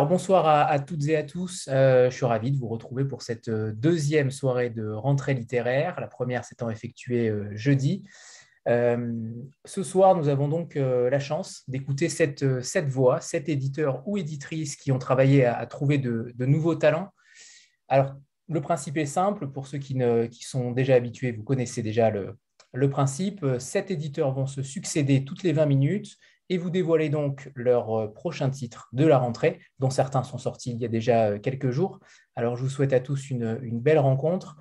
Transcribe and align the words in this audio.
Alors, 0.00 0.08
bonsoir 0.08 0.48
à, 0.48 0.78
toutes 0.78 1.06
et 1.08 1.16
à 1.16 1.22
tous. 1.22 1.68
Euh, 1.70 2.08
je 2.08 2.16
suis 2.16 2.24
ravi 2.24 2.50
de 2.50 2.56
vous 2.56 2.68
retrouver 2.68 3.04
pour 3.04 3.20
cette 3.20 3.48
euh, 3.48 3.70
deuxième 3.76 4.30
soirée 4.30 4.70
de 4.70 4.88
rentrée 4.88 5.34
littéraire, 5.34 6.00
la 6.00 6.06
première 6.06 6.42
s'étant 6.42 6.70
effectuée 6.70 7.28
euh, 7.28 7.54
jeudi. 7.54 8.08
ce 8.66 9.82
soir, 9.82 10.16
nous 10.16 10.28
avons 10.28 10.48
donc 10.48 10.76
la 10.76 11.20
chance 11.20 11.64
d'écouter 11.68 12.08
cette, 12.08 12.42
voix, 12.88 13.20
sept 13.20 13.50
éditeurs 13.50 14.02
ou 14.08 14.16
éditrices 14.16 14.74
qui 14.74 14.90
ont 14.90 14.98
travaillé 14.98 15.44
à, 15.44 15.66
trouver 15.66 15.98
de, 15.98 16.32
nouveaux 16.46 16.76
talents. 16.76 17.10
Alors, 17.88 18.14
le 18.48 18.62
principe 18.62 18.96
est 18.96 19.04
simple. 19.04 19.48
Pour 19.48 19.66
ceux 19.66 19.76
qui, 19.76 19.98
sont 20.40 20.70
déjà 20.70 20.94
habitués, 20.94 21.32
vous 21.32 21.44
connaissez 21.44 21.82
déjà 21.82 22.08
le, 22.08 22.38
le 22.72 22.88
principe. 22.88 23.44
Sept 23.58 23.90
éditeurs 23.90 24.32
vont 24.32 24.46
se 24.46 24.62
succéder 24.62 25.26
toutes 25.26 25.42
les 25.42 25.52
20 25.52 25.66
minutes 25.66 26.16
et 26.50 26.58
vous 26.58 26.68
dévoilez 26.68 27.08
donc 27.08 27.50
leur 27.54 27.94
euh, 27.94 28.08
prochain 28.08 28.50
titre 28.50 28.88
de 28.92 29.06
la 29.06 29.16
rentrée, 29.16 29.60
dont 29.78 29.88
certains 29.88 30.24
sont 30.24 30.36
sortis 30.36 30.72
il 30.72 30.78
y 30.78 30.84
a 30.84 30.88
déjà 30.88 31.28
euh, 31.28 31.38
quelques 31.38 31.70
jours. 31.70 32.00
Alors 32.36 32.56
je 32.56 32.64
vous 32.64 32.68
souhaite 32.68 32.92
à 32.92 33.00
tous 33.00 33.30
une, 33.30 33.58
belle 33.80 34.00
rencontre 34.00 34.56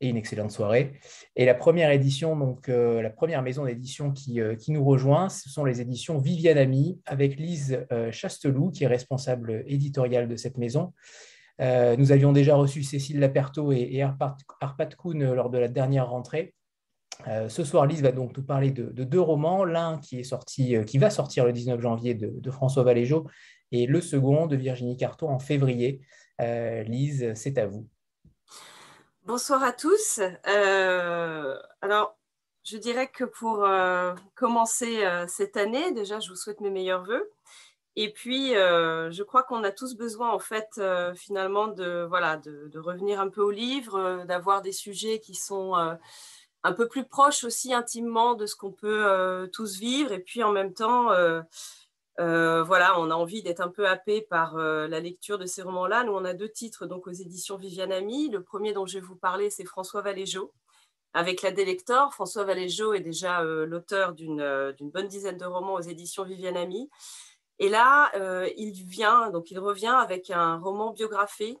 et 0.00 0.08
une 0.08 0.16
excellente 0.16 0.50
soirée. 0.50 0.98
Et 1.36 1.44
la 1.44 1.54
première 1.54 1.90
édition, 1.90 2.34
donc 2.34 2.68
euh, 2.68 3.02
la 3.02 3.10
première 3.10 3.42
maison 3.42 3.66
d'édition 3.66 4.10
qui, 4.10 4.40
nous 4.68 4.84
rejoint, 4.84 5.28
ce 5.28 5.50
sont 5.50 5.64
les 5.64 5.80
éditions 5.82 6.18
Viviane 6.18 6.58
Ami 6.58 6.98
avec 7.04 7.38
Lise 7.38 7.86
Chasteloup, 8.10 8.70
qui 8.70 8.84
est 8.84 8.88
responsable 8.88 9.64
éditoriale 9.66 10.28
de 10.28 10.36
cette 10.36 10.56
maison. 10.56 10.94
nous 11.58 12.12
avions 12.12 12.32
déjà 12.32 12.54
reçu 12.54 12.84
Cécile 12.84 13.18
Laperto 13.18 13.72
et, 13.72 13.88
et 13.90 14.02
Arpad 14.02 14.94
Kuhn 14.96 15.32
lors 15.32 15.50
de 15.50 15.58
la 15.58 15.68
dernière 15.68 16.08
rentrée. 16.08 16.54
Euh, 17.26 17.48
ce 17.48 17.64
soir, 17.64 17.86
Lise 17.86 18.02
va 18.02 18.12
donc 18.12 18.36
nous 18.36 18.44
parler 18.44 18.70
de, 18.70 19.04
deux 19.04 19.20
romans, 19.20 19.64
l'un 19.64 19.98
qui, 19.98 20.20
est 20.20 20.24
sorti, 20.24 20.76
euh, 20.76 20.84
qui 20.84 20.98
va 20.98 21.10
sortir 21.10 21.44
le 21.44 21.52
19 21.52 21.80
janvier 21.80 22.14
de, 22.14 22.50
François 22.50 22.84
Valéjo 22.84 23.26
et 23.72 23.86
le 23.86 24.00
second 24.00 24.46
de 24.46 24.56
Virginie 24.56 24.96
Carton 24.96 25.28
en 25.28 25.38
février. 25.38 26.00
Euh, 26.40 26.82
Lise, 26.84 27.32
c'est 27.34 27.58
à 27.58 27.66
vous. 27.66 27.88
Bonsoir 29.24 29.62
à 29.62 29.72
tous. 29.72 30.20
alors, 31.82 32.16
je 32.64 32.76
dirais 32.76 33.08
que 33.08 33.24
pour 33.24 33.68
commencer 34.34 35.02
cette 35.26 35.56
année, 35.56 35.92
déjà, 35.92 36.20
je 36.20 36.30
vous 36.30 36.36
souhaite 36.36 36.60
mes 36.60 36.70
meilleurs 36.70 37.04
voeux. 37.04 37.30
Et 37.96 38.12
puis, 38.12 38.52
je 38.52 39.22
crois 39.22 39.42
qu'on 39.42 39.64
a 39.64 39.70
tous 39.70 39.96
besoin, 39.96 40.30
en 40.30 40.38
fait, 40.38 40.80
finalement, 41.14 41.68
de, 41.68 42.06
voilà, 42.08 42.38
de, 42.38 42.68
de, 42.68 42.78
revenir 42.78 43.20
un 43.20 43.28
peu 43.28 43.42
au 43.42 43.50
livre, 43.50 44.24
d'avoir 44.26 44.62
des 44.62 44.72
sujets 44.72 45.20
qui 45.20 45.34
sont 45.34 45.74
un 46.64 46.72
peu 46.72 46.88
plus 46.88 47.04
proche 47.04 47.44
aussi 47.44 47.72
intimement 47.72 48.34
de 48.34 48.46
ce 48.46 48.56
qu'on 48.56 48.72
peut 48.72 49.06
euh, 49.06 49.46
tous 49.46 49.78
vivre. 49.78 50.12
Et 50.12 50.18
puis 50.18 50.42
en 50.42 50.52
même 50.52 50.74
temps, 50.74 51.10
euh, 51.12 51.40
euh, 52.20 52.62
voilà, 52.62 52.98
on 53.00 53.10
a 53.10 53.14
envie 53.14 53.42
d'être 53.42 53.60
un 53.60 53.68
peu 53.68 53.86
happé 53.88 54.22
par 54.22 54.56
la 54.56 55.00
lecture 55.00 55.38
de 55.38 55.46
ces 55.46 55.62
romans-là. 55.62 56.04
Nous, 56.04 56.12
on 56.12 56.24
a 56.24 56.34
deux 56.34 56.48
titres 56.48 56.86
donc 56.86 57.06
aux 57.06 57.12
éditions 57.12 57.56
Viviane 57.56 57.92
Ami. 57.92 58.28
Le 58.28 58.42
premier 58.42 58.72
dont 58.72 58.86
je 58.86 58.98
vais 58.98 59.04
vous 59.04 59.16
parler, 59.16 59.50
c'est 59.50 59.64
François 59.64 60.02
Valéjo. 60.02 60.52
Avec 61.14 61.42
la 61.42 61.52
Délector, 61.52 62.12
François 62.12 62.44
Valéjo 62.44 62.92
est 62.92 63.00
déjà 63.00 63.42
l'auteur 63.42 64.12
d'une 64.12 64.74
bonne 64.80 65.08
dizaine 65.08 65.38
de 65.38 65.46
romans 65.46 65.74
aux 65.74 65.80
éditions 65.80 66.24
Viviane 66.24 66.56
Ami. 66.56 66.90
Et 67.60 67.68
là, 67.68 68.12
il 68.56 68.72
vient, 68.84 69.30
donc 69.30 69.50
il 69.50 69.58
revient 69.58 69.86
avec 69.96 70.30
un 70.30 70.58
roman 70.58 70.92
biographié 70.92 71.56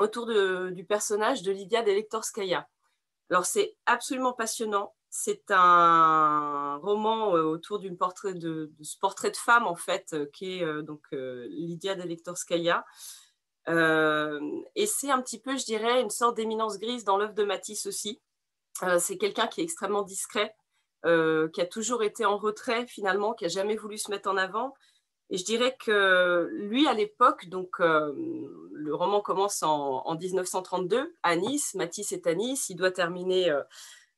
autour 0.00 0.26
du 0.26 0.84
personnage 0.84 1.42
de 1.42 1.52
Lydia 1.52 1.82
Delectorskaya. 1.82 2.66
Alors, 3.32 3.46
c'est 3.46 3.78
absolument 3.86 4.34
passionnant. 4.34 4.94
C'est 5.08 5.44
un 5.48 6.76
roman 6.82 7.34
euh, 7.34 7.44
autour 7.44 7.78
d'une 7.78 7.96
portrait 7.96 8.34
de, 8.34 8.70
ce 8.82 8.98
portrait 8.98 9.30
de 9.30 9.38
femme, 9.38 9.66
en 9.66 9.74
fait, 9.74 10.12
euh, 10.12 10.26
qui 10.34 10.58
est 10.58 10.62
euh, 10.62 10.82
donc 10.82 11.00
Lydia 11.12 11.94
Delectorskaya. 11.94 12.84
et 13.68 14.86
c'est 14.86 15.10
un 15.10 15.22
petit 15.22 15.40
peu, 15.40 15.56
je 15.56 15.64
dirais, 15.64 16.02
une 16.02 16.10
sorte 16.10 16.36
d'éminence 16.36 16.78
grise 16.78 17.04
dans 17.04 17.16
l'œuvre 17.16 17.32
de 17.32 17.44
Matisse 17.44 17.86
aussi. 17.86 18.20
c'est 18.98 19.16
quelqu'un 19.16 19.46
qui 19.46 19.62
est 19.62 19.64
extrêmement 19.64 20.02
discret, 20.02 20.54
qui 21.02 21.60
a 21.60 21.66
toujours 21.70 22.02
été 22.02 22.26
en 22.26 22.36
retrait 22.36 22.86
finalement, 22.86 23.32
qui 23.32 23.46
a 23.46 23.48
jamais 23.48 23.76
voulu 23.76 23.96
se 23.96 24.10
mettre 24.10 24.28
en 24.28 24.36
avant, 24.36 24.74
et 25.32 25.38
je 25.38 25.46
dirais 25.46 25.74
que 25.80 26.50
lui, 26.52 26.86
à 26.86 26.92
l'époque, 26.92 27.48
donc 27.48 27.80
euh, 27.80 28.12
le 28.70 28.94
roman 28.94 29.22
commence 29.22 29.62
en, 29.62 30.14
1932 30.14 31.14
à 31.22 31.36
Nice. 31.36 31.74
Matisse 31.74 32.12
est 32.12 32.26
à 32.26 32.34
Nice. 32.34 32.68
Il 32.68 32.76
doit 32.76 32.90
terminer 32.90 33.48
euh, 33.48 33.62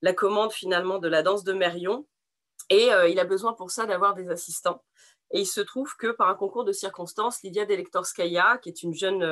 la 0.02 0.12
commande 0.12 0.50
finalement 0.50 0.98
de 0.98 1.06
la 1.06 1.22
danse 1.22 1.44
de 1.44 1.52
Mérion. 1.52 2.04
Et 2.68 2.92
euh, 2.92 3.08
il 3.08 3.20
a 3.20 3.24
besoin 3.24 3.52
pour 3.52 3.70
ça 3.70 3.86
d'avoir 3.86 4.14
des 4.14 4.28
assistants. 4.28 4.82
Et 5.30 5.42
il 5.42 5.46
se 5.46 5.60
trouve 5.60 5.94
que 5.96 6.08
par 6.08 6.28
un 6.28 6.34
concours 6.34 6.64
de 6.64 6.72
circonstances, 6.72 7.44
Lydia 7.44 7.64
Delektorskaya, 7.64 8.58
qui 8.58 8.70
est 8.70 8.82
une 8.82 8.94
jeune 8.94 9.22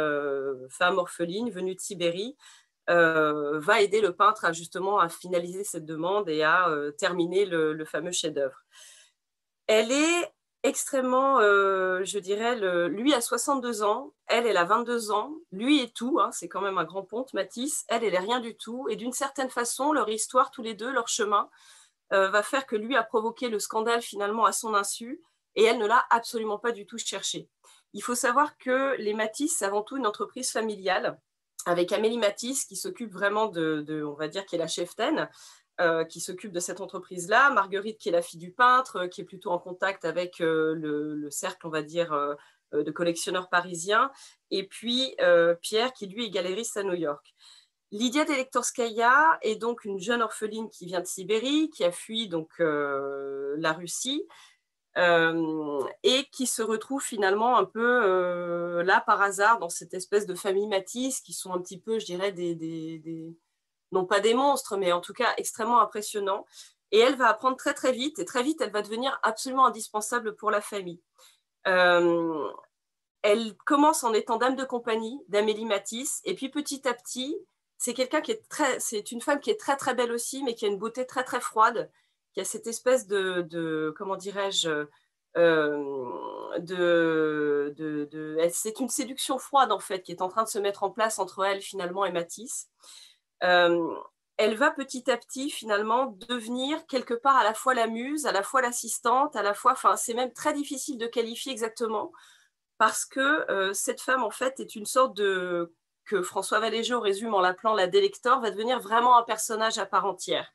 femme 0.71 0.99
orpheline 0.99 1.51
venue 1.51 1.75
de 1.75 1.81
Sibérie, 1.81 2.37
va 2.87 3.81
aider 3.81 4.01
le 4.01 4.15
peintre 4.15 4.45
à 4.45 4.53
justement 4.53 5.01
à 5.01 5.09
finaliser 5.09 5.65
cette 5.65 5.85
demande 5.85 6.29
et 6.29 6.45
à 6.45 6.69
terminer 6.97 7.45
le, 7.45 7.73
le 7.73 7.85
fameux 7.85 8.13
chef-d'œuvre. 8.13 8.65
Elle 9.67 9.91
est 9.91 10.33
extrêmement, 10.63 11.41
euh, 11.41 12.05
je 12.05 12.19
dirais, 12.19 12.57
lui 12.89 13.15
a 13.15 13.21
62 13.21 13.83
ans, 13.83 14.13
elle, 14.27 14.47
elle 14.47 14.57
a 14.57 14.65
22 14.65 15.11
ans, 15.11 15.35
lui 15.51 15.81
est 15.81 15.95
tout, 15.95 16.19
hein, 16.21 16.31
c'est 16.33 16.49
quand 16.49 16.61
même 16.61 16.79
un 16.79 16.85
grand 16.85 17.03
ponte, 17.03 17.35
Matisse, 17.35 17.85
elle, 17.89 18.05
elle 18.05 18.15
est 18.15 18.19
rien 18.19 18.41
du 18.41 18.57
tout, 18.57 18.87
et 18.89 18.97
d'une 18.97 19.13
certaine 19.13 19.51
façon, 19.51 19.93
leur 19.93 20.09
histoire, 20.09 20.51
tous 20.51 20.63
les 20.63 20.75
deux, 20.75 20.93
leur 20.93 21.09
chemin, 21.09 21.51
euh, 22.13 22.29
va 22.29 22.43
faire 22.43 22.67
que 22.67 22.77
lui 22.77 22.97
a 22.97 23.03
provoqué 23.03 23.49
le 23.49 23.59
scandale 23.59 24.03
finalement 24.03 24.45
à 24.45 24.53
son 24.53 24.75
insu, 24.75 25.21
et 25.57 25.65
elle 25.65 25.79
ne 25.79 25.87
l'a 25.87 26.05
absolument 26.11 26.59
pas 26.59 26.73
du 26.73 26.87
tout 26.87 26.99
cherché. 26.99 27.49
Il 27.93 28.03
faut 28.03 28.15
savoir 28.15 28.57
que 28.59 28.97
les 28.99 29.15
Matisse, 29.15 29.57
c'est 29.59 29.65
avant 29.65 29.83
tout 29.83 29.97
une 29.97 30.07
entreprise 30.07 30.51
familiale, 30.51 31.21
avec 31.67 31.93
Amélie 31.93 32.19
Matisse 32.19 32.65
qui 32.65 32.77
s'occupe 32.77 33.13
vraiment 33.13 33.47
de, 33.47 34.05
on 34.05 34.15
va 34.15 34.29
dire, 34.29 34.47
qui 34.47 34.57
est 34.57 34.59
la 34.59 34.69
cheftaine, 34.69 35.29
euh, 35.83 36.05
qui 36.05 36.21
s'occupe 36.21 36.53
de 36.53 36.61
cette 36.61 36.81
entreprise-là, 36.81 37.51
Marguerite 37.51 37.99
qui 37.99 38.09
est 38.09 38.13
la 38.13 38.23
fille 38.23 38.39
du 38.39 38.53
peintre, 38.53 38.97
euh, 38.97 39.09
qui 39.09 39.21
est 39.21 39.25
plutôt 39.25 39.51
en 39.51 39.59
contact 39.59 40.05
avec 40.05 40.41
euh, 40.41 40.75
le, 40.77 41.29
cercle, 41.31 41.67
on 41.67 41.71
va 41.71 41.83
dire, 41.83 42.17
de 42.73 42.91
collectionneurs 42.91 43.49
parisiens, 43.49 44.11
et 44.51 44.67
puis 44.67 45.17
Pierre 45.61 45.93
qui 45.93 46.07
lui 46.07 46.27
est 46.27 46.31
galériste 46.31 46.77
à 46.77 46.83
New 46.83 46.95
York. 46.95 47.35
Lydia 47.91 48.25
Delektorskaya 48.25 49.39
est 49.43 49.57
donc 49.57 49.85
une 49.85 49.99
jeune 49.99 50.23
orpheline 50.23 50.71
qui 50.71 50.87
vient 50.87 51.01
de 51.01 51.07
Sibérie, 51.07 51.69
qui 51.71 51.85
a 51.85 51.93
fui 51.93 52.29
donc 52.29 52.51
la 52.59 53.73
Russie. 53.73 54.27
et 54.97 56.25
qui 56.33 56.47
se 56.47 56.63
retrouve 56.63 57.03
finalement 57.03 57.59
un 57.59 57.65
peu 57.65 58.83
là 58.83 59.03
par 59.05 59.21
hasard 59.21 59.59
dans 59.59 59.69
cette 59.69 59.95
espèce 59.95 60.27
de 60.27 60.35
famille 60.35 60.69
Matisse 60.69 61.21
qui 61.21 61.33
sont 61.35 61.53
un 61.53 61.61
petit 61.61 61.79
peu, 61.79 61.99
je 61.99 62.07
dirais, 62.07 62.33
des, 62.33 62.55
non 63.93 64.05
pas 64.05 64.21
des 64.21 64.35
monstres, 64.35 64.77
mais 64.77 64.93
en 64.93 65.01
tout 65.01 65.13
cas 65.13 65.33
extrêmement 65.37 65.81
impressionnants. 65.81 66.47
Et 66.91 66.99
elle 66.99 67.17
va 67.17 67.29
apprendre 67.29 67.57
très 67.57 67.75
très 67.75 67.93
vite, 67.93 68.19
et 68.19 68.25
très 68.25 68.43
vite, 68.43 68.61
elle 68.61 68.71
va 68.71 68.83
devenir 68.83 69.19
absolument 69.23 69.67
indispensable 69.67 70.37
pour 70.37 70.51
la 70.51 70.61
famille. 70.61 71.01
Euh, 71.67 72.51
elle 73.23 73.57
commence 73.65 74.05
en 74.05 74.13
étant 74.13 74.37
dame 74.37 74.57
de 74.57 74.65
compagnie 74.65 75.21
d'Amélie 75.29 75.65
Matisse, 75.65 76.21
et 76.25 76.35
puis 76.35 76.51
petit 76.51 76.87
à 76.87 76.93
petit, 76.93 77.37
c'est 77.79 77.95
quelqu'un 77.95 78.21
qui 78.21 78.33
est 78.33 78.49
très, 78.49 78.79
c'est 78.79 79.11
une 79.11 79.21
femme 79.21 79.41
qui 79.41 79.51
est 79.51 79.59
très 79.59 79.77
très 79.77 79.95
belle 79.95 80.13
aussi, 80.13 80.43
mais 80.43 80.55
qui 80.55 80.67
a 80.67 80.69
une 80.69 80.79
beauté 80.79 81.07
très 81.07 81.25
très 81.25 81.41
froide, 81.41 81.91
qui 82.35 82.41
a 82.41 82.45
cette 82.45 82.67
espèce 82.67 83.07
de, 83.07 83.95
comment 83.97 84.17
dirais-je, 84.17 84.87
euh, 85.37 86.59
de, 86.59 87.73
de 87.77 88.39
c'est 88.53 88.81
une 88.81 88.89
séduction 88.89 89.39
froide 89.39 89.73
en 89.73 89.79
fait 89.79 90.03
qui 90.03 90.13
est 90.13 90.21
en 90.21 90.29
train 90.29 90.43
de 90.43 90.49
se 90.49 90.59
mettre 90.59 90.83
en 90.83 90.91
place 90.91 91.19
entre 91.19 91.43
elle 91.45 91.63
finalement 91.63 92.05
et 92.05 92.13
Matisse. 92.13 92.69
Euh, 93.43 93.95
elle 94.37 94.57
va 94.57 94.71
petit 94.71 95.11
à 95.11 95.17
petit 95.17 95.51
finalement 95.51 96.07
devenir 96.29 96.87
quelque 96.87 97.15
part 97.15 97.37
à 97.37 97.45
la 97.45 97.55
fois 97.55 97.75
la 97.75 97.87
muse, 97.87 98.27
à 98.27 98.33
la 98.33 98.43
fois 98.43 98.63
l'assistante, 98.63 99.37
à 99.37 99.43
la 99.43 99.55
fois, 99.55 99.73
enfin 99.73 99.97
c'est 99.97 100.15
même 100.15 100.33
très 100.33 100.53
difficile 100.53 100.99
de 100.99 101.07
qualifier 101.07 101.53
exactement 101.53 102.13
parce 102.79 103.05
que 103.05 103.49
euh, 103.51 103.73
cette 103.73 104.01
femme 104.01 104.25
en 104.25 104.31
fait 104.31 104.59
est 104.59 104.75
une 104.75 104.87
sorte 104.87 105.17
de 105.17 105.73
que 106.05 106.23
François 106.23 106.59
Valéjo 106.59 107.01
résume 107.01 107.35
en 107.35 107.41
l'appelant 107.41 107.75
la 107.75 107.87
délector, 107.87 108.41
va 108.41 108.51
devenir 108.51 108.81
vraiment 108.81 109.17
un 109.17 109.23
personnage 109.23 109.79
à 109.79 109.87
part 109.87 110.05
entière. 110.05 110.53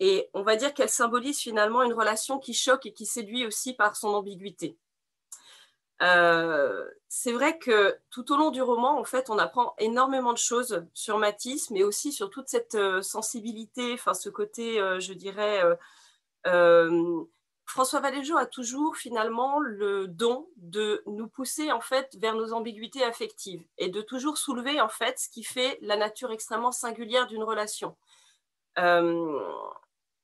Et 0.00 0.30
on 0.34 0.42
va 0.42 0.54
dire 0.54 0.72
qu'elle 0.72 0.88
symbolise 0.88 1.40
finalement 1.40 1.82
une 1.82 1.92
relation 1.92 2.38
qui 2.38 2.54
choque 2.54 2.86
et 2.86 2.92
qui 2.92 3.04
séduit 3.06 3.44
aussi 3.44 3.74
par 3.74 3.96
son 3.96 4.08
ambiguïté. 4.08 4.78
Euh, 6.02 6.88
c'est 7.08 7.32
vrai 7.32 7.58
que 7.58 7.98
tout 8.10 8.32
au 8.32 8.36
long 8.36 8.50
du 8.50 8.62
roman, 8.62 8.98
en 8.98 9.04
fait, 9.04 9.30
on 9.30 9.38
apprend 9.38 9.74
énormément 9.78 10.32
de 10.32 10.38
choses 10.38 10.84
sur 10.94 11.18
Matisse, 11.18 11.70
mais 11.70 11.82
aussi 11.82 12.12
sur 12.12 12.30
toute 12.30 12.48
cette 12.48 12.74
euh, 12.76 13.02
sensibilité, 13.02 13.94
enfin 13.94 14.14
ce 14.14 14.28
côté, 14.28 14.80
euh, 14.80 15.00
je 15.00 15.12
dirais. 15.12 15.62
François 17.66 18.00
Valéjo 18.00 18.34
a 18.38 18.46
toujours 18.46 18.96
finalement 18.96 19.58
le 19.58 20.08
don 20.08 20.48
de 20.56 21.02
nous 21.06 21.28
pousser 21.28 21.70
en 21.70 21.82
fait 21.82 22.16
vers 22.18 22.34
nos 22.34 22.54
ambiguïtés 22.54 23.04
affectives 23.04 23.62
et 23.76 23.90
de 23.90 24.00
toujours 24.00 24.38
soulever 24.38 24.80
en 24.80 24.88
fait 24.88 25.18
ce 25.18 25.28
qui 25.28 25.44
fait 25.44 25.78
la 25.82 25.98
nature 25.98 26.32
extrêmement 26.32 26.72
singulière 26.72 27.26
d'une 27.26 27.42
relation 27.42 27.94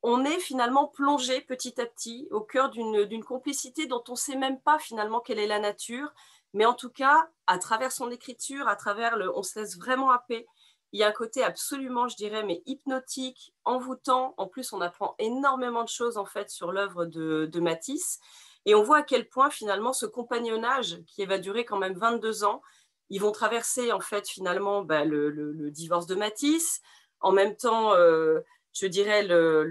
on 0.07 0.23
est 0.27 0.39
finalement 0.39 0.87
plongé 0.87 1.41
petit 1.41 1.81
à 1.81 1.87
petit 1.87 2.29
au 2.31 2.43
cœur 2.43 2.69
d'une 2.69 3.25
complicité 3.25 3.87
dont 3.87 4.05
on 4.09 4.13
ne 4.13 4.19
sait 4.19 4.37
même 4.37 4.61
pas 4.61 4.79
finalement 4.79 5.21
quelle 5.21 5.39
est 5.39 5.47
la 5.47 5.59
nature, 5.59 6.13
Mais 6.53 6.67
en 6.67 6.75
tout 6.75 6.91
cas, 6.91 7.29
à 7.47 7.59
travers 7.59 7.91
son 7.91 8.11
écriture, 8.11 8.69
à 8.69 8.77
travers 8.77 9.17
le, 9.17 9.35
on 9.35 9.43
se 9.43 9.59
laisse 9.59 9.79
vraiment 9.79 10.11
happer. 10.11 10.47
Il 10.93 11.01
y 11.01 11.03
a 11.03 11.09
un 11.09 11.13
côté 11.13 11.43
absolument, 11.43 12.07
je 12.07 12.17
dirais, 12.17 12.45
mais 12.45 12.63
hypnotique, 12.67 13.55
envoûtant. 13.65 14.35
En 14.37 14.47
plus, 14.47 14.75
on 14.75 14.81
apprend 14.83 15.15
énormément 15.19 15.83
de 15.83 15.89
choses 15.89 16.19
en 16.19 16.27
fait 16.27 16.51
sur 16.51 16.71
l'œuvre 16.71 17.07
de, 17.07 17.47
de 17.51 17.61
Matisse. 17.61 18.21
Et 18.67 18.75
on 18.75 18.83
voit 18.83 18.99
à 18.99 19.03
quel 19.03 19.27
point 19.29 19.49
finalement 19.49 19.95
ce 19.95 20.05
compagnonnage, 20.05 20.99
qui 21.07 21.25
va 21.25 21.39
durer 21.39 21.65
quand 21.65 21.79
même 21.79 21.99
22 21.99 22.45
ans, 22.45 22.61
ils 23.09 23.23
vont 23.23 23.33
traverser 23.33 23.91
en 23.91 24.01
fait 24.01 24.29
finalement 24.29 24.83
bah, 24.83 25.05
le, 25.05 25.71
divorce 25.71 26.07
de 26.07 26.15
Matisse, 26.15 26.83
en 27.21 27.33
même 27.33 27.57
temps, 27.57 27.95
euh, 27.95 28.41
je 28.75 28.87
dirais 28.87 29.23
le, 29.23 29.63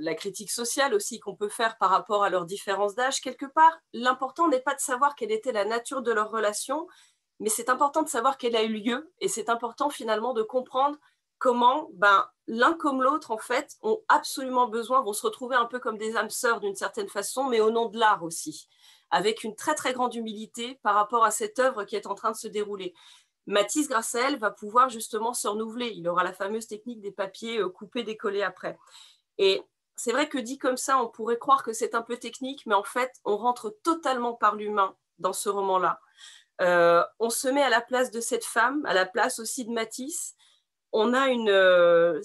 la 0.00 0.14
critique 0.14 0.50
sociale 0.50 0.94
aussi 0.94 1.18
qu'on 1.18 1.34
peut 1.34 1.48
faire 1.48 1.78
par 1.78 1.90
rapport 1.90 2.22
à 2.22 2.30
leurs 2.30 2.44
différences 2.44 2.94
d'âge. 2.94 3.20
Quelque 3.20 3.46
part, 3.46 3.78
l'important 3.92 4.48
n'est 4.48 4.60
pas 4.60 4.74
de 4.74 4.80
savoir 4.80 5.16
quelle 5.16 5.32
était 5.32 5.52
la 5.52 5.64
nature 5.64 6.02
de 6.02 6.12
leur 6.12 6.30
relation, 6.30 6.86
mais 7.40 7.48
c'est 7.48 7.70
important 7.70 8.02
de 8.02 8.08
savoir 8.08 8.36
qu'elle 8.36 8.56
a 8.56 8.62
eu 8.62 8.74
lieu 8.74 9.10
et 9.20 9.28
c'est 9.28 9.48
important 9.48 9.88
finalement 9.88 10.34
de 10.34 10.42
comprendre 10.42 10.98
comment 11.38 11.88
ben, 11.94 12.28
l'un 12.46 12.74
comme 12.74 13.02
l'autre, 13.02 13.30
en 13.30 13.38
fait, 13.38 13.76
ont 13.82 14.00
absolument 14.08 14.68
besoin, 14.68 15.00
vont 15.02 15.14
se 15.14 15.26
retrouver 15.26 15.56
un 15.56 15.64
peu 15.64 15.78
comme 15.78 15.96
des 15.96 16.16
âmes 16.16 16.30
sœurs 16.30 16.60
d'une 16.60 16.76
certaine 16.76 17.08
façon, 17.08 17.44
mais 17.44 17.60
au 17.60 17.70
nom 17.70 17.86
de 17.86 17.98
l'art 17.98 18.22
aussi, 18.22 18.68
avec 19.10 19.42
une 19.42 19.56
très 19.56 19.74
très 19.74 19.94
grande 19.94 20.14
humilité 20.14 20.78
par 20.82 20.94
rapport 20.94 21.24
à 21.24 21.30
cette 21.30 21.58
œuvre 21.58 21.84
qui 21.84 21.96
est 21.96 22.06
en 22.06 22.14
train 22.14 22.30
de 22.30 22.36
se 22.36 22.46
dérouler. 22.46 22.92
Matisse, 23.46 23.88
grâce 23.88 24.14
à 24.14 24.28
elle, 24.28 24.38
va 24.38 24.50
pouvoir 24.50 24.88
justement 24.88 25.34
se 25.34 25.48
renouveler. 25.48 25.92
Il 25.96 26.08
aura 26.08 26.24
la 26.24 26.32
fameuse 26.32 26.66
technique 26.66 27.00
des 27.00 27.12
papiers 27.12 27.58
euh, 27.58 27.68
coupés, 27.68 28.02
décollés 28.02 28.42
après. 28.42 28.78
Et 29.38 29.62
c'est 29.96 30.12
vrai 30.12 30.28
que 30.28 30.38
dit 30.38 30.58
comme 30.58 30.76
ça, 30.76 30.98
on 31.02 31.08
pourrait 31.08 31.38
croire 31.38 31.62
que 31.62 31.72
c'est 31.72 31.94
un 31.94 32.02
peu 32.02 32.16
technique, 32.16 32.64
mais 32.66 32.74
en 32.74 32.84
fait, 32.84 33.12
on 33.24 33.36
rentre 33.36 33.76
totalement 33.82 34.34
par 34.34 34.54
l'humain 34.56 34.96
dans 35.18 35.32
ce 35.32 35.48
roman-là. 35.48 36.00
Euh, 36.60 37.04
on 37.18 37.30
se 37.30 37.48
met 37.48 37.62
à 37.62 37.70
la 37.70 37.80
place 37.80 38.10
de 38.10 38.20
cette 38.20 38.44
femme, 38.44 38.84
à 38.86 38.94
la 38.94 39.06
place 39.06 39.38
aussi 39.38 39.64
de 39.64 39.72
Matisse, 39.72 40.34
on 40.92 41.14
a 41.14 41.28
une. 41.28 41.50
Euh, 41.50 42.20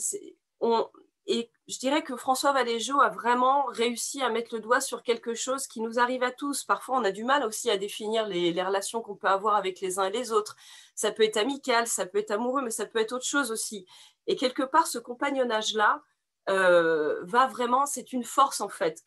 et 1.27 1.49
je 1.67 1.79
dirais 1.79 2.03
que 2.03 2.15
François 2.15 2.51
Valéjo 2.51 3.01
a 3.01 3.09
vraiment 3.09 3.65
réussi 3.65 4.21
à 4.21 4.29
mettre 4.29 4.53
le 4.53 4.61
doigt 4.61 4.79
sur 4.79 5.01
quelque 5.01 5.33
chose 5.33 5.65
qui 5.65 5.81
nous 5.81 5.97
arrive 5.97 6.21
à 6.21 6.31
tous. 6.31 6.63
Parfois, 6.63 6.97
on 6.99 7.03
a 7.03 7.11
du 7.11 7.23
mal 7.23 7.43
aussi 7.43 7.71
à 7.71 7.77
définir 7.77 8.27
les, 8.27 8.51
relations 8.61 9.01
qu'on 9.01 9.15
peut 9.15 9.27
avoir 9.27 9.55
avec 9.55 9.81
les 9.81 9.97
uns 9.97 10.05
et 10.05 10.11
les 10.11 10.31
autres. 10.31 10.55
Ça 10.93 11.11
peut 11.11 11.23
être 11.23 11.37
amical, 11.37 11.87
ça 11.87 12.05
peut 12.05 12.19
être 12.19 12.31
amoureux, 12.31 12.61
mais 12.61 12.69
ça 12.69 12.85
peut 12.85 12.99
être 12.99 13.13
autre 13.13 13.25
chose 13.25 13.51
aussi. 13.51 13.87
Et 14.27 14.35
quelque 14.35 14.61
part, 14.61 14.85
ce 14.85 14.99
compagnonnage-là 14.99 16.03
euh, 16.49 17.23
va 17.23 17.47
vraiment, 17.47 17.87
c'est 17.87 18.13
une 18.13 18.23
force 18.23 18.61
en 18.61 18.69
fait 18.69 19.01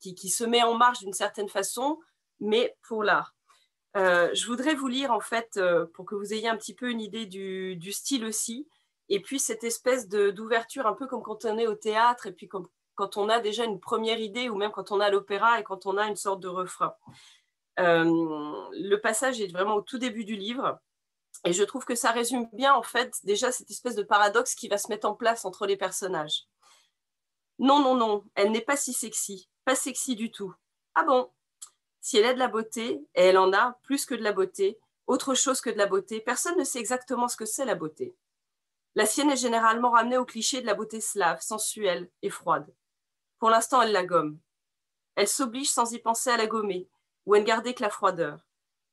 qui, 0.00 0.28
se 0.28 0.44
met 0.44 0.62
en 0.64 0.74
marche 0.74 0.98
d'une 0.98 1.12
certaine 1.12 1.48
façon, 1.48 2.00
mais 2.40 2.76
pour 2.82 3.04
l'art. 3.04 3.34
Euh, 3.96 4.28
je 4.34 4.46
voudrais 4.46 4.74
vous 4.74 4.88
lire 4.88 5.12
en 5.12 5.20
fait 5.20 5.56
euh, 5.56 5.86
pour 5.94 6.04
que 6.04 6.14
vous 6.14 6.34
ayez 6.34 6.48
un 6.48 6.56
petit 6.56 6.74
peu 6.74 6.90
une 6.90 7.00
idée 7.00 7.26
du, 7.26 7.92
style 7.92 8.24
aussi. 8.24 8.68
Et 9.08 9.20
puis 9.20 9.38
cette 9.38 9.64
espèce 9.64 10.08
d'ouverture, 10.08 10.86
un 10.86 10.94
peu 10.94 11.06
comme 11.06 11.22
quand 11.22 11.44
on 11.44 11.58
est 11.58 11.66
au 11.66 11.74
théâtre 11.74 12.26
et 12.26 12.32
puis 12.32 12.48
quand 12.48 13.16
on 13.16 13.28
a 13.28 13.40
déjà 13.40 13.64
une 13.64 13.80
première 13.80 14.18
idée 14.18 14.48
ou 14.48 14.56
même 14.56 14.70
quand 14.70 14.92
on 14.92 15.00
a 15.00 15.10
l'opéra 15.10 15.60
et 15.60 15.64
quand 15.64 15.86
on 15.86 15.96
a 15.96 16.06
une 16.06 16.16
sorte 16.16 16.40
de 16.40 16.48
refrain. 16.48 16.94
Euh, 17.78 18.04
le 18.72 18.96
passage 18.96 19.40
est 19.40 19.52
vraiment 19.52 19.76
au 19.76 19.82
tout 19.82 19.98
début 19.98 20.24
du 20.24 20.36
livre. 20.36 20.78
Et 21.44 21.52
je 21.52 21.62
trouve 21.62 21.84
que 21.84 21.94
ça 21.94 22.10
résume 22.10 22.48
bien 22.52 22.74
en 22.74 22.82
fait 22.82 23.14
déjà 23.22 23.52
cette 23.52 23.70
espèce 23.70 23.94
de 23.94 24.02
paradoxe 24.02 24.54
qui 24.54 24.68
va 24.68 24.78
se 24.78 24.88
mettre 24.88 25.06
en 25.06 25.14
place 25.14 25.44
entre 25.44 25.66
les 25.66 25.76
personnages. 25.76 26.46
Non, 27.60 27.80
non, 27.80 27.94
non, 27.94 28.24
elle 28.34 28.50
n'est 28.50 28.60
pas 28.60 28.76
si 28.76 28.92
sexy, 28.92 29.48
pas 29.64 29.74
sexy 29.74 30.16
du 30.16 30.30
tout. 30.30 30.52
Ah 30.94 31.04
bon? 31.04 31.30
Si 32.00 32.16
elle 32.16 32.26
a 32.26 32.34
de 32.34 32.38
la 32.38 32.48
beauté, 32.48 33.00
elle 33.14 33.38
en 33.38 33.52
a 33.52 33.78
plus 33.82 34.06
que 34.06 34.14
de 34.14 34.22
la 34.22 34.32
beauté, 34.32 34.78
autre 35.06 35.34
chose 35.34 35.60
que 35.60 35.70
de 35.70 35.78
la 35.78 35.86
beauté, 35.86 36.20
personne 36.20 36.56
ne 36.58 36.64
sait 36.64 36.78
exactement 36.78 37.28
ce 37.28 37.36
que 37.36 37.44
c'est 37.44 37.64
la 37.64 37.74
beauté. 37.74 38.14
La 38.98 39.06
sienne 39.06 39.30
est 39.30 39.36
généralement 39.36 39.92
ramenée 39.92 40.18
au 40.18 40.24
cliché 40.24 40.60
de 40.60 40.66
la 40.66 40.74
beauté 40.74 41.00
slave, 41.00 41.40
sensuelle 41.40 42.10
et 42.22 42.30
froide. 42.30 42.74
Pour 43.38 43.48
l'instant, 43.48 43.80
elle 43.80 43.92
la 43.92 44.04
gomme. 44.04 44.40
Elle 45.14 45.28
s'oblige 45.28 45.70
sans 45.70 45.92
y 45.92 46.00
penser 46.00 46.30
à 46.30 46.36
la 46.36 46.48
gommer, 46.48 46.88
ou 47.24 47.34
à 47.34 47.38
ne 47.38 47.44
garder 47.44 47.74
que 47.74 47.82
la 47.84 47.90
froideur, 47.90 48.44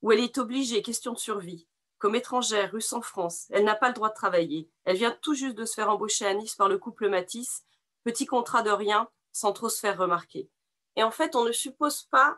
ou 0.04 0.12
elle 0.12 0.20
est 0.20 0.38
obligée, 0.38 0.84
question 0.84 1.14
de 1.14 1.18
survie. 1.18 1.68
Comme 1.98 2.14
étrangère, 2.14 2.72
russe 2.72 2.94
en 2.94 3.02
France, 3.02 3.48
elle 3.50 3.64
n'a 3.64 3.74
pas 3.74 3.88
le 3.88 3.96
droit 3.96 4.10
de 4.10 4.14
travailler. 4.14 4.70
Elle 4.84 4.98
vient 4.98 5.18
tout 5.24 5.34
juste 5.34 5.56
de 5.56 5.66
se 5.66 5.74
faire 5.74 5.90
embaucher 5.90 6.28
à 6.28 6.36
Nice 6.36 6.54
par 6.54 6.70
le 6.70 6.78
couple 6.78 7.10
Matisse, 7.10 7.66
petit 8.04 8.28
contrat 8.28 8.62
de 8.62 8.70
rien, 8.70 9.10
sans 9.32 9.54
trop 9.54 9.70
se 9.70 9.80
faire 9.80 9.98
remarquer. 9.98 10.52
Et 10.98 11.02
en 11.02 11.10
fait, 11.10 11.36
on 11.36 11.46
ne 11.46 11.52
suppose 11.52 12.04
pas 12.12 12.38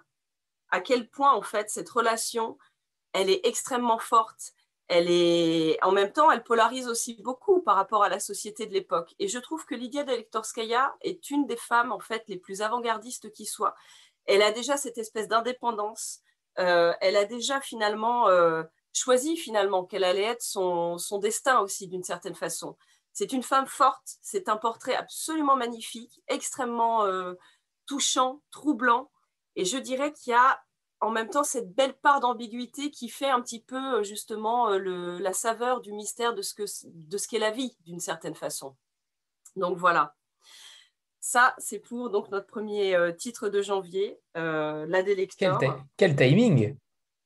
à 0.69 0.79
quel 0.79 1.09
point 1.09 1.33
en 1.33 1.41
fait 1.41 1.69
cette 1.69 1.89
relation, 1.89 2.57
elle 3.11 3.29
est 3.29 3.45
extrêmement 3.45 3.99
forte. 3.99 4.53
Elle 4.87 5.09
est, 5.09 5.83
en 5.83 5.91
même 5.91 6.13
temps, 6.13 6.31
elle 6.31 6.43
polarise 6.43 6.87
aussi 6.87 7.21
beaucoup 7.21 7.61
par 7.61 7.75
rapport 7.75 8.03
à 8.03 8.09
la 8.09 8.19
société 8.19 8.65
de 8.65 8.73
l'époque. 8.73 9.13
Et 9.19 9.27
je 9.27 9.37
trouve 9.37 9.65
que 9.65 9.75
Lydia 9.75 10.03
Delektorskaya 10.03 10.95
est 11.01 11.29
une 11.29 11.45
des 11.45 11.57
femmes 11.57 11.91
en 11.91 11.99
fait 11.99 12.23
les 12.27 12.37
plus 12.37 12.61
avant-gardistes 12.61 13.31
qui 13.33 13.45
soit. 13.45 13.75
Elle 14.25 14.41
a 14.41 14.51
déjà 14.51 14.77
cette 14.77 14.97
espèce 14.97 15.27
d'indépendance. 15.27 16.21
Euh, 16.59 16.93
elle 17.01 17.17
a 17.17 17.25
déjà 17.25 17.59
finalement 17.59 18.29
euh, 18.29 18.63
choisi 18.93 19.35
finalement 19.35 19.83
qu'elle 19.85 20.05
allait 20.05 20.23
être 20.23 20.41
son, 20.41 20.97
son 20.97 21.19
destin 21.19 21.59
aussi 21.59 21.87
d'une 21.87 22.03
certaine 22.03 22.35
façon. 22.35 22.77
C'est 23.11 23.33
une 23.33 23.43
femme 23.43 23.67
forte. 23.67 24.17
C'est 24.21 24.47
un 24.47 24.57
portrait 24.57 24.95
absolument 24.95 25.57
magnifique, 25.57 26.21
extrêmement 26.27 27.05
euh, 27.05 27.33
touchant, 27.85 28.41
troublant 28.51 29.11
et 29.57 29.65
je 29.65 29.77
dirais 29.77 30.13
qu'il 30.13 30.31
y 30.31 30.35
a 30.35 30.61
en 30.99 31.11
même 31.11 31.29
temps 31.29 31.43
cette 31.43 31.73
belle 31.73 31.93
part 31.93 32.19
d'ambiguïté 32.19 32.89
qui 32.89 33.09
fait 33.09 33.29
un 33.29 33.41
petit 33.41 33.61
peu 33.61 33.99
euh, 33.99 34.03
justement 34.03 34.71
euh, 34.71 35.19
la 35.19 35.33
saveur 35.33 35.81
du 35.81 35.93
mystère 35.93 36.33
de 36.33 36.41
ce 36.41 37.27
qu'est 37.27 37.39
la 37.39 37.51
vie 37.51 37.75
d'une 37.85 37.99
certaine 37.99 38.35
façon. 38.35 38.75
Donc 39.55 39.77
voilà. 39.77 40.15
Ça, 41.19 41.55
c'est 41.57 41.79
pour 41.79 42.09
donc 42.09 42.29
notre 42.29 42.47
premier 42.47 42.95
euh, 42.95 43.11
titre 43.11 43.49
de 43.49 43.61
janvier, 43.61 44.19
La 44.33 45.03
Délecteur. 45.03 45.59
Quel, 45.97 46.15
timing 46.15 46.77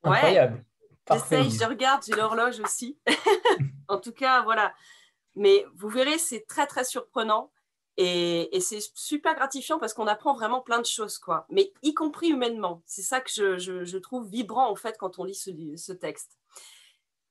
Incroyable. 0.04 0.66
J'essaye, 1.12 1.52
je 1.52 1.66
regarde, 1.66 2.02
j'ai 2.06 2.16
l'horloge 2.16 2.60
aussi. 2.62 2.98
en 3.88 4.00
tout 4.00 4.14
cas, 4.14 4.42
voilà. 4.44 4.74
Mais 5.36 5.66
vous 5.76 5.90
verrez, 5.90 6.18
c'est 6.18 6.46
très, 6.48 6.68
très 6.68 6.84
surprenant. 6.84 7.52
Et, 7.98 8.60
c'est 8.62 8.80
super 8.96 9.36
gratifiant 9.36 9.80
parce 9.80 9.94
qu'on 9.94 10.08
apprend 10.08 10.34
vraiment 10.34 10.62
plein 10.62 10.80
de 10.80 10.86
choses, 10.86 11.18
quoi. 11.18 11.46
Mais 11.50 11.74
y 11.84 11.94
compris 11.94 12.30
humainement. 12.30 12.82
C'est 12.86 13.02
ça 13.02 13.20
que 13.22 13.30
je, 13.30 13.98
trouve 13.98 14.28
vibrant, 14.28 14.70
en 14.70 14.76
fait, 14.76 14.98
quand 14.98 15.20
on 15.20 15.24
lit 15.24 15.36
ce, 15.36 15.92
texte. 15.92 16.38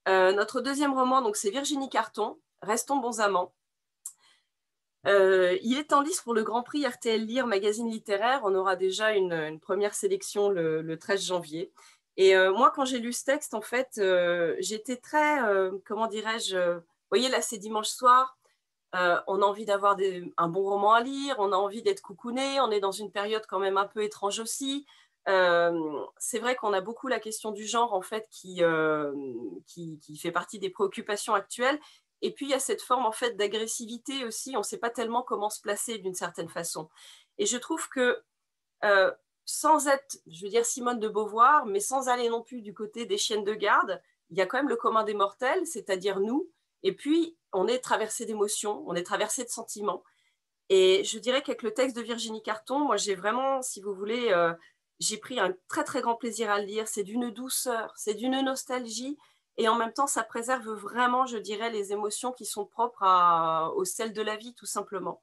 Euh, 0.09 0.33
notre 0.33 0.61
deuxième 0.61 0.95
roman, 0.95 1.23
donc, 1.23 1.37
c'est 1.37 1.51
Virginie 1.51 1.89
Carton, 1.89 2.39
Restons 2.63 2.99
bons 2.99 3.21
amants. 3.21 3.55
Euh, 5.07 5.57
il 5.63 5.79
est 5.79 5.95
en 5.95 6.03
lice 6.03 6.21
pour 6.21 6.35
le 6.35 6.43
Grand 6.43 6.63
Prix 6.63 6.87
RTL 6.87 7.25
Lire 7.25 7.47
Magazine 7.47 7.91
littéraire. 7.91 8.43
On 8.45 8.55
aura 8.55 8.77
déjà 8.77 9.13
une, 9.15 9.59
première 9.61 9.95
sélection 9.95 10.51
le, 10.51 10.97
13 10.99 11.25
janvier. 11.25 11.73
Et 12.19 12.37
euh, 12.37 12.53
moi, 12.53 12.71
quand 12.75 12.85
j'ai 12.85 12.99
lu 12.99 13.15
ce 13.15 13.25
texte, 13.25 13.55
en 13.55 13.63
fait, 13.63 14.01
j'étais 14.59 14.97
très, 14.97 15.39
comment 15.87 16.07
dirais-je, 16.07 16.57
vous 16.57 16.83
voyez, 17.11 17.31
là, 17.31 17.41
c'est 17.41 17.57
dimanche 17.57 17.89
soir, 17.89 18.37
euh, 18.95 19.21
on 19.27 19.43
a 19.43 19.45
envie 19.45 19.65
d'avoir 19.65 19.97
un 20.37 20.49
bon 20.49 20.63
roman 20.63 20.95
à 20.95 21.01
lire, 21.01 21.37
on 21.39 21.53
a 21.53 21.57
envie 21.57 21.83
d'être 21.83 22.01
coucouné, 22.01 22.61
on 22.61 22.71
est 22.71 22.81
dans 22.81 22.91
une 22.91 23.13
période 23.13 23.47
quand 23.49 23.61
même 23.61 23.77
un 23.77 23.87
peu 23.87 24.03
étrange 24.03 24.41
aussi. 24.41 24.87
Euh, 25.29 26.05
c'est 26.19 26.39
vrai 26.39 26.57
qu'on 26.57 26.73
a 26.73 26.81
beaucoup 26.81 27.07
la 27.07 27.21
question 27.21 27.53
du 27.53 27.67
genre 27.67 27.93
en 27.93 28.01
fait 28.01 28.29
euh, 28.61 29.15
qui, 29.67 30.01
qui, 30.01 30.17
fait 30.17 30.33
partie 30.33 30.59
des 30.59 30.71
préoccupations 30.71 31.35
actuelles. 31.35 31.79
Et 32.23 32.33
puis 32.33 32.47
il 32.47 32.51
y 32.51 32.55
a 32.55 32.59
cette 32.59 32.83
forme 32.83 33.07
en 33.07 33.13
fait 33.13 33.37
d'agressivité 33.37 34.25
aussi. 34.25 34.57
On 34.57 34.61
ne 34.61 34.65
sait 34.65 34.79
pas 34.79 34.91
tellement 34.91 35.23
comment 35.23 35.51
se 35.51 35.61
placer 35.61 35.99
d'une 35.99 36.15
certaine 36.15 36.49
façon. 36.49 36.89
Et 37.39 37.47
je 37.47 37.57
trouve 37.57 37.89
que 37.89 38.23
sans 39.45 39.89
être, 39.89 40.19
je 40.27 40.45
veux 40.45 40.51
dire 40.51 40.65
Simone 40.65 41.01
de 41.01 41.09
Beauvoir, 41.09 41.67
mais 41.67 41.81
sans 41.81 42.09
aller 42.09 42.29
non 42.29 42.43
plus 42.43 42.63
du 42.63 42.73
côté 42.73 43.05
des 43.05 43.19
chiennes 43.19 43.45
de 43.45 43.55
garde, 43.55 44.01
il 44.31 44.39
y 44.39 44.41
a 44.41 44.47
quand 44.47 44.59
même 44.59 44.69
le 44.69 44.77
commun 44.77 45.05
des 45.05 45.15
mortels, 45.15 45.67
c'est-à-dire 45.67 46.21
nous. 46.21 46.49
Et 46.83 46.95
puis 46.95 47.37
on 47.53 47.67
est 47.67 47.81
traversé 47.81 48.27
d'émotions, 48.27 48.85
on 48.87 48.95
est 48.95 49.03
traversé 49.03 49.45
de 49.45 49.49
sentiments. 49.49 50.03
Et 50.69 51.03
je 51.05 51.19
dirais 51.19 51.43
qu'avec 51.43 51.63
le 51.63 51.75
texte 51.75 51.97
de 51.97 52.03
Virginie 52.03 52.43
Carton, 52.43 52.79
moi 52.79 52.97
j'ai 52.97 53.15
vraiment, 53.15 53.61
si 53.63 53.81
vous 53.81 53.95
voulez, 53.95 54.31
euh, 54.31 54.53
j'ai 55.01 55.19
pris 55.19 55.41
un 55.41 55.55
très 55.69 55.85
très 55.85 56.01
grand 56.01 56.15
plaisir 56.15 56.51
à 56.51 56.61
le 56.61 56.67
lire. 56.67 56.87
C'est 56.89 57.03
d'une 57.03 57.31
douceur, 57.31 57.93
c'est 57.97 58.15
d'une 58.15 58.41
nostalgie, 58.43 59.19
et 59.57 59.69
en 59.69 59.75
même 59.75 59.93
temps 59.93 60.07
ça 60.07 60.23
préserve 60.23 60.71
vraiment, 60.71 61.27
je 61.27 61.39
dirais, 61.39 61.71
les 61.71 61.93
émotions 61.93 62.33
qui 62.33 62.47
sont 62.47 62.67
propres 62.67 63.03
à, 63.03 63.73
au 63.75 63.85
sel 63.85 64.13
de 64.13 64.23
la 64.23 64.37
vie, 64.37 64.55
tout 64.55 64.67
simplement. 64.67 65.23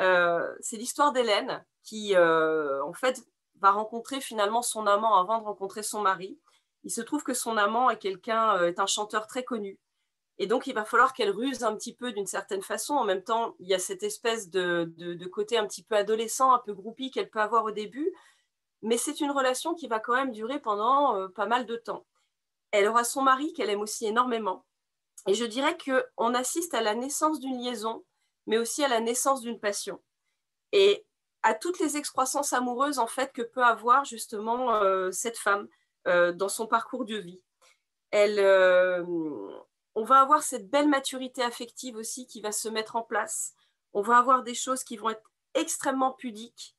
Euh, 0.00 0.54
c'est 0.60 0.76
l'histoire 0.76 1.12
d'Hélène 1.12 1.64
qui, 1.82 2.14
euh, 2.14 2.82
en 2.84 2.92
fait, 2.92 3.22
va 3.60 3.72
rencontrer 3.72 4.20
finalement 4.20 4.62
son 4.62 4.86
amant 4.86 5.16
avant 5.16 5.38
de 5.38 5.44
rencontrer 5.44 5.82
son 5.82 6.00
mari. 6.00 6.38
Il 6.84 6.90
se 6.90 7.02
trouve 7.02 7.22
que 7.22 7.34
son 7.34 7.56
amant 7.56 7.90
est 7.90 7.98
quelqu'un, 7.98 8.62
est 8.64 8.78
un 8.78 8.86
chanteur 8.86 9.26
très 9.26 9.44
connu, 9.44 9.78
et 10.40 10.46
donc, 10.46 10.66
il 10.66 10.74
va 10.74 10.84
falloir 10.84 11.12
qu'elle 11.12 11.30
ruse 11.30 11.62
un 11.62 11.76
petit 11.76 11.94
peu 11.94 12.12
d'une 12.12 12.26
certaine 12.26 12.62
façon. 12.62 12.94
En 12.94 13.04
même 13.04 13.22
temps, 13.22 13.54
il 13.60 13.68
y 13.68 13.74
a 13.74 13.78
cette 13.78 14.02
espèce 14.02 14.48
de, 14.50 15.26
côté 15.30 15.58
un 15.58 15.66
petit 15.66 15.82
peu 15.82 15.94
adolescent, 15.94 16.52
un 16.52 16.58
peu 16.58 16.72
groupie 16.72 17.10
qu'elle 17.10 17.30
peut 17.30 17.40
avoir 17.40 17.64
au 17.64 17.70
début. 17.70 18.10
mais 18.82 18.96
c'est 18.96 19.20
une 19.20 19.30
relation 19.30 19.74
qui 19.74 19.86
va 19.86 20.00
quand 20.00 20.14
même 20.14 20.32
durer 20.32 20.58
pendant 20.58 21.28
pas 21.30 21.46
mal 21.46 21.66
de 21.66 21.76
temps. 21.76 22.06
Elle 22.72 22.88
aura 22.88 23.04
son 23.04 23.22
mari 23.22 23.52
qu'elle 23.52 23.70
aime 23.70 23.80
aussi 23.82 24.06
énormément. 24.06 24.64
Et 25.26 25.34
je 25.34 25.44
dirais 25.44 25.76
qu'on 25.76 26.34
assiste 26.34 26.74
à 26.74 26.80
la 26.80 26.94
naissance 26.94 27.40
d'une 27.40 27.58
liaison, 27.62 28.04
mais 28.46 28.58
aussi 28.58 28.82
à 28.82 28.88
la 28.88 29.00
naissance 29.00 29.42
d'une 29.42 29.60
passion. 29.60 30.00
Et 30.72 31.04
à 31.42 31.54
toutes 31.54 31.78
les 31.80 31.96
excroissances 31.96 32.52
amoureuses 32.52 32.98
en 32.98 33.06
fait 33.06 33.32
que 33.32 33.42
peut 33.42 33.62
avoir 33.62 34.04
justement 34.04 34.74
euh, 34.74 35.10
cette 35.10 35.38
femme 35.38 35.68
euh, 36.06 36.32
dans 36.32 36.48
son 36.48 36.66
parcours 36.66 37.04
de 37.04 37.16
vie. 37.16 37.42
Elle, 38.10 38.38
euh, 38.38 39.04
on 40.00 40.04
va 40.04 40.20
avoir 40.20 40.42
cette 40.42 40.70
belle 40.70 40.88
maturité 40.88 41.42
affective 41.42 41.94
aussi 41.96 42.26
qui 42.26 42.40
va 42.40 42.52
se 42.52 42.70
mettre 42.70 42.96
en 42.96 43.02
place. 43.02 43.54
On 43.92 44.00
va 44.00 44.16
avoir 44.16 44.42
des 44.42 44.54
choses 44.54 44.82
qui 44.82 44.96
vont 44.96 45.10
être 45.10 45.30
extrêmement 45.52 46.12
pudiques 46.12 46.74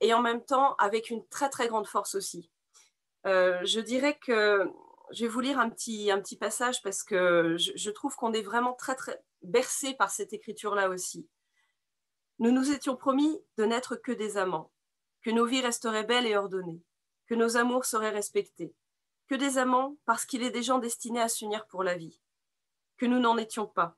et 0.00 0.14
en 0.14 0.22
même 0.22 0.42
temps 0.42 0.74
avec 0.76 1.10
une 1.10 1.26
très 1.28 1.50
très 1.50 1.68
grande 1.68 1.86
force 1.86 2.14
aussi. 2.14 2.50
je 3.26 3.80
dirais 3.80 4.18
que 4.18 4.66
je 5.10 5.26
vais 5.26 5.28
vous 5.30 5.40
lire 5.40 5.58
un 5.58 5.68
petit, 5.68 6.10
un 6.10 6.18
petit 6.18 6.38
passage 6.38 6.80
parce 6.80 7.02
que 7.02 7.58
je, 7.58 7.72
je 7.74 7.90
trouve 7.90 8.16
qu'on 8.16 8.32
est 8.32 8.40
vraiment 8.40 8.72
très 8.72 8.94
très 8.94 9.22
bercé 9.42 9.92
par 9.92 10.10
cette 10.10 10.32
écriture 10.32 10.74
là 10.74 10.88
aussi. 10.88 11.28
Nous 12.38 12.52
nous 12.52 12.70
étions 12.70 12.96
promis 12.96 13.38
de 13.58 13.66
n'être 13.66 13.96
que 13.96 14.12
des 14.12 14.38
amants, 14.38 14.72
que 15.20 15.30
nos 15.30 15.44
vies 15.44 15.60
resteraient 15.60 16.04
belles 16.04 16.26
et 16.26 16.38
ordonnées, 16.38 16.82
que 17.26 17.34
nos 17.34 17.58
amours 17.58 17.84
seraient 17.84 18.08
respectés, 18.08 18.74
que 19.28 19.34
des 19.34 19.58
amants 19.58 19.96
parce 20.04 20.24
qu'il 20.26 20.42
est 20.42 20.50
des 20.50 20.62
gens 20.62 20.78
destinés 20.78 21.20
à 21.20 21.28
s'unir 21.28 21.66
pour 21.66 21.82
la 21.82 21.96
vie, 21.96 22.20
que 22.96 23.06
nous 23.06 23.18
n'en 23.18 23.36
étions 23.36 23.66
pas, 23.66 23.96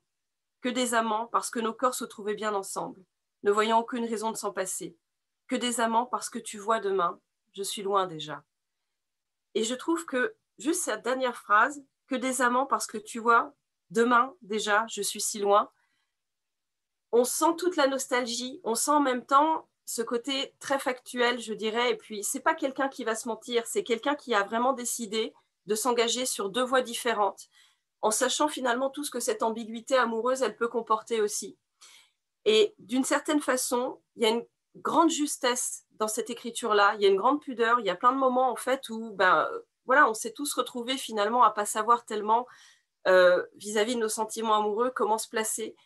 que 0.61 0.68
des 0.68 0.95
amants 0.95 1.26
parce 1.26 1.50
que 1.50 1.61
nos 1.61 1.75
corps 1.75 1.95
se 1.95 2.04
trouvaient 2.04 2.35
bien 2.35 2.54
ensemble, 2.54 3.04
ne 3.42 3.50
voyant 3.50 3.80
aucune 3.80 4.06
raison 4.06 4.30
de 4.30 4.37
s'en 4.37 4.52
passer, 4.52 4.97
que 5.49 5.56
des 5.56 5.80
amants 5.80 6.06
parce 6.06 6.28
que 6.30 6.38
tu 6.38 6.59
vois 6.59 6.80
demain, 6.80 7.21
je 7.52 7.62
suis 7.62 7.83
loin 7.83 8.06
déjà. 8.06 8.45
Et 9.54 9.64
je 9.64 9.75
trouve 9.75 10.04
que 10.04 10.37
juste 10.59 10.83
cette 10.83 11.02
dernière 11.02 11.37
phrase, 11.37 11.83
que 12.06 12.14
des 12.14 12.42
amants 12.42 12.66
parce 12.66 12.87
que 12.87 12.99
tu 12.99 13.18
vois 13.18 13.54
demain 13.90 14.35
déjà, 14.42 14.87
je 14.88 15.02
suis 15.02 15.21
si 15.21 15.38
loin, 15.38 15.71
on 17.12 17.25
sent 17.25 17.56
toute 17.56 17.76
la 17.76 17.87
nostalgie, 17.87 18.61
on 18.64 18.75
sent 18.75 18.90
en 18.90 19.00
même 19.00 19.25
temps 19.25 19.68
ce 19.86 20.02
côté 20.02 20.52
très 20.58 20.78
factuel, 20.78 21.40
je 21.40 21.54
dirais. 21.54 21.92
Et 21.92 21.96
puis, 21.96 22.22
c'est 22.22 22.40
pas 22.40 22.54
quelqu'un 22.54 22.88
qui 22.88 23.04
va 23.04 23.14
se 23.14 23.28
mentir, 23.28 23.66
c'est 23.66 23.84
quelqu'un 23.84 24.16
qui 24.16 24.34
a 24.34 24.42
vraiment 24.42 24.74
décidé 24.74 25.32
de 25.66 25.74
s'engager 25.74 26.26
sur 26.26 26.50
deux 26.50 26.64
voies 26.64 26.82
différentes, 26.82 27.48
en 28.02 28.10
sachant 28.10 28.48
finalement 28.48 28.90
tout 28.90 29.04
ce 29.04 29.10
que 29.10 29.20
cette 29.20 29.42
ambiguïté 29.42 29.96
amoureuse, 29.96 30.42
elle 30.42 30.56
peut 30.56 30.68
comporter 30.68 31.20
aussi. 31.20 31.56
Et 32.44 32.74
d'une 32.78 33.04
certaine 33.04 33.40
façon, 33.40 34.00
il 34.16 34.22
y 34.22 34.26
a 34.26 34.30
une 34.30 34.44
grande 34.76 35.10
justesse 35.10 35.84
dans 35.92 36.08
cette 36.08 36.30
écriture-là, 36.30 36.94
il 36.96 37.02
y 37.02 37.06
a 37.06 37.08
une 37.08 37.16
grande 37.16 37.40
pudeur, 37.40 37.80
il 37.80 37.86
y 37.86 37.90
a 37.90 37.96
plein 37.96 38.12
de 38.12 38.18
moments 38.18 38.50
en 38.50 38.56
fait 38.56 38.88
où, 38.90 39.12
ben, 39.14 39.48
voilà, 39.86 40.08
on 40.08 40.14
s'est 40.14 40.32
tous 40.32 40.52
retrouvés 40.54 40.98
finalement 40.98 41.42
à 41.42 41.50
pas 41.50 41.64
savoir 41.64 42.04
tellement 42.04 42.46
euh, 43.06 43.42
vis-à-vis 43.54 43.92
-vis 43.92 43.96
de 43.96 44.00
nos 44.00 44.08
sentiments 44.08 44.54
amoureux 44.54 44.90
comment 44.90 45.18
se 45.18 45.28
placer. 45.28 45.76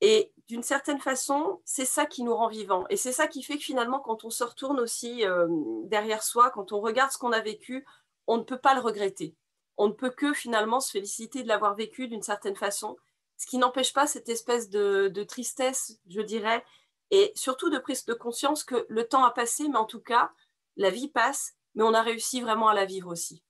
Et 0.00 0.32
d'une 0.48 0.62
certaine 0.62 1.00
façon, 1.00 1.60
c'est 1.64 1.84
ça 1.84 2.06
qui 2.06 2.22
nous 2.22 2.34
rend 2.34 2.48
vivants. 2.48 2.84
Et 2.90 2.96
c'est 2.96 3.12
ça 3.12 3.26
qui 3.26 3.42
fait 3.42 3.56
que 3.56 3.64
finalement, 3.64 4.00
quand 4.00 4.24
on 4.24 4.30
se 4.30 4.44
retourne 4.44 4.80
aussi 4.80 5.24
euh, 5.24 5.46
derrière 5.84 6.22
soi, 6.22 6.50
quand 6.50 6.72
on 6.72 6.80
regarde 6.80 7.10
ce 7.10 7.18
qu'on 7.18 7.32
a 7.32 7.40
vécu, 7.40 7.86
on 8.26 8.38
ne 8.38 8.42
peut 8.42 8.58
pas 8.58 8.74
le 8.74 8.80
regretter. 8.80 9.34
On 9.76 9.88
ne 9.88 9.92
peut 9.92 10.10
que 10.10 10.32
finalement 10.32 10.80
se 10.80 10.90
féliciter 10.90 11.42
de 11.42 11.48
l'avoir 11.48 11.74
vécu 11.74 12.08
d'une 12.08 12.22
certaine 12.22 12.56
façon, 12.56 12.96
ce 13.36 13.46
qui 13.46 13.58
n'empêche 13.58 13.92
pas 13.92 14.06
cette 14.06 14.28
espèce 14.28 14.70
de, 14.70 15.24
tristesse, 15.24 15.98
je 16.08 16.20
dirais, 16.20 16.64
et 17.10 17.32
surtout 17.34 17.70
de 17.70 17.78
prise 17.78 18.04
de 18.04 18.14
conscience 18.14 18.64
que 18.64 18.86
le 18.88 19.06
temps 19.06 19.24
a 19.24 19.30
passé, 19.30 19.68
mais 19.68 19.76
en 19.76 19.84
tout 19.84 20.00
cas, 20.00 20.30
la 20.76 20.90
vie 20.90 21.08
passe, 21.08 21.54
mais 21.74 21.82
on 21.82 21.94
a 21.94 22.02
réussi 22.02 22.40
vraiment 22.40 22.68
à 22.68 22.74
la 22.74 22.84
vivre 22.84 23.10
aussi. 23.10 23.42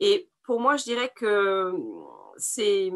Et 0.00 0.30
pour 0.44 0.60
moi, 0.60 0.76
je 0.76 0.84
dirais 0.84 1.12
que 1.14 1.74
c'est 2.36 2.92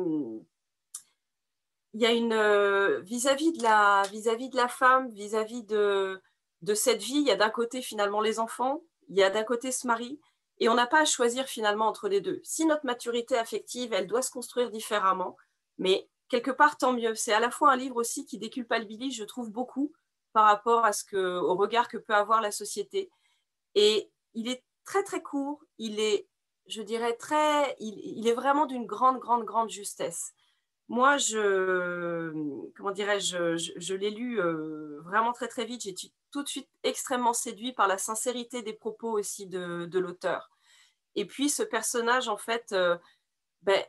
il 1.95 2.01
y 2.01 2.07
a 2.07 2.13
une 2.13 2.33
euh, 2.33 3.01
vis-à-vis 3.01 3.53
de 3.53 3.63
la 3.63 4.03
vis-à-vis 4.11 4.49
de 4.49 4.57
la 4.57 4.69
femme, 4.69 5.09
vis-à-vis 5.11 5.65
de 5.65 6.21
de 6.63 6.75
cette 6.75 7.03
vie, 7.03 7.17
il 7.17 7.27
y 7.27 7.31
a 7.31 7.37
d'un 7.37 7.51
côté 7.51 7.83
finalement 7.83 8.21
les 8.21 8.39
enfants, 8.39 8.83
il 9.09 9.17
y 9.17 9.23
a 9.23 9.31
d'un 9.31 9.45
côté 9.45 9.73
ce 9.73 9.87
mari, 9.87 10.21
et 10.59 10.69
on 10.69 10.75
n'a 10.75 10.87
pas 10.87 11.01
à 11.01 11.05
choisir 11.07 11.47
finalement 11.47 11.87
entre 11.87 12.09
les 12.09 12.21
deux. 12.21 12.41
Si 12.45 12.67
notre 12.67 12.85
maturité 12.85 13.37
affective, 13.39 13.93
elle 13.95 14.07
doit 14.07 14.23
se 14.23 14.31
construire 14.31 14.71
différemment, 14.71 15.37
mais 15.79 16.09
quelque 16.29 16.51
part 16.51 16.77
tant 16.77 16.93
mieux. 16.93 17.15
C'est 17.15 17.33
à 17.33 17.41
la 17.41 17.51
fois 17.51 17.73
un 17.73 17.77
livre 17.77 17.97
aussi 17.97 18.27
qui 18.27 18.39
déculpabilise, 18.39 19.17
je 19.17 19.25
trouve 19.25 19.51
beaucoup 19.51 19.93
par 20.33 20.45
rapport 20.45 20.85
à 20.85 20.93
ce 20.93 21.05
que 21.05 21.39
au 21.39 21.57
regard 21.57 21.89
que 21.89 21.97
peut 21.97 22.15
avoir 22.15 22.41
la 22.41 22.53
société. 22.53 23.11
Et 23.75 24.11
il 24.35 24.49
est 24.49 24.63
très 24.85 25.03
très 25.03 25.23
court, 25.23 25.65
il 25.79 25.99
est, 25.99 26.29
je 26.67 26.83
dirais 26.83 27.15
très, 27.15 27.75
il, 27.81 27.99
il 28.19 28.29
est 28.29 28.35
vraiment 28.35 28.67
d'une 28.67 28.87
grande 28.87 29.19
grande 29.19 29.45
grande 29.45 29.71
justesse 29.71 30.33
moi, 30.91 31.19
je, 31.19 32.33
comment 32.77 32.91
dirais-je, 32.91 33.57
je, 33.57 33.95
l'ai 33.95 34.11
lu 34.11 34.41
vraiment 35.05 35.33
très 35.33 35.47
très 35.47 35.65
vite. 35.65 35.83
J'ai 35.83 35.95
tout 36.33 36.43
de 36.43 36.49
suite 36.49 36.69
extrêmement 36.83 37.33
séduit 37.33 37.73
par 37.73 37.87
la 37.87 37.97
sincérité 37.97 38.63
des 38.63 38.73
propos 38.73 39.17
aussi 39.17 39.47
de, 39.47 39.99
l'auteur. 39.99 40.51
Et 41.15 41.27
puis 41.27 41.49
ce 41.49 41.63
personnage, 41.63 42.27
en 42.29 42.37
fait, 42.37 42.75
ben, 43.63 43.85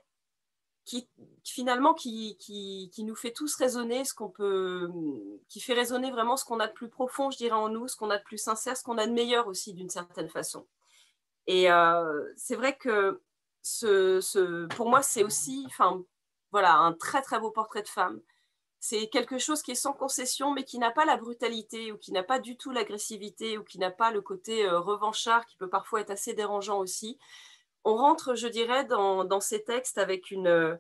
qui 0.86 1.10
finalement 1.44 1.96
qui, 1.96 2.38
qui, 2.38 3.04
nous 3.04 3.16
fait 3.16 3.34
tous 3.34 3.56
raisonner 3.56 4.06
ce 4.06 4.14
qu'on 4.14 4.30
peut, 4.30 4.88
qui 5.50 5.60
fait 5.60 5.74
résonner 5.74 6.12
vraiment 6.12 6.38
ce 6.38 6.46
qu'on 6.46 6.60
a 6.60 6.68
de 6.68 6.74
plus 6.74 6.90
profond, 6.90 7.32
je 7.32 7.38
dirais, 7.38 7.54
en 7.54 7.70
nous, 7.70 7.88
ce 7.88 7.96
qu'on 7.96 8.12
a 8.12 8.20
de 8.20 8.24
plus 8.24 8.38
sincère, 8.38 8.78
ce 8.78 8.84
qu'on 8.84 9.00
a 9.00 9.08
de 9.08 9.12
meilleur 9.12 9.48
aussi 9.48 9.74
d'une 9.74 9.90
certaine 9.90 10.30
façon. 10.30 10.68
Et 11.48 11.66
c'est 12.38 12.56
vrai 12.56 12.78
que 12.78 13.24
ce, 13.64 14.68
pour 14.76 14.88
moi, 14.88 15.02
c'est 15.02 15.24
aussi, 15.24 15.64
enfin, 15.66 16.04
voilà, 16.52 16.76
un 16.76 16.94
très 16.94 17.22
très 17.22 17.40
beau 17.40 17.52
portrait 17.52 17.82
de 17.84 17.88
femme. 17.88 18.22
C'est 18.80 19.10
quelque 19.10 19.38
chose 19.38 19.62
qui 19.62 19.72
est 19.72 19.76
sans 19.76 19.94
concession, 19.94 20.52
mais 20.54 20.64
qui 20.64 20.80
n'a 20.80 20.92
pas 20.92 21.06
la 21.06 21.16
brutalité 21.16 21.92
ou 21.92 21.98
qui 21.98 22.12
n'a 22.12 22.24
pas 22.24 22.40
du 22.40 22.58
tout 22.58 22.72
l'agressivité 22.72 23.58
ou 23.58 23.64
qui 23.64 23.78
n'a 23.78 23.92
pas 23.92 24.12
le 24.12 24.22
côté 24.22 24.66
euh, 24.66 24.80
revanchard 24.80 25.46
qui 25.46 25.56
peut 25.58 25.70
parfois 25.70 26.02
être 26.02 26.10
assez 26.10 26.34
dérangeant 26.34 26.80
aussi. 26.80 27.20
On 27.84 27.96
rentre, 27.96 28.36
je 28.36 28.48
dirais, 28.48 28.86
dans, 28.86 29.40
ces 29.40 29.64
textes 29.64 29.98
avec 29.98 30.32
une, 30.32 30.48
euh, 30.48 30.76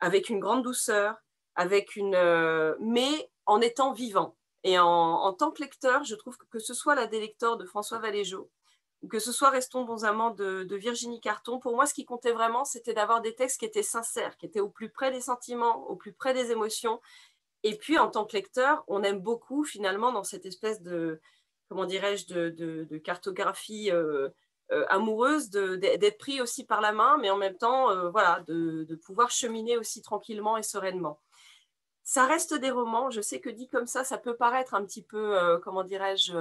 avec 0.00 0.28
une 0.28 0.40
grande 0.40 0.62
douceur, 0.62 1.16
avec 1.56 1.96
une, 1.96 2.14
euh, 2.14 2.76
mais 2.80 3.30
en 3.46 3.60
étant 3.60 3.92
vivant. 3.92 4.36
Et 4.64 4.78
en, 4.78 5.32
tant 5.32 5.50
que 5.50 5.62
lecteur, 5.62 6.04
je 6.04 6.14
trouve 6.14 6.36
que, 6.36 6.46
que 6.46 6.58
ce 6.60 6.74
soit 6.74 6.94
la 6.94 7.08
délecteur 7.08 7.56
de 7.56 7.64
François 7.66 7.98
Que 9.10 9.18
ce 9.18 9.32
soit 9.32 9.50
Restons 9.50 9.84
un 10.04 10.12
monde 10.12 10.36
de, 10.36 10.76
Virginie 10.76 11.20
Carton, 11.20 11.58
pour 11.58 11.74
moi, 11.74 11.86
ce 11.86 11.94
qui 11.94 12.04
comptait 12.04 12.32
vraiment, 12.32 12.64
c'était 12.64 12.94
d'avoir 12.94 13.20
des 13.20 13.34
textes 13.34 13.58
qui 13.58 13.64
étaient 13.64 13.82
sincères, 13.82 14.36
qui 14.36 14.46
étaient 14.46 14.60
au 14.60 14.68
plus 14.68 14.90
près 14.90 15.10
des 15.10 15.20
sentiments, 15.20 15.88
au 15.88 15.96
plus 15.96 16.12
près 16.12 16.34
des 16.34 16.52
émotions. 16.52 17.00
Et 17.64 17.76
puis, 17.76 17.98
en 17.98 18.08
tant 18.10 18.24
que 18.24 18.36
lecteur, 18.36 18.84
on 18.86 19.02
aime 19.02 19.18
beaucoup, 19.18 19.64
finalement, 19.64 20.12
dans 20.12 20.24
cette 20.24 20.46
espèce 20.46 20.82
de, 20.82 21.20
comment 21.68 21.84
dirais-je, 21.84 22.26
de, 22.26 22.98
cartographie 22.98 23.90
euh, 23.90 24.28
euh, 24.70 24.84
amoureuse, 24.88 25.50
d'être 25.50 26.18
pris 26.18 26.40
aussi 26.40 26.64
par 26.64 26.80
la 26.80 26.92
main, 26.92 27.18
mais 27.18 27.30
en 27.30 27.36
même 27.36 27.56
temps, 27.56 27.90
euh, 27.90 28.10
voilà, 28.10 28.44
de, 28.46 28.94
pouvoir 29.04 29.30
cheminer 29.30 29.78
aussi 29.78 30.02
tranquillement 30.02 30.56
et 30.56 30.62
sereinement. 30.62 31.20
Ça 32.04 32.26
reste 32.26 32.54
des 32.54 32.70
romans. 32.70 33.10
Je 33.10 33.20
sais 33.20 33.40
que 33.40 33.50
dit 33.50 33.68
comme 33.68 33.86
ça, 33.86 34.04
ça 34.04 34.18
peut 34.18 34.36
paraître 34.36 34.74
un 34.74 34.84
petit 34.84 35.02
peu, 35.02 35.58
comment 35.64 35.84
dirais-je, 35.84 36.34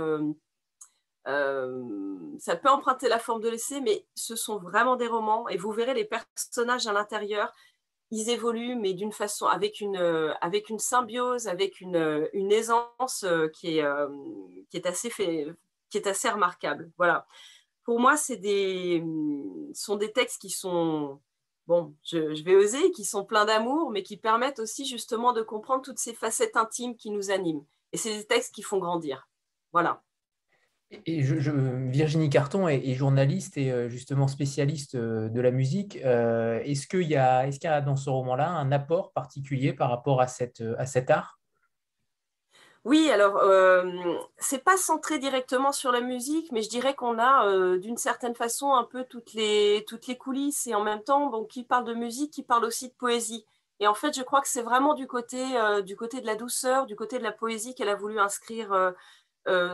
ça 1.25 2.55
peut 2.55 2.69
emprunter 2.69 3.07
la 3.07 3.19
forme 3.19 3.41
de 3.41 3.49
l'essai, 3.49 3.81
mais 3.81 4.05
ce 4.15 4.35
sont 4.35 4.57
vraiment 4.57 4.95
des 4.95 5.07
romans 5.07 5.47
et 5.49 5.57
vous 5.57 5.71
verrez 5.71 5.93
les 5.93 6.05
personnages 6.05 6.87
à 6.87 6.93
l'intérieur, 6.93 7.53
ils 8.11 8.29
évoluent, 8.29 8.75
mais 8.75 8.93
d'une 8.93 9.13
façon, 9.13 9.45
avec 9.45 9.79
une, 9.79 9.95
euh, 9.95 10.33
avec 10.41 10.69
une 10.69 10.79
symbiose, 10.79 11.47
avec 11.47 11.79
une, 11.79 11.95
euh, 11.95 12.27
une 12.33 12.51
aisance 12.51 13.25
qui 13.53 13.79
est, 13.79 13.85
qui, 14.69 14.77
est 14.77 14.85
assez 14.85 15.09
fait, 15.09 15.47
qui 15.89 15.97
est 15.97 16.07
assez 16.07 16.29
remarquable. 16.29 16.91
Voilà. 16.97 17.25
Pour 17.85 17.99
moi, 17.99 18.17
c'est 18.17 18.37
des, 18.37 19.03
sont 19.73 19.95
des 19.95 20.11
textes 20.11 20.41
qui 20.41 20.49
sont, 20.49 21.21
bon, 21.67 21.95
je 22.03 22.43
vais 22.43 22.55
oser, 22.55 22.91
qui 22.91 23.05
sont 23.05 23.25
pleins 23.25 23.45
d'amour, 23.45 23.91
mais 23.91 24.03
qui 24.03 24.17
permettent 24.17 24.59
aussi 24.59 24.85
justement 24.85 25.33
de 25.33 25.41
comprendre 25.41 25.81
toutes 25.81 25.99
ces 25.99 26.13
facettes 26.13 26.57
intimes 26.57 26.95
qui 26.95 27.11
nous 27.11 27.31
animent. 27.31 27.65
Et 27.93 27.97
c'est 27.97 28.17
des 28.17 28.27
textes 28.27 28.53
qui 28.53 28.61
font 28.61 28.77
grandir. 28.77 29.27
Voilà. 29.71 30.03
Virginie 31.07 32.29
Carton 32.29 32.67
est, 32.67 32.93
journaliste 32.93 33.57
et 33.57 33.71
euh, 33.71 33.89
justement 33.89 34.27
spécialiste 34.27 34.95
euh, 34.95 35.29
de 35.29 35.41
la 35.41 35.51
musique. 35.51 35.97
Euh, 36.03 36.59
est-ce 36.63 36.87
qu'il 36.87 37.03
y, 37.03 37.15
a, 37.15 37.47
est 37.47 37.63
y 37.63 37.67
a 37.67 37.81
dans 37.81 37.95
ce 37.95 38.09
roman-là 38.09 38.49
un 38.49 38.71
apport 38.71 39.11
particulier 39.11 39.73
par 39.73 39.89
rapport 39.89 40.21
à, 40.21 40.27
cet 40.27 40.61
art? 41.09 41.39
Oui, 42.83 43.11
alors 43.11 43.39
c'est 44.37 44.63
pas 44.63 44.75
centré 44.75 45.19
directement 45.19 45.71
sur 45.71 45.91
la 45.91 46.01
musique, 46.01 46.51
mais 46.51 46.63
je 46.63 46.69
dirais 46.69 46.95
qu'on 46.95 47.19
a 47.19 47.77
d'une 47.77 47.97
certaine 47.97 48.33
façon 48.33 48.73
un 48.73 48.83
peu 48.83 49.05
toutes 49.07 49.33
les, 49.33 49.85
toutes 49.87 50.07
les 50.07 50.17
coulisses 50.17 50.65
et 50.65 50.73
en 50.73 50.83
même 50.83 51.03
temps, 51.03 51.29
bon, 51.29 51.45
qui 51.45 51.63
parle 51.63 51.85
de 51.85 51.93
musique, 51.93 52.33
qui 52.33 52.41
parle 52.41 52.65
aussi 52.65 52.87
de 52.87 52.93
poésie. 52.93 53.45
Et 53.79 53.87
en 53.87 53.93
fait, 53.93 54.15
je 54.15 54.23
crois 54.23 54.41
que 54.41 54.47
c'est 54.47 54.63
vraiment 54.63 54.95
du 54.95 55.05
côté, 55.05 55.43
du 55.85 55.95
côté 55.95 56.21
de 56.21 56.25
la 56.25 56.35
douceur, 56.35 56.87
du 56.87 56.95
côté 56.95 57.19
de 57.19 57.23
la 57.23 57.31
poésie 57.31 57.75
qu'elle 57.75 57.89
a 57.89 57.95
voulu 57.95 58.19
inscrire 58.19 58.93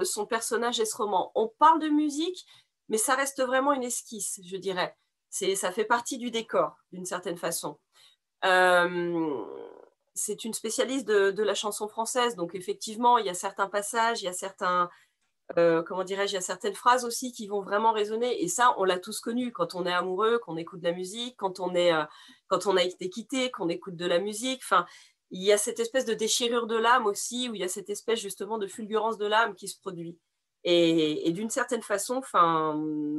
son 0.04 0.26
personnage 0.26 0.80
et 0.80 0.86
ce 0.86 0.96
roman. 0.98 1.32
On 1.36 1.50
parle 1.60 1.80
de 1.80 1.90
musique, 1.90 2.46
mais 2.90 2.98
ça 2.98 3.16
reste 3.16 3.42
vraiment 3.42 3.74
une 3.74 3.84
esquisse, 3.84 4.40
je 4.46 4.58
dirais. 4.58 4.96
Ça 5.30 5.72
fait 5.72 5.86
partie 5.86 6.18
du 6.18 6.32
décor, 6.32 6.78
d'une 6.92 7.06
certaine 7.06 7.38
façon. 7.38 7.80
c'est 10.14 10.44
une 10.46 10.54
spécialiste 10.54 11.08
de, 11.08 11.44
la 11.44 11.54
chanson 11.54 11.88
française, 11.88 12.36
donc 12.36 12.56
effectivement, 12.56 13.18
il 13.18 13.26
y 13.26 13.30
a 13.30 13.34
certains 13.34 13.68
passages, 13.68 14.22
il 14.22 14.26
y 14.26 14.30
a 14.30 14.34
certains, 14.34 14.90
euh, 15.58 15.82
comment 15.84 16.04
dirais-je, 16.04 16.34
il 16.34 16.36
y 16.36 16.40
a 16.40 16.42
certaines 16.42 16.76
phrases 16.76 17.06
aussi 17.06 17.32
qui 17.32 17.48
vont 17.48 17.62
vraiment 17.62 17.94
résonner. 17.94 18.44
Et 18.44 18.48
ça, 18.48 18.76
on 18.78 18.84
l'a 18.84 19.00
tous 19.00 19.20
connu 19.20 19.52
quand 19.52 19.76
on 19.76 19.86
est 19.86 19.94
amoureux, 19.94 20.40
qu'on 20.40 20.58
écoute 20.58 20.82
de 20.82 20.88
la 20.88 20.94
musique, 20.94 21.36
quand 21.38 21.60
on, 21.60 21.74
est, 21.76 21.94
euh, 21.94 22.04
quand 22.48 22.68
on 22.68 22.76
a 22.76 22.84
été 22.84 23.10
quitté, 23.10 23.52
qu'on 23.52 23.70
écoute 23.70 23.96
de 23.96 24.06
la 24.06 24.20
musique. 24.20 24.62
Enfin, 24.64 24.86
il 25.32 25.44
y 25.44 25.52
a 25.52 25.58
cette 25.58 25.80
espèce 25.80 26.06
de 26.06 26.14
déchirure 26.14 26.68
de 26.68 26.78
l'âme 26.78 27.06
aussi, 27.06 27.50
où 27.50 27.56
il 27.56 27.62
y 27.62 27.64
a 27.64 27.68
cette 27.68 27.90
espèce 27.90 28.20
justement 28.20 28.58
de 28.58 28.68
fulgurance 28.68 29.18
de 29.18 29.28
l'âme 29.28 29.56
qui 29.56 29.68
se 29.68 29.80
produit. 29.80 30.18
Et, 30.64 31.32
d'une 31.32 31.50
certaine 31.50 31.82
façon, 31.82 32.16
enfin, 32.16 32.76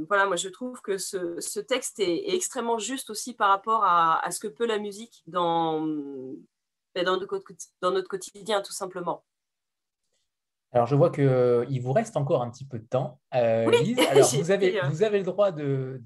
voilà, 0.07 0.27
moi 0.27 0.37
je 0.37 0.49
trouve 0.49 0.83
que 0.83 0.99
ce, 0.99 1.61
texte 1.61 1.99
est, 1.99 2.35
extrêmement 2.35 2.79
juste 2.79 3.09
aussi 3.09 3.33
par 3.33 3.49
rapport 3.49 3.85
à, 3.85 4.31
ce 4.31 4.39
que 4.39 4.49
peut 4.49 4.67
la 4.67 4.79
musique 4.79 5.23
dans, 5.27 5.81
ben, 6.95 7.05
dans, 7.05 7.17
notre 7.17 8.09
quotidien, 8.09 8.61
tout 8.61 8.73
simplement. 8.73 9.25
Alors, 10.73 10.87
je 10.87 10.95
vois 10.95 11.11
qu'il 11.11 11.25
euh, 11.25 11.65
vous 11.81 11.93
reste 11.93 12.19
encore 12.19 12.43
un 12.43 12.51
petit 12.51 12.67
peu 12.67 12.79
de 12.79 12.85
temps. 12.85 13.19
Euh, 13.35 13.71
Lise, 13.71 13.99
alors, 14.11 14.29
vous, 14.29 14.51
avez, 14.51 14.79
vous 14.91 15.03
avez 15.03 15.19
le 15.19 15.25
droit 15.25 15.51
de, 15.51 16.03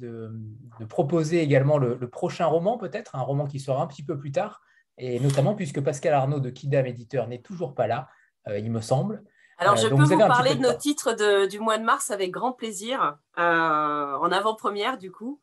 proposer 0.89 1.41
également 1.41 1.79
le, 1.79 2.09
prochain 2.09 2.47
roman, 2.47 2.79
peut-être, 2.79 3.17
un 3.17 3.23
roman 3.23 3.47
qui 3.47 3.59
sera 3.59 3.83
un 3.83 3.87
petit 3.89 4.05
peu 4.05 4.17
plus 4.17 4.31
tard, 4.31 4.63
et 4.99 5.21
notamment 5.21 5.55
puisque 5.55 5.81
Pascal 5.81 6.15
Arnaud 6.15 6.41
de 6.41 6.51
Kidam 6.51 6.87
Éditeur 6.87 7.29
n'est 7.29 7.41
toujours 7.41 7.75
pas 7.75 7.87
là, 7.87 8.09
euh, 8.49 8.59
il 8.59 8.71
me 8.71 8.81
semble. 8.81 9.25
Alors, 9.59 9.77
je 9.77 9.87
peux 9.87 9.95
vous, 9.95 10.19
parler 10.19 10.57
de, 10.57 10.61
nos 10.61 10.73
titres 10.73 11.47
du 11.47 11.61
mois 11.61 11.79
de 11.79 11.85
mars 11.85 12.11
avec 12.11 12.33
grand 12.33 12.53
plaisir, 12.53 13.17
en 13.37 14.33
avant-première, 14.33 14.99
du 14.99 15.13
coup. 15.13 15.41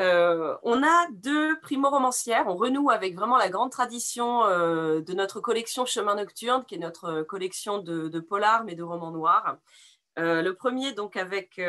Euh, 0.00 0.56
on 0.62 0.82
a 0.82 1.08
deux 1.12 1.60
primo-romancières. 1.60 2.46
On 2.46 2.56
renoue 2.56 2.90
avec 2.90 3.14
vraiment 3.14 3.36
la 3.36 3.50
grande 3.50 3.70
tradition 3.70 4.44
euh, 4.44 5.02
de 5.02 5.12
notre 5.12 5.40
collection 5.40 5.84
Chemin 5.84 6.14
Nocturne, 6.14 6.64
qui 6.64 6.76
est 6.76 6.78
notre 6.78 7.22
collection 7.22 7.78
de, 7.78 8.08
de 8.08 8.20
polars, 8.20 8.64
mais 8.64 8.74
de 8.74 8.82
romans 8.82 9.10
noirs. 9.10 9.58
Euh, 10.18 10.40
le 10.40 10.54
premier, 10.54 10.92
donc, 10.92 11.16
avec 11.16 11.60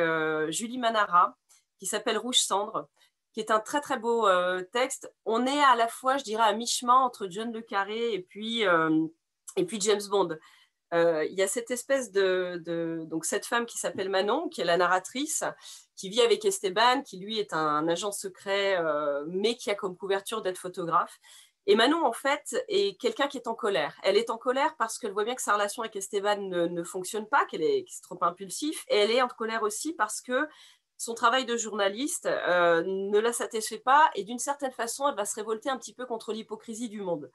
Julie 0.49 0.77
Manara, 0.77 1.35
qui 1.77 1.85
s'appelle 1.85 2.17
Rouge 2.17 2.39
Cendre, 2.39 2.87
qui 3.33 3.39
est 3.39 3.51
un 3.51 3.59
très, 3.59 3.81
très 3.81 3.97
beau 3.97 4.27
texte. 4.73 5.11
On 5.25 5.45
est 5.45 5.63
à 5.63 5.75
la 5.75 5.87
fois, 5.87 6.17
je 6.17 6.23
dirais, 6.23 6.43
à 6.43 6.53
mi-chemin 6.53 6.95
entre 6.95 7.27
John 7.29 7.51
Le 7.53 7.61
Carré 7.61 8.13
et 8.13 8.21
puis, 8.21 8.63
et 9.55 9.65
puis 9.65 9.79
James 9.81 10.01
Bond. 10.09 10.37
Euh, 10.93 11.25
il 11.25 11.37
y 11.37 11.41
a 11.41 11.47
cette 11.47 11.71
espèce 11.71 12.11
de, 12.11 12.61
donc 13.05 13.25
cette 13.25 13.45
femme 13.45 13.65
qui 13.65 13.77
s'appelle 13.77 14.09
Manon, 14.09 14.49
qui 14.49 14.61
est 14.61 14.65
la 14.65 14.77
narratrice, 14.77 15.43
qui 15.95 16.09
vit 16.09 16.21
avec 16.21 16.43
Esteban, 16.43 17.01
qui 17.03 17.17
lui 17.17 17.39
est 17.39 17.53
un, 17.53 17.87
agent 17.87 18.11
secret, 18.11 18.77
euh, 18.77 19.23
mais 19.27 19.55
qui 19.55 19.71
a 19.71 19.75
comme 19.75 19.95
couverture 19.95 20.41
d'être 20.41 20.57
photographe. 20.57 21.17
Et 21.67 21.75
Manon, 21.75 22.05
en 22.05 22.11
fait, 22.11 22.61
est 22.67 22.99
quelqu'un 22.99 23.27
qui 23.27 23.37
est 23.37 23.47
en 23.47 23.53
colère. 23.53 23.95
Elle 24.03 24.17
est 24.17 24.31
en 24.31 24.37
colère 24.37 24.75
parce 24.77 24.97
qu'elle 24.97 25.11
voit 25.11 25.23
bien 25.23 25.35
que 25.35 25.43
sa 25.43 25.53
relation 25.53 25.83
avec 25.83 25.95
Esteban 25.95 26.37
ne, 26.37 26.83
fonctionne 26.83 27.27
pas, 27.27 27.45
qu'elle 27.45 27.61
est, 27.61 27.85
trop 28.01 28.17
impulsif. 28.21 28.83
Et 28.89 28.97
elle 28.97 29.11
est 29.11 29.21
en 29.21 29.27
colère 29.27 29.61
aussi 29.61 29.93
parce 29.93 30.21
que 30.21 30.47
son 31.01 31.15
travail 31.15 31.45
de 31.45 31.57
journaliste 31.57 32.27
euh, 32.27 32.83
ne 32.85 33.17
la 33.17 33.33
satisfait 33.33 33.79
pas 33.79 34.11
et 34.13 34.23
d'une 34.23 34.37
certaine 34.37 34.71
façon, 34.71 35.07
elle 35.07 35.15
va 35.15 35.25
se 35.25 35.33
révolter 35.33 35.67
un 35.67 35.79
petit 35.79 35.95
peu 35.95 36.05
contre 36.05 36.31
l'hypocrisie 36.31 36.89
du 36.89 37.01
monde. 37.01 37.31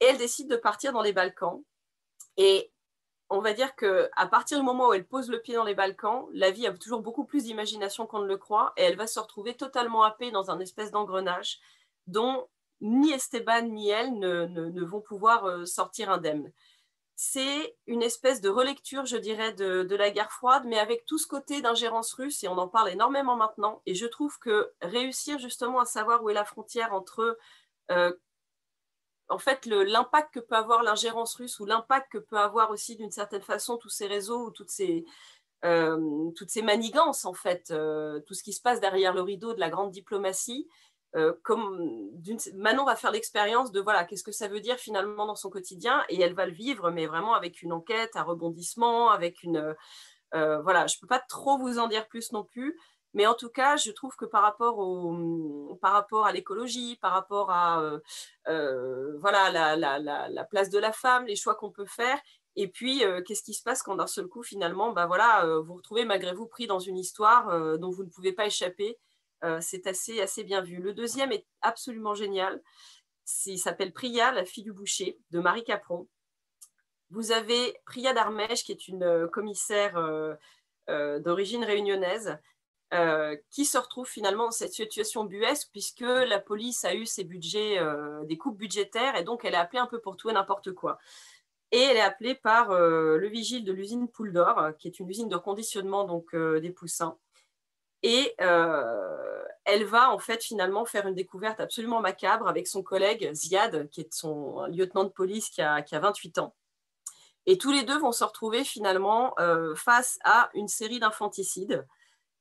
Et 0.00 0.06
elle 0.06 0.18
décide 0.18 0.50
de 0.50 0.56
partir 0.56 0.92
dans 0.92 1.00
les 1.00 1.12
Balkans 1.12 1.62
et 2.36 2.72
on 3.30 3.38
va 3.38 3.52
dire 3.52 3.76
que 3.76 4.10
à 4.16 4.26
partir 4.26 4.58
du 4.58 4.64
moment 4.64 4.88
où 4.88 4.92
elle 4.92 5.06
pose 5.06 5.30
le 5.30 5.40
pied 5.40 5.54
dans 5.54 5.62
les 5.62 5.76
Balkans, 5.76 6.26
la 6.32 6.50
vie 6.50 6.66
a 6.66 6.72
toujours 6.76 7.00
beaucoup 7.00 7.24
plus 7.24 7.44
d'imagination 7.44 8.08
qu'on 8.08 8.18
ne 8.18 8.26
le 8.26 8.38
croit 8.38 8.72
et 8.76 8.82
elle 8.82 8.96
va 8.96 9.06
se 9.06 9.20
retrouver 9.20 9.54
totalement 9.54 10.02
happée 10.02 10.32
dans 10.32 10.50
un 10.50 10.58
espèce 10.58 10.90
d'engrenage 10.90 11.60
dont 12.08 12.48
ni 12.80 13.12
Esteban 13.12 13.68
ni 13.68 13.90
elle 13.90 14.18
ne, 14.18 14.84
vont 14.84 15.00
pouvoir 15.00 15.44
euh, 15.44 15.64
sortir 15.64 16.10
indemnes. 16.10 16.50
C'est 17.16 17.76
une 17.86 18.02
espèce 18.02 18.40
de 18.40 18.48
relecture, 18.48 19.06
je 19.06 19.16
dirais, 19.16 19.52
de, 19.52 19.94
la 19.94 20.10
guerre 20.10 20.32
froide, 20.32 20.64
mais 20.66 20.78
avec 20.78 21.06
tout 21.06 21.18
ce 21.18 21.28
côté 21.28 21.62
d'ingérence 21.62 22.12
russe, 22.14 22.42
et 22.42 22.48
on 22.48 22.58
en 22.58 22.68
parle 22.68 22.90
énormément 22.90 23.36
maintenant. 23.36 23.82
Et 23.86 23.94
je 23.94 24.06
trouve 24.06 24.38
que 24.40 24.72
réussir 24.82 25.38
justement 25.38 25.80
à 25.80 25.84
savoir 25.84 26.24
où 26.24 26.30
est 26.30 26.34
la 26.34 26.44
frontière 26.44 26.92
entre 26.92 27.38
euh, 27.92 28.12
en 29.28 29.38
fait, 29.38 29.66
l'impact 29.66 30.34
que 30.34 30.40
peut 30.40 30.54
avoir 30.54 30.82
l'ingérence 30.82 31.34
russe 31.36 31.58
ou 31.60 31.64
l'impact 31.64 32.12
que 32.12 32.18
peut 32.18 32.38
avoir 32.38 32.70
aussi 32.70 32.96
d'une 32.96 33.10
certaine 33.10 33.42
façon 33.42 33.78
tous 33.78 33.88
ces 33.88 34.06
réseaux 34.06 34.46
ou 34.46 34.50
toutes 34.50 34.70
ces, 34.70 35.04
euh, 35.64 36.30
manigances, 36.62 37.24
en 37.24 37.32
fait, 37.32 37.70
euh, 37.70 38.20
tout 38.20 38.34
ce 38.34 38.42
qui 38.42 38.52
se 38.52 38.60
passe 38.60 38.80
derrière 38.80 39.14
le 39.14 39.22
rideau 39.22 39.54
de 39.54 39.60
la 39.60 39.70
grande 39.70 39.90
diplomatie. 39.90 40.68
Euh, 41.16 41.32
Manon 42.54 42.84
va 42.84 42.96
faire 42.96 43.12
l'expérience 43.12 43.70
de 43.70 43.80
voilà 43.80 44.04
qu'est-ce 44.04 44.24
que 44.24 44.32
ça 44.32 44.48
veut 44.48 44.60
dire 44.60 44.76
finalement 44.76 45.26
dans 45.26 45.36
son 45.36 45.48
quotidien 45.48 46.02
et 46.08 46.20
elle 46.20 46.34
va 46.34 46.44
le 46.44 46.52
vivre 46.52 46.90
mais 46.90 47.06
vraiment 47.06 47.34
avec 47.34 47.62
une 47.62 47.72
enquête 47.72 48.16
un 48.16 48.24
rebondissement 48.24 49.10
avec 49.10 49.44
une 49.44 49.76
voilà 50.32 50.88
je 50.88 50.98
peux 51.00 51.06
pas 51.06 51.20
trop 51.20 51.56
vous 51.56 51.78
en 51.78 51.86
dire 51.86 52.08
plus 52.08 52.32
non 52.32 52.42
plus 52.42 52.76
mais 53.14 53.26
en 53.26 53.34
tout 53.34 53.48
cas, 53.48 53.76
je 53.76 53.92
trouve 53.92 54.16
que 54.16 54.24
par 54.24 54.42
rapport, 54.42 54.78
au, 54.78 55.78
par 55.80 55.92
rapport 55.92 56.26
à 56.26 56.32
l'écologie, 56.32 56.96
par 56.96 57.12
rapport 57.12 57.50
à 57.50 57.80
euh, 57.80 58.00
euh, 58.48 59.16
voilà, 59.20 59.50
la, 59.76 60.44
place 60.44 60.68
de 60.68 60.78
la 60.78 60.92
femme, 60.92 61.26
les 61.26 61.36
choix 61.36 61.54
qu'on 61.54 61.70
peut 61.70 61.86
faire, 61.86 62.20
et 62.56 62.68
puis 62.68 63.04
euh, 63.04 63.22
qu'est-ce 63.22 63.44
qui 63.44 63.54
se 63.54 63.62
passe 63.62 63.82
quand 63.82 63.94
d'un 63.94 64.08
seul 64.08 64.26
coup, 64.26 64.42
finalement, 64.42 64.92
bah 64.92 65.06
voilà, 65.06 65.46
vous 65.46 65.64
vous 65.64 65.74
retrouvez 65.74 66.04
malgré 66.04 66.34
vous 66.34 66.48
pris 66.48 66.66
dans 66.66 66.80
une 66.80 66.98
histoire 66.98 67.78
dont 67.78 67.90
vous 67.90 68.04
ne 68.04 68.10
pouvez 68.10 68.32
pas 68.32 68.46
échapper. 68.46 68.98
C'est 69.60 69.86
assez, 69.86 70.44
bien 70.44 70.60
vu. 70.60 70.78
Le 70.78 70.94
deuxième 70.94 71.32
est 71.32 71.46
absolument 71.62 72.14
génial. 72.14 72.62
Il 73.46 73.58
s'appelle 73.58 73.92
Priya, 73.92 74.32
la 74.32 74.44
fille 74.44 74.64
du 74.64 74.72
boucher, 74.72 75.18
de 75.30 75.40
Marie 75.40 75.64
Capron. 75.64 76.08
Vous 77.10 77.32
avez 77.32 77.76
Priya 77.86 78.12
Darmèche, 78.12 78.64
qui 78.64 78.72
est 78.72 78.88
une 78.88 79.28
commissaire 79.32 79.98
d'origine 80.88 81.64
réunionnaise, 81.64 82.38
euh, 82.94 83.36
qui 83.50 83.64
se 83.64 83.76
retrouve 83.76 84.06
finalement 84.06 84.44
dans 84.44 84.50
cette 84.52 84.72
situation 84.72 85.24
buesque 85.24 85.68
puisque 85.72 86.02
la 86.02 86.38
police 86.38 86.84
a 86.84 86.94
eu 86.94 87.06
ses 87.06 87.24
budgets, 87.24 87.78
euh, 87.80 88.22
des 88.26 88.38
coupes 88.38 88.56
budgétaires 88.56 89.16
et 89.16 89.24
donc 89.24 89.44
elle 89.44 89.54
est 89.54 89.56
appelée 89.56 89.80
un 89.80 89.88
peu 89.88 90.00
pour 90.00 90.16
tout 90.16 90.30
et 90.30 90.32
n'importe 90.32 90.72
quoi. 90.72 90.98
Et 91.72 91.80
elle 91.80 91.96
est 91.96 92.00
appelée 92.00 92.36
par 92.36 92.70
euh, 92.70 93.16
le 93.16 93.26
vigile 93.26 93.64
de 93.64 93.72
l'usine 93.72 94.08
Poule 94.08 94.32
d'Or, 94.32 94.76
qui 94.78 94.86
est 94.86 95.00
une 95.00 95.08
usine 95.08 95.28
de 95.28 95.34
reconditionnement 95.34 96.04
donc, 96.04 96.36
des 96.36 96.70
poussins. 96.70 97.18
Et 98.06 98.34
elle 98.38 99.84
va 99.84 100.10
en 100.10 100.18
fait 100.18 100.44
finalement 100.44 100.84
faire 100.84 101.06
une 101.08 101.14
découverte 101.14 101.58
absolument 101.58 102.00
macabre 102.00 102.46
avec 102.46 102.68
son 102.68 102.82
collègue 102.82 103.32
Ziad, 103.32 103.88
qui 103.88 104.02
est 104.02 104.12
son 104.12 104.66
lieutenant 104.66 105.04
de 105.04 105.08
police 105.08 105.48
qui 105.48 105.62
a, 105.62 105.82
qui 105.82 105.96
a 105.96 106.00
28 106.00 106.38
ans. 106.38 106.54
Et 107.46 107.58
tous 107.58 107.72
les 107.72 107.82
deux 107.82 107.98
vont 107.98 108.12
se 108.12 108.24
retrouver 108.24 108.62
finalement 108.62 109.34
face 109.74 110.18
à 110.22 110.50
une 110.54 110.68
série 110.68 111.00
d'infanticides 111.00 111.84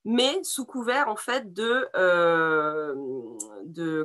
mais 0.05 0.43
sous 0.43 0.65
couvert 0.65 1.07
en 1.07 1.15
fait 1.15 1.53
de, 1.53 1.87
euh, 1.95 2.93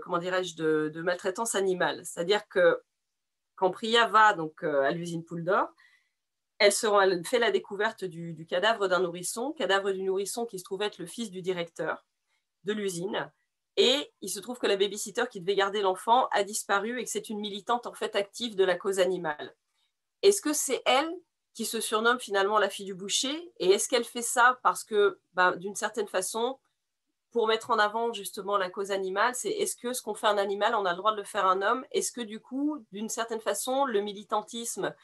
comment 0.00 0.18
dirais-je 0.18 0.56
de, 0.56 1.02
maltraitance 1.02 1.54
animale. 1.54 2.04
C'est-à-dire 2.04 2.46
que 2.48 2.80
quand 3.56 3.70
Priya 3.70 4.06
va 4.06 4.34
donc 4.34 4.62
euh, 4.62 4.82
à 4.82 4.92
l'usine 4.92 5.24
Poule 5.24 5.44
d'Or, 5.44 5.68
elle, 6.58 6.72
fait 7.24 7.38
la 7.38 7.50
découverte 7.50 8.04
du, 8.04 8.46
cadavre 8.48 8.88
d'un 8.88 9.00
nourrisson, 9.00 9.52
cadavre 9.52 9.92
du 9.92 10.02
nourrisson 10.02 10.46
qui 10.46 10.58
se 10.58 10.64
trouve 10.64 10.82
être 10.82 10.98
le 10.98 11.06
fils 11.06 11.30
du 11.30 11.42
directeur 11.42 12.04
de 12.64 12.72
l'usine. 12.72 13.30
Et 13.76 14.12
il 14.20 14.28
se 14.28 14.40
trouve 14.40 14.58
que 14.58 14.66
la 14.66 14.76
babysitter 14.76 15.24
qui 15.30 15.40
devait 15.40 15.54
garder 15.54 15.82
l'enfant 15.82 16.26
a 16.32 16.42
disparu 16.42 16.98
et 16.98 17.04
que 17.04 17.10
c'est 17.10 17.28
une 17.28 17.38
militante 17.38 17.86
en 17.86 17.94
fait 17.94 18.16
active 18.16 18.56
de 18.56 18.64
la 18.64 18.74
cause 18.74 18.98
animale. 18.98 19.54
Est-ce 20.22 20.42
que 20.42 20.52
c'est 20.52 20.82
elle 20.84 21.12
qui 21.54 21.64
se 21.64 21.80
surnomme 21.80 22.18
finalement 22.18 22.58
la 22.58 22.70
fille 22.70 22.86
du 22.86 22.94
boucher? 22.94 23.52
Et 23.58 23.70
est-ce 23.70 23.88
qu'elle 23.88 24.04
fait 24.04 24.22
ça 24.22 24.58
parce 24.64 24.82
que, 24.82 25.20
ben, 25.34 25.54
d'une 25.56 25.76
certaine 25.76 26.08
façon, 26.08 26.58
pour 27.30 27.46
mettre 27.46 27.70
en 27.70 27.78
avant 27.78 28.12
justement 28.12 28.56
la 28.56 28.70
cause 28.70 28.90
animale, 28.90 29.34
c'est 29.34 29.50
est-ce 29.50 29.76
que 29.76 29.92
ce 29.92 30.02
qu'on 30.02 30.14
fait 30.14 30.26
un 30.26 30.38
animal, 30.38 30.74
on 30.74 30.84
a 30.84 30.92
le 30.92 30.96
droit 30.96 31.12
de 31.12 31.18
le 31.18 31.24
faire 31.24 31.46
un 31.46 31.62
homme? 31.62 31.84
Est-ce 31.92 32.10
que 32.10 32.20
du 32.20 32.40
coup, 32.40 32.84
d'une 32.90 33.08
certaine 33.08 33.40
façon, 33.40 33.84
le 33.84 34.00
militantisme, 34.00 34.94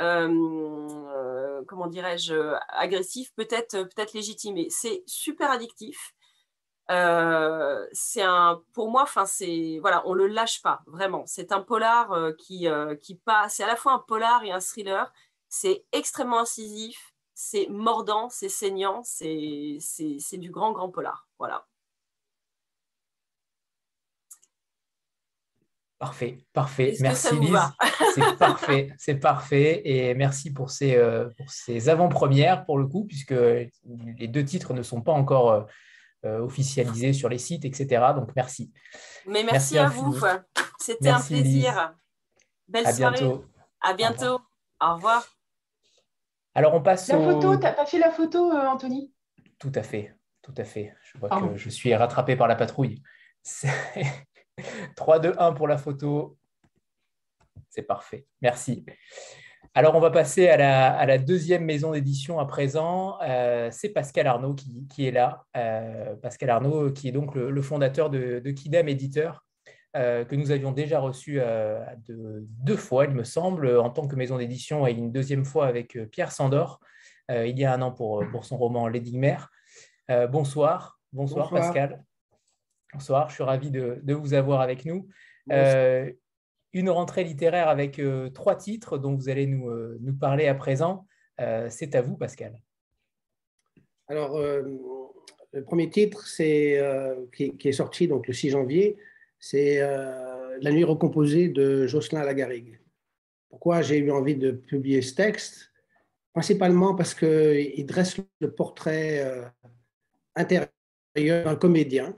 euh, 0.00 0.28
euh, 0.28 1.62
comment 1.66 1.86
dirais-je, 1.86 2.34
agressif 2.68 3.32
peut 3.36 3.48
être 3.50 3.82
peut-être 3.82 4.14
légitimé 4.14 4.68
C'est 4.70 5.02
super 5.06 5.50
addictif. 5.50 6.14
Euh, 6.90 7.86
c'est 7.92 8.22
un, 8.22 8.62
pour 8.74 8.90
moi, 8.90 9.02
enfin 9.02 9.24
c'est 9.26 9.78
voilà, 9.80 10.02
on 10.06 10.14
le 10.14 10.26
lâche 10.26 10.62
pas 10.62 10.82
vraiment. 10.86 11.24
C'est 11.26 11.52
un 11.52 11.60
polar 11.60 12.34
qui 12.38 12.66
qui 13.00 13.14
passe. 13.16 13.56
C'est 13.56 13.64
à 13.64 13.66
la 13.68 13.76
fois 13.76 13.92
un 13.92 13.98
polar 13.98 14.44
et 14.44 14.52
un 14.52 14.60
thriller 14.60 15.12
c'est 15.52 15.84
extrêmement 15.92 16.40
incisif, 16.40 17.12
c'est 17.34 17.66
mordant, 17.68 18.30
c'est 18.30 18.48
saignant, 18.48 19.02
c'est 19.04 19.78
du 20.32 20.50
grand, 20.50 20.72
grand 20.72 20.90
polar. 20.90 21.28
Voilà. 21.38 21.66
Parfait, 26.02 26.38
parfait. 26.52 26.96
Merci 26.98 27.38
Lise. 27.38 27.56
C'est 28.14 28.36
parfait, 28.36 28.92
c'est 28.98 29.14
parfait. 29.14 29.82
Et 29.84 30.14
merci 30.14 30.52
pour 30.52 30.68
ces, 30.68 30.96
euh, 30.96 31.28
pour 31.38 31.48
ces 31.48 31.88
avant-premières, 31.88 32.64
pour 32.64 32.76
le 32.76 32.88
coup, 32.88 33.04
puisque 33.04 33.30
les 33.30 34.26
deux 34.26 34.44
titres 34.44 34.74
ne 34.74 34.82
sont 34.82 35.00
pas 35.00 35.12
encore 35.12 35.52
euh, 35.52 35.62
euh, 36.24 36.40
officialisés 36.40 37.12
sur 37.12 37.28
les 37.28 37.38
sites, 37.38 37.64
etc. 37.64 38.04
Donc 38.16 38.30
merci. 38.34 38.72
Mais 39.28 39.44
merci, 39.44 39.78
à 39.78 39.86
vous. 39.86 40.18
C'était 40.80 41.10
un 41.10 41.20
plaisir. 41.20 41.94
Belle 42.66 42.88
à 42.88 42.92
soirée. 42.92 43.18
Bientôt. 43.20 43.44
À 43.80 43.94
bientôt. 43.94 44.40
Au 44.80 44.94
revoir. 44.94 45.24
Alors 46.56 46.74
on 46.74 46.82
passe. 46.82 47.06
La 47.10 47.18
photo, 47.18 47.54
tu 47.54 47.62
n'as 47.62 47.74
pas 47.74 47.86
fait 47.86 48.00
la 48.00 48.10
photo, 48.10 48.50
Anthony? 48.50 49.12
Tout 49.60 49.72
à 49.76 49.84
fait, 49.84 50.16
tout 50.42 50.54
à 50.56 50.64
fait. 50.64 50.96
Je 51.04 51.18
vois 51.18 51.28
que 51.28 51.56
je 51.56 51.70
suis 51.70 51.94
rattrapé 51.94 52.34
par 52.34 52.48
la 52.48 52.56
patrouille. 52.56 53.00
3, 54.96 55.18
2, 55.18 55.34
1 55.38 55.52
pour 55.52 55.68
la 55.68 55.78
photo. 55.78 56.36
C'est 57.70 57.82
parfait. 57.82 58.26
Merci. 58.40 58.84
Alors, 59.74 59.94
on 59.94 60.00
va 60.00 60.10
passer 60.10 60.48
à 60.48 61.06
la, 61.06 61.18
deuxième 61.18 61.64
maison 61.64 61.92
d'édition 61.92 62.38
à 62.38 62.44
présent. 62.44 63.18
Euh, 63.22 63.70
c'est 63.72 63.88
Pascal 63.88 64.26
Arnaud 64.26 64.54
qui, 64.54 65.06
est 65.06 65.10
là. 65.10 65.46
Euh, 65.56 66.14
Pascal 66.16 66.50
Arnaud, 66.50 66.92
qui 66.92 67.08
est 67.08 67.12
donc 67.12 67.34
le, 67.34 67.62
fondateur 67.62 68.10
de, 68.10 68.50
Kidam 68.50 68.88
Éditeur, 68.88 69.46
euh, 69.96 70.26
que 70.26 70.36
nous 70.36 70.50
avions 70.50 70.72
déjà 70.72 71.00
reçu 71.00 71.40
deux 72.08 72.76
fois, 72.76 73.06
il 73.06 73.12
me 73.12 73.24
semble, 73.24 73.78
en 73.78 73.88
tant 73.88 74.06
que 74.06 74.14
maison 74.14 74.36
d'édition 74.36 74.86
et 74.86 74.92
une 74.92 75.10
deuxième 75.10 75.46
fois 75.46 75.66
avec 75.66 75.98
Pierre 76.10 76.32
Sandor, 76.32 76.80
il 77.30 77.58
y 77.58 77.64
a 77.64 77.72
un 77.72 77.80
an 77.80 77.92
pour, 77.92 78.22
pour 78.30 78.44
son 78.44 78.58
roman 78.58 78.88
L'énigmaire. 78.88 79.50
bonsoir. 80.28 81.00
bonsoir. 81.14 81.48
Pascal. 81.48 82.04
Bonsoir, 82.92 83.30
je 83.30 83.34
suis 83.34 83.42
ravi 83.42 83.70
de, 83.70 84.12
vous 84.12 84.34
avoir 84.34 84.60
avec 84.60 84.84
nous. 84.84 85.08
Euh, 85.50 86.12
une 86.74 86.90
rentrée 86.90 87.24
littéraire 87.24 87.68
avec 87.68 87.98
euh, 87.98 88.28
trois 88.28 88.54
titres 88.54 88.98
dont 88.98 89.14
vous 89.14 89.30
allez 89.30 89.46
nous, 89.46 89.70
euh, 89.70 89.96
nous 90.00 90.14
parler 90.14 90.46
à 90.46 90.54
présent. 90.54 91.06
c'est 91.70 91.94
à 91.94 92.02
vous, 92.02 92.16
Pascal. 92.16 92.54
Alors, 94.08 94.38
le 94.38 95.64
premier 95.64 95.88
titre, 95.88 96.26
c'est 96.26 96.78
qui, 97.34 97.56
est 97.64 97.72
sorti 97.72 98.08
donc 98.08 98.26
le 98.26 98.34
6 98.34 98.50
janvier, 98.50 98.98
c'est 99.40 99.80
La 99.80 100.70
nuit 100.70 100.84
recomposée 100.84 101.48
de 101.48 101.86
Jocelyn 101.86 102.24
Lagarigue. 102.24 102.78
Pourquoi 103.48 103.80
j'ai 103.80 103.96
eu 103.96 104.10
envie 104.10 104.36
de 104.36 104.50
publier 104.50 105.00
ce 105.00 105.14
texte? 105.14 105.72
Principalement 106.34 106.94
parce 106.94 107.14
qu'il 107.14 107.86
dresse 107.86 108.18
le 108.40 108.52
portrait 108.52 109.50
intérieur 110.36 110.68
d'un 111.16 111.56
comédien 111.56 112.16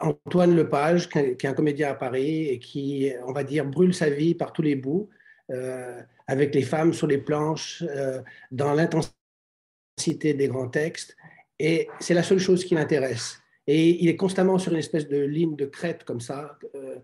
Antoine 0.00 0.56
Lepage, 0.56 1.08
qui 1.08 1.18
est 1.18 1.44
un 1.44 1.54
comédien 1.54 1.90
à 1.90 1.94
Paris 1.94 2.48
et 2.48 2.58
qui, 2.58 3.12
on 3.26 3.32
va 3.32 3.44
dire, 3.44 3.64
brûle 3.64 3.94
sa 3.94 4.10
vie 4.10 4.34
par 4.34 4.52
tous 4.52 4.62
les 4.62 4.76
bouts, 4.76 5.08
euh, 5.50 6.00
avec 6.26 6.54
les 6.54 6.62
femmes 6.62 6.92
sur 6.92 7.06
les 7.06 7.18
planches, 7.18 7.82
euh, 7.82 8.22
dans 8.50 8.74
l'intensité 8.74 10.34
des 10.34 10.48
grands 10.48 10.68
textes. 10.68 11.16
Et 11.58 11.88
c'est 12.00 12.14
la 12.14 12.22
seule 12.22 12.38
chose 12.38 12.64
qui 12.64 12.74
l'intéresse. 12.74 13.40
Et 13.66 14.02
il 14.02 14.08
est 14.08 14.16
constamment 14.16 14.58
sur 14.58 14.72
une 14.72 14.78
espèce 14.78 15.08
de 15.08 15.18
ligne 15.18 15.56
de 15.56 15.66
crête 15.66 16.04
comme 16.04 16.20
ça. 16.20 16.58
Euh, 16.74 16.98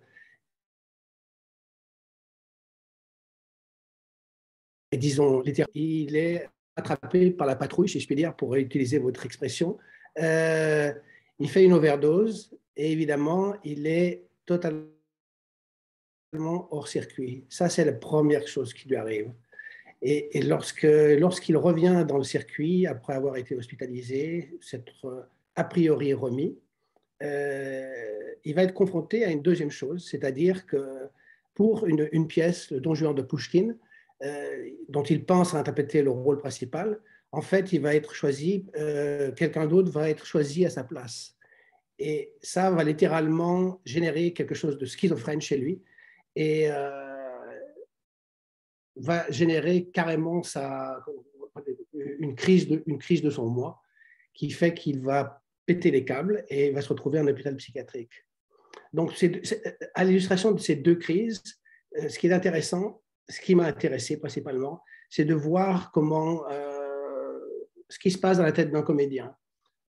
et 4.93 4.97
disons, 4.97 5.43
il 5.75 6.17
est 6.17 6.49
attrapé 6.77 7.31
par 7.31 7.47
la 7.47 7.57
patrouille, 7.57 7.89
si 7.89 8.01
je 8.01 8.07
puis 8.07 8.17
dire, 8.17 8.35
pour 8.35 8.55
utiliser 8.55 8.99
votre 8.99 9.25
expression. 9.27 9.79
Euh, 10.19 10.93
il 11.39 11.49
fait 11.49 11.65
une 11.65 11.73
overdose 11.73 12.57
et 12.77 12.93
évidemment, 12.93 13.55
il 13.65 13.87
est 13.87 14.25
totalement 14.47 14.89
hors 16.33 16.89
circuit. 16.89 17.45
Ça, 17.49 17.69
c'est 17.69 17.85
la 17.85 17.93
première 17.93 18.47
chose 18.47 18.75
qui 18.75 18.89
lui 18.89 18.97
arrive. 18.97 19.33
Et, 20.07 20.43
lorsque, 20.43 20.83
lorsqu'il 20.83 21.57
revient 21.57 22.05
dans 22.07 22.19
le 22.19 22.25
circuit, 22.25 22.87
après 22.87 23.15
avoir 23.15 23.37
été 23.37 23.57
hospitalisé, 23.57 24.59
s'être 24.61 25.29
a 25.57 25.65
priori 25.65 26.13
remis, 26.13 26.59
euh, 27.23 28.35
il 28.45 28.55
va 28.55 28.65
être 28.65 28.75
confronté 28.75 29.25
à 29.25 29.31
une 29.31 29.41
deuxième 29.41 29.71
chose, 29.71 30.07
c'est-à-dire 30.07 30.67
que 30.67 31.09
pour 31.55 31.87
une, 31.87 32.27
pièce, 32.27 32.71
le 32.71 32.81
Don 32.81 32.95
Juan 32.95 33.15
de 33.15 33.23
Pushkin, 33.23 33.77
euh, 34.23 34.69
dont 34.89 35.05
il 35.05 35.25
pense 35.25 35.55
interpréter 35.55 36.03
le 36.03 36.11
rôle 36.11 36.39
principal, 36.39 37.01
en 37.35 37.43
fait, 37.43 37.73
il 37.73 37.81
va 37.81 37.95
être 37.97 38.15
choisi, 38.15 38.65
euh, 38.77 39.33
quelqu'un 39.33 39.67
d'autre 39.67 39.91
va 39.91 40.09
être 40.09 40.25
choisi 40.25 40.65
à 40.65 40.71
sa 40.71 40.85
place. 40.85 41.37
Et 41.99 42.33
ça 42.41 42.71
va 42.71 42.85
littéralement 42.85 43.81
générer 43.85 44.33
quelque 44.33 44.55
chose 44.55 44.79
de 44.79 44.87
schizophrène 44.87 45.41
chez 45.41 45.57
lui 45.57 45.83
et 46.37 46.71
euh, 46.71 47.59
va 48.97 49.29
générer 49.31 49.87
carrément 49.87 50.43
une, 52.21 52.37
crise 52.37 52.69
de, 52.69 52.85
une 52.87 52.99
crise 52.99 53.23
de 53.23 53.31
son 53.31 53.47
moi 53.47 53.81
qui 54.33 54.51
fait 54.51 54.73
qu'il 54.73 55.01
va 55.01 55.43
péter 55.67 55.91
les 55.91 56.05
câbles 56.05 56.45
et 56.49 56.71
va 56.71 56.83
se 56.83 56.89
retrouver 56.89 57.19
en 57.19 57.27
hôpital 57.27 57.57
psychiatrique. 57.57 58.13
Donc, 58.93 59.13
à 59.95 60.05
l'illustration 60.05 60.53
de 60.53 60.61
ces 60.61 60.77
deux 60.77 60.97
crises, 60.97 61.43
euh, 61.97 62.09
ce 62.09 62.19
qui 62.19 62.29
est 62.29 62.33
intéressant, 62.33 63.03
ce 63.29 63.41
qui 63.41 63.57
m'a 63.57 63.65
intéressé 63.65 64.19
principalement, 64.19 64.83
c'est 65.11 65.25
de 65.25 65.35
voir 65.35 65.91
comment 65.93 66.45
ce 67.89 67.99
qui 67.99 68.11
se 68.11 68.19
passe 68.19 68.39
dans 68.39 68.45
la 68.45 68.53
tête 68.53 68.71
d'un 68.71 68.83
comédien 68.83 69.35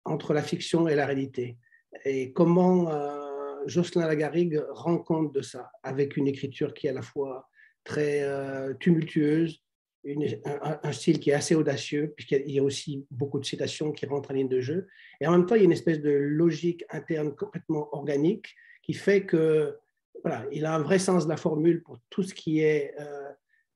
entre 0.06 0.34
la 0.34 0.42
fiction 0.42 0.88
et 0.88 0.96
la 0.96 1.06
réalité. 1.06 1.58
Et 2.06 2.32
comment 2.34 2.90
euh, 2.90 3.58
Jocelyn 3.68 4.08
Lagarigue 4.08 4.62
rend 4.70 4.98
compte 4.98 5.34
de 5.34 5.42
ça 5.42 5.72
avec 5.84 6.18
une 6.18 6.28
écriture 6.28 6.74
qui 6.74 6.88
est 6.88 6.92
à 6.92 6.94
la 6.94 7.02
fois 7.02 7.50
très 7.84 8.24
euh, 8.24 8.74
tumultueuse, 8.76 9.62
un, 10.04 10.92
style 10.92 11.20
qui 11.20 11.30
est 11.30 11.34
assez 11.34 11.54
audacieux, 11.54 12.14
puisqu'il 12.16 12.52
y 12.52 12.60
a 12.60 12.64
aussi 12.64 13.06
beaucoup 13.12 13.40
de 13.40 13.46
citations 13.46 13.92
qui 13.92 14.06
rentrent 14.08 14.32
en 14.32 14.34
ligne 14.34 14.50
de 14.50 14.60
jeu. 14.60 14.88
Et 15.20 15.28
en 15.28 15.32
même 15.32 15.46
temps, 15.46 15.56
il 15.56 15.60
y 15.60 15.62
a 15.62 15.66
une 15.66 15.72
espèce 15.72 16.02
de 16.02 16.10
logique 16.10 16.84
interne 16.90 17.36
complètement 17.36 17.88
organique 17.94 18.56
qui 18.82 18.94
fait 18.94 19.26
que 19.26 19.78
voilà, 20.24 20.46
il 20.52 20.66
a 20.66 20.76
un 20.76 20.82
vrai 20.82 21.00
sens 21.00 21.26
de 21.26 21.30
la 21.30 21.38
formule 21.38 21.84
pour 21.84 22.00
tout 22.10 22.24
ce 22.24 22.34
qui 22.34 22.60
est, 22.60 22.94
euh, 23.00 23.30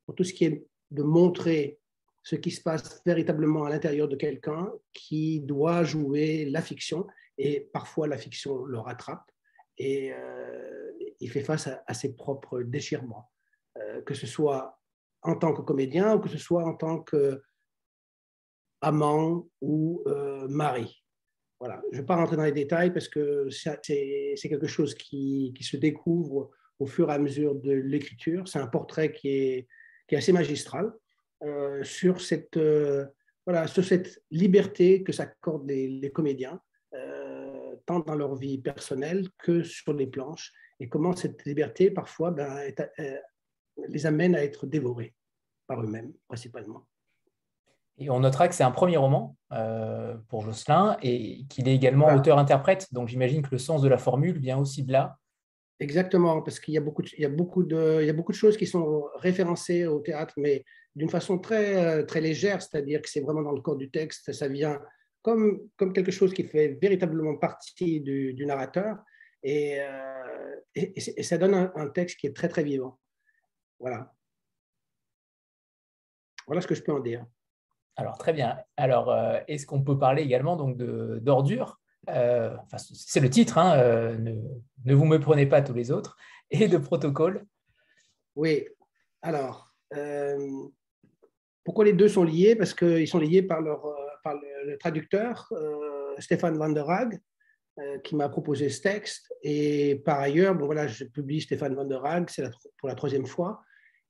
pour 0.05 0.15
tout 0.15 0.23
ce 0.23 0.33
qui 0.33 0.45
est 0.45 0.65
de 0.91 1.03
montrer 1.03 1.79
ce 2.25 2.35
qui 2.35 2.49
se 2.49 2.61
passe 2.61 3.01
véritablement 3.05 3.65
à 3.65 3.69
l'intérieur 3.69 4.07
de 4.07 4.15
quelqu'un 4.15 4.73
qui 4.93 5.41
doit 5.41 5.83
jouer 5.83 6.45
la 6.45 6.61
fiction 6.61 7.05
et 7.37 7.69
parfois 7.71 8.07
la 8.07 8.17
fiction 8.17 8.65
le 8.65 8.79
rattrape 8.79 9.31
et 9.77 10.11
euh, 10.11 10.91
il 11.19 11.29
fait 11.29 11.43
face 11.43 11.69
à, 11.85 11.93
ses 11.93 12.15
propres 12.15 12.63
déchirements, 12.63 13.31
euh, 13.77 14.01
que 14.01 14.15
ce 14.15 14.25
soit 14.25 14.79
en 15.21 15.35
tant 15.35 15.53
que 15.53 15.61
comédien 15.61 16.15
ou 16.15 16.19
que 16.19 16.29
ce 16.29 16.39
soit 16.39 16.63
en 16.65 16.73
tant 16.73 16.99
que 16.99 17.43
amant 18.81 19.47
ou 19.61 20.01
euh, 20.07 20.47
mari. 20.47 21.03
Voilà. 21.59 21.81
Je 21.91 21.97
ne 21.97 22.01
vais 22.01 22.07
pas 22.07 22.15
rentrer 22.15 22.37
dans 22.37 22.43
les 22.43 22.51
détails 22.51 22.91
parce 22.91 23.07
que 23.07 23.49
c'est 23.51 24.49
quelque 24.49 24.67
chose 24.67 24.95
qui, 24.95 25.53
se 25.61 25.77
découvre 25.77 26.49
au 26.79 26.87
fur 26.87 27.11
et 27.11 27.13
à 27.13 27.19
mesure 27.19 27.53
de 27.53 27.71
l'écriture. 27.71 28.47
C'est 28.47 28.59
un 28.59 28.67
portrait 28.67 29.11
qui 29.11 29.29
est 29.29 29.67
assez 30.11 30.31
magistral. 30.31 30.91
Euh, 31.45 31.83
sur, 31.83 32.21
cette, 32.21 32.57
euh, 32.57 33.05
voilà, 33.45 33.67
sur 33.67 33.83
cette 33.83 34.23
liberté 34.31 35.03
que 35.03 35.11
s'accordent 35.11 35.69
les, 35.69 36.11
comédiens, 36.11 36.59
euh, 36.93 37.75
tant 37.85 37.99
dans 37.99 38.15
leur 38.15 38.35
vie 38.35 38.57
personnelle 38.57 39.27
que 39.37 39.61
sur 39.61 39.93
les 39.93 40.07
planches, 40.07 40.51
et 40.79 40.89
comment 40.89 41.15
cette 41.15 41.45
liberté, 41.45 41.91
parfois, 41.91 42.31
ben, 42.31 42.73
les 43.89 44.05
amène 44.07 44.35
à 44.35 44.43
être 44.43 44.65
dévorés 44.65 45.13
par 45.67 45.81
eux-mêmes, 45.83 46.13
principalement. 46.27 46.87
Et 47.97 48.09
on 48.09 48.21
notera 48.21 48.47
que 48.47 48.55
c'est 48.55 48.63
un 48.63 48.71
premier 48.71 48.97
roman 48.97 49.37
pour 50.27 50.41
Jocelyn 50.41 50.97
et 51.01 51.45
qu'il 51.47 51.69
est 51.69 51.75
également 51.75 52.13
auteur-interprète. 52.13 52.87
Donc 52.91 53.07
j'imagine 53.07 53.41
que 53.41 53.51
le 53.51 53.57
sens 53.57 53.81
de 53.81 53.87
la 53.87 53.97
formule 53.97 54.37
vient 54.37 54.57
aussi 54.57 54.83
de 54.83 54.91
là. 54.91 55.17
Exactement, 55.79 56.41
parce 56.41 56.59
qu'il 56.59 56.73
y 56.73 56.77
a 56.77 56.81
beaucoup 56.81 57.01
de, 57.03 57.09
il 57.17 57.19
y 57.19 58.07
y 58.07 58.09
a 58.09 58.13
beaucoup 58.13 58.31
de 58.31 58.37
choses 58.37 58.57
qui 58.57 58.67
sont 58.67 59.05
référencées 59.15 59.85
au 59.85 59.99
théâtre, 59.99 60.33
mais 60.37 60.65
d'une 60.95 61.09
façon 61.09 61.37
très, 61.39 61.75
euh, 61.83 62.03
très 62.03 62.21
légère, 62.21 62.61
c'est-à-dire 62.61 63.01
que 63.01 63.09
c'est 63.09 63.21
vraiment 63.21 63.41
dans 63.41 63.51
le 63.51 63.61
corps 63.61 63.75
du 63.75 63.89
texte, 63.89 64.31
ça 64.31 64.47
vient 64.47 64.79
comme, 65.21 65.67
comme 65.75 65.93
quelque 65.93 66.11
chose 66.11 66.33
qui 66.33 66.43
fait 66.43 66.77
véritablement 66.81 67.35
partie 67.37 67.99
du, 68.01 68.33
du 68.33 68.45
narrateur, 68.45 68.97
et, 69.43 69.79
euh, 69.79 70.55
et, 70.73 71.23
ça 71.23 71.37
donne 71.37 71.53
un, 71.53 71.89
texte 71.89 72.19
qui 72.19 72.27
est 72.27 72.35
très, 72.35 72.47
très 72.47 72.63
vivant. 72.63 72.99
Voilà. 73.79 74.13
Voilà 76.47 76.61
ce 76.61 76.67
que 76.67 76.75
je 76.75 76.81
peux 76.81 76.93
en 76.93 76.99
dire. 76.99 77.25
Alors, 77.95 78.17
très 78.17 78.33
bien. 78.33 78.57
Alors, 78.77 79.09
euh, 79.11 79.39
est-ce 79.47 79.65
qu'on 79.65 79.83
peut 79.83 79.97
parler 79.97 80.21
également 80.21 80.55
donc 80.55 80.77
d'ordures 80.77 81.79
euh, 82.09 82.55
enfin, 82.63 82.77
c'est 82.77 83.19
le 83.19 83.29
titre, 83.29 83.57
hein, 83.57 83.77
euh, 83.79 84.15
ne, 84.17 84.93
vous 84.93 85.05
me 85.05 85.19
prenez 85.19 85.47
pas 85.47 85.61
tous 85.61 85.73
les 85.73 85.91
autres, 85.91 86.17
et 86.51 86.67
de 86.67 86.77
protocole? 86.77 87.45
Oui, 88.35 88.67
alors, 89.21 89.73
pourquoi 91.65 91.83
les 91.83 91.93
deux 91.93 92.07
sont 92.07 92.23
liés? 92.23 92.55
Parce 92.55 92.73
qu'ils 92.73 93.07
sont 93.07 93.19
liés 93.19 93.41
par, 93.41 93.61
par 94.23 94.35
le, 94.35 94.77
traducteur, 94.77 95.51
Stéphane 96.19 96.57
Van 96.57 96.69
der 96.69 96.89
Haag, 96.89 97.19
qui 98.03 98.15
m'a 98.15 98.29
proposé 98.29 98.69
ce 98.69 98.81
texte. 98.81 99.33
Et 99.43 100.01
par 100.05 100.19
ailleurs, 100.19 100.55
bon, 100.55 100.65
voilà, 100.65 100.87
je 100.87 101.03
publie 101.03 101.41
Stéphane 101.41 101.75
Van 101.75 101.85
der 101.85 102.05
Haag, 102.05 102.29
c'est 102.29 102.43
pour 102.77 102.87
la 102.87 102.95
troisième 102.95 103.25
fois. 103.25 103.61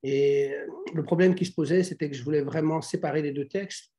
Et 0.04 0.54
le 0.94 1.04
problème 1.04 1.34
qui 1.34 1.46
se 1.46 1.54
posait, 1.54 1.82
c'était 1.82 2.12
que 2.12 2.16
je 2.16 2.24
voulais 2.24 2.42
vraiment 2.42 2.80
séparer 2.80 3.24
les 3.24 3.32
deux 3.32 3.48
textes. 3.48 3.92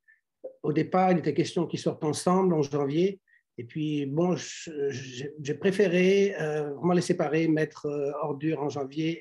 Au 0.63 0.73
départ, 0.73 1.11
il 1.11 1.19
était 1.19 1.35
question 1.35 1.67
qu'ils 1.67 1.81
sortent 1.81 2.05
ensemble 2.05 2.55
en 2.55 2.63
janvier. 2.63 3.21
Et 3.59 3.65
puis, 3.65 4.07
bon, 4.07 4.37
j'ai 4.37 5.55
préféré 5.55 6.35
vraiment 6.39 6.93
les 6.93 7.01
séparer, 7.01 7.49
mettre 7.49 7.89
ordure 8.23 8.63
en 8.63 8.69
janvier 8.69 9.19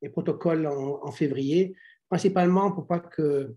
et, 0.00 0.08
protocole 0.08 0.66
en, 0.66 1.12
février, 1.12 1.76
principalement 2.12 2.70
pour 2.70 2.86
pas 2.86 3.00
que 3.00 3.56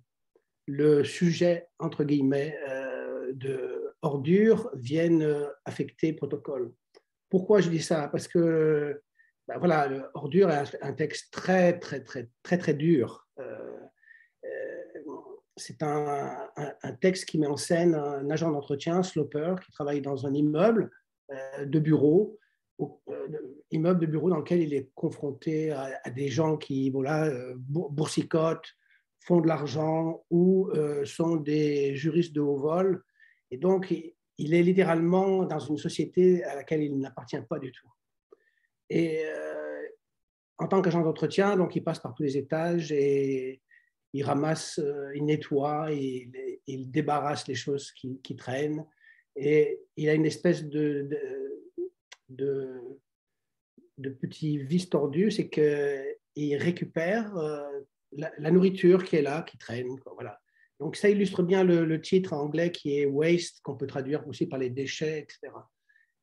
le 0.66 1.04
sujet, 1.04 1.68
entre 1.78 2.06
guillemets, 2.06 2.58
euh, 2.70 3.34
de 3.34 3.94
ordure 4.02 4.70
vienne 4.76 5.24
euh, 5.24 5.48
affecter 5.66 6.14
protocole. 6.14 6.72
Pourquoi 7.30 7.60
je 7.60 7.70
dis 7.70 7.82
ça? 7.82 8.08
Parce 8.08 8.30
que, 8.30 9.02
ben 9.50 9.58
voilà, 9.58 9.90
est 9.90 10.82
un 10.82 10.94
texte 10.94 11.34
très, 11.34 11.80
très, 11.80 12.02
très, 12.02 12.30
très, 12.44 12.58
très 12.58 12.74
dur. 12.74 13.28
Euh, 13.40 13.78
c'est 15.58 15.84
un, 15.84 16.50
un, 16.56 16.94
texte 16.94 17.26
qui 17.26 17.38
met 17.38 17.48
en 17.48 17.58
scène 17.58 17.94
un 17.94 18.30
agent 18.30 18.52
d'entretien, 18.52 19.04
Sloper, 19.04 19.56
qui 19.66 19.72
travaille 19.74 20.02
dans 20.02 20.26
un 20.26 20.34
immeuble 20.34 20.92
de 21.62 21.80
bureau, 22.78 23.02
immeuble 23.72 24.00
de 24.00 24.06
bureau 24.06 24.30
dans 24.30 24.38
lequel 24.38 24.62
il 24.62 24.74
est 24.74 24.90
confronté 24.96 25.72
à, 25.72 26.10
des 26.10 26.28
gens 26.28 26.58
qui 26.58 26.90
voilà, 26.90 27.32
boursicotent, 27.58 28.76
font 29.26 29.42
de 29.42 29.48
l'argent 29.48 30.24
ou 30.30 30.70
euh, 30.76 31.04
sont 31.04 31.36
des 31.38 31.96
juristes 31.96 32.34
de 32.34 32.42
haut 32.42 32.58
vol. 32.58 33.04
Et 33.52 33.58
donc, 33.58 33.94
il 34.38 34.54
est 34.54 34.64
littéralement 34.64 35.44
dans 35.44 35.60
une 35.60 35.78
société 35.78 36.44
à 36.44 36.56
laquelle 36.56 36.84
il 36.84 36.98
n'appartient 37.00 37.42
pas 37.50 37.60
du 37.60 37.72
tout. 37.72 37.90
Et 38.90 39.26
euh, 39.26 39.82
en 40.58 40.68
tant 40.68 40.82
qu'agent 40.82 41.02
d'entretien, 41.02 41.58
donc 41.58 41.76
il 41.76 41.84
passe 41.84 42.00
par 42.00 42.14
tous 42.14 42.24
les 42.24 42.38
étages 42.38 42.92
et 42.92 43.62
il 44.14 44.24
ramasse, 44.24 44.80
euh, 44.80 45.12
il 45.16 45.26
nettoie, 45.26 45.92
il, 45.92 46.92
débarrasse 46.92 47.48
les 47.48 47.56
choses 47.56 47.92
qui, 47.92 48.36
traînent. 48.38 48.86
Et 49.36 49.82
il 49.98 50.08
a 50.08 50.14
une 50.14 50.26
espèce 50.26 50.64
de, 50.64 51.10
de, 52.30 53.00
petit 54.22 54.58
vice 54.58 54.90
tordu, 54.90 55.32
c'est 55.32 55.50
qu'il 55.50 56.58
récupère 56.58 57.34
la, 58.12 58.52
nourriture 58.52 59.04
qui 59.04 59.18
est 59.18 59.22
là, 59.22 59.42
qui 59.44 59.58
traîne. 59.58 59.88
voilà. 60.14 60.40
Donc 60.80 60.98
ça 60.98 61.10
illustre 61.10 61.44
bien 61.44 61.64
le, 61.64 62.02
titre 62.02 62.34
anglais 62.34 62.72
qui 62.72 63.00
est 63.00 63.06
waste, 63.06 63.62
qu'on 63.62 63.76
peut 63.76 63.88
traduire 63.88 64.28
aussi 64.28 64.46
par 64.46 64.60
les 64.60 64.70
déchets, 64.70 65.20
etc. 65.20 65.54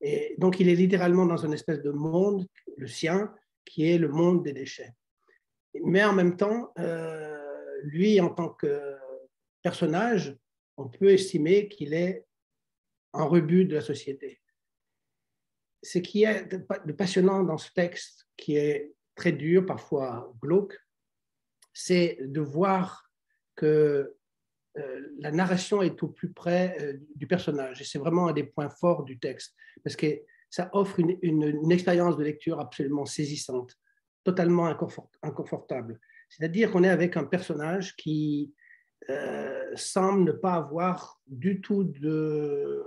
Et 0.01 0.35
donc 0.39 0.61
il 0.61 0.69
est 0.69 0.75
littéralement 0.75 1.27
dans 1.27 1.37
une 1.37 1.55
espèce 1.55 1.81
de 1.81 1.91
monde, 1.91 2.47
le 2.77 2.87
sien, 2.87 3.33
qui 3.65 3.89
est 3.89 3.99
le 3.99 4.09
monde 4.09 4.43
des 4.43 4.53
déchets. 4.53 4.93
Mais 5.85 6.05
en 6.05 6.13
même 6.13 6.37
temps, 6.37 6.73
euh, 6.79 7.39
lui, 7.83 8.21
en 8.21 8.29
tant 8.29 8.51
que 8.51 8.97
personnage, 9.63 10.37
on 10.77 10.89
peut 10.89 11.11
estimer 11.11 11.69
qu'il 11.69 11.95
est 11.95 12.27
un 13.15 13.25
rebut 13.25 13.65
de 13.65 13.77
la 13.77 13.81
société. 13.81 14.42
Ce 15.83 15.99
qui 15.99 16.25
est 16.25 16.47
de 16.47 16.93
passionnant 16.93 17.43
dans 17.43 17.59
ce 17.59 17.73
texte, 17.73 18.29
qui 18.37 18.57
est 18.57 18.93
très 19.15 19.33
dur, 19.33 19.67
parfois 19.67 20.33
glauque, 20.41 20.79
c'est 21.73 22.19
de 22.21 22.41
voir 22.41 23.11
que 23.57 24.15
euh, 24.79 25.01
la 25.19 25.31
narration 25.31 25.83
est 25.83 26.03
au 26.03 26.09
plus 26.09 26.33
près 26.33 26.77
euh, 26.81 26.99
du 27.17 27.27
personnage. 27.27 27.81
Et 27.81 27.85
c'est 27.85 27.99
vraiment 27.99 28.29
un 28.29 28.33
des 28.33 28.45
points 28.45 28.71
forts 28.71 29.05
du 29.05 29.19
texte, 29.19 29.55
parce 29.85 29.97
que 29.97 30.07
ça 30.49 30.71
offre 30.73 31.01
une, 31.01 31.73
expérience 31.73 32.17
de 32.17 32.25
lecture 32.25 32.61
absolument 32.61 33.07
saisissante, 33.07 33.75
totalement 34.25 34.67
inconfortable. 35.23 35.99
C'est-à-dire 36.29 36.71
qu'on 36.71 36.85
est 36.85 36.91
avec 36.91 37.17
un 37.17 37.25
personnage 37.25 37.97
qui 37.97 38.55
euh, 39.11 39.73
semble 39.75 40.25
ne 40.25 40.33
pas 40.33 40.55
avoir 40.55 41.21
du 41.27 41.61
tout 41.61 41.85
de, 41.85 42.85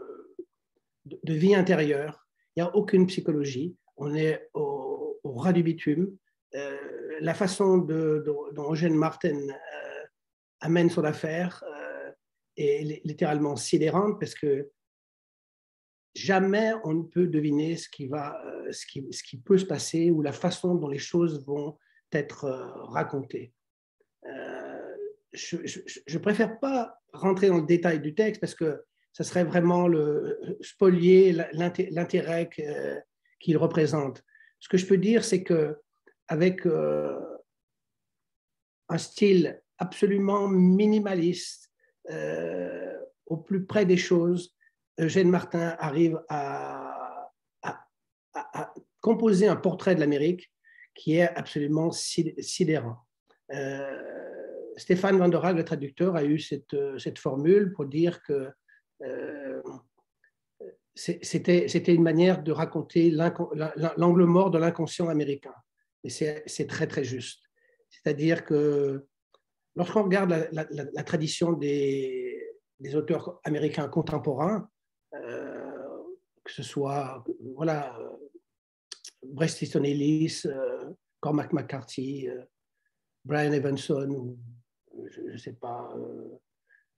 de, 1.05 1.33
vie 1.33 1.55
intérieure. 1.55 2.24
Il 2.55 2.63
n'y 2.63 2.69
a 2.69 2.75
aucune 2.75 3.07
psychologie. 3.07 3.75
On 3.97 4.15
est 4.15 4.49
au, 4.53 5.19
au 5.23 5.33
ras 5.33 5.53
du 5.53 5.63
bitume 5.63 6.17
la 7.21 7.33
façon 7.33 7.77
dont 7.77 8.71
Eugène 8.71 8.95
Martin 8.95 9.35
euh, 9.35 10.03
amène 10.59 10.89
son 10.89 11.03
affaire 11.03 11.63
euh, 11.67 12.11
est 12.57 13.03
littéralement 13.05 13.55
sidérante 13.55 14.19
parce 14.19 14.35
que 14.35 14.69
jamais 16.13 16.73
on 16.83 16.93
ne 16.93 17.03
peut 17.03 17.27
deviner 17.27 17.75
ce 17.75 17.89
qui, 17.89 18.07
va, 18.07 18.41
euh, 18.45 18.71
ce 18.71 18.85
qui, 18.85 19.05
ce 19.11 19.23
qui 19.23 19.37
peut 19.37 19.57
se 19.57 19.65
passer 19.65 20.11
ou 20.11 20.21
la 20.21 20.31
façon 20.31 20.75
dont 20.75 20.87
les 20.87 20.99
choses 20.99 21.45
vont 21.45 21.77
être 22.11 22.45
racontées. 22.89 23.51
je 25.33 25.57
ne 25.57 26.17
préfère 26.19 26.59
pas 26.59 26.97
rentrer 27.11 27.49
dans 27.49 27.57
le 27.57 27.65
détail 27.65 27.99
du 27.99 28.15
texte 28.15 28.39
parce 28.39 28.55
que 28.55 28.85
ça 29.15 29.23
serait 29.23 29.45
vraiment 29.45 29.87
le, 29.87 30.57
spolier 30.59 31.31
l'intérêt 31.53 32.49
qu'il 33.39 33.57
représente. 33.57 34.21
Ce 34.59 34.67
que 34.67 34.75
je 34.75 34.85
peux 34.85 34.97
dire, 34.97 35.23
c'est 35.23 35.41
que 35.41 35.77
avec 36.27 36.65
euh, 36.67 37.17
un 38.89 38.97
style 38.97 39.61
absolument 39.77 40.49
minimaliste, 40.49 41.71
euh, 42.09 42.93
au 43.25 43.37
plus 43.37 43.65
près 43.65 43.85
des 43.85 43.95
choses, 43.95 44.53
Eugène 44.99 45.29
Martin 45.29 45.77
arrive 45.79 46.21
à, 46.27 47.31
composer 48.99 49.47
un 49.47 49.55
portrait 49.55 49.95
de 49.95 50.01
l'Amérique 50.01 50.51
qui 50.93 51.15
est 51.15 51.29
absolument 51.37 51.91
sidérant. 51.91 52.97
Euh, 53.53 54.73
Stéphane 54.75 55.17
Van 55.17 55.27
le 55.27 55.63
traducteur, 55.63 56.17
a 56.17 56.25
eu 56.25 56.37
cette 56.37 57.19
formule 57.19 57.71
pour 57.71 57.85
dire 57.85 58.21
que 58.23 58.49
c'était 60.95 61.93
une 61.93 62.03
manière 62.03 62.41
de 62.41 62.51
raconter 62.51 63.11
l'angle 63.11 64.25
mort 64.25 64.51
de 64.51 64.57
l'inconscient 64.57 65.09
américain. 65.09 65.53
Et 66.03 66.09
c'est 66.09 66.67
très, 66.67 66.87
très 66.87 67.03
juste. 67.03 67.43
C'est-à-dire 67.89 68.45
que 68.45 69.05
lorsqu'on 69.75 70.03
regarde 70.03 70.49
la, 70.51 71.03
tradition 71.03 71.53
des, 71.53 72.41
auteurs 72.93 73.39
américains 73.43 73.87
contemporains, 73.87 74.69
euh, 75.13 76.03
que 76.43 76.51
ce 76.51 76.63
soit 76.63 77.23
voilà, 77.55 77.97
Bret 79.23 79.47
Easton 79.47 79.83
Ellis, 79.83 80.43
euh, 80.45 80.91
Cormac 81.19 81.51
McCarthy, 81.53 82.29
euh, 82.29 82.43
Brian 83.23 83.51
Evanson, 83.51 84.37
ou 84.91 85.07
je 85.09 85.21
ne 85.21 85.37
sais 85.37 85.53
pas, 85.53 85.93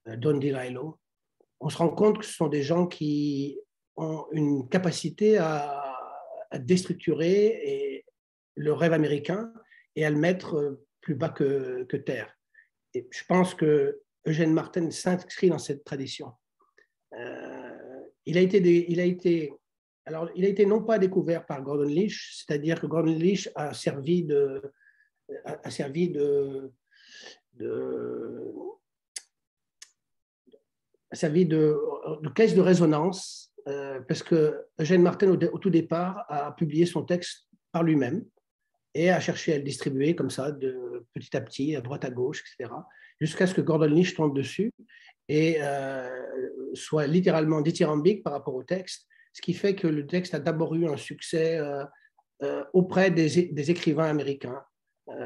Don 0.06 0.38
DeLillo, 0.38 0.98
on 1.60 1.68
se 1.68 1.76
rend 1.76 1.88
compte 1.88 2.18
que 2.18 2.24
ce 2.24 2.32
sont 2.32 2.48
des 2.48 2.62
gens 2.62 2.86
qui 2.86 3.58
ont 3.96 4.26
une 4.32 4.68
capacité 4.68 5.38
à, 5.38 5.84
déstructurer 6.60 8.04
le 8.54 8.72
rêve 8.72 8.94
américain 8.94 9.52
et 9.96 10.06
à 10.06 10.10
le 10.10 10.16
mettre 10.16 10.54
euh, 10.54 10.86
plus 11.02 11.14
bas 11.14 11.28
que, 11.28 11.84
terre. 12.06 12.34
Et 12.94 13.06
je 13.10 13.22
pense 13.28 13.54
que 13.54 14.00
Eugène 14.26 14.54
Martin 14.54 14.90
s'inscrit 14.90 15.50
dans 15.50 15.58
cette 15.58 15.84
tradition. 15.84 16.32
Euh, 17.12 18.00
il, 18.24 18.38
a 18.38 18.40
été 18.40 19.52
alors, 20.06 20.30
il 20.34 20.46
a 20.46 20.48
été 20.48 20.64
non 20.64 20.82
pas 20.82 20.98
découvert 20.98 21.44
par 21.44 21.62
Gordon 21.62 21.84
Leach, 21.84 22.34
c'est-à-dire 22.38 22.80
que 22.80 22.86
Gordon 22.86 23.12
Leach 23.12 23.50
a 23.54 23.74
servi 23.74 24.24
de, 24.24 24.62
a, 25.44 25.70
servi 25.70 26.08
de, 26.08 26.72
servi 31.12 31.46
de, 31.46 31.76
de, 32.22 32.28
caisse 32.30 32.54
de 32.54 32.60
résonance, 32.60 33.52
euh, 33.66 34.00
parce 34.06 34.22
que 34.22 34.64
Eugène 34.80 35.02
Martin, 35.02 35.28
au, 35.30 35.36
tout 35.36 35.70
départ, 35.70 36.24
a 36.28 36.52
publié 36.52 36.86
son 36.86 37.04
texte 37.04 37.48
par 37.72 37.82
lui-même 37.82 38.24
et 38.94 39.10
à 39.10 39.20
chercher 39.20 39.54
à 39.54 39.58
le 39.58 39.62
distribuer 39.62 40.14
comme 40.14 40.30
ça, 40.30 40.52
de 40.52 41.06
petit 41.14 41.36
à 41.36 41.40
petit, 41.40 41.76
à 41.76 41.80
droite 41.80 42.04
à 42.04 42.10
gauche, 42.10 42.42
etc., 42.42 42.74
jusqu'à 43.20 43.46
ce 43.46 43.54
que 43.54 43.60
Gordon 43.60 43.86
Leach 43.86 44.14
tombe 44.14 44.34
dessus 44.34 44.72
et 45.28 45.58
euh, 45.60 46.08
soit 46.72 47.06
littéralement 47.06 47.60
dithyrambique 47.60 48.22
par 48.22 48.32
rapport 48.32 48.54
au 48.54 48.62
texte, 48.62 49.06
ce 49.32 49.42
qui 49.42 49.52
fait 49.52 49.74
que 49.74 49.86
le 49.86 50.06
texte 50.06 50.34
a 50.34 50.38
d'abord 50.38 50.74
eu 50.74 50.86
un 50.86 50.96
succès 50.96 51.58
euh, 51.58 52.64
auprès 52.72 53.10
des, 53.10 53.70
écrivains 53.70 54.08
américains. 54.08 54.62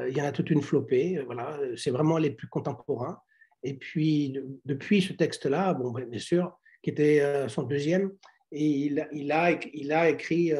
il 0.09 0.17
y 0.17 0.21
en 0.21 0.25
a 0.25 0.31
toute 0.31 0.49
une 0.49 0.61
flopée, 0.61 1.21
voilà, 1.25 1.57
c'est 1.77 1.91
vraiment 1.91 2.17
les 2.17 2.31
plus 2.31 2.47
contemporains. 2.47 3.19
Et 3.63 3.75
puis, 3.75 4.37
depuis 4.65 5.01
ce 5.01 5.13
texte-là, 5.13 5.73
bon, 5.73 5.91
bien 5.91 6.19
sûr, 6.19 6.57
qui 6.81 6.89
était 6.89 7.47
son 7.47 7.63
deuxième, 7.63 8.11
et 8.51 8.65
il, 8.65 9.07
il, 9.13 9.31
a, 9.31 9.51
il 9.73 9.91
a 9.91 10.09
écrit 10.09 10.51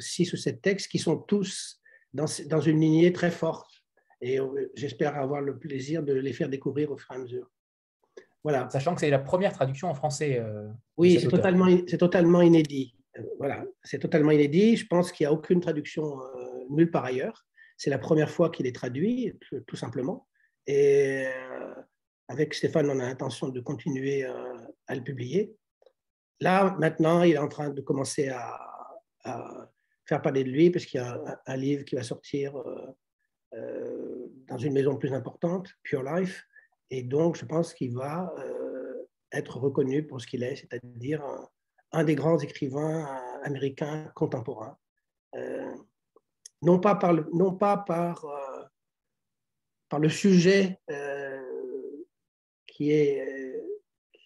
six 0.00 0.32
ou 0.32 0.36
sept 0.36 0.62
textes 0.62 0.90
qui 0.90 0.98
sont 0.98 1.16
tous 1.16 1.80
dans, 2.16 2.60
une 2.60 2.80
lignée 2.80 3.12
très 3.12 3.30
forte. 3.30 3.70
Et 4.20 4.40
euh, 4.40 4.70
j'espère 4.74 5.16
avoir 5.16 5.40
le 5.40 5.58
plaisir 5.58 6.02
de 6.02 6.14
les 6.14 6.32
faire 6.32 6.48
découvrir 6.48 6.90
au 6.90 6.96
fur 6.96 7.12
et 7.12 7.14
à 7.16 7.18
mesure. 7.18 7.50
Voilà. 8.42 8.68
Sachant 8.70 8.94
que 8.94 9.00
c'est 9.00 9.10
la 9.10 9.18
première 9.18 9.52
traduction 9.52 9.88
en 9.88 9.94
français. 9.94 10.38
Euh, 10.38 10.68
oui, 10.96 11.18
c'est 11.20 11.28
totalement, 11.28 11.66
totalement 11.98 12.42
inédit. 12.42 12.94
voilà, 13.38 13.64
c'est 13.82 13.98
totalement 13.98 14.30
inédit. 14.30 14.76
Je 14.76 14.86
pense 14.86 15.12
qu'il 15.12 15.24
n'y 15.24 15.28
a 15.28 15.32
aucune 15.32 15.60
traduction 15.60 16.18
nulle 16.70 16.90
part 16.90 17.04
ailleurs. 17.04 17.44
C'est 17.76 17.90
la 17.90 17.98
première 17.98 18.30
fois 18.30 18.50
qu'il 18.50 18.66
est 18.66 18.74
traduit, 18.74 19.34
tout 19.66 19.76
simplement. 19.76 20.26
Et 20.66 21.26
avec 22.28 22.54
Stéphane, 22.54 22.90
on 22.90 23.00
a 23.00 23.04
l'intention 23.04 23.48
de 23.48 23.60
continuer 23.60 24.24
à 24.86 24.94
le 24.94 25.02
publier. 25.02 25.56
Là, 26.40 26.76
maintenant, 26.78 27.22
il 27.22 27.34
est 27.34 27.38
en 27.38 27.48
train 27.48 27.70
de 27.70 27.80
commencer 27.80 28.28
à, 28.28 28.62
faire 30.04 30.22
parler 30.22 30.44
de 30.44 30.50
lui, 30.50 30.70
parce 30.70 30.84
qu'il 30.86 31.00
y 31.00 31.02
a 31.02 31.40
un, 31.46 31.56
livre 31.56 31.84
qui 31.84 31.94
va 31.94 32.02
sortir 32.02 32.54
dans 33.52 34.58
une 34.58 34.72
maison 34.72 34.96
plus 34.96 35.12
importante, 35.12 35.68
Pure 35.82 36.02
Life. 36.02 36.44
Et 36.90 37.02
donc, 37.02 37.36
je 37.36 37.44
pense 37.44 37.74
qu'il 37.74 37.94
va 37.94 38.32
être 39.32 39.58
reconnu 39.58 40.06
pour 40.06 40.20
ce 40.20 40.26
qu'il 40.26 40.42
est, 40.42 40.56
c'est-à-dire 40.56 41.24
un, 41.92 42.04
des 42.04 42.14
grands 42.14 42.38
écrivains 42.38 43.20
américains 43.42 44.10
contemporains. 44.14 44.76
Euh, 45.34 45.74
non 46.62 46.78
pas 46.78 46.94
par 46.94 47.12
le, 47.12 47.26
euh, 49.92 50.08
sujet 50.08 50.80
euh, 50.90 51.35
qui, 52.76 52.90
est, 52.90 53.24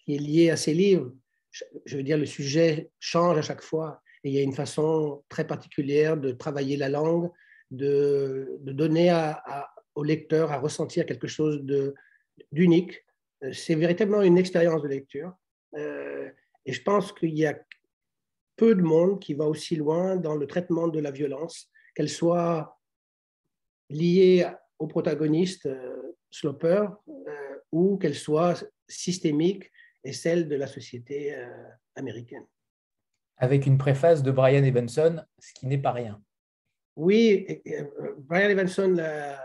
qui 0.03 0.15
est 0.15 0.19
lié 0.19 0.49
à 0.49 0.57
ses 0.57 0.73
livres. 0.73 1.11
Je, 1.85 1.97
veux 1.97 2.03
dire, 2.03 2.17
le 2.17 2.25
sujet 2.25 2.91
change 2.99 3.37
à 3.37 3.41
chaque 3.41 3.61
fois 3.61 4.01
et 4.23 4.29
il 4.29 4.35
y 4.35 4.39
a 4.39 4.43
une 4.43 4.53
façon 4.53 5.23
très 5.29 5.45
particulière 5.45 6.17
de 6.17 6.31
travailler 6.31 6.77
la 6.77 6.89
langue, 6.89 7.29
de, 7.71 8.57
de 8.61 8.71
donner 8.71 9.09
à, 9.09 9.69
au 9.95 10.03
lecteur 10.03 10.51
à 10.51 10.59
ressentir 10.59 11.05
quelque 11.05 11.27
chose 11.27 11.61
d'unique 12.51 13.03
euh, 13.43 13.53
c'est 13.53 13.75
véritablement 13.75 14.21
une 14.21 14.37
expérience 14.37 14.81
de 14.81 14.87
lecture. 14.87 15.33
Euh, 15.75 16.29
et 16.65 16.73
je 16.73 16.81
pense 16.81 17.11
qu'il 17.11 17.37
y 17.37 17.45
a 17.45 17.59
peu 18.55 18.75
de 18.75 18.81
monde 18.81 19.19
qui 19.19 19.33
va 19.33 19.45
aussi 19.45 19.75
loin 19.75 20.15
dans 20.15 20.35
le 20.35 20.45
traitement 20.45 20.87
de 20.87 20.99
la 20.99 21.11
violence, 21.11 21.69
qu'elle 21.95 22.09
soit 22.09 22.77
liée 23.89 24.45
au 24.79 24.87
protagoniste 24.87 25.65
euh, 25.65 26.15
Sloper 26.31 26.87
ou 27.71 27.97
qu'elle 27.97 28.15
soit 28.15 28.63
systémique 28.87 29.71
et 30.03 30.13
celle 30.13 30.47
de 30.47 30.55
la 30.55 30.67
société 30.67 31.35
américaine. 31.95 32.45
Avec 33.37 33.65
une 33.65 33.77
préface 33.77 34.23
de 34.23 34.31
Brian 34.31 34.63
Evanson, 34.63 35.23
ce 35.39 35.53
qui 35.53 35.67
n'est 35.67 35.81
pas 35.81 35.91
rien. 35.91 36.21
Oui, 36.95 37.61
Brian 38.17 38.49
Evanson 38.49 38.97
a 38.99 39.39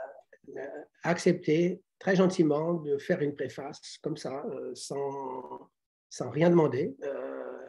accepté 1.02 1.82
très 1.98 2.16
gentiment 2.16 2.74
de 2.74 2.98
faire 2.98 3.20
une 3.20 3.34
préface 3.34 3.98
comme 4.02 4.16
ça, 4.16 4.44
euh, 4.46 4.74
sans, 4.74 5.70
sans 6.10 6.30
rien 6.30 6.50
demander, 6.50 6.94
euh, 7.02 7.66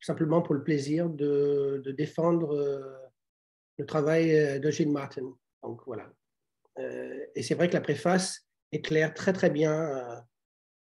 simplement 0.00 0.42
pour 0.42 0.54
le 0.54 0.62
plaisir 0.62 1.08
de, 1.08 1.80
de 1.84 1.92
défendre 1.92 2.54
euh, 2.54 2.80
le 3.78 3.86
travail 3.86 4.60
d'Eugene 4.60 4.92
Martin. 4.92 5.34
Donc 5.62 5.82
voilà. 5.86 6.10
Et 6.76 7.42
c'est 7.42 7.54
vrai 7.54 7.68
que 7.68 7.74
la 7.74 7.80
préface 7.80 8.46
éclaire 8.72 9.14
très 9.14 9.32
très 9.32 9.50
bien 9.50 10.24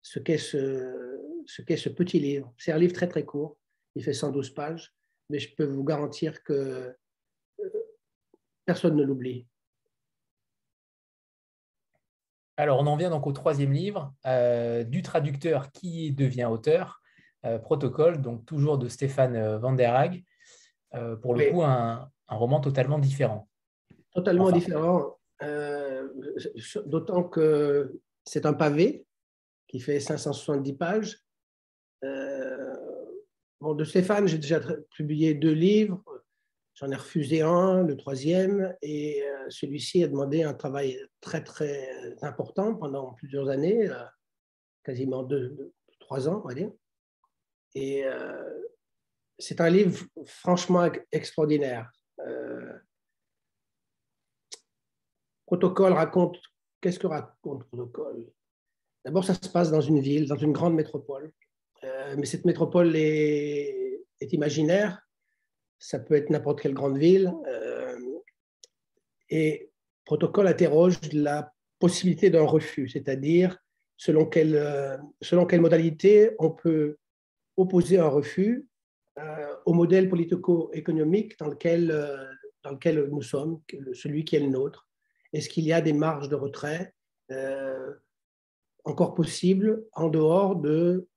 ce 0.01 0.19
qu'est 0.19 0.37
ce, 0.37 1.19
ce 1.45 1.61
qu'est 1.61 1.77
ce 1.77 1.89
petit 1.89 2.19
livre. 2.19 2.53
C'est 2.57 2.71
un 2.71 2.77
livre 2.77 2.93
très 2.93 3.07
très 3.07 3.25
court, 3.25 3.57
il 3.95 4.03
fait 4.03 4.13
112 4.13 4.51
pages, 4.51 4.93
mais 5.29 5.39
je 5.39 5.53
peux 5.55 5.65
vous 5.65 5.83
garantir 5.83 6.43
que 6.43 6.95
personne 8.65 8.95
ne 8.95 9.03
l'oublie. 9.03 9.47
Alors, 12.57 12.79
on 12.79 12.85
en 12.85 12.95
vient 12.95 13.09
donc 13.09 13.25
au 13.25 13.31
troisième 13.31 13.73
livre, 13.73 14.13
euh, 14.25 14.83
du 14.83 15.01
traducteur 15.01 15.71
qui 15.71 16.11
devient 16.11 16.45
auteur, 16.45 17.01
euh, 17.45 17.57
Protocole, 17.57 18.21
donc 18.21 18.45
toujours 18.45 18.77
de 18.77 18.87
Stéphane 18.87 19.35
euh, 19.35 19.57
Van 19.57 19.73
der 19.73 19.95
Haag. 19.95 20.23
pour 21.21 21.33
le 21.33 21.51
coup, 21.51 21.63
un, 21.63 22.09
roman 22.27 22.59
totalement 22.61 22.99
différent. 22.99 23.49
Totalement 24.13 24.51
différent, 24.51 25.17
d'autant 26.85 27.23
que 27.23 27.99
c'est 28.25 28.45
un 28.45 28.53
pavé 28.53 29.05
qui 29.67 29.79
fait 29.79 29.99
570 29.99 30.73
pages. 30.73 31.19
bon, 33.59 33.73
de 33.73 33.83
Stéphane, 33.83 34.27
j'ai 34.27 34.37
déjà 34.37 34.59
publié 34.91 35.33
deux 35.33 35.53
livres, 35.53 36.03
J'en 36.75 36.89
ai 36.89 36.95
refusé 36.95 37.41
un, 37.41 37.83
le 37.83 37.95
troisième, 37.95 38.75
et 38.81 39.23
euh, 39.23 39.45
celui-ci 39.49 40.03
a 40.03 40.07
demandé 40.07 40.41
un 40.41 40.55
travail 40.55 40.99
très, 41.21 41.43
très 41.43 42.15
important 42.23 42.73
pendant 42.73 43.13
plusieurs 43.13 43.49
années, 43.49 43.89
euh, 43.89 44.03
quasiment 44.83 45.21
deux, 45.21 45.71
trois 45.99 46.27
ans, 46.27 46.41
on 46.43 46.47
va 46.47 46.55
dire. 46.55 46.71
Et 47.75 48.05
euh, 48.05 48.43
c'est 49.37 49.61
un 49.61 49.69
livre 49.69 50.03
franchement 50.25 50.89
extraordinaire. 51.11 51.91
Protocole 55.53 55.93
raconte, 55.93 56.37
qu'est-ce 56.81 56.99
que 56.99 57.07
raconte 57.07 57.63
Protocole? 57.65 58.25
D'abord, 59.05 59.23
ça 59.23 59.33
se 59.35 59.49
passe 59.49 59.69
dans 59.71 59.81
une 59.81 59.99
ville, 59.99 60.27
dans 60.27 60.37
une 60.37 60.51
grande 60.51 60.73
métropole. 60.73 61.31
mais 62.17 62.25
cette 62.25 62.45
métropole 62.45 62.95
est, 62.95 64.01
est 64.19 64.33
imaginaire 64.33 65.03
ça 65.83 65.99
peut 65.99 66.15
être 66.15 66.29
n'importe 66.29 66.61
quelle 66.61 66.73
grande 66.73 66.97
ville. 66.97 67.33
Euh, 67.45 67.99
et 69.29 69.69
protocole 70.05 70.47
interroge 70.47 70.97
la 71.11 71.51
possibilité 71.77 72.29
d'un 72.29 72.45
refus, 72.45 72.87
c'est-à-dire 72.87 73.57
selon 73.97 74.25
quelle, 74.25 74.55
euh, 74.55 74.95
selon 75.21 75.45
quelle 75.45 75.59
modalité 75.59 76.31
on 76.39 76.51
peut 76.51 76.97
opposer 77.57 77.99
un 77.99 78.07
refus 78.07 78.65
euh, 79.19 79.55
au 79.65 79.73
modèle 79.73 80.07
politico-économique 80.07 81.37
dans 81.37 81.49
lequel, 81.49 81.87
dans 82.63 82.71
lequel 82.71 83.09
nous 83.11 83.21
sommes, 83.21 83.59
celui 83.91 84.23
qui 84.23 84.37
est 84.37 84.39
le 84.39 84.47
nôtre. 84.47 84.87
Est-ce 85.33 85.49
qu'il 85.49 85.65
y 85.65 85.73
a 85.73 85.81
des 85.81 85.93
marges 85.93 86.29
de 86.29 86.35
retrait 86.35 86.93
encore 88.85 89.15
possibles 89.15 89.85
en 89.93 90.09
dehors 90.09 90.55
de 90.55 91.07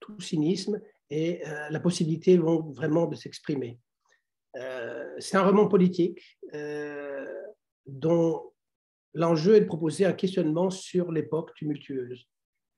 tout 0.00 0.20
cynisme 0.20 0.80
et 1.08 1.42
la 1.70 1.80
possibilité 1.80 2.36
vraiment 2.36 3.06
de 3.06 3.16
s'exprimer? 3.16 3.80
Euh, 4.56 5.14
c'est 5.18 5.36
un 5.36 5.44
roman 5.44 5.68
politique 5.68 6.38
euh, 6.54 7.26
dont 7.86 8.52
l'enjeu 9.14 9.56
est 9.56 9.60
de 9.60 9.66
proposer 9.66 10.04
un 10.04 10.12
questionnement 10.12 10.70
sur 10.70 11.12
l'époque 11.12 11.52
tumultueuse. 11.54 12.26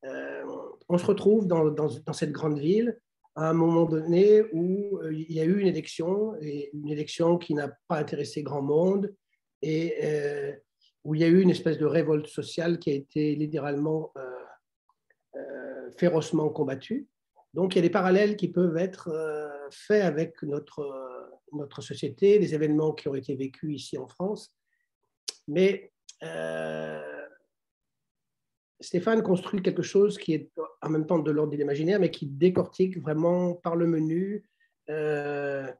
Euh, 0.05 0.45
on 0.89 0.99
se 0.99 1.07
retrouve 1.07 1.47
dans, 1.47 1.71
dans, 1.71 2.13
cette 2.13 2.33
grande 2.33 2.59
ville 2.59 2.99
à 3.35 3.51
un 3.51 3.53
moment 3.53 3.85
donné 3.85 4.43
où 4.53 5.01
il 5.11 5.33
y 5.33 5.41
a 5.41 5.45
eu 5.45 5.61
une 5.61 5.67
élection, 5.67 6.35
et 6.41 6.71
une 6.73 6.89
élection 6.89 7.39
qui 7.39 7.55
n'a 7.55 7.69
pas 7.87 7.99
intéressé 7.99 8.43
grand 8.43 8.63
monde, 8.63 9.15
et 9.63 9.95
où 11.09 11.15
il 11.15 11.23
y 11.23 11.25
a 11.25 11.29
eu 11.29 11.41
une 11.41 11.49
espèce 11.49 11.79
de 11.79 11.87
révolte 11.87 12.27
sociale 12.27 12.79
qui 12.79 12.91
a 12.91 12.95
été 12.95 13.35
littéralement 13.35 14.13
férocement 15.97 16.51
combattue. 16.51 17.09
Donc 17.55 17.75
il 17.75 17.79
y 17.79 17.81
a 17.81 17.83
des 17.83 17.91
parallèles 17.91 18.37
qui 18.37 18.49
peuvent 18.49 18.77
être 18.77 19.11
faits 19.71 20.05
avec 20.05 20.43
notre 20.43 21.09
notre 21.53 21.83
société, 21.83 22.39
les 22.39 22.55
événements 22.55 22.93
qui 22.93 23.09
ont 23.09 23.15
été 23.15 23.35
vécus 23.35 23.83
ici 23.83 23.99
en 23.99 24.07
France. 24.07 24.55
Mais 25.47 25.93
euh, 26.23 27.27
Stéphane 28.81 29.23
construit 29.23 29.63
quelque 29.63 29.83
chose 29.83 30.19
qui 30.19 30.35
est 30.35 30.51
en 30.83 30.91
même 30.91 31.07
temps 31.07 31.19
de 31.19 31.31
l'ordre 31.31 31.53
de 31.53 31.57
l'imaginaire, 31.57 32.01
mais 32.01 32.11
qui 32.11 32.27
décortique 32.27 32.99
vraiment 33.01 33.55
par 33.55 33.77
le 33.77 33.87
menu 33.87 34.49
euh, 34.91 35.71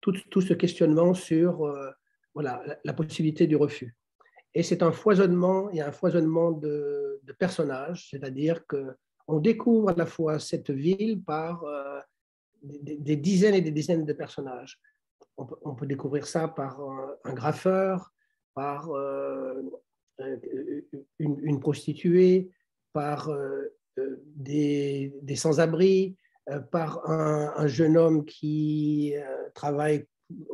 tout, 0.00 0.40
ce 0.40 0.54
questionnement 0.54 1.14
sur 1.14 1.64
euh, 1.64 1.90
voilà, 2.34 2.62
la, 2.84 2.92
possibilité 2.92 3.46
du 3.46 3.56
refus. 3.56 3.96
Et 4.56 4.62
c'est 4.62 4.82
un 4.82 4.90
foisonnement, 4.90 5.68
il 5.68 5.82
un 5.82 5.92
foisonnement 5.92 6.50
de, 6.50 7.20
personnages, 7.38 8.08
c'est-à-dire 8.10 8.66
que 8.66 8.96
on 9.28 9.38
découvre 9.38 9.90
à 9.90 9.94
la 9.94 10.06
fois 10.06 10.38
cette 10.38 10.70
ville 10.70 11.22
par 11.22 11.62
des, 12.62 13.16
dizaines 13.16 13.54
et 13.54 13.60
des 13.60 13.70
dizaines 13.70 14.06
de 14.06 14.12
personnages. 14.14 14.80
On 15.36 15.74
peut, 15.74 15.86
découvrir 15.86 16.26
ça 16.26 16.48
par 16.48 16.80
un, 16.80 17.34
graffeur, 17.34 18.14
par 18.54 18.88
euh, 18.92 19.60
euh, 20.20 20.80
une, 21.18 21.60
prostituée, 21.60 22.50
par 22.94 23.28
euh, 23.28 23.76
des, 24.36 25.12
sans-abri, 25.34 26.16
par 26.70 27.10
un, 27.10 27.66
jeune 27.66 27.98
homme 27.98 28.24
qui 28.24 29.12
travaille 29.52 30.06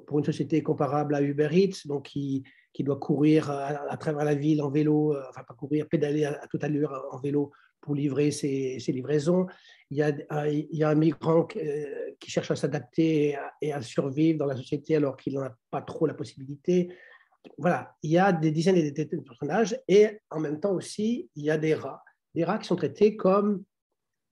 pour 0.08 0.18
une 0.18 0.24
société 0.24 0.60
comparable 0.60 1.14
à 1.14 1.22
Uber 1.22 1.50
Eats, 1.52 1.86
donc 1.86 2.06
qui, 2.06 2.42
doit 2.80 2.98
courir 2.98 3.50
à, 3.50 3.96
travers 3.98 4.24
la 4.24 4.34
ville 4.34 4.62
en 4.62 4.70
vélo, 4.70 5.14
enfin 5.28 5.42
pas 5.46 5.54
courir, 5.54 5.86
pédaler 5.88 6.24
à, 6.24 6.46
toute 6.50 6.64
allure 6.64 7.06
en 7.10 7.18
vélo 7.18 7.52
pour 7.80 7.94
livrer 7.94 8.30
ses, 8.30 8.78
livraisons. 8.88 9.46
Il 9.90 9.98
y, 9.98 10.02
a, 10.02 10.10
il 10.48 10.68
y, 10.70 10.84
a, 10.84 10.88
un 10.88 10.94
migrant 10.94 11.44
qui 11.44 12.30
cherche 12.30 12.50
à 12.50 12.56
s'adapter 12.56 13.36
et 13.60 13.72
à 13.72 13.82
survivre 13.82 14.38
dans 14.38 14.46
la 14.46 14.56
société 14.56 14.96
alors 14.96 15.16
qu'il 15.16 15.34
n'en 15.34 15.42
a 15.42 15.54
pas 15.70 15.82
trop 15.82 16.06
la 16.06 16.14
possibilité. 16.14 16.94
Voilà, 17.58 17.94
il 18.02 18.10
y 18.10 18.18
a 18.18 18.32
des 18.32 18.52
dizaines 18.52 18.76
et 18.76 18.90
des 18.90 19.04
dizaines 19.04 19.20
de 19.20 19.24
personnages 19.24 19.78
et 19.88 20.20
en 20.30 20.40
même 20.40 20.60
temps 20.60 20.72
aussi, 20.72 21.28
il 21.34 21.44
y 21.44 21.50
a 21.50 21.58
des 21.58 21.74
rats. 21.74 22.02
Des 22.34 22.44
rats 22.44 22.58
qui 22.58 22.68
sont 22.68 22.76
traités 22.76 23.16
comme, 23.16 23.64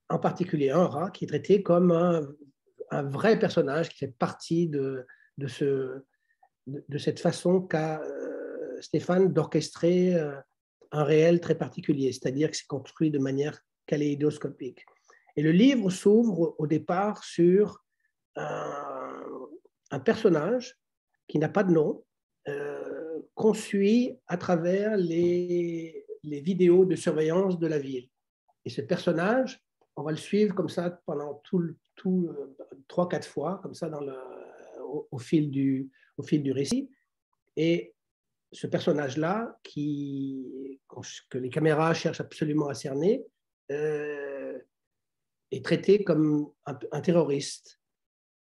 en 0.08 0.18
particulier 0.18 0.70
un 0.70 0.86
rat 0.86 1.10
qui 1.10 1.24
est 1.24 1.28
traité 1.28 1.62
comme 1.62 1.92
un, 1.92 2.26
un 2.90 3.02
vrai 3.02 3.38
personnage 3.38 3.88
qui 3.88 3.98
fait 3.98 4.14
partie 4.18 4.68
de, 4.68 5.06
de, 5.38 5.46
ce, 5.46 6.04
de, 6.66 6.98
cette 6.98 7.20
façon 7.20 7.60
qu'a 7.60 8.00
euh, 8.02 8.80
Stéphane 8.80 9.32
d'orchestrer 9.32 10.14
euh, 10.14 10.34
un 10.92 11.04
réel 11.04 11.40
très 11.40 11.54
particulier, 11.54 12.12
c'est-à-dire 12.12 12.50
que 12.50 12.56
c'est 12.56 12.66
construit 12.66 13.10
de 13.10 13.18
manière 13.18 13.60
kaléidoscopique. 13.86 14.84
Et 15.36 15.42
le 15.42 15.52
livre 15.52 15.90
s'ouvre 15.90 16.54
au 16.58 16.66
départ 16.66 17.22
sur 17.24 17.84
un, 18.36 20.00
personnage 20.04 20.78
qui 21.28 21.38
n'a 21.38 21.48
pas 21.48 21.64
de 21.64 21.72
nom, 21.72 22.04
euh, 22.48 23.20
qu'on 23.34 23.54
suit 23.54 24.18
à 24.26 24.36
travers 24.36 24.96
les, 24.96 26.04
les 26.22 26.40
vidéos 26.40 26.84
de 26.84 26.96
surveillance 26.96 27.58
de 27.58 27.66
la 27.66 27.78
ville. 27.78 28.08
Et 28.64 28.70
ce 28.70 28.80
personnage, 28.80 29.60
on 29.96 30.02
va 30.02 30.10
le 30.10 30.16
suivre 30.16 30.54
comme 30.54 30.68
ça 30.68 30.90
pendant 31.06 31.34
tout, 31.44 31.62
tout 31.96 32.30
trois, 32.88 33.08
quatre 33.08 33.26
fois, 33.26 33.60
comme 33.62 33.74
ça 33.74 33.88
dans 33.88 34.00
le, 34.00 34.14
au, 35.10 35.18
fil 35.18 35.50
du, 35.50 35.90
au 36.20 36.22
fil 36.22 36.42
du 36.42 36.52
récit. 36.52 36.90
Et 37.56 37.94
ce 38.52 38.66
personnage-là, 38.66 39.58
qui, 39.62 40.80
que 41.28 41.38
les 41.38 41.50
caméras 41.50 41.94
cherchent 41.94 42.20
absolument 42.20 42.68
à 42.68 42.74
cerner, 42.74 43.24
euh, 43.70 44.58
est 45.50 45.64
traité 45.64 46.04
comme 46.04 46.52
un, 46.64 47.00
terroriste. 47.00 47.80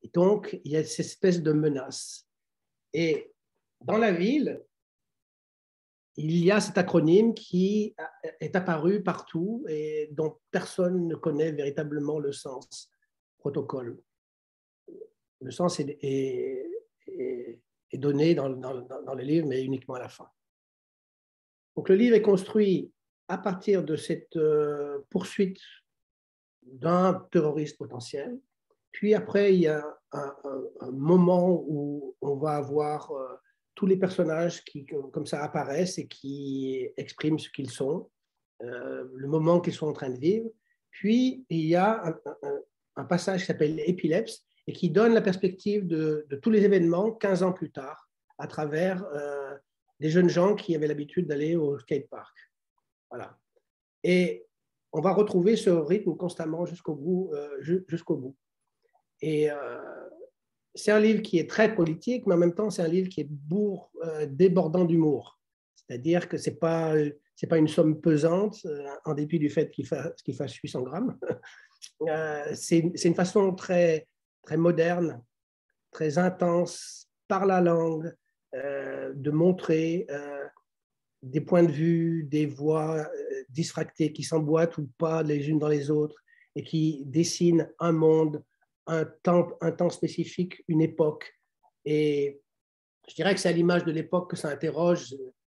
Et 0.03 0.11
donc, 0.12 0.59
il 0.64 0.73
y 0.73 0.77
a 0.77 0.85
cette 0.85 1.07
espèce 1.07 1.43
de 1.43 1.53
menace. 1.53 2.29
Et 2.93 3.33
dans 3.81 3.99
la 3.99 4.12
ville, 4.12 4.62
il 6.16 6.45
y 6.45 6.51
a 6.51 6.61
cet 6.61 6.77
acronyme 6.79 7.33
qui 7.35 7.95
est 8.41 8.55
apparu 8.55 9.03
partout 9.03 9.64
et 9.68 10.11
dont 10.12 10.39
personne 10.51 11.09
ne 11.09 11.14
connaît 11.14 11.53
véritablement 11.53 12.18
le 12.18 12.33
sens. 12.33 12.91
Protocole. 13.39 13.99
Le 15.41 15.51
sens 15.51 15.81
est, 15.81 15.99
est, 16.03 16.62
donné 17.93 18.35
dans, 18.35 18.51
dans, 18.51 18.81
dans, 18.81 19.15
le 19.15 19.23
livre, 19.23 19.47
mais 19.47 19.63
uniquement 19.63 19.95
à 19.95 20.01
la 20.01 20.09
fin. 20.09 20.29
Donc 21.77 21.89
le 21.89 21.95
livre 21.95 22.15
est 22.15 22.23
construit 22.23 22.93
à 23.29 23.39
partir 23.39 23.83
de 23.83 23.97
cette 23.97 24.37
euh, 24.37 24.99
poursuite 25.11 25.61
d'un 26.63 27.27
terroriste 27.31 27.79
potentiel. 27.79 28.39
Puis 28.93 29.15
après, 29.15 29.55
il 29.55 29.61
y 29.63 29.69
a 29.69 29.83
un, 30.13 30.91
moment 30.93 31.65
où 31.67 32.15
on 32.21 32.37
va 32.37 32.57
avoir 32.57 33.11
euh, 33.13 33.27
tous 33.75 33.87
les 33.87 33.97
personnages 33.97 34.63
qui, 34.65 34.85
comme 34.85 35.27
ça, 35.27 35.43
apparaissent 35.43 35.99
et 35.99 36.07
qui 36.07 36.89
expriment 36.97 37.39
ce 37.39 37.49
qu'ils 37.49 37.71
sont, 37.71 38.11
euh, 38.63 39.09
le 39.15 39.29
moment 39.29 39.61
qu'ils 39.61 39.73
sont 39.73 39.87
en 39.87 39.95
train 39.95 40.11
de 40.11 40.19
vivre. 40.19 40.51
Puis, 40.91 41.47
il 41.49 41.67
y 41.67 41.75
a 41.75 42.15
un, 42.97 43.05
passage 43.05 43.41
qui 43.41 43.47
s'appelle 43.47 43.81
Épilepse 43.81 44.45
et 44.67 44.73
qui 44.73 44.91
donne 44.91 45.15
la 45.15 45.21
perspective 45.21 45.87
de, 45.87 46.27
tous 46.43 46.51
les 46.51 46.65
événements 46.65 47.13
15 47.13 47.43
ans 47.43 47.53
plus 47.53 47.71
tard 47.71 48.09
à 48.39 48.47
travers 48.47 49.05
euh, 49.15 49.57
des 50.01 50.11
jeunes 50.11 50.29
gens 50.29 50.55
qui 50.55 50.75
avaient 50.75 50.87
l'habitude 50.87 51.27
d'aller 51.27 51.57
au 51.57 51.79
skatepark. 51.79 52.37
Voilà. 53.11 53.39
Et 54.05 54.47
on 54.93 55.01
va 55.01 55.13
retrouver 55.13 55.57
ce 55.57 55.71
rythme 55.71 56.17
constamment 56.17 56.67
jusqu'au 56.67 56.95
bout. 56.95 57.31
Euh, 57.33 57.85
jusqu'au 57.89 58.17
bout. 58.17 58.37
Et 59.21 59.51
c'est 60.75 60.91
un 60.91 61.01
livre 61.01 61.23
qui 61.23 61.39
est 61.39 61.49
très 61.49 61.75
politique, 61.75 62.27
mais 62.27 62.35
en 62.35 62.39
même 62.39 62.55
temps, 62.55 62.71
c'est 62.71 62.83
un 62.83 62.89
livre 62.89 63.09
qui 63.09 63.21
est 63.21 63.29
bourg, 63.29 63.91
euh, 64.05 64.27
débordant 64.27 64.85
d'humour. 64.85 65.39
C'est-à-dire 65.77 66.29
que 66.29 66.39
ce 66.39 66.51
n'est 66.51 66.57
pas, 66.57 66.95
c'est 67.37 67.47
pas 67.47 67.59
une 67.59 67.69
somme 67.69 68.01
pesante, 68.01 68.59
euh, 68.65 68.87
en 69.05 69.15
dépit 69.15 69.39
du 69.39 69.51
fait 69.51 69.71
qu'il 69.71 69.87
fasse, 69.87 70.23
qu'il 70.23 70.35
fasse 70.35 70.55
800 70.55 70.83
grammes. 70.83 71.19
Euh, 72.03 72.45
c'est, 72.55 72.93
c'est 72.95 73.09
une 73.09 73.17
façon 73.17 73.53
très, 73.57 74.07
très 74.43 74.57
moderne, 74.57 75.22
très 75.90 76.18
intense, 76.18 77.09
par 77.28 77.47
la 77.47 77.61
langue, 77.61 78.12
de 78.53 79.30
montrer 79.30 80.07
des 81.22 81.40
points 81.40 81.62
de 81.62 81.72
vue, 81.72 82.24
des 82.24 82.45
voix 82.45 83.09
distractées 83.49 84.12
qui 84.12 84.22
s'emboîtent 84.22 84.76
ou 84.76 84.90
pas 84.99 85.22
les 85.22 85.49
unes 85.49 85.59
dans 85.59 85.68
les 85.68 85.90
autres 85.90 86.22
et 86.55 86.62
qui 86.62 87.03
dessinent 87.07 87.70
un 87.78 87.93
monde 87.93 88.45
un 88.86 89.05
temps, 89.05 89.49
un 89.61 89.72
temps 89.72 89.90
spécifique, 89.90 90.64
une 90.68 90.80
époque. 90.80 91.32
Et 91.84 92.40
je 93.09 93.14
dirais 93.14 93.34
que 93.34 93.40
c'est 93.40 93.49
à 93.49 93.53
l'image 93.53 93.84
de 93.84 93.93
l'époque 93.93 94.30
que 94.30 94.36
ça 94.36 94.49
interroge. 94.49 95.14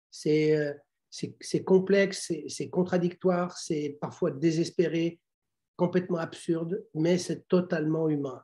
C'est, 0.10 1.64
complexe, 1.66 2.32
c'est, 2.48 2.70
contradictoire, 2.70 3.58
c'est 3.58 3.98
parfois 4.02 4.32
désespéré, 4.32 5.20
complètement 5.76 6.18
absurde, 6.18 6.86
mais 6.94 7.18
c'est 7.18 7.48
totalement 7.48 8.10
humain. 8.10 8.44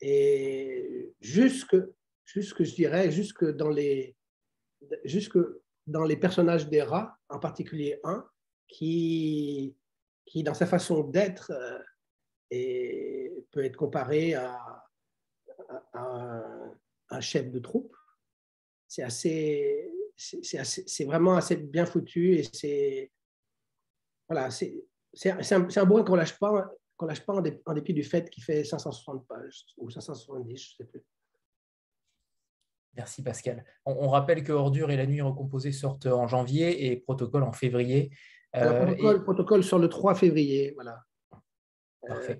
Et 0.00 1.14
jusque, 1.20 1.76
jusque 2.24 2.64
je 2.64 2.74
dirais, 2.74 3.10
jusque 3.10 3.44
dans 3.44 3.70
les, 3.70 4.16
jusque 5.04 5.38
dans 5.86 6.04
les 6.04 6.16
personnages 6.16 6.68
des 6.68 6.82
rats, 6.82 7.16
en 7.28 7.38
particulier 7.38 8.00
un, 8.04 8.28
qui, 8.68 9.76
qui 10.24 10.42
dans 10.42 10.54
sa 10.54 10.66
façon 10.66 11.04
d'être, 11.04 11.52
euh, 12.52 13.38
peut 13.50 13.64
être 13.64 13.76
comparé 13.76 14.34
à, 14.34 14.82
un 17.08 17.20
chef 17.20 17.50
de 17.50 17.58
troupe. 17.58 17.94
C'est 18.88 19.02
assez, 19.02 19.90
c'est 20.16 21.04
vraiment 21.04 21.36
assez 21.36 21.56
bien 21.56 21.86
foutu 21.86 22.34
et 22.34 22.42
c'est 22.42 23.10
voilà, 24.28 24.48
un, 25.24 25.68
un 25.76 25.84
bouquin 25.84 26.04
qu'on 26.04 26.16
lâche 26.16 26.38
pas, 26.38 26.70
qu'on 26.96 27.06
lâche 27.06 27.24
pas 27.24 27.34
en, 27.34 27.72
dépit 27.74 27.94
du 27.94 28.02
fait 28.02 28.30
qu'il 28.30 28.42
fait 28.42 28.64
560 28.64 29.26
pages 29.26 29.66
ou 29.76 29.90
570, 29.90 30.56
je 30.56 30.76
sais 30.76 30.84
plus. 30.84 31.04
Merci 32.94 33.22
Pascal. 33.22 33.64
On, 33.84 34.08
rappelle 34.08 34.42
que 34.42 34.52
Ordure 34.52 34.90
et 34.90 34.96
la 34.96 35.06
nuit 35.06 35.20
recomposée 35.20 35.72
sortent 35.72 36.06
en 36.06 36.26
janvier 36.26 36.86
et 36.86 36.96
Protocole 36.96 37.42
en 37.42 37.52
février. 37.52 38.10
Euh, 38.56 38.86
protocole, 38.86 39.24
protocole 39.24 39.64
sur 39.64 39.78
le 39.78 39.88
3 39.88 40.14
février, 40.14 40.72
voilà. 40.74 41.04
Parfait. 42.06 42.38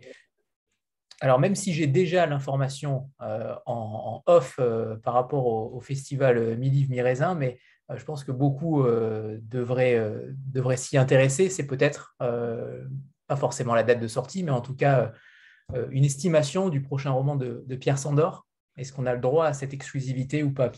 Alors, 1.20 1.38
même 1.38 1.54
si 1.54 1.72
j'ai 1.72 1.86
déjà 1.86 2.26
l'information 2.26 3.10
euh, 3.22 3.54
en, 3.64 4.22
off 4.26 4.56
euh, 4.58 4.96
par 4.96 5.14
rapport 5.14 5.46
au, 5.46 5.80
festival 5.80 6.58
Mi-Livre, 6.58 6.90
Mi-Raisin, 6.90 7.34
mais 7.34 7.58
euh, 7.90 7.96
je 7.96 8.04
pense 8.04 8.22
que 8.22 8.32
beaucoup 8.32 8.84
devraient, 8.84 10.14
devraient 10.52 10.76
s'y 10.76 10.98
intéresser. 10.98 11.48
C'est 11.48 11.66
peut-être 11.66 12.16
pas 13.26 13.36
forcément 13.36 13.74
la 13.74 13.82
date 13.82 14.00
de 14.00 14.08
sortie, 14.08 14.42
mais 14.42 14.50
en 14.50 14.60
tout 14.60 14.74
cas 14.74 15.12
une 15.90 16.04
estimation 16.04 16.68
du 16.68 16.80
prochain 16.80 17.10
roman 17.10 17.34
de, 17.34 17.76
Pierre 17.76 17.98
Sandor. 17.98 18.46
Est-ce 18.76 18.92
qu'on 18.92 19.06
a 19.06 19.14
le 19.14 19.20
droit 19.20 19.46
à 19.46 19.52
cette 19.52 19.74
exclusivité 19.74 20.42
ou 20.42 20.52
pas? 20.52 20.72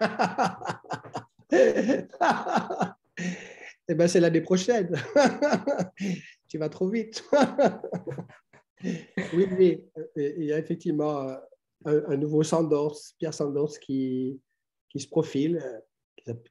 Eh 3.88 3.94
ben, 3.94 4.08
c'est 4.08 4.20
l'année 4.20 4.40
prochaine. 4.40 4.96
tu 6.48 6.58
vas 6.58 6.68
trop 6.68 6.88
vite. 6.88 7.24
oui, 8.82 9.46
oui, 9.56 9.84
il 10.16 10.44
y 10.44 10.52
a 10.52 10.58
effectivement 10.58 11.36
un, 11.84 12.16
nouveau 12.16 12.42
Sandors, 12.42 12.98
Pierre 13.18 13.34
Sandors, 13.34 13.78
qui, 13.78 14.40
qui 14.88 14.98
se 14.98 15.08
profile, 15.08 15.82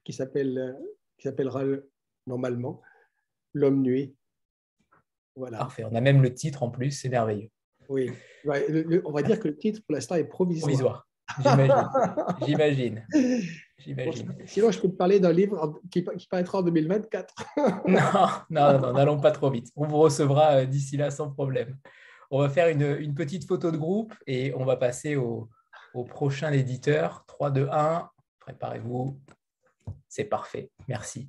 qui 0.04 0.14
s'appellera 0.14 1.62
normalement 2.26 2.80
L'homme 3.52 3.82
nuit. 3.82 4.16
Voilà. 5.36 5.58
Parfait. 5.58 5.84
On 5.84 5.94
a 5.94 6.00
même 6.00 6.22
le 6.22 6.32
titre 6.32 6.62
en 6.62 6.70
plus, 6.70 6.90
c'est 6.90 7.08
merveilleux. 7.08 7.50
Oui, 7.88 8.10
on 9.04 9.12
va 9.12 9.22
dire 9.22 9.38
que 9.38 9.48
le 9.48 9.56
titre 9.56 9.80
pour 9.86 9.94
l'instant 9.94 10.16
est 10.16 10.24
provisoire. 10.24 10.68
Provisoire. 10.68 11.06
J'imagine. 12.46 13.06
J'imagine. 13.78 14.34
sinon, 14.46 14.70
je 14.70 14.80
peux 14.80 14.88
te 14.88 14.96
parler 14.96 15.20
d'un 15.20 15.32
livre 15.32 15.80
qui, 15.90 16.04
qui, 16.04 16.26
paraîtra 16.26 16.58
en 16.58 16.62
2024. 16.62 17.34
non, 17.86 18.00
non, 18.50 18.80
non, 18.80 18.92
n'allons 18.92 19.20
pas 19.20 19.30
trop 19.30 19.50
vite. 19.50 19.70
On 19.76 19.86
vous 19.86 19.98
recevra 19.98 20.56
euh, 20.56 20.66
d'ici 20.66 20.96
là 20.96 21.10
sans 21.10 21.30
problème. 21.30 21.76
On 22.30 22.40
va 22.40 22.48
faire 22.48 22.68
une, 22.68 23.14
petite 23.14 23.46
photo 23.46 23.70
de 23.70 23.76
groupe 23.76 24.14
et 24.26 24.52
on 24.54 24.64
va 24.64 24.76
passer 24.76 25.14
au, 25.14 25.48
prochain 26.08 26.52
éditeur. 26.52 27.24
3, 27.26 27.50
2, 27.50 27.68
1. 27.70 28.10
Préparez-vous. 28.40 29.18
C'est 30.08 30.24
parfait. 30.24 30.70
Merci. 30.88 31.28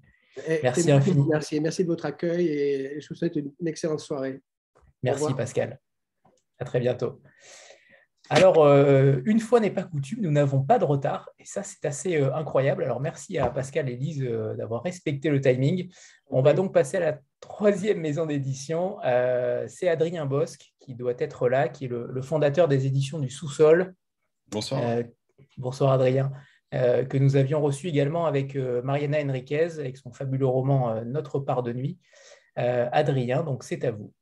Merci 0.63 0.91
infiniment. 0.91 1.27
Merci. 1.29 1.59
merci 1.59 1.83
de 1.83 1.89
votre 1.89 2.05
accueil 2.05 2.47
et 2.47 3.01
je 3.01 3.09
vous 3.09 3.15
souhaite 3.15 3.35
une 3.35 3.67
excellente 3.67 3.99
soirée. 3.99 4.41
Merci 5.03 5.33
Pascal. 5.33 5.79
À 6.59 6.65
très 6.65 6.79
bientôt. 6.79 7.21
Alors, 8.29 8.65
euh, 8.65 9.21
une 9.25 9.39
fois 9.39 9.59
n'est 9.59 9.71
pas 9.71 9.83
coutume, 9.83 10.21
nous 10.21 10.31
n'avons 10.31 10.61
pas 10.61 10.79
de 10.79 10.83
retard 10.83 11.29
et 11.39 11.45
ça, 11.45 11.63
c'est 11.63 11.85
assez 11.85 12.17
euh, 12.17 12.33
incroyable. 12.35 12.83
Alors, 12.83 12.99
merci 12.99 13.37
à 13.37 13.49
Pascal 13.49 13.89
et 13.89 13.95
Lise 13.95 14.21
euh, 14.21 14.53
d'avoir 14.55 14.83
respecté 14.83 15.29
le 15.29 15.39
timing. 15.39 15.89
On 16.29 16.41
va 16.41 16.53
donc 16.53 16.73
passer 16.73 16.97
à 16.97 16.99
la 16.99 17.19
troisième 17.39 17.99
maison 17.99 18.25
d'édition. 18.25 18.97
c'est 19.67 19.87
Adrien 19.87 20.25
Bosque 20.25 20.73
qui 20.79 20.95
doit 20.95 21.13
être 21.19 21.47
là, 21.47 21.69
qui 21.69 21.85
est 21.85 21.87
le, 21.87 22.21
fondateur 22.21 22.67
des 22.67 22.85
éditions 22.85 23.19
du 23.19 23.29
Sous-sol. 23.29 23.93
Bonsoir. 24.49 24.81
bonsoir, 25.57 25.91
Adrien. 25.91 26.31
Que 26.71 27.17
nous 27.17 27.35
avions 27.35 27.61
reçu 27.61 27.87
également 27.87 28.25
avec 28.25 28.55
Mariana 28.55 29.21
Henriquez, 29.21 29.79
avec 29.79 29.97
son 29.97 30.11
fabuleux 30.11 30.47
roman 30.47 31.03
Notre 31.05 31.39
part 31.39 31.63
de 31.63 31.73
nuit. 31.73 31.97
Adrien, 32.55 33.43
donc 33.43 33.63
c'est 33.63 33.85
à 33.85 33.91
vous. 33.91 34.13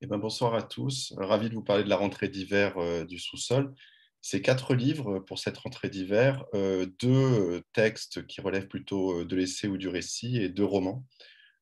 Eh 0.00 0.06
ben, 0.06 0.18
bonsoir 0.18 0.54
à 0.54 0.62
tous. 0.62 1.14
Ravi 1.16 1.48
de 1.48 1.54
vous 1.54 1.62
parler 1.62 1.84
de 1.84 1.88
la 1.88 1.96
rentrée 1.96 2.28
d'hiver 2.28 2.74
du 3.06 3.18
sous-sol. 3.18 3.74
C'est 4.20 4.42
quatre 4.42 4.74
livres 4.74 5.20
pour 5.20 5.38
cette 5.38 5.56
rentrée 5.56 5.88
d'hiver, 5.88 6.44
deux 6.52 7.62
textes 7.72 8.26
qui 8.26 8.40
relèvent 8.40 8.66
plutôt 8.66 9.24
de 9.24 9.36
l'essai 9.36 9.68
ou 9.68 9.76
du 9.76 9.88
récit 9.88 10.38
et 10.38 10.48
deux 10.48 10.64
romans. 10.64 11.04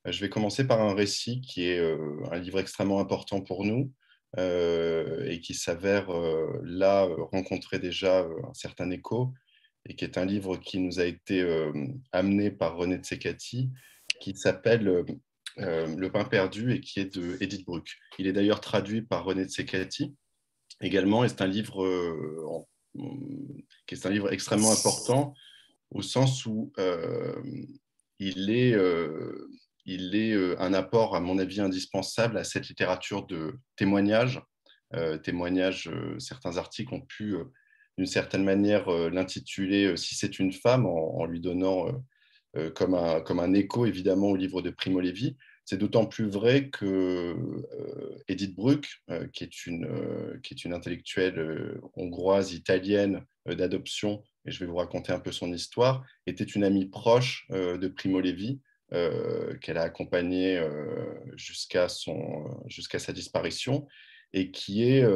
Je 0.07 0.21
vais 0.21 0.31
commencer 0.31 0.67
par 0.67 0.81
un 0.81 0.95
récit 0.95 1.43
qui 1.43 1.69
est 1.69 1.79
un 2.31 2.39
livre 2.39 2.59
extrêmement 2.59 3.01
important 3.01 3.43
pour 3.43 3.65
nous 3.65 3.93
et 4.39 5.41
qui 5.43 5.55
s'avère 5.55 6.09
là 6.63 7.07
rencontrer 7.33 7.79
déjà 7.79 8.21
un 8.21 8.55
certain 8.55 8.91
écho 8.91 9.33
et 9.87 9.97
qui 9.97 10.05
est 10.05 10.19
un 10.19 10.25
livre 10.25 10.57
qui 10.57 10.79
nous 10.79 11.01
a 11.01 11.05
été 11.05 11.45
amené 12.13 12.51
par 12.51 12.77
René 12.77 12.97
Tsekati, 12.99 13.71
qui 14.21 14.37
s'appelle 14.37 15.05
Le 15.57 16.09
pain 16.09 16.25
perdu 16.25 16.73
et 16.73 16.81
qui 16.81 17.01
est 17.01 17.15
de 17.15 17.37
Edith 17.41 17.65
Bruck. 17.67 17.97
Il 18.19 18.27
est 18.27 18.33
d'ailleurs 18.33 18.61
traduit 18.61 19.03
par 19.03 19.25
René 19.25 19.45
Tsekati 19.45 20.15
également. 20.81 21.25
Et 21.25 21.29
c'est 21.29 21.43
un 21.43 21.47
livre 21.47 21.85
euh, 21.85 22.67
qui 23.87 23.95
est 23.95 24.07
un 24.07 24.11
livre 24.11 24.33
extrêmement 24.33 24.73
important 24.73 25.35
au 25.91 26.03
sens 26.03 26.47
où 26.47 26.73
euh, 26.79 27.41
il 28.19 28.51
est, 28.51 28.73
euh, 28.73 29.49
il 29.85 30.15
est 30.17 30.35
un 30.59 30.75
apport, 30.75 31.15
à 31.15 31.21
mon 31.21 31.39
avis, 31.39 31.61
indispensable 31.61 32.39
à 32.39 32.45
cette 32.45 32.69
littérature 32.69 33.27
de 33.27 33.55
témoignages. 33.77 34.41
témoignages, 35.23 35.91
certains 36.19 36.57
articles 36.57 36.95
ont 36.95 37.03
pu, 37.03 37.37
d'une 37.97 38.07
certaine 38.07 38.45
manière, 38.45 38.91
l'intituler 38.91 39.97
Si 39.97 40.15
c'est 40.15 40.39
une 40.39 40.53
femme, 40.53 40.87
en, 40.87 41.25
lui 41.27 41.41
donnant 41.41 41.87
comme, 42.75 42.95
un, 42.95 43.21
comme 43.21 43.41
un 43.41 43.53
écho, 43.55 43.87
évidemment, 43.87 44.29
au 44.29 44.37
livre 44.37 44.63
de 44.63 44.71
Primo 44.71 45.01
Levi. 45.01 45.37
C'est 45.65 45.79
d'autant 45.79 46.05
plus 46.05 46.29
vrai 46.29 46.69
que 46.69 46.85
euh, 46.85 48.19
Edith 48.29 48.55
Bruck, 48.55 49.01
euh, 49.11 49.27
qui, 49.33 49.45
est 49.45 49.67
une, 49.67 49.87
euh, 49.87 50.39
qui 50.43 50.53
est 50.53 50.65
une 50.65 50.75
intellectuelle 50.75 51.81
hongroise, 51.95 52.53
italienne 52.53 53.25
d'adoption, 53.47 54.23
et 54.47 54.51
je 54.51 54.61
vais 54.61 54.67
vous 54.67 54.77
raconter 54.77 55.13
un 55.13 55.21
peu 55.21 55.33
son 55.33 55.53
histoire, 55.53 56.05
était 56.27 56.45
une 56.45 56.65
amie 56.65 56.87
proche 56.87 57.47
de 57.51 57.89
Primo 57.89 58.21
Levi, 58.21 58.61
qu'elle 58.91 59.77
a 59.77 59.83
accompagné 59.83 60.63
jusqu'à 61.37 61.89
jusqu'à 62.67 62.99
sa 62.99 63.13
disparition, 63.13 63.87
et 64.35 64.51
qui 64.51 64.83
est 64.83 65.07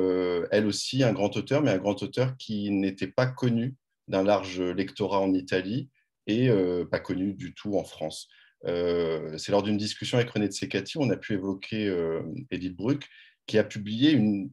elle 0.51 0.67
aussi 0.67 1.03
un 1.03 1.13
grand 1.13 1.37
auteur, 1.37 1.61
mais 1.61 1.73
un 1.73 1.79
grand 1.79 2.03
auteur 2.03 2.37
qui 2.39 2.71
n'était 2.71 3.09
pas 3.09 3.27
connu 3.27 3.75
d'un 4.07 4.23
large 4.23 4.63
lectorat 4.63 5.21
en 5.21 5.35
Italie 5.35 5.91
et 6.27 6.49
pas 6.91 7.01
connu 7.01 7.35
du 7.35 7.53
tout 7.53 7.77
en 7.77 7.85
France. 7.85 8.31
Euh, 8.65 9.37
c'est 9.39 9.53
lors 9.53 9.63
d'une 9.63 9.77
discussion 9.77 10.19
avec 10.19 10.31
René 10.31 10.49
Tsekati, 10.49 10.99
on 10.99 11.11
a 11.11 11.17
pu 11.17 11.35
évoquer 11.35 11.87
euh, 11.87 12.23
Edith 12.51 12.77
Bruck, 12.77 13.07
qui 13.47 13.59
a 13.59 13.65
publié 13.65 14.17
euh, 14.17 14.47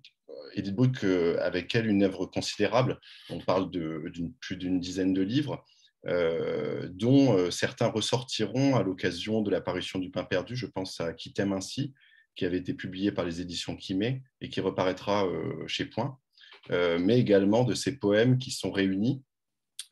Edith 0.54 0.76
Bruck, 0.76 1.04
avec 1.40 1.74
elle, 1.76 1.88
une 1.88 2.04
œuvre 2.04 2.26
considérable. 2.26 3.00
On 3.30 3.40
parle 3.40 3.72
de 3.72 4.04
plus 4.40 4.58
d'une 4.58 4.80
dizaine 4.80 5.14
de 5.14 5.22
livres, 5.22 5.66
dont 6.06 7.50
certains 7.52 7.88
ressortiront 7.88 8.76
à 8.76 8.84
l'occasion 8.84 9.42
de 9.42 9.50
l'apparition 9.50 10.00
du 10.00 10.12
Pain 10.12 10.24
perdu. 10.24 10.56
Je 10.56 10.68
pense 10.68 11.02
à 11.02 11.14
Qui 11.14 11.34
t'aime 11.34 11.52
ainsi, 11.52 11.94
qui 12.36 12.46
avait 12.46 12.58
été 12.58 12.74
publié 12.74 13.12
par 13.12 13.26
les 13.26 13.42
éditions 13.42 13.76
Kimé 13.76 14.24
et 14.42 14.50
qui 14.50 14.62
reparaîtra 14.62 15.26
chez 15.68 15.86
Point, 15.86 16.18
mais 16.70 17.20
également 17.20 17.64
de 17.64 17.74
ses 17.74 17.98
poèmes 17.98 18.38
qui 18.38 18.52
sont 18.52 18.72
réunis 18.72 19.24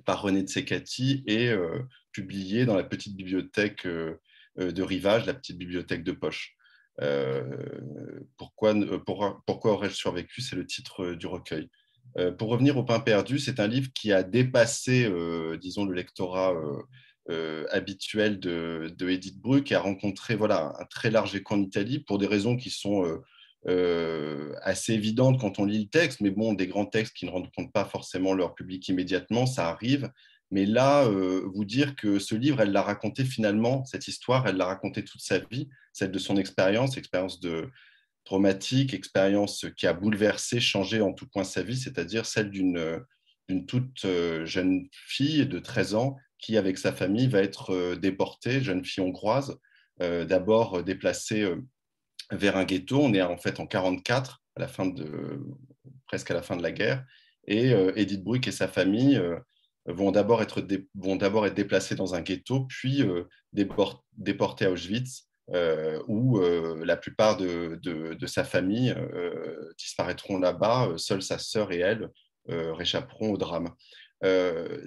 par 0.06 0.22
René 0.22 0.42
Tsekati 0.42 1.24
et 1.28 1.54
publié 2.14 2.66
dans 2.66 2.78
la 2.78 2.84
petite 2.84 3.18
bibliothèque 3.18 3.86
euh, 3.86 4.22
euh, 4.60 4.72
de 4.72 4.82
Rivage, 4.82 5.26
la 5.26 5.34
petite 5.34 5.58
bibliothèque 5.58 6.04
de 6.04 6.14
poche. 6.14 6.56
Euh, 7.02 7.58
pourquoi 8.38 8.74
aurais-je 9.74 9.96
survécu? 9.96 10.42
C'est 10.42 10.56
le 10.56 10.66
titre 10.66 11.14
du 11.16 11.26
recueil. 11.26 11.70
pour 12.38 12.50
revenir 12.50 12.78
au 12.78 12.84
pain 12.84 13.00
perdu, 13.00 13.40
c'est 13.40 13.60
un 13.60 13.68
livre 13.68 13.90
qui 13.96 14.14
a 14.14 14.22
dépassé, 14.22 15.12
disons, 15.60 15.86
le 15.86 15.96
lectorat 15.96 16.54
habituel 17.72 18.40
de, 18.40 18.94
de, 18.98 19.10
Edith 19.10 19.40
Bruck 19.40 19.72
et 19.72 19.76
a 19.76 19.80
rencontré 19.80 20.36
voilà, 20.36 20.74
un 20.80 20.86
très 20.86 21.10
large 21.10 21.36
écho 21.36 21.56
en 21.56 21.62
Italie 21.62 22.00
pour 22.00 22.18
des 22.18 22.28
raisons 22.28 22.58
qui 22.58 22.70
sont 22.70 23.22
assez 24.62 24.94
évidentes 24.94 25.40
quand 25.40 25.60
on 25.60 25.66
lit 25.66 25.80
le 25.84 25.90
texte, 25.90 26.20
mais 26.20 26.32
bon, 26.32 26.54
des 26.54 26.68
grands 26.68 26.86
textes 26.86 27.16
qui 27.16 27.26
ne 27.26 27.32
rencontrent 27.32 27.72
pas 27.72 27.86
forcément 27.86 28.34
leur 28.34 28.56
public 28.56 28.88
immédiatement, 28.90 29.46
ça 29.46 29.70
arrive. 29.70 30.12
Mais 30.54 30.68
là, 30.68 31.06
euh, 31.06 31.50
vous 31.52 31.66
dire 31.66 31.96
que 31.96 32.20
ce 32.20 32.36
livre, 32.36 32.62
elle 32.62 32.72
l'a 32.72 32.84
raconté 32.84 33.26
finalement, 33.26 33.84
cette 33.86 34.08
histoire, 34.08 34.48
elle 34.48 34.56
l'a 34.56 34.68
raconté 34.68 35.04
toute 35.04 35.22
sa 35.22 35.40
vie, 35.40 35.68
celle 35.94 36.12
de 36.12 36.20
son 36.20 36.38
expérience, 36.38 36.96
expérience 36.96 37.40
de 37.40 37.72
traumatique, 38.24 38.94
expérience 38.94 39.66
qui 39.76 39.88
a 39.88 39.94
bouleversé, 39.94 40.60
changé 40.60 41.02
en 41.02 41.12
tout 41.12 41.28
point 41.28 41.44
sa 41.44 41.64
vie, 41.64 41.76
c'est-à-dire 41.76 42.28
celle 42.28 42.52
d'une 42.52 43.04
toute 43.66 44.06
euh, 44.06 44.46
jeune 44.46 44.88
fille 44.92 45.48
de 45.48 45.58
13 45.58 45.96
ans 45.96 46.18
qui, 46.44 46.58
avec 46.58 46.78
sa 46.78 46.92
famille, 46.92 47.28
va 47.28 47.40
être 47.40 47.74
euh, 47.74 47.96
déportée, 47.96 48.62
jeune 48.62 48.84
fille 48.86 49.04
hongroise, 49.04 49.58
d'abord 50.00 50.84
déplacée 50.84 51.48
vers 52.32 52.58
un 52.58 52.66
ghetto. 52.66 53.00
On 53.00 53.14
est 53.14 53.22
en 53.22 53.38
fait 53.38 53.60
en 53.62 53.68
44, 53.68 54.42
à 54.56 54.60
la 54.60 54.68
fin 54.68 54.88
de, 54.88 55.40
presque 56.08 56.32
à 56.32 56.34
la 56.34 56.42
fin 56.42 56.58
de 56.58 56.64
la 56.64 56.72
guerre. 56.72 57.06
Et 57.48 57.70
Edith 57.96 58.24
Bruck 58.24 58.46
et 58.48 58.52
sa 58.52 58.68
famille 58.68 59.22
vont 59.86 60.12
d'abord 60.12 60.42
être, 60.42 60.62
d'abord 60.96 61.46
être 61.46 61.54
déplacés 61.54 61.96
dans 61.96 62.16
un 62.16 62.22
ghetto, 62.22 62.66
puis 62.66 63.02
euh, 63.02 63.24
déportés 63.52 64.66
à 64.66 64.72
Auschwitz, 64.72 65.28
euh, 65.54 66.02
où 66.08 66.40
euh, 66.40 66.84
la 66.86 66.96
plupart 66.96 67.38
de, 67.38 67.80
de, 67.82 68.28
sa 68.28 68.44
famille 68.44 68.96
disparaîtront 69.78 70.40
là-bas. 70.40 70.94
Seule 70.98 71.22
sa 71.22 71.38
sœur 71.38 71.72
et 71.72 71.80
elle 71.80 72.10
réchapperont 72.48 73.32
au 73.32 73.38
drame. 73.38 73.74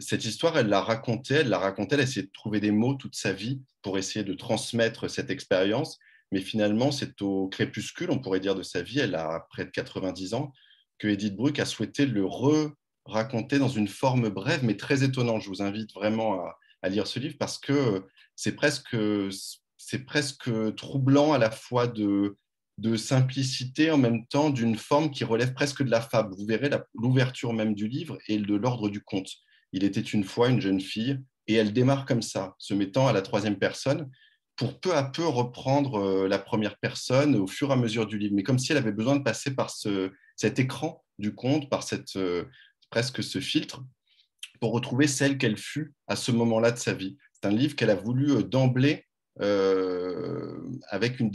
Cette 0.01 0.25
histoire, 0.25 0.57
elle 0.59 0.69
l'a 0.69 0.81
racontée, 0.81 1.35
elle 1.35 1.49
l'a 1.49 1.59
racontée, 1.59 1.95
elle 1.95 2.01
a 2.01 2.05
essayé 2.05 2.27
de 2.27 2.33
trouver 2.33 2.61
des 2.61 2.71
mots 2.71 2.95
toute 2.95 3.15
sa 3.15 3.33
vie 3.33 3.61
pour 3.83 3.99
essayer 3.99 4.25
de 4.25 4.35
transmettre 4.35 5.11
cette 5.11 5.31
expérience. 5.31 5.99
Mais 6.33 6.41
finalement, 6.41 6.91
c'est 6.91 7.21
au 7.23 7.49
crépuscule, 7.49 8.11
on 8.11 8.19
pourrait 8.19 8.41
dire, 8.41 8.55
de 8.55 8.63
sa 8.63 8.83
vie, 8.83 8.99
elle 8.99 9.15
a 9.15 9.47
près 9.51 9.65
de 9.65 9.71
90 9.71 10.35
ans, 10.35 10.53
que 10.99 11.09
Edith 11.09 11.37
Bruck 11.37 11.59
a 11.59 11.65
souhaité 11.65 12.07
le 12.07 12.25
re 12.25 12.73
raconté 13.05 13.59
dans 13.59 13.69
une 13.69 13.89
forme 13.89 14.29
brève, 14.29 14.65
mais 14.65 14.77
très 14.77 15.05
étonnante. 15.05 15.43
Je 15.43 15.49
vous 15.49 15.63
invite 15.63 15.93
vraiment 15.95 16.41
à, 16.83 16.89
lire 16.89 17.07
ce 17.07 17.19
livre 17.19 17.37
parce 17.39 17.59
que 17.59 18.05
c'est 18.37 18.55
presque, 18.55 18.97
c'est 19.77 20.05
presque 20.05 20.51
troublant 20.77 21.33
à 21.33 21.39
la 21.39 21.51
fois 21.51 21.89
de, 21.89 22.37
de 22.79 22.97
simplicité, 22.97 23.91
en 23.91 23.99
même 23.99 24.27
temps 24.27 24.51
d'une 24.51 24.77
forme 24.77 25.11
qui 25.11 25.25
relève 25.25 25.55
presque 25.55 25.83
de 25.83 25.91
la 25.91 26.01
fable. 26.01 26.35
Vous 26.37 26.47
verrez 26.47 26.71
l'ouverture 26.95 27.53
même 27.53 27.75
du 27.75 27.89
livre 27.89 28.19
et 28.29 28.39
de 28.39 28.55
l'ordre 28.55 28.89
du 28.89 29.01
conte. 29.01 29.31
Il 29.73 29.85
était 29.85 30.01
une 30.01 30.25
fois 30.25 30.49
une 30.49 30.61
jeune 30.61 30.81
fille 30.81 31.19
et 31.47 31.55
elle 31.55 31.73
démarre 31.73 32.07
comme 32.07 32.23
ça, 32.23 32.55
se 32.59 32.75
mettant 32.75 33.09
à 33.09 33.13
la 33.13 33.23
troisième 33.23 33.59
personne 33.59 34.11
pour 34.57 34.81
peu 34.81 34.95
à 34.95 35.05
peu 35.05 35.27
reprendre 35.27 35.97
euh, 35.97 36.29
la 36.29 36.39
première 36.39 36.79
personne 36.79 37.37
au 37.37 37.47
fur 37.47 37.71
et 37.71 37.73
à 37.75 37.77
mesure 37.77 38.07
du 38.07 38.19
livre, 38.19 38.35
mais 38.35 38.43
comme 38.43 38.59
si 38.59 38.73
elle 38.73 38.79
avait 38.79 38.93
besoin 38.93 39.17
de 39.17 39.23
passer 39.23 39.55
par 39.55 39.71
ce, 39.71 40.11
cet 40.35 40.59
écran 40.59 41.05
du 41.19 41.35
conte, 41.35 41.69
par 41.69 41.83
cette, 41.83 42.17
euh, 42.17 42.45
presque 42.91 43.23
ce 43.23 43.41
filtre 43.41 43.85
pour 44.61 44.73
retrouver 44.73 45.07
celle 45.07 45.37
qu'elle 45.37 45.59
fut 45.59 45.95
à 46.09 46.17
ce 46.17 46.33
moment-là 46.33 46.71
de 46.71 46.79
sa 46.79 46.95
vie. 46.95 47.19
C'est 47.33 47.47
un 47.47 47.53
livre 47.53 47.77
qu'elle 47.77 47.91
a 47.91 47.95
voulu 47.95 48.33
euh, 48.33 48.43
d'emblée 48.43 49.05
avec 50.89 51.21
une 51.21 51.31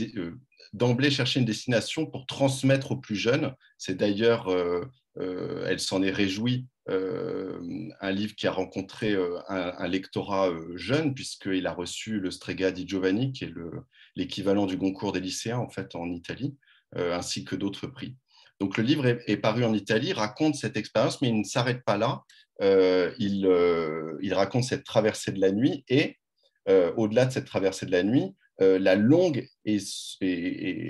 d'emblée 0.74 1.12
chercher 1.12 1.40
une 1.40 1.46
destination 1.46 2.06
pour 2.06 2.26
transmettre 2.26 2.92
aux 2.92 2.98
plus 2.98 3.16
jeunes. 3.16 3.54
C'est 3.78 3.96
d'ailleurs, 3.96 4.48
elle 5.18 5.80
s'en 5.80 6.02
est 6.02 6.12
réjouie, 6.12 6.68
un 6.88 8.12
livre 8.12 8.36
qui 8.36 8.48
a 8.48 8.52
rencontré 8.52 9.16
un, 9.50 9.88
lectorat 9.88 10.50
jeune 10.76 11.14
puisqu'il 11.14 11.68
a 11.68 11.74
reçu 11.74 12.20
le 12.20 12.32
Strega 12.32 12.72
di 12.72 12.88
Giovanni, 12.88 13.34
qui 13.34 13.46
est 13.46 13.54
l'équivalent 14.16 14.66
du 14.66 14.78
Goncourt 14.78 15.12
des 15.12 15.20
lycéens 15.20 15.60
en 15.60 15.70
fait 15.70 15.96
en 15.96 16.10
Italie, 16.10 16.56
ainsi 16.96 17.44
que 17.44 17.56
d'autres 17.56 17.88
prix. 17.88 18.16
Donc 18.62 18.78
le 18.78 18.84
livre 18.84 19.08
est, 19.08 19.38
paru 19.38 19.66
en 19.66 19.74
Italie, 19.74 20.14
raconte 20.14 20.54
cette 20.54 20.78
expérience, 20.78 21.20
mais 21.20 21.30
il 21.30 21.40
ne 21.40 21.44
s'arrête 21.44 21.84
pas 21.84 21.98
là. 21.98 22.22
Euh, 22.62 23.12
euh, 23.20 24.18
il, 24.22 24.34
raconte 24.36 24.66
cette 24.66 24.84
traversée 24.84 25.32
de 25.32 25.42
la 25.42 25.52
nuit 25.52 25.84
et 25.90 26.20
euh, 26.70 26.94
au-delà 26.96 27.26
de 27.26 27.32
cette 27.32 27.46
traversée 27.48 27.88
de 27.88 27.92
la 27.92 28.04
nuit, 28.04 28.36
la, 28.62 28.96
longue 28.96 29.48
et, 29.66 29.80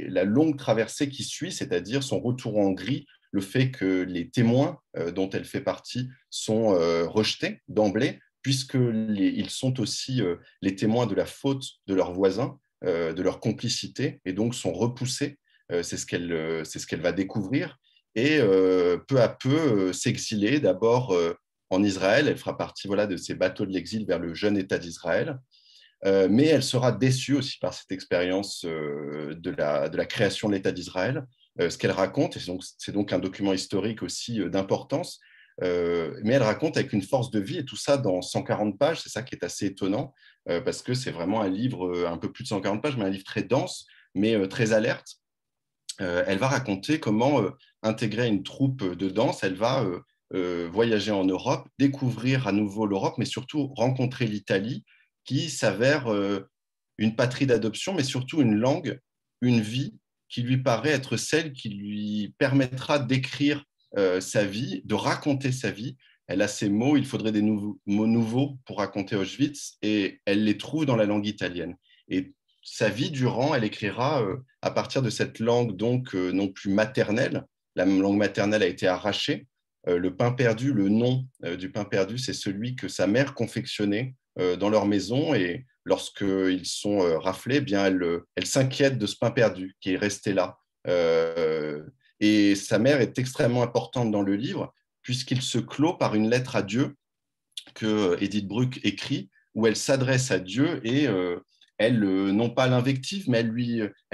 la 0.10 0.24
longue 0.24 0.58
traversée 0.58 1.10
qui 1.10 1.24
suit, 1.24 1.52
c'est-à-dire 1.52 2.04
son 2.04 2.20
retour 2.20 2.58
en 2.58 2.72
gris, 2.72 3.06
le 3.32 3.42
fait 3.42 3.72
que 3.72 4.04
les 4.04 4.30
témoins 4.30 4.80
dont 5.16 5.30
elle 5.30 5.46
fait 5.46 5.62
partie 5.62 6.10
sont 6.30 6.70
rejetés 7.08 7.62
d'emblée, 7.70 8.20
puisqu'ils 8.42 9.50
sont 9.50 9.80
aussi 9.80 10.22
les 10.62 10.76
témoins 10.76 11.08
de 11.08 11.16
la 11.16 11.26
faute 11.26 11.64
de 11.88 11.94
leurs 11.94 12.12
voisins, 12.12 12.60
de 12.84 13.22
leur 13.22 13.40
complicité, 13.40 14.20
et 14.26 14.34
donc 14.34 14.54
sont 14.54 14.74
repoussés 14.74 15.38
euh, 15.72 15.84
c'est 15.84 15.98
ce 15.98 16.06
qu'elle 16.06 16.32
euh, 16.32 16.64
ce 16.64 16.96
va 16.98 17.12
découvrir 17.12 17.78
et 18.16 18.40
euh, 18.40 18.98
peu 19.08 19.22
à 19.22 19.30
peu 19.30 19.94
s'exiler 19.94 20.60
d'abord 20.60 21.16
en 21.70 21.82
Israël. 21.82 22.28
Elle 22.28 22.38
fera 22.38 22.58
partie 22.58 22.88
voilà, 22.88 23.08
de 23.08 23.16
ces 23.16 23.36
bateaux 23.36 23.66
de 23.66 23.72
l'exil 23.72 24.06
vers 24.06 24.20
le 24.20 24.34
jeune 24.34 24.58
État 24.58 24.78
d'Israël. 24.78 25.40
Mais 26.04 26.46
elle 26.46 26.64
sera 26.64 26.92
déçue 26.92 27.36
aussi 27.36 27.60
par 27.60 27.74
cette 27.74 27.92
expérience 27.92 28.66
de, 28.66 29.56
la, 29.56 29.90
de 29.90 29.98
la 29.98 30.06
création 30.06 30.50
de 30.50 30.56
l'État 30.56 30.72
d'Israël. 30.72 31.26
ce 31.60 31.78
qu'elle 31.78 31.92
raconte. 31.92 32.38
Et 32.38 32.40
c'est 32.78 32.92
donc, 32.92 33.14
un 33.14 33.20
document 33.20 33.54
historique 33.54 34.02
aussi 34.02 34.40
d'importance. 34.50 35.20
mais 35.62 36.34
elle 36.34 36.44
raconte 36.44 36.78
avec 36.78 36.94
une 36.94 37.04
force 37.04 37.30
de 37.30 37.40
vie 37.40 37.60
et 37.60 37.66
tout 37.66 37.76
ça 37.76 37.98
dans 37.98 38.22
140 38.22 38.80
pages. 38.80 39.02
C'est 39.02 39.10
ça 39.10 39.22
qui 39.22 39.36
est 39.36 39.44
assez 39.44 39.68
étonnant 39.68 40.14
parce 40.46 40.82
que 40.82 40.94
c'est 40.94 41.12
vraiment 41.12 41.42
un 41.42 41.50
livre 41.50 42.08
un 42.08 42.18
peu 42.18 42.32
plus 42.32 42.44
de 42.44 42.50
140 42.50 42.82
pages, 42.82 42.98
mais 42.98 43.06
un 43.06 43.10
livre 43.10 43.24
très 43.24 43.44
dense, 43.44 43.86
mais 44.16 44.48
très 44.48 44.74
alerte. 44.74 45.18
elle 46.00 46.40
va 46.40 46.48
raconter 46.48 47.00
comment 47.00 47.44
intégrer 47.84 48.28
une 48.28 48.42
troupe 48.42 48.84
de 48.84 49.10
danse. 49.10 49.44
Elle 49.44 49.56
va 49.56 49.86
voyager 50.34 51.12
en 51.12 51.26
Europe, 51.26 51.68
découvrir 51.78 52.48
à 52.48 52.52
nouveau 52.52 52.86
l'Europe, 52.86 53.16
mais 53.18 53.26
surtout 53.26 53.68
rencontrer 53.76 54.26
l'Italie 54.26 54.84
qui 55.26 55.50
s'avère 55.50 56.08
une 56.98 57.16
patrie 57.16 57.48
d'adoption, 57.48 57.94
mais 57.94 58.04
surtout 58.04 58.42
une 58.42 58.56
langue, 58.56 59.00
une 59.42 59.60
vie 59.60 59.96
qui 60.30 60.44
lui 60.44 60.58
paraît 60.58 60.92
être 60.92 61.18
celle 61.18 61.52
qui 61.52 61.70
lui 61.70 62.34
permettra 62.38 63.00
d'écrire 63.00 63.66
euh, 63.98 64.22
sa 64.22 64.46
vie, 64.46 64.82
de 64.86 64.96
raconter 64.96 65.52
sa 65.52 65.72
vie. 65.72 65.98
Elle 66.28 66.42
a 66.42 66.48
ces 66.48 66.70
mots, 66.70 66.96
il 66.96 67.06
faudrait 67.06 67.34
des 67.34 67.42
mots 67.42 67.78
nouveaux 67.86 68.58
pour 68.66 68.78
raconter 68.78 69.18
Auschwitz, 69.18 69.78
et 69.82 70.22
elle 70.26 70.46
les 70.46 70.58
trouve 70.58 70.86
dans 70.86 70.96
la 70.96 71.06
langue 71.06 71.28
italienne. 71.28 71.76
Et 72.08 72.34
sa 72.64 72.88
vie 72.88 73.12
durant, 73.12 73.54
elle 73.54 73.66
écrira 73.66 74.24
euh, 74.24 74.38
à 74.62 74.72
partir 74.72 75.02
de 75.02 75.10
cette 75.10 75.40
langue 75.40 75.76
donc 75.76 76.16
euh, 76.16 76.32
non 76.32 76.48
plus 76.48 76.72
maternelle. 76.72 77.46
La 77.76 77.86
langue 77.86 78.18
maternelle 78.18 78.64
a 78.64 78.68
été 78.68 78.88
arrachée. 78.88 79.48
le 79.88 80.16
pain 80.16 80.34
perdu, 80.34 80.74
le 80.74 80.90
nom 80.90 81.26
du 81.58 81.72
pain 81.72 81.86
perdu, 81.86 82.18
c'est 82.18 82.34
celui 82.34 82.76
que 82.76 82.90
sa 82.90 83.08
mère 83.08 83.34
confectionnait 83.34 84.14
dans 84.38 84.70
leur 84.70 84.86
maison 84.86 85.34
et 85.34 85.66
lorsqu'ils 85.86 86.66
sont 86.66 87.02
euh, 87.02 87.18
raflés, 87.18 87.58
eh 87.58 87.62
bien, 87.62 87.86
elle, 87.86 88.04
euh, 88.04 88.28
s'inquiète 88.44 88.98
de 88.98 89.06
ce 89.06 89.16
pain 89.16 89.32
perdu 89.32 89.76
qui 89.80 89.94
est 89.94 89.98
resté 89.98 90.34
là. 90.34 90.58
Euh, 90.88 91.84
et 92.20 92.56
sa 92.56 92.80
mère 92.80 93.02
est 93.02 93.18
extrêmement 93.18 93.64
importante 93.64 94.12
dans 94.12 94.22
le 94.22 94.36
livre, 94.36 94.74
puisqu'il 95.02 95.42
se 95.42 95.58
clôt 95.58 95.94
par 95.94 96.16
une 96.16 96.30
lettre 96.30 96.56
à 96.56 96.62
Dieu 96.62 96.96
que 97.74 98.18
Edith 98.22 98.48
Bruck 98.48 98.80
écrit, 98.84 99.30
où 99.56 99.68
elle 99.68 99.76
s'adresse 99.76 100.32
à 100.32 100.40
Dieu 100.40 100.80
et 100.86 101.08
elle, 101.78 102.00
non 102.00 102.50
pas 102.50 102.68
l'invective, 102.68 103.26
mais 103.28 103.40
elle 103.40 103.50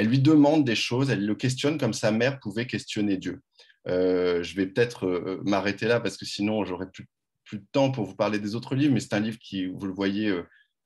lui, 0.08 0.20
demande 0.20 0.66
des 0.66 0.76
choses, 0.76 1.10
elle 1.10 1.26
le 1.26 1.36
questionne 1.36 1.78
comme 1.78 1.94
sa 1.94 2.12
mère 2.12 2.40
pouvait 2.40 2.66
questionner 2.66 3.18
Dieu. 3.18 3.42
je 3.86 4.56
vais 4.56 4.68
peut-être 4.68 5.42
m'arrêter 5.46 5.86
là 5.86 6.00
parce 6.00 6.18
que 6.18 6.26
sinon 6.26 6.64
j'aurais 6.66 6.90
plus, 6.90 7.08
plus 7.48 7.60
de 7.60 7.66
temps 7.72 7.92
pour 7.92 8.06
vous 8.06 8.16
parler 8.16 8.40
des 8.40 8.56
autres 8.56 8.76
livres, 8.76 8.94
mais 8.94 9.00
c'est 9.00 9.14
un 9.14 9.20
livre 9.20 9.40
qui, 9.40 9.68
vous 9.68 9.88
le 9.88 9.94
voyez, 9.94 10.34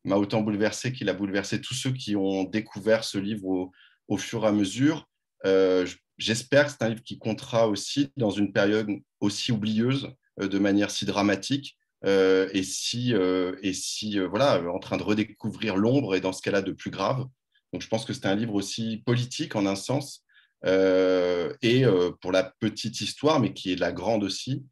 m'a 0.04 0.16
autant 0.16 0.42
bouleversé 0.42 0.92
qu'il 0.94 1.10
a 1.10 1.14
bouleversé 1.14 1.62
tous 1.62 1.74
ceux 1.74 1.92
qui 1.92 2.16
ont 2.16 2.44
découvert 2.44 3.04
ce 3.04 3.18
livre 3.18 3.72
au, 4.08 4.18
fur 4.18 4.44
et 4.44 4.48
à 4.48 4.52
mesure. 4.52 5.08
Euh, 5.46 5.88
j'espère 6.18 6.66
que 6.66 6.72
c'est 6.72 6.84
un 6.84 6.90
livre 6.90 7.04
qui 7.04 7.18
comptera 7.18 7.68
aussi 7.68 8.12
dans 8.18 8.32
une 8.32 8.52
période 8.52 8.90
aussi 9.20 9.52
oublieuse, 9.52 10.10
euh, 10.40 10.48
de 10.48 10.60
manière 10.60 10.92
si 10.92 11.06
dramatique, 11.06 11.78
euh, 12.06 12.50
et 12.54 12.64
si, 12.64 13.14
et 13.62 13.74
si 13.74 14.20
voilà, 14.20 14.62
en 14.72 14.80
train 14.80 14.98
de 14.98 15.04
redécouvrir 15.04 15.76
l'ombre 15.76 16.16
et 16.16 16.22
dans 16.22 16.34
ce 16.34 16.42
qu'elle 16.42 16.56
a 16.56 16.62
de 16.62 16.72
plus 16.72 16.92
grave. 16.92 17.26
Donc 17.74 17.82
je 17.82 17.88
pense 17.88 18.06
que 18.06 18.14
c'est 18.14 18.26
un 18.26 18.36
livre 18.36 18.56
aussi 18.56 19.02
politique 19.06 19.56
en 19.56 19.66
un 19.66 19.76
sens, 19.76 20.26
et 20.66 21.86
pour 22.22 22.32
la 22.32 22.44
petite 22.60 23.02
histoire, 23.02 23.40
mais 23.40 23.54
qui 23.54 23.72
est 23.72 23.80
la 23.80 23.92
grande 23.92 24.24
aussi, 24.24 24.64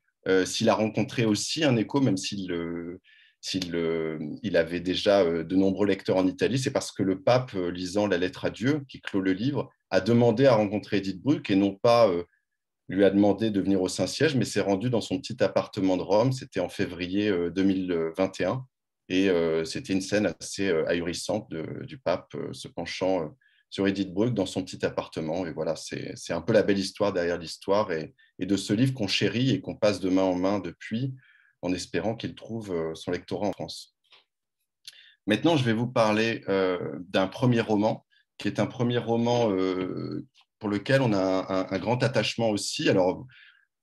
s'il 0.46 0.70
a 0.70 0.76
rencontré 0.76 1.26
aussi 1.26 1.64
un 1.64 1.78
écho, 1.78 2.02
même 2.02 2.18
s'il 2.18 2.52
s'il 3.42 3.74
euh, 3.76 4.20
il 4.44 4.58
avait 4.58 4.80
déjà 4.80 5.22
euh, 5.22 5.44
de 5.44 5.56
nombreux 5.56 5.88
lecteurs 5.88 6.18
en 6.18 6.28
Italie, 6.28 6.60
c'est 6.60 6.72
parce 6.72 6.92
que 6.92 7.04
le 7.04 7.22
pape, 7.22 7.54
euh, 7.56 7.72
lisant 7.72 8.08
la 8.08 8.18
lettre 8.18 8.46
à 8.46 8.50
Dieu, 8.50 8.82
qui 8.90 9.00
clôt 9.00 9.22
le 9.22 9.34
livre, 9.34 9.70
a 9.90 10.02
demandé 10.02 10.46
à 10.46 10.56
rencontrer 10.56 10.98
Edith 10.98 11.22
Bruck 11.22 11.50
et 11.50 11.56
non 11.56 11.74
pas 11.76 12.12
lui 12.90 13.04
a 13.04 13.10
demandé 13.10 13.50
de 13.50 13.60
venir 13.60 13.82
au 13.82 13.88
Saint-Siège, 13.88 14.36
mais 14.36 14.46
s'est 14.46 14.62
rendu 14.62 14.92
dans 14.92 15.02
son 15.02 15.20
petit 15.20 15.42
appartement 15.44 15.98
de 15.98 16.04
Rome. 16.04 16.32
C'était 16.32 16.60
en 16.60 16.70
février 16.70 17.32
2021 17.56 18.64
et 19.10 19.32
c'était 19.66 19.94
une 19.94 20.02
scène 20.02 20.32
assez 20.40 20.70
ahurissante 20.86 21.50
du 21.50 21.98
pape 21.98 22.36
se 22.52 22.68
penchant 22.68 23.36
sur 23.70 23.88
Edith 23.88 24.14
Bruck 24.14 24.34
dans 24.34 24.46
son 24.46 24.64
petit 24.64 24.86
appartement. 24.86 25.46
Et 25.46 25.52
voilà, 25.52 25.76
c'est 25.76 26.34
un 26.34 26.42
peu 26.42 26.54
la 26.54 26.64
belle 26.64 26.80
histoire 26.80 27.14
derrière 27.14 27.38
l'histoire 27.38 27.92
et, 27.92 28.14
et, 28.40 28.46
de 28.46 28.58
ce 28.58 28.74
livre 28.74 28.94
qu'on 28.94 29.08
chérit 29.08 29.52
et 29.52 29.62
qu'on 29.62 29.76
passe 29.76 30.00
de 30.00 30.10
main 30.10 30.24
en 30.24 30.36
main 30.36 30.60
depuis 30.60 31.14
en 31.62 31.74
espérant 31.74 32.16
qu'il 32.16 32.36
trouve 32.36 32.72
euh, 32.72 32.96
son 32.96 33.12
lectorat 33.12 33.48
en 33.48 33.52
France. 33.52 33.96
Maintenant, 35.28 35.58
je 35.58 35.64
vais 35.64 35.74
vous 35.74 35.88
parler 35.88 36.44
euh, 36.50 37.00
d'un 37.10 37.28
premier 37.28 37.62
roman, 37.62 38.06
qui 38.38 38.48
est 38.48 38.60
un 38.60 38.66
premier 38.66 38.98
roman 38.98 39.52
euh, 39.52 40.26
pour 40.60 40.70
lequel 40.70 41.02
on 41.02 41.14
a 41.14 41.68
un, 41.72 41.80
grand 41.80 42.02
attachement 42.04 42.50
aussi. 42.50 42.90
Alors, 42.90 43.26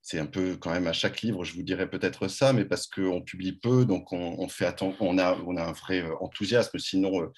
c'est 0.09 0.21
un 0.21 0.27
peu 0.27 0.57
quand 0.57 0.71
même 0.71 0.87
à 0.87 0.93
chaque 0.93 1.23
livre, 1.23 1.43
je 1.43 1.53
vous 1.55 1.65
dirais 1.65 1.91
peut-être 1.91 2.29
ça, 2.29 2.53
mais 2.53 2.65
parce 2.65 2.87
qu'on 2.87 3.23
publie 3.23 3.55
peu, 3.55 3.85
donc 3.85 4.13
on, 4.13 4.47
fait 4.47 4.81
on 5.01 5.19
a, 5.19 5.37
on 5.47 5.57
a 5.57 5.65
un 5.65 5.73
vrai 5.73 6.05
enthousiasme. 6.21 6.79
Sinon, 6.79 7.33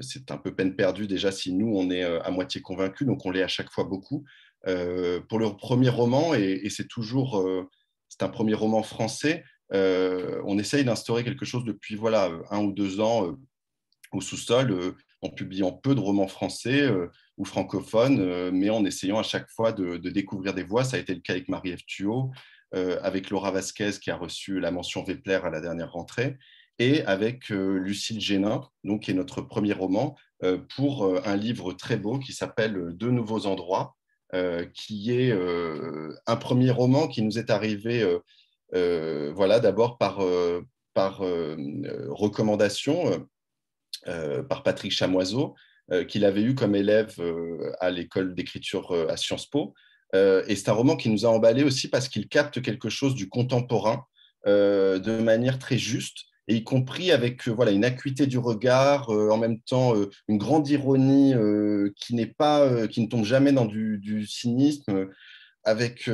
c'est 0.00 0.32
un 0.32 0.36
peu 0.36 0.52
peine 0.52 0.74
perdue 0.74 1.06
déjà 1.06 1.30
si 1.30 1.52
nous 1.52 1.76
on 1.76 1.88
est 1.92 2.02
à 2.02 2.28
moitié 2.32 2.60
convaincus, 2.60 3.06
donc 3.06 3.24
on 3.24 3.30
l'est 3.30 3.44
à 3.44 3.48
chaque 3.48 3.70
fois 3.70 3.84
beaucoup. 3.84 4.24
pour 4.64 5.38
le 5.38 5.56
premier 5.56 5.88
roman, 5.88 6.34
et 6.34 6.68
c'est 6.70 6.88
toujours 6.88 7.68
un 8.20 8.28
premier 8.28 8.54
roman 8.54 8.82
français. 8.82 9.44
Euh, 9.72 10.40
on 10.44 10.58
essaye 10.58 10.84
d'instaurer 10.84 11.24
quelque 11.24 11.44
chose 11.44 11.64
depuis 11.64 11.96
voilà, 11.96 12.30
un 12.50 12.60
ou 12.60 12.72
deux 12.72 13.00
ans 13.00 13.26
euh, 13.26 13.32
au 14.12 14.20
sous-sol, 14.20 14.70
euh, 14.70 14.92
en 15.26 15.30
publiant 15.30 15.72
peu 15.72 15.94
de 15.94 16.00
romans 16.00 16.28
français 16.28 16.88
ou 17.36 17.44
francophones, 17.44 18.50
mais 18.50 18.70
en 18.70 18.84
essayant 18.84 19.18
à 19.18 19.22
chaque 19.22 19.48
fois 19.50 19.72
de, 19.72 19.96
découvrir 19.96 20.54
des 20.54 20.62
voix. 20.62 20.84
Ça 20.84 20.96
a 20.96 21.00
été 21.00 21.14
le 21.14 21.20
cas 21.20 21.34
avec 21.34 21.48
Marie-Ève 21.48 21.84
Thuot, 21.86 22.30
avec 22.72 23.30
Laura 23.30 23.50
Vasquez 23.50 23.92
qui 24.00 24.10
a 24.10 24.16
reçu 24.16 24.60
la 24.60 24.70
mention 24.70 25.04
Vepler 25.04 25.40
à 25.42 25.50
la 25.50 25.60
dernière 25.60 25.92
rentrée, 25.92 26.36
et 26.78 27.04
avec 27.04 27.48
Lucille 27.48 28.20
Génin, 28.20 28.62
donc, 28.84 29.02
qui 29.02 29.10
est 29.10 29.14
notre 29.14 29.42
premier 29.42 29.72
roman, 29.72 30.16
pour 30.76 31.26
un 31.26 31.36
livre 31.36 31.72
très 31.72 31.96
beau 31.96 32.18
qui 32.18 32.32
s'appelle 32.32 32.92
Deux 32.94 33.10
nouveaux 33.10 33.46
endroits, 33.46 33.96
euh, 34.34 34.66
qui 34.74 35.12
est 35.12 35.30
euh, 35.30 36.12
un 36.26 36.34
premier 36.34 36.72
roman 36.72 37.06
qui 37.06 37.22
nous 37.22 37.38
est 37.38 37.48
arrivé, 37.48 38.04
euh, 38.74 39.32
voilà, 39.32 39.60
d'abord 39.60 39.98
par, 39.98 40.18
par 40.94 41.18
recommandation 41.18 43.24
par 44.48 44.62
Patrick 44.62 44.92
Chamoiseau, 44.92 45.54
qu'il 46.08 46.24
avait 46.24 46.42
eu 46.42 46.54
comme 46.54 46.74
élève 46.74 47.14
à 47.80 47.90
l'école 47.90 48.34
d'écriture 48.34 48.92
à 49.08 49.16
Sciences 49.16 49.46
Po. 49.46 49.74
et 50.14 50.56
c'est 50.56 50.68
un 50.68 50.72
roman 50.72 50.96
qui 50.96 51.08
nous 51.08 51.26
a 51.26 51.28
emballé 51.28 51.62
aussi 51.62 51.88
parce 51.88 52.08
qu'il 52.08 52.28
capte 52.28 52.62
quelque 52.62 52.88
chose 52.88 53.14
du 53.14 53.28
contemporain 53.28 54.04
de 54.46 55.20
manière 55.20 55.58
très 55.58 55.78
juste 55.78 56.26
et 56.48 56.56
y 56.56 56.64
compris 56.64 57.10
avec 57.10 57.48
euh, 57.48 57.52
voilà, 57.52 57.72
une 57.72 57.84
acuité 57.84 58.26
du 58.26 58.38
regard, 58.38 59.10
euh, 59.10 59.30
en 59.30 59.36
même 59.36 59.60
temps 59.60 59.96
euh, 59.96 60.10
une 60.28 60.38
grande 60.38 60.68
ironie 60.68 61.34
qui, 61.96 62.14
n'est 62.14 62.26
pas, 62.26 62.86
qui 62.88 63.00
ne 63.00 63.08
tombe 63.08 63.24
jamais 63.24 63.52
dans 63.52 63.64
du, 63.64 64.26
cynisme, 64.26 65.08
avec 65.64 66.08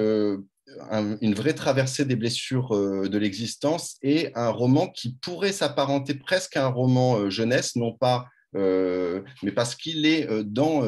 une 1.20 1.34
vraie 1.34 1.54
traversée 1.54 2.04
des 2.04 2.16
blessures 2.16 2.70
de 2.70 3.18
l'existence 3.18 3.96
et 4.02 4.30
un 4.34 4.50
roman 4.50 4.88
qui 4.88 5.16
pourrait 5.20 5.52
s'apparenter 5.52 6.14
presque 6.14 6.56
à 6.56 6.66
un 6.66 6.68
roman 6.68 7.30
jeunesse, 7.30 7.76
non 7.76 7.92
pas 7.92 8.26
mais 8.54 9.52
parce 9.54 9.74
qu'il 9.74 10.04
est 10.04 10.28
dans 10.44 10.82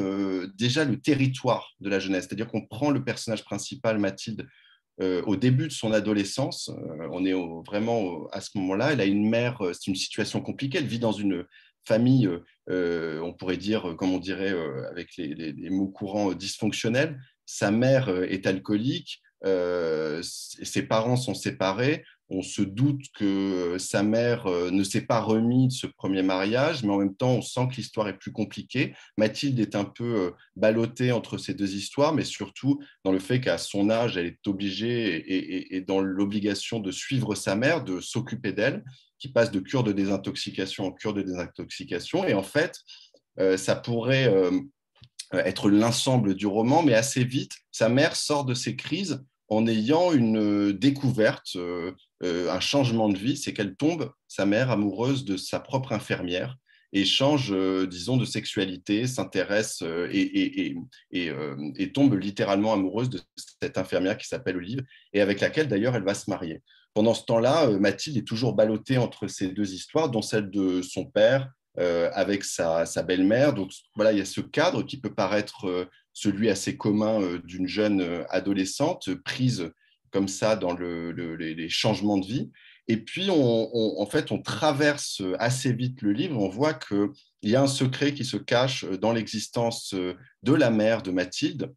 déjà 0.55 0.85
le 0.85 1.01
territoire 1.01 1.73
de 1.81 1.89
la 1.89 1.99
jeunesse. 1.99 2.25
C'est-à-dire 2.25 2.49
qu'on 2.49 2.67
prend 2.67 2.91
le 2.91 3.03
personnage 3.03 3.43
principal, 3.43 3.99
Mathilde, 3.99 4.47
euh, 5.01 5.23
au 5.23 5.35
début 5.35 5.67
de 5.67 5.73
son 5.73 5.93
adolescence. 5.93 6.69
Euh, 6.69 7.09
on 7.11 7.25
est 7.25 7.33
vraiment 7.67 8.29
à 8.31 8.41
ce 8.41 8.57
moment-là. 8.59 8.93
Elle 8.93 9.01
a 9.01 9.07
une 9.07 9.29
mère, 9.29 9.61
euh, 9.61 9.73
c'est 9.73 9.89
une 9.89 9.97
situation 9.97 10.41
compliquée. 10.41 10.79
Elle 10.79 10.87
vit 10.87 11.01
dans 11.01 11.11
une 11.11 11.45
famille, 11.85 12.31
on 12.69 13.35
pourrait 13.35 13.59
dire, 13.59 13.95
comme 13.99 14.13
on 14.13 14.19
dirait 14.19 14.55
avec 14.91 15.17
les, 15.19 15.69
mots 15.69 15.89
courants, 15.89 16.33
dysfonctionnels. 16.33 17.21
Sa 17.45 17.71
mère 17.71 18.09
est 18.09 18.47
alcoolique, 18.47 19.21
ses 19.45 20.83
parents 20.83 21.17
sont 21.17 21.35
séparés, 21.35 22.05
on 22.31 22.43
se 22.43 22.63
doute 22.63 23.03
que 23.15 23.77
sa 23.79 24.03
mère 24.03 24.47
euh, 24.47 24.71
ne 24.71 24.83
s'est 24.83 25.03
pas 25.03 25.21
remis 25.21 25.69
de 25.69 25.73
ce 25.73 25.87
premier 25.87 26.23
mariage, 26.23 26.83
mais 26.83 26.93
en 26.93 26.99
même 26.99 27.15
temps, 27.15 27.33
on 27.33 27.43
sent 27.43 27.69
que 27.71 27.77
l'histoire 27.77 28.09
est 28.09 28.17
plus 28.17 28.33
compliquée. 28.33 28.95
Mathilde 29.19 29.61
est 29.61 29.75
un 29.75 29.85
peu 29.85 30.05
euh, 30.05 30.31
ballottée 30.57 31.13
entre 31.13 31.37
ces 31.37 31.55
deux 31.55 31.75
histoires, 31.75 32.15
mais 32.15 32.25
surtout 32.25 32.81
dans 33.05 33.13
le 33.13 33.19
fait 33.19 33.41
qu'à 33.41 33.59
son 33.59 33.91
âge, 33.91 34.17
elle 34.17 34.27
est 34.27 34.47
obligée 34.47 35.75
et, 35.77 35.81
dans 35.83 36.01
l'obligation 36.01 36.81
de 36.81 36.91
suivre 36.91 37.35
sa 37.35 37.57
mère, 37.57 37.85
de 37.85 38.01
s'occuper 38.01 38.53
d'elle, 38.53 38.85
qui 39.19 39.29
passe 39.29 39.51
de 39.51 39.61
cure 39.61 39.85
de 39.85 39.93
désintoxication 39.93 40.87
en 40.87 40.93
cure 40.93 41.13
de 41.13 41.23
désintoxication. 41.23 42.27
Et 42.27 42.35
en 42.35 42.43
fait, 42.43 42.81
euh, 43.39 43.57
ça 43.57 43.77
pourrait 43.77 44.33
être 45.33 45.69
l'ensemble 45.69 46.35
du 46.35 46.47
roman, 46.47 46.83
mais 46.83 46.95
assez 46.95 47.25
vite, 47.25 47.53
sa 47.71 47.89
mère 47.89 48.17
sort 48.17 48.45
de 48.45 48.55
ces 48.55 48.77
crises 48.77 49.25
en 49.55 49.67
ayant 49.67 50.13
une 50.13 50.73
découverte 50.73 51.57
euh, 51.57 51.93
un 52.23 52.61
changement 52.61 53.09
de 53.09 53.19
vie, 53.19 53.37
c'est 53.37 53.53
qu'elle 53.53 53.77
tombe, 53.77 54.11
sa 54.29 54.47
mère, 54.47 54.71
amoureuse 54.71 55.25
de 55.25 55.37
sa 55.37 55.61
propre 55.61 55.93
infirmière. 55.93 56.57
et 56.93 57.05
change, 57.05 57.53
disons, 57.89 58.17
de 58.17 58.25
sexualité, 58.25 59.09
s'intéresse 59.09 59.83
et, 60.13 60.77
et, 61.11 61.93
tombe 61.93 62.15
littéralement 62.15 62.73
amoureuse 62.73 63.11
de 63.11 63.21
cette 63.61 63.79
infirmière 63.79 64.17
qui 64.17 64.29
s'appelle 64.29 64.57
Olive 64.57 64.81
et 65.13 65.21
avec 65.21 65.41
laquelle 65.41 65.67
d'ailleurs 65.67 65.97
elle 65.97 66.05
va 66.05 66.15
se 66.15 66.31
marier. 66.31 66.63
Pendant 66.95 67.15
ce 67.15 67.25
temps-là, 67.25 67.69
Mathilde 67.81 68.19
est 68.19 68.29
toujours 68.29 68.55
ballottée 68.55 68.97
entre 68.97 69.27
ces 69.27 69.49
deux 69.49 69.75
histoires, 69.75 70.09
dont 70.09 70.23
celle 70.23 70.51
de 70.51 70.83
son 70.83 71.05
père 71.05 71.51
avec 71.77 72.45
sa, 72.45 72.87
sa 72.87 73.03
belle-mère. 73.03 73.55
Donc 73.55 73.73
voilà, 73.97 74.13
il 74.13 74.19
y 74.19 74.23
a 74.23 74.25
ce 74.25 74.41
cadre 74.41 74.85
qui 74.85 75.01
peut 75.01 75.13
paraître 75.13 75.89
celui 76.15 76.49
assez 76.49 76.79
commun 76.79 77.39
d'une 77.45 77.69
jeune 77.69 78.25
adolescente 78.31 79.13
prise 79.17 79.71
comme 80.11 80.29
ça 80.29 80.57
dans 80.57 80.75
les 80.75 81.69
changements 81.69 82.19
de 82.19 82.27
vie. 82.27 82.51
Et 82.87 82.99
puis, 82.99 83.29
en 83.31 84.07
fait, 84.07 84.31
on 84.31 84.41
traverse 84.41 85.23
assez 85.39 85.73
vite 85.73 86.03
le 86.03 86.13
livre. 86.13 86.39
On 86.39 86.49
voit 86.49 86.75
qu'il 86.75 87.09
y 87.43 87.57
a 87.57 87.63
un 87.63 87.67
secret 87.67 88.15
qui 88.15 88.25
se 88.25 88.37
cache 88.37 88.85
dans 88.85 89.13
l'existence 89.13 89.95
de 89.95 90.53
la 90.53 90.71
mère 90.71 91.03
de 91.03 91.11
Mathilde, 91.11 91.75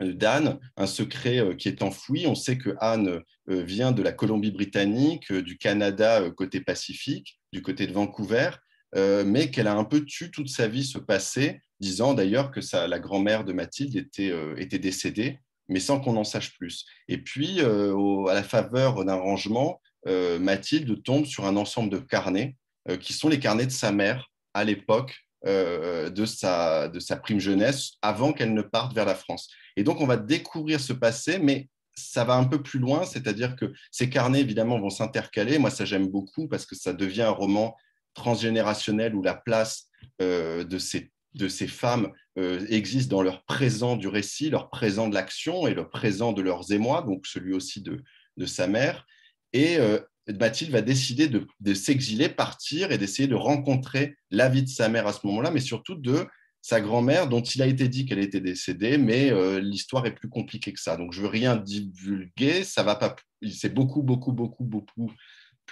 d'Anne, 0.00 0.58
un 0.78 0.86
secret 0.86 1.56
qui 1.58 1.68
est 1.68 1.82
enfoui. 1.82 2.26
On 2.26 2.34
sait 2.34 2.56
que 2.56 2.74
Anne 2.80 3.20
vient 3.46 3.92
de 3.92 4.02
la 4.02 4.12
Colombie-Britannique, 4.12 5.30
du 5.32 5.58
Canada 5.58 6.30
côté 6.30 6.60
Pacifique, 6.60 7.38
du 7.52 7.60
côté 7.62 7.86
de 7.86 7.92
Vancouver, 7.92 8.50
mais 8.94 9.50
qu'elle 9.50 9.68
a 9.68 9.74
un 9.74 9.84
peu 9.84 10.04
tué 10.04 10.30
toute 10.30 10.48
sa 10.48 10.66
vie 10.66 10.84
ce 10.84 10.98
passé, 10.98 11.60
disant 11.78 12.14
d'ailleurs 12.14 12.50
que 12.50 12.60
la 12.86 12.98
grand-mère 12.98 13.44
de 13.44 13.52
Mathilde 13.52 13.96
était, 13.96 14.32
était 14.56 14.78
décédée 14.78 15.38
mais 15.70 15.80
sans 15.80 16.00
qu'on 16.00 16.16
en 16.16 16.24
sache 16.24 16.52
plus. 16.58 16.84
Et 17.08 17.18
puis, 17.18 17.60
euh, 17.60 18.26
à 18.26 18.34
la 18.34 18.42
faveur 18.42 19.02
d'un 19.04 19.14
rangement, 19.14 19.80
euh, 20.06 20.38
Mathilde 20.38 21.02
tombe 21.02 21.24
sur 21.24 21.46
un 21.46 21.56
ensemble 21.56 21.88
de 21.88 21.98
carnets 21.98 22.56
euh, 22.90 22.96
qui 22.96 23.12
sont 23.12 23.28
les 23.28 23.38
carnets 23.38 23.66
de 23.66 23.72
sa 23.72 23.92
mère 23.92 24.30
à 24.52 24.64
l'époque 24.64 25.16
de, 25.42 26.26
sa, 26.26 26.88
de 26.88 27.00
sa 27.00 27.16
prime 27.16 27.40
jeunesse, 27.40 27.92
avant 28.02 28.34
qu'elle 28.34 28.52
ne 28.52 28.60
parte 28.60 28.92
vers 28.92 29.06
la 29.06 29.14
France. 29.14 29.48
Et 29.74 29.84
donc, 29.84 30.02
on 30.02 30.06
va 30.06 30.18
découvrir 30.18 30.80
ce 30.80 30.92
passé, 30.92 31.38
mais 31.38 31.70
ça 31.94 32.24
va 32.24 32.34
un 32.34 32.44
peu 32.44 32.62
plus 32.62 32.78
loin, 32.78 33.06
c'est-à-dire 33.06 33.56
que 33.56 33.72
ces 33.90 34.10
carnets, 34.10 34.40
évidemment, 34.40 34.78
vont 34.78 34.90
s'intercaler. 34.90 35.58
Moi, 35.58 35.70
ça, 35.70 35.86
j'aime 35.86 36.08
beaucoup 36.08 36.46
parce 36.46 36.66
que 36.66 36.74
ça 36.74 36.92
devient 36.92 37.22
un 37.22 37.30
roman 37.30 37.74
transgénérationnel 38.14 39.14
où 39.14 39.22
la 39.22 39.34
place 39.34 39.88
de 40.18 40.78
ces 40.78 41.10
de 41.34 41.48
ces 41.48 41.66
femmes 41.66 42.10
euh, 42.38 42.66
existent 42.68 43.16
dans 43.16 43.22
leur 43.22 43.44
présent 43.44 43.96
du 43.96 44.08
récit, 44.08 44.50
leur 44.50 44.70
présent 44.70 45.08
de 45.08 45.14
l'action 45.14 45.66
et 45.66 45.74
leur 45.74 45.88
présent 45.88 46.32
de 46.32 46.42
leurs 46.42 46.72
émois, 46.72 47.02
donc 47.02 47.26
celui 47.26 47.52
aussi 47.52 47.82
de, 47.82 48.02
sa 48.46 48.66
mère. 48.66 49.06
Et 49.52 49.76
euh, 49.76 49.98
Mathilde 50.28 50.72
va 50.72 50.80
décider 50.80 51.28
de, 51.28 51.74
s'exiler, 51.74 52.28
partir 52.28 52.90
et 52.90 52.98
d'essayer 52.98 53.28
de 53.28 53.34
rencontrer 53.34 54.16
la 54.30 54.48
vie 54.48 54.62
de 54.62 54.68
sa 54.68 54.88
mère 54.88 55.06
à 55.06 55.12
ce 55.12 55.26
moment-là, 55.26 55.50
mais 55.50 55.60
surtout 55.60 55.94
de 55.94 56.26
sa 56.62 56.80
grand-mère, 56.80 57.28
dont 57.28 57.42
il 57.42 57.62
a 57.62 57.66
été 57.66 57.88
dit 57.88 58.06
qu'elle 58.06 58.18
était 58.18 58.40
décédée, 58.40 58.98
mais 58.98 59.30
euh, 59.30 59.60
l'histoire 59.60 60.06
est 60.06 60.14
plus 60.14 60.28
compliquée 60.28 60.72
que 60.72 60.80
ça. 60.80 60.96
Donc 60.96 61.12
je 61.12 61.22
veux 61.22 61.28
rien 61.28 61.56
divulguer, 61.56 62.64
ça 62.64 62.82
va 62.82 62.96
pas. 62.96 63.16
C'est 63.50 63.72
beaucoup, 63.72 64.02
beaucoup, 64.02 64.32
beaucoup, 64.32 64.64
beaucoup 64.64 65.10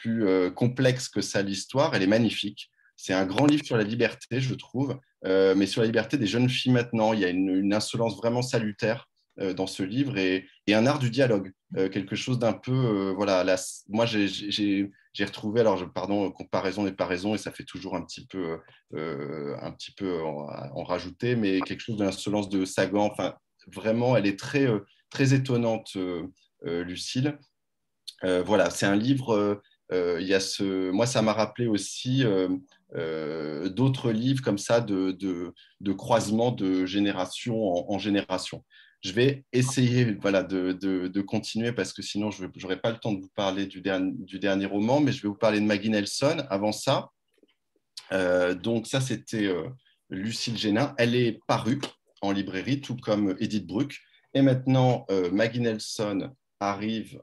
plus 0.01 0.53
complexe 0.55 1.09
que 1.09 1.21
ça 1.21 1.43
l'histoire. 1.43 1.95
Elle 1.95 2.03
est 2.03 2.07
magnifique. 2.07 2.71
C'est 2.99 3.15
un 3.15 3.25
grand 3.25 3.47
livre 3.47 3.65
sur 3.65 3.77
la 3.77 3.85
liberté, 3.85 4.41
je 4.41 4.55
trouve, 4.55 4.99
euh, 5.25 5.55
mais 5.55 5.67
sur 5.67 5.81
la 5.81 5.87
liberté 5.87 6.19
des 6.19 6.27
jeunes 6.27 6.49
filles 6.49 6.73
maintenant. 6.73 7.13
Il 7.13 7.21
y 7.21 7.25
a 7.25 7.29
une, 7.29 7.73
insolence 7.73 8.17
vraiment 8.17 8.43
salutaire 8.43 9.09
euh, 9.41 9.55
dans 9.55 9.69
ce 9.69 9.85
livre 9.85 10.19
et, 10.19 10.49
un 10.69 10.85
art 10.85 10.99
du 10.99 11.09
dialogue, 11.09 11.53
euh, 11.77 11.89
quelque 11.89 12.17
chose 12.17 12.41
d'un 12.41 12.53
peu. 12.53 13.13
voilà, 13.17 13.57
moi, 13.89 14.05
j'ai 14.05 14.91
retrouvé, 15.21 15.61
alors, 15.61 15.81
pardon, 15.93 16.29
comparaison 16.33 16.83
n'est 16.83 16.93
pas 16.93 17.07
raison 17.07 17.37
et 17.37 17.39
ça 17.39 17.53
fait 17.53 17.65
toujours 17.65 17.95
un 17.95 18.03
petit 18.03 18.27
peu, 18.27 18.59
un 18.93 19.71
petit 19.71 19.93
peu 19.93 20.21
en, 20.21 20.83
rajouter, 20.83 21.37
mais 21.37 21.61
quelque 21.61 21.81
chose 21.81 21.97
de 21.97 22.05
l'insolence 22.05 22.49
de 22.49 22.65
Sagan. 22.65 23.07
Enfin, 23.13 23.35
vraiment, 23.73 24.17
elle 24.17 24.27
est 24.27 24.39
très, 24.39 24.67
très 25.09 25.35
étonnante, 25.35 25.97
Lucille. 26.63 27.39
voilà, 28.23 28.71
c'est 28.71 28.87
un 28.87 28.97
livre. 28.97 29.63
Il 29.91 30.27
y 30.27 30.35
a 30.35 30.41
ce, 30.41 30.91
moi, 30.91 31.07
ça 31.07 31.23
m'a 31.23 31.33
rappelé 31.33 31.67
aussi 31.67 32.25
euh, 32.95 33.69
d'autres 33.69 34.13
livres 34.13 34.43
comme 34.43 34.57
ça 34.57 34.81
de, 34.81 35.13
de, 35.13 35.93
croisement 35.93 36.51
de 36.53 36.87
génération 36.87 37.91
en, 37.91 37.99
génération. 37.99 38.65
Je 39.03 39.13
vais 39.13 39.45
essayer 39.53 40.15
voilà, 40.15 40.43
de, 40.43 40.73
de, 40.73 41.21
continuer 41.21 41.73
parce 41.73 41.93
que 41.93 42.01
sinon 42.01 42.31
je 42.31 42.45
n'aurai 42.45 42.81
pas 42.81 42.91
le 42.91 42.97
temps 42.97 43.13
de 43.13 43.21
vous 43.21 43.31
parler 43.35 43.67
du, 43.67 43.83
dernier, 43.83 44.13
du 44.17 44.39
dernier 44.39 44.65
roman, 44.65 45.01
mais 45.01 45.13
je 45.13 45.23
vais 45.23 45.29
vous 45.29 45.35
parler 45.35 45.61
de 45.61 45.67
Maggie 45.67 45.91
Nelson 45.91 46.47
avant 46.49 46.73
ça. 46.73 47.11
Euh, 48.13 48.55
donc 48.55 48.87
ça, 48.87 49.03
c'était 49.03 49.47
euh, 49.47 49.69
Lucille 50.09 50.57
Génin. 50.57 50.95
Elle 50.97 51.15
est 51.15 51.39
parue 51.47 51.81
en 52.23 52.33
librairie, 52.33 52.81
tout 52.81 52.97
comme 52.97 53.37
Edith 53.39 53.67
Bruck. 53.67 53.99
Et 54.33 54.41
maintenant, 54.41 55.07
Maggie 55.33 55.61
Nelson 55.61 56.31
arrive, 56.61 57.19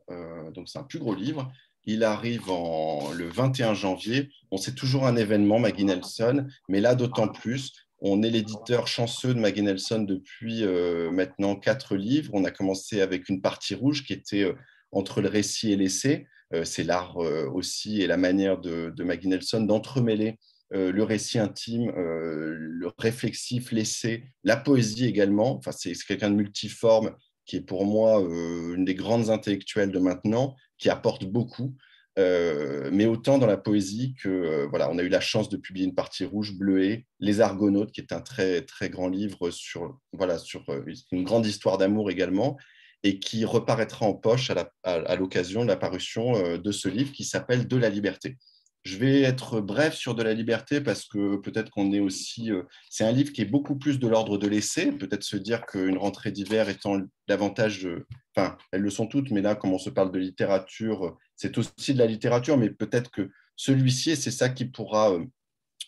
donc 0.55 0.68
c'est 0.68 0.80
un 0.80 0.84
plus 0.84 0.97
gros 0.97 1.13
livre, 1.13 1.51
il 1.86 2.04
arrive 2.04 2.50
en, 2.50 3.12
le 3.12 3.28
21 3.28 3.74
janvier. 3.74 4.30
On 4.52 4.58
c'est 4.58 4.76
toujours 4.76 5.06
un 5.06 5.16
événement, 5.16 5.60
Maggie 5.60 5.86
Nelson, 5.86 6.48
mais 6.70 6.82
là 6.82 6.96
d'autant 6.96 7.28
plus. 7.28 7.74
On 8.00 8.24
est 8.24 8.30
l'éditeur 8.30 8.88
chanceux 8.88 9.34
de 9.34 9.40
Maggie 9.40 9.64
Nelson 9.64 10.02
depuis 10.02 10.64
euh, 10.64 11.12
maintenant 11.12 11.56
quatre 11.56 11.96
livres. 11.96 12.32
On 12.34 12.44
a 12.44 12.52
commencé 12.52 13.02
avec 13.02 13.30
une 13.30 13.42
partie 13.42 13.74
rouge 13.74 14.04
qui 14.06 14.14
était 14.14 14.44
euh, 14.44 14.54
entre 14.92 15.22
le 15.22 15.30
récit 15.30 15.72
et 15.72 15.76
l'essai. 15.76 16.28
Euh, 16.54 16.64
c'est 16.66 16.84
l'art 16.84 17.18
aussi 17.18 18.02
et 18.02 18.08
la 18.08 18.18
manière 18.18 18.60
de, 18.60 18.94
de 18.96 19.04
Maggie 19.04 19.28
Nelson 19.28 19.62
d'entremêler 19.62 20.38
le 20.72 21.04
récit 21.04 21.40
intime, 21.40 21.90
le 21.96 22.92
réflexif, 22.98 23.72
l'essai, 23.72 24.26
la 24.44 24.58
poésie 24.58 25.06
également. 25.06 25.56
Enfin, 25.56 25.72
c'est 25.72 25.94
quelqu'un 26.06 26.32
de 26.32 26.36
multiforme 26.36 27.16
qui 27.46 27.58
est 27.58 27.62
pour 27.62 27.86
moi 27.86 28.20
une 28.20 28.86
des 28.86 28.96
grandes 28.96 29.30
intellectuelles 29.30 29.91
de 29.91 30.00
maintenant 30.00 30.56
qui 30.78 30.89
apporte 30.89 31.26
beaucoup. 31.26 31.76
Euh, 32.18 32.89
mais 32.93 33.06
autant 33.08 33.38
dans 33.38 33.48
la 33.48 33.58
poésie 33.58 34.16
que 34.16 34.30
euh, 34.30 34.68
voilà, 34.70 34.89
on 34.89 34.98
a 34.98 35.04
eu 35.04 35.10
la 35.10 35.20
chance 35.20 35.50
de 35.50 35.58
publier 35.58 35.86
une 35.86 35.96
partie 35.96 36.24
rouge 36.24 36.54
bleuée, 36.54 37.06
Les 37.20 37.41
Argonautes, 37.41 37.91
qui 37.91 38.00
est 38.00 38.14
un 38.14 38.22
très 38.22 38.62
très 38.62 38.89
grand 38.89 39.10
livre 39.10 39.50
sur 39.50 40.00
voilà 40.14 40.38
sur 40.38 40.64
euh, 40.70 40.86
une 41.12 41.26
grande 41.26 41.46
histoire 41.46 41.78
d'amour 41.78 42.10
également, 42.10 42.58
et 43.04 43.20
qui 43.20 43.43
reparaîtra 43.43 44.06
en 44.06 44.14
poche 44.14 44.50
à 44.84 45.16
l'occasion 45.18 45.64
de 45.64 45.68
la 45.68 45.76
parution 45.76 46.58
de 46.58 46.72
ce 46.72 46.88
livre 46.88 47.12
qui 47.12 47.24
s'appelle 47.24 47.68
De 47.68 47.78
la 47.78 47.89
liberté. 47.89 48.38
Je 48.86 48.98
vais 48.98 49.22
être 49.22 49.62
bref 49.62 49.96
sur 49.96 50.14
de 50.14 50.22
la 50.22 50.34
liberté 50.34 50.80
parce 50.80 51.06
que 51.06 51.38
peut-être 51.38 51.72
qu'on 51.72 51.92
est 51.92 52.00
aussi. 52.00 52.52
Euh, 52.52 52.64
c'est 52.90 53.04
un 53.04 53.12
livre 53.12 53.34
qui 53.34 53.42
est 53.42 53.46
beaucoup 53.46 53.76
plus 53.76 53.98
de 53.98 54.08
l'ordre 54.08 54.38
de 54.38 54.48
l'essai. 54.48 54.92
Peut-être 54.92 55.24
se 55.24 55.38
dire 55.38 55.66
qu'une 55.66 55.98
rentrée 55.98 56.32
d'hiver 56.32 56.70
étant 56.70 57.02
davantage. 57.28 57.90
Enfin, 58.36 58.56
elles 58.72 58.82
le 58.82 58.92
sont 58.92 59.08
toutes, 59.08 59.32
mais 59.32 59.42
là, 59.42 59.56
comme 59.56 59.74
on 59.74 59.80
se 59.80 59.90
parle 59.90 60.12
de 60.12 60.20
littérature, 60.20 61.18
c'est 61.36 61.58
aussi 61.58 61.96
de 61.96 62.00
la 62.00 62.06
littérature, 62.06 62.58
mais 62.58 62.70
peut-être 62.70 63.10
que 63.10 63.32
celui-ci, 63.56 64.16
c'est 64.16 64.30
ça 64.30 64.50
qui 64.50 64.66
pourra, 64.66 65.14
euh, 65.14 65.26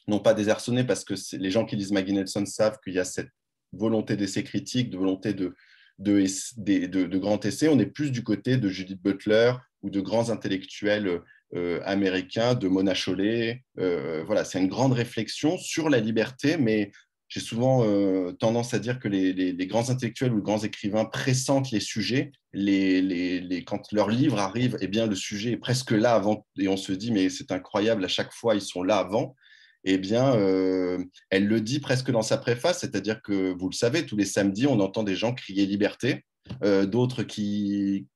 non 0.07 0.19
pas 0.19 0.33
désarçonner, 0.33 0.83
parce 0.83 1.03
que 1.03 1.13
les 1.37 1.51
gens 1.51 1.65
qui 1.65 1.75
lisent 1.75 1.91
Maggie 1.91 2.13
Nelson 2.13 2.47
savent 2.47 2.79
qu'il 2.83 2.93
y 2.93 2.99
a 2.99 3.05
cette 3.05 3.29
volonté 3.73 4.15
d'essai 4.15 4.43
critique, 4.43 4.89
de 4.89 4.97
volonté 4.97 5.35
de, 5.35 5.53
de, 5.99 7.17
grand 7.17 7.43
essai. 7.45 7.67
On 7.67 7.79
est 7.79 7.85
plus 7.85 8.11
du 8.11 8.23
côté 8.23 8.57
de 8.57 8.69
Judith 8.69 9.01
Butler 9.01 9.53
ou 9.81 9.89
de 9.89 10.01
grands 10.01 10.29
intellectuels 10.29 11.21
euh, 11.55 11.79
américain 11.85 12.55
de 12.55 12.67
Mona 12.67 12.93
Chollet. 12.93 13.63
Euh, 13.79 14.21
voilà, 14.25 14.43
c'est 14.43 14.59
une 14.59 14.67
grande 14.67 14.91
réflexion 14.91 15.57
sur 15.57 15.89
la 15.89 16.01
liberté, 16.01 16.57
mais 16.57 16.91
j'ai 17.29 17.39
souvent 17.39 17.85
euh, 17.85 18.33
tendance 18.33 18.73
à 18.73 18.79
dire 18.79 18.99
que 18.99 19.07
les, 19.07 19.53
grands 19.65 19.89
intellectuels 19.89 20.33
ou 20.33 20.37
les 20.37 20.43
grands 20.43 20.63
écrivains 20.63 21.05
pressentent 21.05 21.71
les 21.71 21.79
sujets. 21.79 22.33
Les, 22.51 23.63
quand 23.65 23.93
leur 23.93 24.09
livre 24.09 24.39
arrive, 24.39 24.77
eh 24.81 24.87
bien, 24.87 25.07
le 25.07 25.15
sujet 25.15 25.51
est 25.51 25.57
presque 25.57 25.91
là 25.91 26.15
avant, 26.15 26.45
et 26.59 26.67
on 26.67 26.75
se 26.75 26.91
dit, 26.91 27.11
mais 27.11 27.29
c'est 27.29 27.53
incroyable, 27.53 28.03
à 28.03 28.09
chaque 28.09 28.33
fois, 28.33 28.53
ils 28.55 28.61
sont 28.61 28.83
là 28.83 28.97
avant. 28.97 29.33
Eh 29.85 29.97
bien, 29.97 30.33
elle 31.29 31.47
le 31.47 31.61
dit 31.61 31.79
presque 31.79 32.11
dans 32.11 32.21
sa 32.21 32.37
préface, 32.37 32.79
c'est-à-dire 32.79 33.21
que, 33.21 33.53
vous 33.57 33.69
le 33.69 33.75
savez, 33.75 34.05
tous 34.05 34.17
les 34.17 34.25
samedis, 34.25 34.67
on 34.67 34.81
entend 34.81 35.03
des 35.03 35.15
gens 35.15 35.33
crier 35.33 35.65
liberté, 35.65 36.25
d'autres 36.61 37.23
qui, 37.23 38.07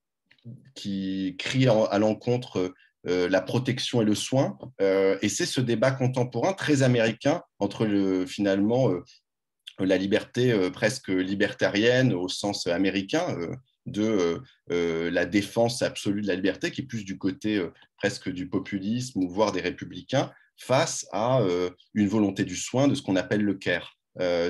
qui 0.76 1.36
crient 1.38 1.68
à 1.68 2.00
l'encontre 2.00 2.74
euh, 3.08 3.28
la 3.30 3.42
protection 3.42 4.02
et 4.02 4.06
le 4.06 4.14
soin. 4.14 4.60
Euh, 4.80 5.18
et 5.24 5.30
c'est 5.30 5.48
ce 5.48 5.60
débat 5.60 5.92
contemporain 5.92 6.54
très 6.54 6.84
américain 6.84 7.42
entre 7.58 7.88
le, 7.88 8.28
finalement 8.28 8.92
euh, 8.92 9.04
la 9.80 9.98
liberté 9.98 10.54
presque 10.70 11.08
libertarienne 11.08 12.14
au 12.14 12.30
sens 12.30 12.68
américain 12.68 13.36
de 13.88 14.40
la 14.68 15.26
défense 15.26 15.82
absolue 15.82 16.22
de 16.22 16.28
la 16.28 16.36
liberté, 16.36 16.70
qui 16.70 16.82
est 16.82 16.86
plus 16.86 17.04
du 17.04 17.18
côté 17.18 17.66
presque 17.98 18.30
du 18.30 18.48
populisme 18.48 19.24
ou 19.24 19.30
voire 19.30 19.52
des 19.52 19.62
républicains, 19.62 20.32
face 20.56 21.08
à 21.12 21.42
une 21.96 22.08
volonté 22.08 22.44
du 22.44 22.56
soin 22.56 22.88
de 22.88 22.94
ce 22.94 23.02
qu'on 23.02 23.16
appelle 23.16 23.42
le 23.42 23.56
care. 23.56 23.98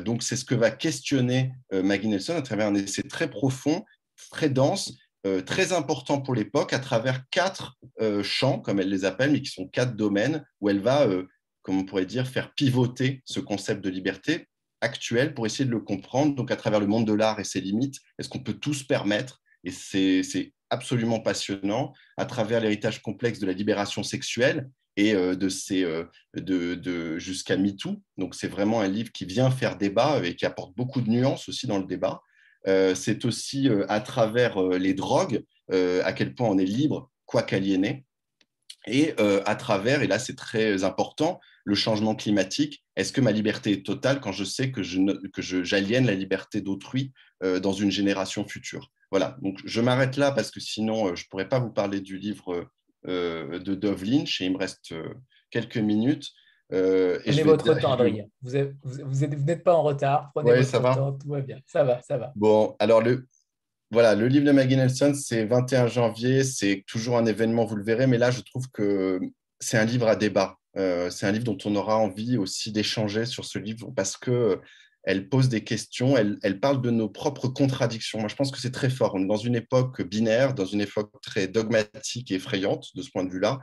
donc 0.04 0.22
c'est 0.22 0.36
ce 0.36 0.44
que 0.44 0.56
va 0.56 0.70
questionner 0.70 1.54
Maggie 1.72 2.10
Nelson 2.10 2.36
à 2.36 2.42
travers 2.42 2.68
un 2.68 2.76
essai 2.76 3.04
très 3.04 3.30
profond, 3.30 3.86
très 4.32 4.50
dense, 4.50 4.92
euh, 5.28 5.42
très 5.42 5.72
important 5.72 6.20
pour 6.20 6.34
l'époque 6.34 6.74
à 6.74 6.80
travers 6.80 7.30
quatre 7.30 7.78
euh, 8.02 8.24
champs, 8.24 8.60
comme 8.60 8.80
elle 8.80 8.90
les 8.90 9.06
appelle, 9.06 9.32
mais 9.32 9.42
qui 9.42 9.52
sont 9.52 9.68
quatre 9.68 9.96
domaines 9.96 10.44
où 10.62 10.70
elle 10.70 10.80
va 10.80 11.06
euh, 11.08 11.28
comme 11.62 11.78
on 11.78 11.86
pourrait 11.86 12.08
dire, 12.08 12.28
faire 12.28 12.56
pivoter 12.56 13.22
ce 13.26 13.40
concept 13.40 13.84
de 13.84 13.90
liberté 13.92 14.48
actuel 14.82 15.36
pour 15.36 15.46
essayer 15.46 15.66
de 15.66 15.70
le 15.70 15.80
comprendre, 15.80 16.34
donc 16.34 16.50
à 16.50 16.56
travers 16.56 16.80
le 16.80 16.88
monde 16.88 17.06
de 17.06 17.14
l'art 17.14 17.40
et 17.40 17.44
ses 17.44 17.62
limites, 17.62 18.00
est-ce 18.18 18.30
qu'on 18.30 18.40
peut 18.40 18.56
tout 18.56 18.74
se 18.74 18.84
permettre 18.84 19.44
Et 19.64 19.70
c'est 19.70 20.54
absolument 20.72 21.20
passionnant, 21.20 21.94
à 22.18 22.26
travers 22.26 22.62
l'héritage 22.62 23.04
complexe 23.04 23.38
de 23.38 23.46
la 23.46 23.54
libération 23.54 24.02
sexuelle 24.02 24.72
et 24.98 25.14
de 25.14 25.50
ces, 25.50 25.84
de, 26.34 26.74
de, 26.74 27.20
jusqu'à 27.20 27.58
MeToo. 27.58 28.02
Donc 28.18 28.34
c'est 28.34 28.48
vraiment 28.48 28.82
un 28.82 28.88
livre 28.88 29.12
qui 29.12 29.26
vient 29.26 29.52
faire 29.52 29.78
débat 29.78 30.20
et 30.24 30.36
qui 30.36 30.48
apporte 30.48 30.76
beaucoup 30.76 31.02
de 31.02 31.10
nuances 31.12 31.48
aussi 31.48 31.68
dans 31.68 31.78
le 31.78 31.86
débat. 31.86 32.24
Euh, 32.68 32.96
c'est 32.96 33.26
aussi 33.26 33.70
à 33.90 34.00
travers 34.02 34.62
les 34.62 34.94
drogues, 34.94 35.44
à 35.72 36.14
quel 36.14 36.36
point 36.36 36.50
on 36.50 36.58
est 36.58 36.66
libre, 36.66 37.10
quoi 37.26 37.44
qu'aliéné. 37.44 38.06
Et 38.88 39.14
à 39.46 39.56
travers, 39.56 40.02
et 40.02 40.08
là 40.08 40.20
c'est 40.20 40.36
très 40.36 40.84
important, 40.84 41.40
le 41.64 41.76
changement 41.76 42.16
climatique. 42.16 42.84
Est-ce 42.96 43.14
que 43.14 43.22
ma 43.22 43.32
liberté 43.32 43.72
est 43.72 43.86
totale 43.86 44.20
quand 44.20 44.32
je 44.32 44.44
sais 44.44 44.72
que, 44.72 44.82
j'aliène 44.82 46.08
la 46.08 46.16
liberté 46.16 46.62
d'autrui 46.62 47.14
dans 47.42 47.74
une 47.74 47.92
génération 47.92 48.46
future? 48.46 48.92
Voilà, 49.12 49.38
donc 49.42 49.60
je 49.64 49.82
m'arrête 49.82 50.18
là 50.18 50.32
parce 50.32 50.52
que 50.52 50.60
sinon 50.60 51.16
je 51.16 51.24
ne 51.24 51.30
pourrais 51.30 51.48
pas 51.48 51.60
vous 51.60 51.72
parler 51.72 52.02
du 52.02 52.18
livre 52.18 52.70
euh, 53.08 53.58
de 53.58 53.74
Dove 53.74 54.04
Lynch 54.04 54.42
et 54.42 54.46
il 54.46 54.52
me 54.52 54.58
reste 54.58 54.92
euh, 54.92 55.16
quelques 55.50 55.78
minutes. 55.78 56.30
Euh, 56.74 57.20
Prenez 57.26 57.44
votre 57.44 57.74
temps, 57.80 57.94
Adrien. 57.94 58.26
Vous 58.42 58.52
n'êtes 58.52 59.64
pas 59.64 59.74
en 59.74 59.84
retard. 59.84 60.32
Prenez 60.34 60.56
votre 60.56 60.70
ça 60.70 60.80
va. 60.80 60.96
temps, 60.96 61.14
tout 61.14 61.30
va 61.30 61.42
bien. 61.42 61.60
Ça 61.66 61.84
va, 61.84 62.02
ça 62.02 62.18
va. 62.18 62.32
Bon, 62.36 62.76
alors 62.80 63.02
le, 63.02 63.28
voilà, 63.92 64.16
le 64.16 64.28
livre 64.28 64.46
de 64.46 64.52
Maggie 64.52 64.78
Nelson, 64.78 65.14
c'est 65.16 65.46
21 65.46 65.88
janvier. 65.88 66.44
C'est 66.44 66.84
toujours 66.88 67.18
un 67.18 67.26
événement, 67.26 67.66
vous 67.66 67.76
le 67.76 67.84
verrez, 67.84 68.08
mais 68.08 68.18
là, 68.18 68.32
je 68.32 68.42
trouve 68.42 68.70
que 68.72 69.20
c'est 69.60 69.78
un 69.78 69.86
livre 69.86 70.08
à 70.08 70.16
débat. 70.16 70.58
c'est 70.76 71.26
un 71.26 71.32
livre 71.32 71.46
dont 71.46 71.58
on 71.66 71.76
aura 71.76 71.98
envie 71.98 72.38
aussi 72.38 72.72
d'échanger 72.72 73.26
sur 73.26 73.46
ce 73.46 73.60
livre 73.60 73.92
parce 73.96 74.18
que 74.18 74.60
elle 75.04 75.30
pose 75.30 75.50
des 75.50 75.64
questions, 75.64 76.16
elle, 76.16 76.60
parle 76.60 76.82
de 76.82 76.92
nos 76.92 77.10
propres 77.10 77.48
contradictions. 77.48 78.20
Moi, 78.20 78.28
je 78.28 78.36
pense 78.36 78.52
que 78.52 78.60
c'est 78.60 78.72
très 78.72 78.90
fort. 78.90 79.16
On 79.16 79.24
est 79.24 79.28
dans 79.28 79.36
une 79.36 79.56
époque 79.56 80.02
binaire, 80.04 80.54
dans 80.54 80.66
une 80.66 80.82
époque 80.82 81.12
très 81.24 81.48
dogmatique 81.48 82.32
et 82.32 82.36
effrayante 82.36 82.96
de 82.96 83.02
ce 83.02 83.10
point 83.10 83.24
de 83.24 83.32
vue-là, 83.32 83.60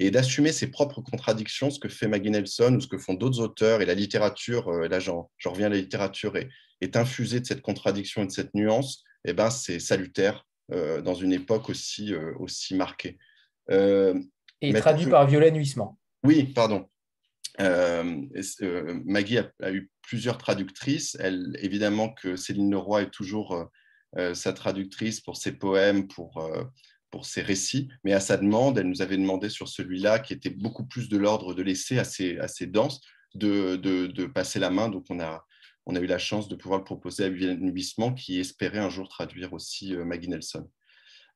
et 0.00 0.10
d'assumer 0.10 0.50
ses 0.50 0.68
propres 0.68 1.02
contradictions, 1.02 1.70
ce 1.70 1.78
que 1.78 1.88
fait 1.88 2.08
Maggie 2.08 2.30
Nelson 2.30 2.74
ou 2.74 2.80
ce 2.80 2.88
que 2.88 2.96
font 2.96 3.12
d'autres 3.12 3.38
auteurs, 3.40 3.82
et 3.82 3.86
la 3.86 3.94
littérature, 3.94 4.68
euh, 4.68 4.88
là 4.88 4.98
j'en 4.98 5.28
reviens 5.44 5.66
à 5.66 5.68
la 5.68 5.76
littérature, 5.76 6.36
est, 6.36 6.48
est 6.80 6.96
infusée 6.96 7.38
de 7.38 7.44
cette 7.44 7.60
contradiction 7.60 8.22
et 8.22 8.26
de 8.26 8.30
cette 8.30 8.54
nuance, 8.54 9.04
et 9.26 9.30
eh 9.30 9.32
ben, 9.34 9.50
c'est 9.50 9.78
salutaire 9.78 10.46
euh, 10.72 11.02
dans 11.02 11.14
une 11.14 11.34
époque 11.34 11.68
aussi, 11.68 12.14
euh, 12.14 12.32
aussi 12.38 12.74
marquée. 12.74 13.18
et 13.68 14.72
traduit 14.72 15.06
par 15.06 15.26
Violet 15.26 15.50
Nuissement. 15.50 15.98
Oui, 16.24 16.44
pardon. 16.44 16.88
Maggie 17.58 19.38
a, 19.38 19.70
eu 19.70 19.90
plusieurs 20.00 20.38
traductrices. 20.38 21.18
Elle, 21.20 21.58
évidemment 21.60 22.08
que 22.08 22.36
Céline 22.36 22.70
Leroy 22.70 23.02
est 23.02 23.10
toujours 23.10 23.68
sa 24.32 24.52
traductrice 24.54 25.20
pour 25.20 25.36
ses 25.36 25.52
poèmes, 25.52 26.08
pour, 26.08 26.42
pour 27.10 27.26
ses 27.26 27.42
récits, 27.42 27.88
mais 28.04 28.12
à 28.12 28.20
sa 28.20 28.36
demande, 28.36 28.78
elle 28.78 28.88
nous 28.88 29.02
avait 29.02 29.16
demandé 29.16 29.48
sur 29.48 29.68
celui-là, 29.68 30.18
qui 30.18 30.32
était 30.32 30.50
beaucoup 30.50 30.84
plus 30.84 31.08
de 31.08 31.16
l'ordre 31.16 31.54
de 31.54 31.62
l'essai, 31.62 31.98
assez, 31.98 32.38
assez 32.38 32.66
dense, 32.66 33.00
de, 33.34 33.76
de, 33.76 34.26
passer 34.26 34.58
la 34.58 34.70
main. 34.70 34.88
Donc 34.88 35.06
on 35.10 35.20
a, 35.20 35.44
on 35.86 35.96
a 35.96 36.00
eu 36.00 36.06
la 36.06 36.18
chance 36.18 36.48
de 36.48 36.56
pouvoir 36.56 36.78
le 36.78 36.84
proposer 36.84 37.24
à 37.24 37.28
Viviane 37.28 38.14
qui 38.14 38.38
espérait 38.38 38.78
un 38.78 38.90
jour 38.90 39.08
traduire 39.08 39.52
aussi 39.52 39.94
Maggie 39.96 40.28
Nelson. 40.28 40.68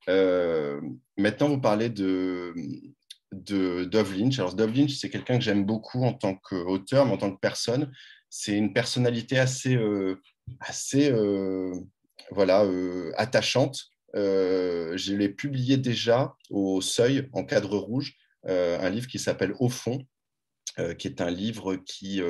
maintenant, 0.07 1.49
vous 1.49 1.61
parlez 1.61 1.89
de, 1.89 2.55
de 3.33 3.85
Dove 3.85 4.17
Lynch. 4.17 4.39
Alors, 4.39 4.55
Dove 4.55 4.75
Lynch, 4.75 4.95
c'est 4.95 5.11
quelqu'un 5.11 5.39
que 5.39 5.45
j'aime 5.45 5.65
beaucoup 5.65 6.05
en 6.05 6.13
tant 6.13 6.35
qu'auteur, 6.35 7.07
mais 7.07 7.13
en 7.13 7.19
tant 7.19 7.33
que 7.33 7.41
personne 7.41 7.91
c'est 8.37 8.57
une 8.59 8.73
personnalité 8.73 9.39
assez, 9.39 9.77
euh, 9.77 10.21
assez 10.59 11.09
euh, 11.13 11.73
voilà, 12.33 12.65
euh, 14.15 14.97
je 14.97 15.15
l'ai 15.15 15.29
publié 15.29 15.77
déjà 15.77 16.35
au 16.51 16.81
Seuil 16.81 17.29
en 17.33 17.45
cadre 17.45 17.77
rouge, 17.77 18.15
un 18.47 18.91
livre 18.91 19.07
qui 19.07 19.19
s'appelle 19.19 19.55
Au 19.59 19.71
fond, 19.71 20.05
qui 20.99 21.09
est 21.09 21.23
un 21.23 21.31
livre 21.31 21.77
qui 21.77 22.21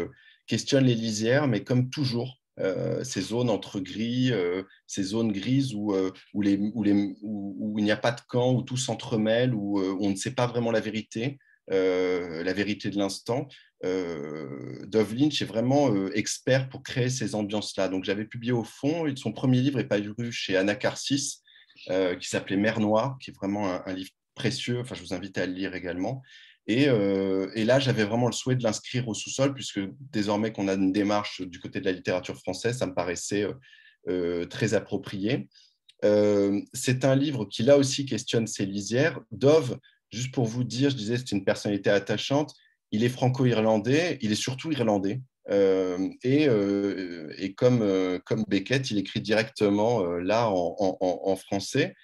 questionne 0.46 0.84
les 0.84 0.94
lisières, 0.94 1.48
mais 1.48 1.64
comme 1.64 1.90
toujours, 1.90 2.40
ces 3.02 3.20
zones 3.20 3.50
entre 3.50 3.80
gris, 3.80 4.30
ces 4.86 5.02
zones 5.02 5.32
grises 5.32 5.74
où, 5.74 5.92
où, 6.34 6.44
où, 6.44 7.78
il 7.78 7.84
n'y 7.84 7.90
a 7.90 7.96
pas 7.96 8.12
de 8.12 8.20
camp, 8.28 8.54
où 8.54 8.62
tout 8.62 8.76
s'entremêle, 8.76 9.54
où 9.54 9.80
on 9.80 10.10
ne 10.10 10.14
sait 10.14 10.36
pas 10.36 10.46
vraiment 10.46 10.70
la 10.70 10.78
vérité. 10.78 11.40
la 11.66 12.52
vérité 12.52 12.90
de 12.90 12.96
l'instant. 12.96 13.48
Euh, 13.84 14.86
Dove 14.86 15.14
Lynch 15.14 15.42
est 15.42 15.46
vraiment 15.46 15.94
euh, 15.94 16.10
expert 16.14 16.68
pour 16.68 16.82
créer 16.82 17.10
ces 17.10 17.34
ambiances-là. 17.34 17.88
Donc 17.88 18.04
j'avais 18.04 18.24
publié 18.24 18.52
au 18.52 18.64
fond, 18.64 19.04
son 19.16 19.32
premier 19.32 19.60
livre 19.60 19.78
est 19.78 19.88
paru 19.88 20.32
chez 20.32 20.56
Anacarsis, 20.56 21.42
euh, 21.90 22.16
qui 22.16 22.28
s'appelait 22.28 22.56
Mer 22.56 22.80
Noire, 22.80 23.18
qui 23.20 23.30
est 23.30 23.34
vraiment 23.34 23.86
un, 23.86 23.92
livre 23.92 24.10
précieux. 24.34 24.80
Enfin, 24.80 24.94
je 24.94 25.02
vous 25.02 25.14
invite 25.14 25.38
à 25.38 25.46
le 25.46 25.52
lire 25.52 25.74
également. 25.74 26.22
Et, 26.66 26.84
et 26.84 27.64
là, 27.66 27.78
j'avais 27.78 28.04
vraiment 28.04 28.24
le 28.24 28.32
souhait 28.32 28.56
de 28.56 28.62
l'inscrire 28.62 29.06
au 29.06 29.12
sous-sol, 29.12 29.52
puisque 29.52 29.80
désormais 30.12 30.50
qu'on 30.50 30.66
a 30.66 30.74
une 30.74 30.92
démarche 30.92 31.42
du 31.42 31.60
côté 31.60 31.78
de 31.78 31.84
la 31.84 31.92
littérature 31.92 32.38
française, 32.38 32.78
ça 32.78 32.86
me 32.86 32.94
paraissait 32.94 33.46
très 34.48 34.72
approprié. 34.72 35.46
c'est 36.72 37.04
un 37.04 37.14
livre 37.16 37.44
qui, 37.44 37.64
là 37.64 37.76
aussi, 37.76 38.06
questionne 38.06 38.46
ses 38.46 38.64
lisières. 38.64 39.20
Dove, 39.30 39.78
juste 40.10 40.32
pour 40.32 40.46
vous 40.46 40.64
dire, 40.64 40.88
je 40.88 40.96
disais, 40.96 41.18
c'est 41.18 41.32
une 41.32 41.44
personnalité 41.44 41.90
attachante 41.90 42.54
il 42.94 43.02
est 43.02 43.08
franco-irlandais, 43.08 44.18
il 44.22 44.30
est 44.30 44.36
surtout 44.36 44.70
irlandais. 44.70 45.20
Euh, 45.50 46.08
et, 46.22 46.48
euh, 46.48 47.28
euh, 47.62 48.18
comme 48.24 48.44
Beckett, 48.48 48.90
il 48.90 48.98
écrit 48.98 49.20
directement 49.20 50.04
là 50.04 50.48
en, 50.50 51.36
français. 51.36 51.94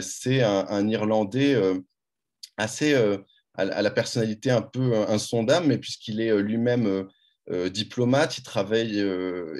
c'est 0.00 0.42
un, 0.42 0.88
Irlandais 0.88 1.56
assez 2.56 2.94
à, 3.54 3.64
la 3.64 3.90
personnalité 3.90 4.50
un 4.50 4.62
peu 4.62 4.94
insondable, 5.08 5.66
mais 5.66 5.78
puisqu'il 5.78 6.20
est 6.20 6.36
lui-même 6.42 7.08
diplomate, 7.70 8.38
il 8.38 8.42
travaille, 8.42 9.04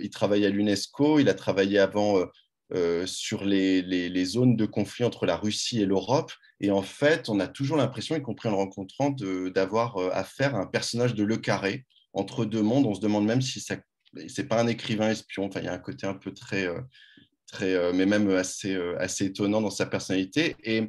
il 0.03 0.11
travaille 0.11 0.47
à 0.47 0.51
l'UNESCO, 0.51 1.19
il 1.19 1.29
a 1.29 1.35
travaillé 1.35 1.79
avant 1.79 2.25
sur 3.05 3.45
les, 3.45 3.83
les, 3.83 4.25
zones 4.25 4.57
de 4.57 4.67
conflit 4.67 5.05
entre 5.05 5.27
la 5.27 5.37
Russie 5.37 5.83
et 5.83 5.87
l'Europe. 5.87 6.33
Et 6.61 6.71
en 6.71 6.83
fait, 6.83 7.29
on 7.29 7.39
a 7.39 7.49
toujours 7.49 7.77
l'impression, 7.77 8.17
y 8.17 8.23
compris 8.23 8.49
en 8.49 8.53
le 8.53 8.57
rencontrant, 8.57 9.11
d'avoir 9.11 9.99
affaire 10.15 10.55
à 10.55 10.61
un 10.61 10.67
personnage 10.67 11.15
de 11.15 11.23
Le 11.23 11.37
Carré 11.37 11.85
entre 12.17 12.45
deux 12.45 12.63
mondes. 12.63 12.87
On 12.87 12.95
se 12.95 13.01
demande 13.01 13.27
même 13.27 13.43
si 13.43 13.61
ça, 13.61 13.77
c'est 14.29 14.49
pas 14.49 14.61
un 14.61 14.67
écrivain 14.67 15.11
espion. 15.11 15.45
Enfin, 15.45 15.61
il 15.61 15.67
y 15.67 15.69
a 15.69 15.75
un 15.75 15.79
côté 15.79 16.07
un 16.07 16.15
peu 16.15 16.33
très, 16.33 16.67
euh, 16.67 16.81
très, 17.47 17.75
euh, 17.75 17.93
mais 17.95 18.07
même 18.07 18.29
assez, 18.31 18.75
assez 18.99 19.27
étonnant 19.27 19.61
dans 19.61 19.71
sa 19.71 19.87
personnalité. 19.87 20.57
Et, 20.65 20.89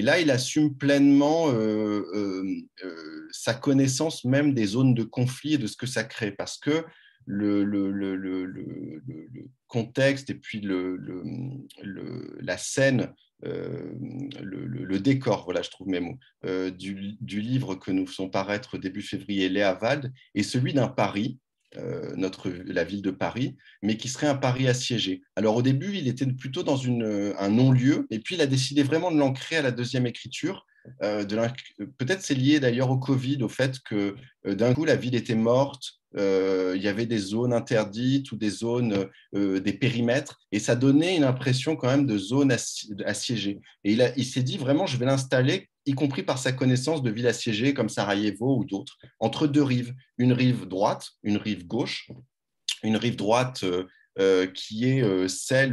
là, 0.00 0.18
il 0.20 0.30
assume 0.30 0.74
pleinement 0.78 1.48
sa 3.30 3.52
connaissance 3.52 4.24
même 4.24 4.54
des 4.54 4.64
zones 4.64 4.94
de 4.94 5.04
conflit 5.04 5.54
et 5.54 5.58
de 5.58 5.66
ce 5.66 5.76
que 5.76 5.86
ça 5.86 6.04
crée, 6.04 6.32
parce 6.32 6.56
que 6.56 6.84
le, 7.26 7.64
le 7.64 7.90
contexte 9.66 10.30
et 10.30 10.34
puis 10.34 10.66
la 12.40 12.56
scène 12.56 13.12
euh, 13.44 13.92
le, 14.40 14.98
décor, 15.00 15.44
voilà, 15.44 15.62
je 15.62 15.70
trouve 15.70 15.88
mes 15.88 16.00
mots, 16.00 16.18
euh, 16.44 16.70
du, 16.70 17.16
livre 17.40 17.74
que 17.74 17.90
nous 17.90 18.06
faisons 18.06 18.28
paraître 18.28 18.78
début 18.78 19.02
février, 19.02 19.48
Léa 19.48 19.74
Vald, 19.74 20.12
est 20.34 20.42
celui 20.42 20.74
d'un 20.74 20.88
Paris, 20.88 21.38
euh, 21.76 22.14
notre, 22.16 22.50
la 22.50 22.84
ville 22.84 23.02
de 23.02 23.10
Paris, 23.10 23.56
mais 23.82 23.96
qui 23.96 24.08
serait 24.08 24.28
un 24.28 24.36
Paris 24.36 24.68
assiégé. 24.68 25.22
Alors 25.34 25.56
au 25.56 25.62
début, 25.62 25.96
il 25.96 26.06
était 26.08 26.26
plutôt 26.26 26.62
dans 26.62 26.76
une, 26.76 27.34
un 27.38 27.48
non-lieu, 27.48 28.06
et 28.10 28.20
puis 28.20 28.36
il 28.36 28.40
a 28.40 28.46
décidé 28.46 28.82
vraiment 28.82 29.10
de 29.10 29.18
l'ancrer 29.18 29.56
à 29.56 29.62
la 29.62 29.72
deuxième 29.72 30.06
écriture. 30.06 30.66
Peut-être 31.00 32.22
c'est 32.22 32.34
lié 32.34 32.58
d'ailleurs 32.58 32.90
au 32.90 32.98
Covid, 32.98 33.42
au 33.42 33.48
fait 33.48 33.78
que 33.80 34.16
d'un 34.44 34.74
coup 34.74 34.84
la 34.84 34.96
ville 34.96 35.14
était 35.14 35.36
morte, 35.36 36.01
euh, 36.16 36.74
il 36.76 36.82
y 36.82 36.88
avait 36.88 37.06
des 37.06 37.18
zones 37.18 37.52
interdites 37.52 38.32
ou 38.32 38.36
des 38.36 38.50
zones, 38.50 39.08
euh, 39.34 39.60
des 39.60 39.72
périmètres, 39.72 40.38
et 40.52 40.58
ça 40.58 40.76
donnait 40.76 41.16
une 41.16 41.24
impression 41.24 41.76
quand 41.76 41.88
même 41.88 42.06
de 42.06 42.18
zone 42.18 42.54
assiégée. 43.04 43.60
Et 43.84 43.92
il, 43.92 44.24
s'est 44.24 44.42
dit 44.42 44.58
vraiment, 44.58 44.86
je 44.86 44.96
vais 44.96 45.06
l'installer, 45.06 45.68
y 45.86 45.92
compris 45.92 46.22
par 46.22 46.38
sa 46.38 46.52
connaissance 46.52 47.02
de 47.02 47.10
villes 47.10 47.26
assiégées 47.26 47.74
comme 47.74 47.88
Sarajevo 47.88 48.58
ou 48.58 48.64
d'autres, 48.64 48.98
entre 49.20 49.46
deux 49.46 49.62
rives, 49.62 49.94
une 50.18 50.32
rive 50.32 50.66
droite, 50.66 51.10
une 51.22 51.38
rive 51.38 51.66
gauche, 51.66 52.10
une 52.82 52.96
rive 52.96 53.16
droite 53.16 53.64
euh, 54.18 54.46
qui 54.46 54.88
est 54.88 55.28
celle 55.28 55.72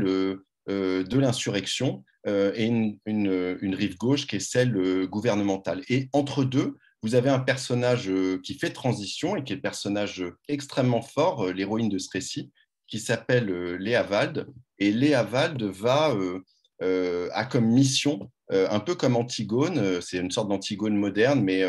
de 0.67 1.17
l'insurrection 1.17 2.03
et 2.25 2.65
une, 2.65 3.75
rive 3.75 3.97
gauche 3.97 4.25
qui 4.27 4.37
est 4.37 4.39
celle 4.39 5.05
gouvernementale. 5.07 5.83
Et 5.89 6.09
entre 6.13 6.43
deux, 6.43 6.77
vous 7.01 7.15
avez 7.15 7.29
un 7.29 7.39
personnage 7.39 8.09
euh, 8.09 8.39
qui 8.43 8.55
fait 8.55 8.71
transition 8.71 9.35
et 9.35 9.43
qui 9.43 9.53
est 9.53 9.57
le 9.57 9.61
personnage 9.61 10.21
euh, 10.21 10.37
extrêmement 10.47 11.01
fort, 11.01 11.45
euh, 11.45 11.53
l'héroïne 11.53 11.89
de 11.89 11.97
ce 11.97 12.09
récit, 12.11 12.51
qui 12.87 12.99
s'appelle 12.99 13.75
Léa 13.75 14.05
Wald. 14.09 14.47
Et 14.79 14.91
Léa 14.91 15.23
Wald 15.23 15.61
va, 15.61 16.11
a 16.81 17.45
comme 17.45 17.67
mission, 17.67 18.31
un 18.49 18.79
peu 18.79 18.95
comme 18.95 19.15
Antigone, 19.15 20.01
c'est 20.01 20.17
une 20.17 20.31
sorte 20.31 20.49
d'Antigone 20.49 20.95
moderne, 20.95 21.43
mais 21.43 21.63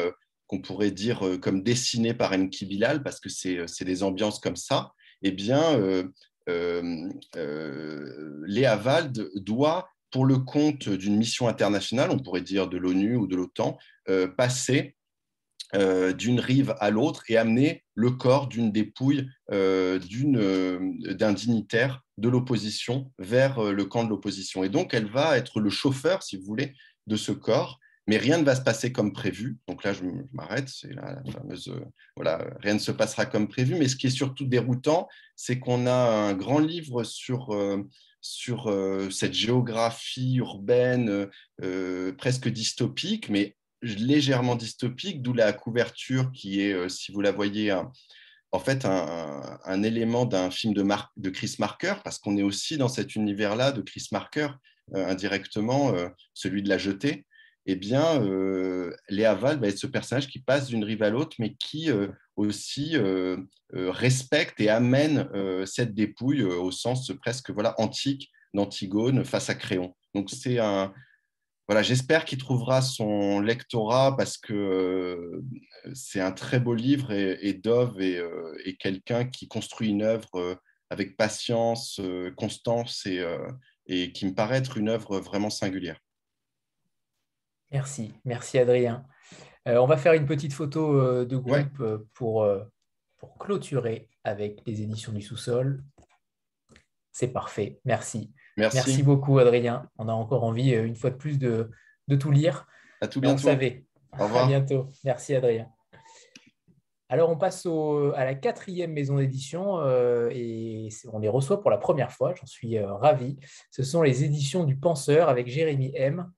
qu'on 0.46 0.62
pourrait 0.62 0.92
dire 0.92 1.20
comme 1.42 1.62
dessinées 1.62 2.14
par 2.14 2.32
Enki 2.32 2.64
Bilal, 2.64 3.02
parce 3.02 3.20
que 3.20 3.28
c'est 3.28 3.84
des 3.84 4.02
ambiances 4.02 4.40
comme 4.40 4.56
ça, 4.56 4.92
eh 5.20 5.30
bien, 5.30 5.78
Léa 8.46 8.78
Wald 8.78 9.30
doit, 9.34 9.90
pour 10.10 10.24
le 10.24 10.38
compte 10.38 10.88
d'une 10.88 11.18
mission 11.18 11.48
internationale, 11.48 12.10
on 12.10 12.18
pourrait 12.18 12.40
dire 12.40 12.66
de 12.66 12.78
l'ONU 12.78 13.16
ou 13.16 13.26
de 13.26 13.36
l'OTAN, 13.36 13.76
passer 14.38 14.96
euh, 15.76 16.12
d'une 16.12 16.40
rive 16.40 16.74
à 16.80 16.90
l'autre 16.90 17.22
et 17.28 17.36
amener 17.36 17.84
le 17.94 18.10
corps 18.10 18.48
d'une 18.48 18.72
dépouille 18.72 19.28
euh, 19.52 20.00
euh, 20.34 21.14
d'un 21.14 21.32
dignitaire 21.32 22.02
de 22.18 22.28
l'opposition 22.28 23.12
vers 23.20 23.62
le 23.62 23.84
camp 23.84 24.02
de 24.02 24.08
l'opposition. 24.08 24.64
Et 24.64 24.68
donc, 24.68 24.94
elle 24.94 25.08
va 25.08 25.38
être 25.38 25.60
le 25.60 25.70
chauffeur, 25.70 26.24
si 26.24 26.36
vous 26.36 26.44
voulez, 26.44 26.74
de 27.06 27.14
ce 27.14 27.30
corps, 27.30 27.78
mais 28.08 28.16
rien 28.16 28.38
ne 28.38 28.44
va 28.44 28.56
se 28.56 28.62
passer 28.62 28.90
comme 28.90 29.12
prévu. 29.12 29.58
Donc 29.68 29.84
là, 29.84 29.92
je 29.92 30.02
m'arrête, 30.32 30.68
c'est 30.68 30.92
la, 30.92 31.22
fameuse, 31.32 31.72
voilà, 32.16 32.44
rien 32.58 32.74
ne 32.74 32.80
se 32.80 32.90
passera 32.90 33.24
comme 33.24 33.46
prévu. 33.46 33.76
Mais 33.76 33.86
ce 33.86 33.94
qui 33.94 34.08
est 34.08 34.10
surtout 34.10 34.46
déroutant, 34.46 35.08
c'est 35.36 35.60
qu'on 35.60 35.86
a 35.86 35.92
un 35.92 36.34
grand 36.34 36.58
livre 36.58 37.04
sur 37.04 37.56
sur 38.20 38.70
cette 39.10 39.32
géographie 39.32 40.34
urbaine 40.34 41.28
presque 42.18 42.48
dystopique, 42.48 43.30
mais 43.30 43.56
légèrement 43.82 44.56
dystopique, 44.56 45.22
d'où 45.22 45.32
la 45.32 45.52
couverture 45.52 46.30
qui 46.32 46.60
est, 46.60 46.72
euh, 46.72 46.88
si 46.88 47.12
vous 47.12 47.20
la 47.20 47.32
voyez, 47.32 47.72
en 48.52 48.58
fait 48.58 48.84
un, 48.84 49.82
élément 49.82 50.26
d'un 50.26 50.50
film 50.50 50.74
de, 50.74 50.84
de, 51.16 51.30
Chris 51.30 51.56
Marker, 51.58 51.94
parce 52.04 52.18
qu'on 52.18 52.36
est 52.36 52.42
aussi 52.42 52.76
dans 52.76 52.88
cet 52.88 53.14
univers-là 53.14 53.72
de 53.72 53.82
Chris 53.82 54.08
Marker, 54.12 54.48
euh, 54.94 55.06
indirectement, 55.06 55.94
euh, 55.94 56.08
celui 56.34 56.62
de 56.62 56.68
la 56.68 56.78
jetée. 56.78 57.26
Eh 57.66 57.76
bien, 57.76 58.20
Léa 59.10 59.34
Val 59.34 59.60
va 59.60 59.68
être 59.68 59.78
ce 59.78 59.86
personnage 59.86 60.28
qui 60.28 60.40
passe 60.40 60.68
d'une 60.68 60.82
rive 60.82 61.02
à 61.02 61.10
l'autre, 61.10 61.36
mais 61.38 61.54
qui 61.54 61.90
aussi 62.34 62.96
respecte 63.70 64.58
et 64.60 64.70
amène 64.70 65.28
cette 65.66 65.94
dépouille 65.94 66.42
au 66.42 66.72
sens 66.72 67.12
presque 67.20 67.50
voilà, 67.50 67.74
antique 67.78 68.30
d'Antigone 68.54 69.26
face 69.26 69.50
à 69.50 69.54
Créon. 69.54 69.94
Donc, 70.14 70.30
c'est 70.30 70.58
un, 70.58 70.92
voilà, 71.70 71.84
j'espère 71.84 72.24
qu'il 72.24 72.38
trouvera 72.38 72.82
son 72.82 73.38
lectorat 73.38 74.16
parce 74.16 74.38
que 74.38 74.52
euh, 74.52 75.44
c'est 75.94 76.20
un 76.20 76.32
très 76.32 76.58
beau 76.58 76.74
livre 76.74 77.12
et, 77.12 77.54
Dove 77.54 77.96
euh, 78.00 78.58
est, 78.64 78.74
quelqu'un 78.76 79.24
qui 79.24 79.46
construit 79.46 79.90
une 79.90 80.02
œuvre 80.02 80.34
euh, 80.34 80.56
avec 80.90 81.16
patience, 81.16 82.00
constance 82.36 83.06
et, 83.06 83.24
et, 83.86 84.10
qui 84.10 84.26
me 84.26 84.34
paraît 84.34 84.56
être 84.56 84.78
une 84.78 84.88
œuvre 84.88 85.20
vraiment 85.20 85.48
singulière. 85.48 86.00
Merci, 87.70 88.14
merci 88.24 88.58
Adrien. 88.58 89.06
on 89.64 89.86
va 89.86 89.96
faire 89.96 90.14
une 90.14 90.26
petite 90.26 90.52
photo 90.52 91.24
de 91.24 91.36
groupe 91.36 92.04
pour, 92.14 92.52
pour 93.16 93.38
clôturer 93.38 94.08
avec 94.24 94.60
les 94.66 94.82
éditions 94.82 95.12
du 95.12 95.22
sous-sol. 95.22 95.84
C'est 97.12 97.32
parfait, 97.32 97.78
merci. 97.84 98.32
Merci. 98.60 99.02
beaucoup, 99.02 99.38
Adrien. 99.38 99.88
On 99.98 100.08
a 100.08 100.12
encore 100.12 100.44
envie, 100.44 100.74
euh, 100.74 100.86
une 100.86 100.96
fois 100.96 101.10
de 101.10 101.16
plus, 101.16 101.38
de, 101.38 101.70
tout 102.18 102.30
lire. 102.30 102.66
À 103.00 103.08
tout 103.08 103.20
bientôt. 103.20 103.48
Au 103.48 104.24
revoir. 104.24 104.44
À 104.44 104.46
bientôt. 104.46 104.86
Merci, 105.04 105.34
Adrien. 105.34 105.68
Alors, 107.08 107.30
on 107.30 107.36
passe 107.36 107.66
à 108.14 108.24
la 108.24 108.34
quatrième 108.34 108.92
maison 108.92 109.16
d'édition 109.16 109.80
euh, 109.80 110.30
et 110.32 110.88
on 111.12 111.18
les 111.18 111.28
reçoit 111.28 111.60
pour 111.60 111.70
la 111.70 111.78
première 111.78 112.12
fois. 112.12 112.34
J'en 112.34 112.46
suis 112.46 112.78
euh, 112.78 112.92
ravi. 112.94 113.38
Ce 113.70 113.82
sont 113.82 114.02
les 114.02 114.22
éditions 114.22 114.64
du 114.64 114.76
Penseur 114.76 115.28
avec 115.28 115.48
Jérémy 115.48 115.92
M, 115.94 116.30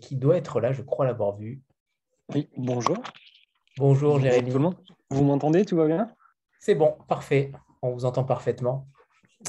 qui 0.00 0.16
doit 0.16 0.38
être 0.38 0.60
là, 0.60 0.72
je 0.72 0.80
crois 0.80 1.04
l'avoir 1.04 1.36
vu. 1.36 1.60
Oui, 2.34 2.48
bonjour. 2.56 2.96
Bonjour, 3.76 4.18
Jérémy. 4.18 4.50
Vous 5.10 5.24
m'entendez 5.24 5.66
Tout 5.66 5.76
va 5.76 5.86
bien? 5.86 6.10
C'est 6.58 6.74
bon, 6.74 6.96
parfait. 7.06 7.52
On 7.82 7.92
vous 7.92 8.04
entend 8.04 8.24
parfaitement. 8.24 8.88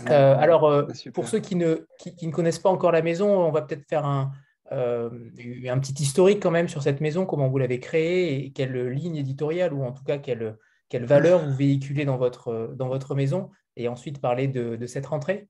Euh, 0.08 0.36
alors, 0.38 0.66
euh, 0.66 0.88
pour 1.14 1.28
ceux 1.28 1.40
qui 1.40 1.56
ne, 1.56 1.86
qui, 1.98 2.28
ne, 2.28 2.32
connaissent 2.32 2.60
pas 2.60 2.70
encore 2.70 2.92
la 2.92 3.02
maison, 3.02 3.30
on 3.30 3.52
va 3.52 3.62
peut-être 3.64 3.88
faire 3.88 4.06
un, 4.06 4.32
euh, 4.72 5.10
un, 5.68 5.80
petit 5.80 6.04
historique 6.04 6.42
quand 6.42 6.52
même 6.52 6.68
sur 6.68 6.84
cette 6.84 7.02
maison, 7.02 7.26
comment 7.26 7.48
vous 7.48 7.58
l'avez 7.58 7.80
créée 7.80 8.46
et 8.46 8.52
quelle 8.52 8.90
ligne 8.90 9.16
éditoriale 9.16 9.74
ou 9.74 9.84
en 9.84 9.92
tout 9.92 10.04
cas 10.04 10.20
quelle, 10.20 10.58
quelle 10.90 11.06
valeur 11.06 11.44
vous 11.44 11.56
véhiculez 11.56 12.06
dans 12.06 12.18
votre, 12.18 12.74
dans 12.76 12.88
votre 12.88 13.16
maison 13.16 13.50
et 13.76 13.88
ensuite 13.88 14.22
parler 14.22 14.48
de, 14.48 14.76
de 14.76 14.86
cette 14.86 15.08
rentrée. 15.08 15.48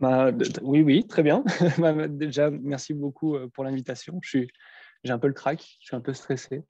Bah, 0.00 0.30
oui, 0.62 0.82
oui, 0.82 1.06
très 1.06 1.22
bien. 1.22 1.44
Bah, 1.78 2.08
déjà, 2.08 2.50
merci 2.50 2.94
beaucoup 2.94 3.36
pour 3.54 3.64
l'invitation. 3.64 4.20
Je 4.22 4.28
suis, 4.28 4.48
j'ai 5.04 5.12
un 5.12 5.18
peu 5.18 5.28
le 5.28 5.34
crack, 5.34 5.60
je 5.80 5.86
suis 5.86 5.96
un 5.96 6.00
peu 6.00 6.14
stressé. 6.14 6.64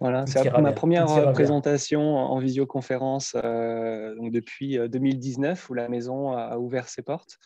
Voilà, 0.00 0.26
c'est 0.26 0.50
ma 0.58 0.72
première 0.72 1.10
euh, 1.12 1.32
présentation 1.32 2.16
en 2.16 2.38
visioconférence 2.38 3.36
euh, 3.42 4.14
donc 4.16 4.32
depuis 4.32 4.78
2019 4.88 5.58
euh, 5.58 5.66
où 5.70 5.74
la 5.74 5.88
maison 5.88 6.32
a 6.32 6.58
ouvert 6.58 6.88
ses 6.88 7.02
portes. 7.02 7.38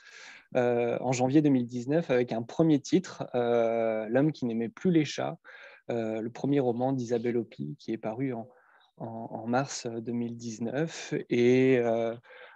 en 0.55 1.13
janvier 1.13 1.43
2019 1.43 2.11
avec 2.11 2.33
un 2.33 2.43
premier 2.43 2.81
titre, 2.81 3.29
L'homme 3.35 4.33
qui 4.33 4.47
n'aimait 4.47 4.69
plus 4.69 4.93
les 4.93 5.05
chats, 5.05 5.37
le 5.89 6.29
premier 6.29 6.61
roman 6.61 6.93
d'Isabelle 6.93 7.37
Hopi 7.37 7.77
qui 7.79 7.93
est 7.93 7.99
paru 7.99 8.33
en, 8.33 8.49
en, 8.99 9.47
mars 9.47 9.87
2019 9.87 11.15
et 11.31 11.81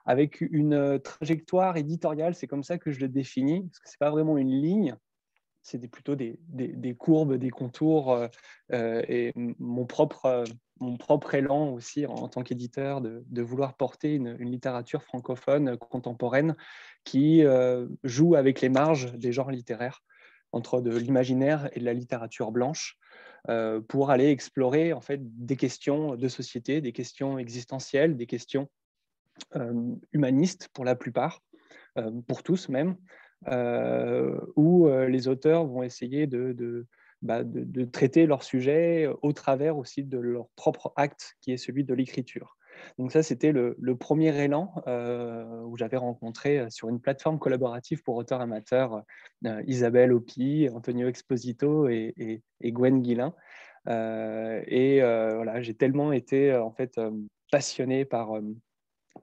avec 0.07 0.41
une 0.41 1.01
trajectoire 1.01 1.77
éditoriale, 1.77 2.35
c'est 2.35 2.47
comme 2.47 2.65
ça 2.65 2.79
que 2.79 2.93
je 2.93 3.01
le 3.01 3.09
définis, 3.09 3.63
parce 3.63 3.81
que 3.81 3.89
ce 3.89 3.95
n'est 3.95 4.07
pas 4.07 4.11
vraiment 4.11 4.39
une 4.39 4.51
ligne, 4.51 4.97
c'est 5.63 5.79
plutôt 5.89 6.17
des, 6.17 6.39
courbes, 6.99 7.37
des 7.37 7.51
contours 7.51 8.13
euh, 8.13 8.29
euh, 8.73 9.03
et 9.09 9.33
mon 9.37 9.87
propre, 9.87 10.27
euh, 10.27 10.45
mon 10.81 10.97
propre 10.97 11.35
élan 11.35 11.73
aussi 11.73 12.05
en, 12.07 12.29
tant 12.29 12.43
qu'éditeur 12.43 13.01
de, 13.01 13.43
vouloir 13.43 13.75
porter 13.75 14.15
une, 14.15 14.35
littérature 14.39 15.03
francophone 15.03 15.77
contemporaine 15.79 16.57
qui 17.05 17.45
joue 18.03 18.35
avec 18.35 18.61
les 18.61 18.69
marges 18.69 19.13
des 19.15 19.33
genres 19.33 19.51
littéraires 19.51 20.03
entre 20.51 20.81
de 20.81 20.97
l'imaginaire 20.97 21.71
et 21.73 21.81
de 21.81 21.85
la 21.85 21.95
littérature 21.95 22.51
blanche 22.51 22.99
pour 23.89 24.11
aller 24.11 24.31
explorer 24.31 24.93
en 24.93 25.01
fait 25.01 25.21
des 25.23 25.57
questions 25.57 26.17
de 26.17 26.29
société, 26.29 26.81
des 26.81 26.93
questions 26.93 27.39
existentielles, 27.39 28.17
des 28.17 28.27
questions 28.27 28.69
humanistes 30.13 30.69
pour 30.73 30.85
la 30.85 30.97
plupart, 30.97 31.41
pour 32.27 32.43
tous 32.43 32.69
même, 32.69 32.97
où 33.47 34.89
euh, 34.89 35.09
les 35.09 35.29
auteurs 35.29 35.67
vont 35.67 35.83
essayer 35.83 36.29
bah, 37.23 37.43
de, 37.45 37.85
traiter 37.85 38.27
leur 38.27 38.43
sujet 38.43 39.09
au 39.23 39.33
travers 39.33 39.77
aussi 39.77 40.05
de 40.05 40.19
leur 40.19 40.49
propre 40.57 40.93
acte, 40.97 41.37
qui 41.41 41.53
est 41.53 41.57
celui 41.57 41.85
de 41.85 41.95
l'écriture. 41.95 42.57
Donc 42.99 43.13
ça, 43.13 43.23
c'était 43.23 43.53
le, 43.53 43.77
premier 43.97 44.37
élan 44.43 44.73
euh, 44.87 45.45
où 45.65 45.77
j'avais 45.77 45.99
rencontré 45.99 46.67
sur 46.71 46.89
une 46.89 47.01
plateforme 47.01 47.39
collaborative 47.39 48.03
pour 48.03 48.17
auteurs 48.17 48.41
amateurs 48.41 49.03
Isabelle 49.67 50.13
Opi, 50.13 50.69
Antonio 50.75 51.09
Exposito 51.09 51.89
et, 51.89 52.43
Gwen 52.65 53.03
Guillain. 53.03 53.35
et 53.87 55.01
voilà, 55.01 55.61
j'ai 55.61 55.75
tellement 55.75 56.13
été 56.13 56.55
en 56.55 56.73
fait 56.73 56.99
passionné 57.51 58.05
par, 58.05 58.33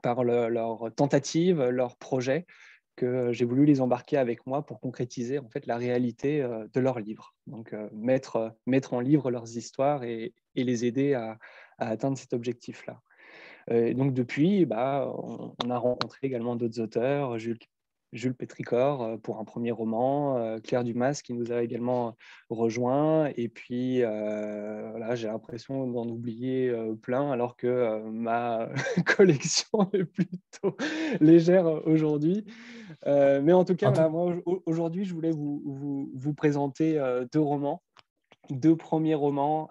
par 0.03 0.23
leur 0.23 0.93
tentative, 0.95 1.63
leur 1.63 1.97
projet, 1.97 2.45
que 2.99 3.31
j'ai 3.31 3.45
voulu 3.45 3.63
les 3.63 3.79
embarquer 3.79 4.17
avec 4.17 4.45
moi 4.45 4.65
pour 4.65 4.81
concrétiser 4.81 5.39
en 5.39 5.47
fait 5.47 5.65
la 5.67 5.77
réalité 5.77 6.41
euh, 6.41 6.67
de 6.73 6.81
leurs 6.81 6.99
livres. 6.99 7.33
Donc 7.47 7.71
euh, 7.71 7.87
mettre, 7.93 8.35
euh, 8.35 8.49
mettre 8.65 8.93
en 8.93 8.99
livre 8.99 9.31
leurs 9.31 9.55
histoires 9.55 10.03
et, 10.03 10.33
les 10.55 10.83
aider 10.83 11.13
à, 11.13 11.37
atteindre 11.77 12.17
cet 12.17 12.33
objectif-là. 12.33 12.99
donc 13.93 14.13
depuis, 14.13 14.65
bah, 14.65 15.09
on, 15.63 15.69
a 15.69 15.77
rencontré 15.77 16.27
également 16.27 16.57
d'autres 16.57 16.81
auteurs, 16.81 17.39
Jules 17.39 17.59
Jules 18.13 18.33
Pétricor 18.33 19.01
euh, 19.01 19.17
pour 19.17 19.39
un 19.39 19.43
premier 19.43 19.71
roman, 19.71 20.37
euh, 20.37 20.59
Claire 20.59 20.83
Dumas 20.83 21.21
qui 21.23 21.33
nous 21.33 21.51
a 21.51 21.61
également 21.61 22.15
rejoint. 22.49 23.31
Et 23.35 23.49
puis, 23.49 24.03
euh, 24.03 25.15
j'ai 25.15 25.27
l'impression 25.27 25.87
d'en 25.87 26.07
oublier 26.07 26.73
plein 27.01 27.31
alors 27.31 27.55
que 27.55 28.01
ma 28.09 28.69
collection 29.17 29.89
est 29.93 30.05
plutôt 30.05 30.75
légère 31.19 31.65
aujourd'hui. 31.87 32.45
mais 33.05 33.53
en 33.53 33.65
tout 33.65 33.75
cas, 33.75 33.93
aujourd'hui, 34.65 35.05
je 35.05 35.13
voulais 35.13 35.31
vous, 35.31 36.11
vous, 36.13 36.33
présenter 36.33 37.01
deux 37.31 37.39
romans 37.39 37.81
deux 38.49 38.75
premiers 38.75 39.13
romans 39.13 39.69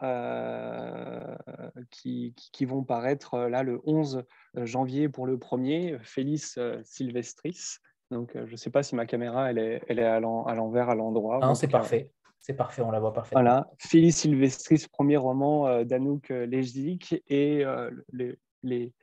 qui, 1.90 2.34
qui, 2.36 2.64
vont 2.64 2.84
paraître 2.84 3.38
là 3.38 3.64
le 3.64 3.80
11 3.84 4.22
janvier 4.54 5.08
pour 5.08 5.26
le 5.26 5.36
premier, 5.36 5.98
Félix 6.02 6.60
Sylvestris, 6.84 7.80
donc, 8.10 8.34
euh, 8.36 8.46
je 8.46 8.52
ne 8.52 8.56
sais 8.56 8.70
pas 8.70 8.82
si 8.82 8.94
ma 8.94 9.06
caméra, 9.06 9.50
elle 9.50 9.58
est, 9.58 9.82
elle 9.88 9.98
est 9.98 10.04
à 10.04 10.20
l'envers, 10.20 10.88
à 10.88 10.94
l'endroit. 10.94 11.40
Non, 11.40 11.54
c'est 11.54 11.68
parfait. 11.68 12.10
C'est 12.40 12.54
parfait, 12.54 12.82
on 12.82 12.90
la 12.90 13.00
voit 13.00 13.12
parfaitement. 13.12 13.40
Voilà. 13.42 13.70
Félix 13.78 14.18
Sylvestris, 14.18 14.86
premier 14.90 15.16
roman 15.16 15.66
euh, 15.66 15.84
d'Anouk 15.84 16.30
euh, 16.30 16.46
Lejzik 16.46 17.22
et 17.26 17.64
les, 18.12 18.38
les, 18.62 18.94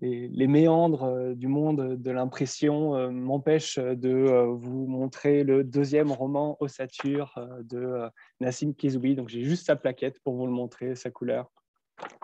les, 0.00 0.46
méandres 0.46 1.34
du 1.34 1.48
monde 1.48 1.96
de 1.96 2.10
l'impression 2.10 3.10
m'empêchent 3.10 3.78
de 3.78 4.46
vous 4.52 4.86
montrer 4.86 5.44
le 5.44 5.64
deuxième 5.64 6.12
roman 6.12 6.56
Ossature 6.60 7.34
de 7.62 8.08
Nassim 8.40 8.74
Kizoui. 8.74 9.14
Donc, 9.14 9.28
j'ai 9.28 9.42
juste 9.42 9.66
sa 9.66 9.76
plaquette 9.76 10.20
pour 10.20 10.34
vous 10.34 10.46
le 10.46 10.52
montrer, 10.52 10.94
sa 10.94 11.10
couleur. 11.10 11.50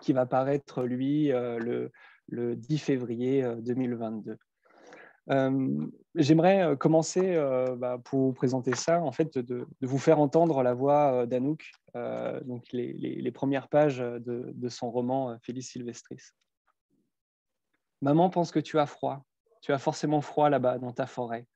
qui 0.02 0.12
va 0.12 0.26
paraître, 0.26 0.82
lui, 0.82 1.28
le, 1.28 1.90
le 2.28 2.56
10 2.56 2.78
février 2.78 3.48
2022. 3.60 4.36
J'aimerais 6.16 6.76
commencer 6.76 7.36
bah, 7.78 7.98
pour 8.04 8.20
vous 8.20 8.32
présenter 8.32 8.74
ça, 8.74 9.00
en 9.00 9.12
fait, 9.12 9.38
de, 9.38 9.66
vous 9.80 9.98
faire 9.98 10.18
entendre 10.18 10.62
la 10.62 10.74
voix 10.74 11.26
d'Anouk, 11.26 11.70
donc 11.94 12.64
les, 12.72 13.32
premières 13.32 13.68
pages 13.68 13.98
de, 13.98 14.52
de 14.52 14.68
son 14.68 14.90
roman 14.90 15.36
Félix 15.42 15.68
Sylvestris. 15.68 16.32
Maman 18.02 18.30
pense 18.30 18.50
que 18.50 18.60
tu 18.60 18.78
as 18.78 18.86
froid. 18.86 19.24
Tu 19.60 19.72
as 19.72 19.78
forcément 19.78 20.20
froid 20.20 20.48
là-bas, 20.48 20.78
dans 20.78 20.92
ta 20.92 21.06
forêt. 21.06 21.46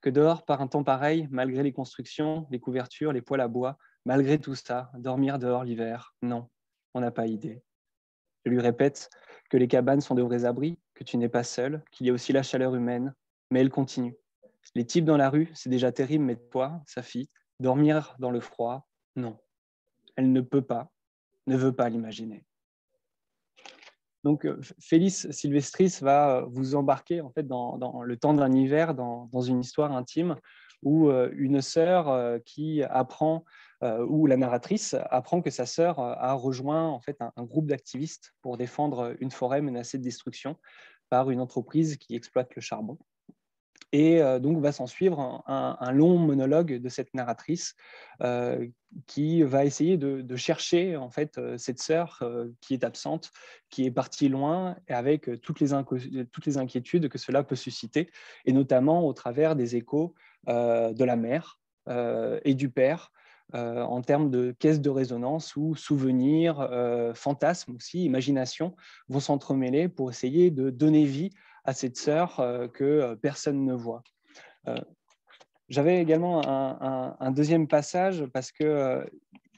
Que 0.00 0.10
dehors, 0.10 0.44
par 0.44 0.60
un 0.60 0.66
temps 0.66 0.82
pareil, 0.82 1.28
malgré 1.30 1.62
les 1.62 1.72
constructions, 1.72 2.46
les 2.50 2.58
couvertures, 2.58 3.12
les 3.12 3.22
poêles 3.22 3.40
à 3.40 3.46
bois, 3.46 3.78
malgré 4.04 4.38
tout 4.40 4.56
ça, 4.56 4.90
dormir 4.94 5.38
dehors 5.38 5.62
l'hiver, 5.62 6.16
non, 6.22 6.48
on 6.94 7.00
n'a 7.00 7.12
pas 7.12 7.26
idée. 7.26 7.62
Je 8.44 8.50
lui 8.50 8.58
répète 8.58 9.10
que 9.48 9.56
les 9.56 9.68
cabanes 9.68 10.00
sont 10.00 10.16
de 10.16 10.22
vrais 10.22 10.44
abris, 10.44 10.76
que 10.94 11.04
tu 11.04 11.16
n'es 11.18 11.28
pas 11.28 11.44
seul, 11.44 11.84
qu'il 11.92 12.08
y 12.08 12.10
a 12.10 12.12
aussi 12.12 12.32
la 12.32 12.42
chaleur 12.42 12.74
humaine, 12.74 13.14
mais 13.52 13.60
elle 13.60 13.70
continue. 13.70 14.16
Les 14.74 14.86
types 14.86 15.04
dans 15.04 15.18
la 15.18 15.28
rue, 15.28 15.50
c'est 15.52 15.68
déjà 15.68 15.92
terrible, 15.92 16.24
mais 16.24 16.36
toi, 16.36 16.80
sa 16.86 17.02
fille, 17.02 17.28
dormir 17.60 18.16
dans 18.18 18.30
le 18.30 18.40
froid, 18.40 18.88
non. 19.14 19.38
Elle 20.16 20.32
ne 20.32 20.40
peut 20.40 20.62
pas, 20.62 20.90
ne 21.46 21.56
veut 21.56 21.74
pas 21.74 21.90
l'imaginer. 21.90 22.46
Donc, 24.24 24.46
euh, 24.46 24.58
Félix 24.80 25.30
Sylvestris 25.30 25.98
va 26.00 26.38
euh, 26.38 26.46
vous 26.48 26.76
embarquer 26.76 27.20
en 27.20 27.30
fait 27.30 27.46
dans, 27.46 28.02
le 28.02 28.16
temps 28.16 28.32
d'un 28.32 28.52
hiver, 28.52 28.94
dans, 28.94 29.28
une 29.40 29.60
histoire 29.60 29.92
intime 29.92 30.36
où 30.82 31.10
euh, 31.10 31.30
une 31.34 31.60
sœur 31.60 32.40
qui 32.44 32.82
apprend, 32.82 33.44
la 33.82 34.36
narratrice 34.36 34.96
apprend 35.10 35.42
que 35.42 35.50
sa 35.50 35.66
sœur 35.66 35.98
a 36.00 36.32
rejoint 36.34 36.88
en 36.88 37.00
fait 37.00 37.18
un 37.20 37.42
groupe 37.42 37.66
d'activistes 37.66 38.32
pour 38.40 38.56
défendre 38.56 39.14
une 39.20 39.32
forêt 39.32 39.60
menacée 39.60 39.98
de 39.98 40.04
destruction 40.04 40.56
par 41.10 41.30
une 41.30 41.40
entreprise 41.40 41.96
qui 41.98 42.14
exploite 42.14 42.54
le 42.54 42.62
charbon. 42.62 42.96
Et 43.92 44.22
euh, 44.22 44.38
donc, 44.38 44.58
va 44.58 44.72
s'en 44.72 44.86
suivre 44.86 45.42
un, 45.46 45.92
long 45.92 46.16
monologue 46.16 46.80
de 46.80 46.88
cette 46.88 47.12
narratrice 47.14 47.76
euh, 48.22 48.66
qui 49.06 49.42
va 49.42 49.64
essayer 49.64 49.98
de, 49.98 50.36
chercher 50.36 50.96
en 50.96 51.10
fait 51.10 51.36
euh, 51.36 51.58
cette 51.58 51.78
sœur 51.78 52.22
qui 52.60 52.74
est 52.74 52.84
absente, 52.84 53.30
qui 53.68 53.84
est 53.84 53.90
partie 53.90 54.28
loin, 54.28 54.76
avec 54.88 55.30
toutes 55.42 55.60
les, 55.60 55.68
toutes 56.32 56.46
les 56.46 56.56
inquiétudes 56.56 57.08
que 57.08 57.18
cela 57.18 57.42
peut 57.42 57.56
susciter, 57.56 58.10
et 58.46 58.52
notamment 58.52 59.06
au 59.06 59.12
travers 59.12 59.54
des 59.54 59.76
échos 59.76 60.14
de 60.46 61.04
la 61.04 61.16
mère 61.16 61.60
et 61.88 62.54
du 62.54 62.70
père. 62.70 63.12
en 63.52 64.00
termes 64.00 64.30
de 64.30 64.52
caisse 64.58 64.80
de 64.80 64.90
résonance 64.90 65.54
où 65.56 65.74
souvenirs, 65.74 66.68
fantasmes 67.14 67.76
aussi, 67.76 68.04
imagination 68.04 68.74
vont 69.08 69.20
s'entremêler 69.20 69.88
pour 69.88 70.10
essayer 70.10 70.50
de 70.50 70.70
donner 70.70 71.04
vie 71.04 71.30
à 71.64 71.72
cette 71.72 71.96
sœur 71.96 72.40
euh, 72.40 72.68
que 72.68 72.84
euh, 72.84 73.16
personne 73.16 73.64
ne 73.64 73.74
voit. 73.74 74.02
Euh, 74.68 74.76
j'avais 75.68 76.00
également 76.00 76.46
un, 76.46 77.30
deuxième 77.30 77.66
passage 77.66 78.26
parce 78.34 78.52
que 78.52 79.10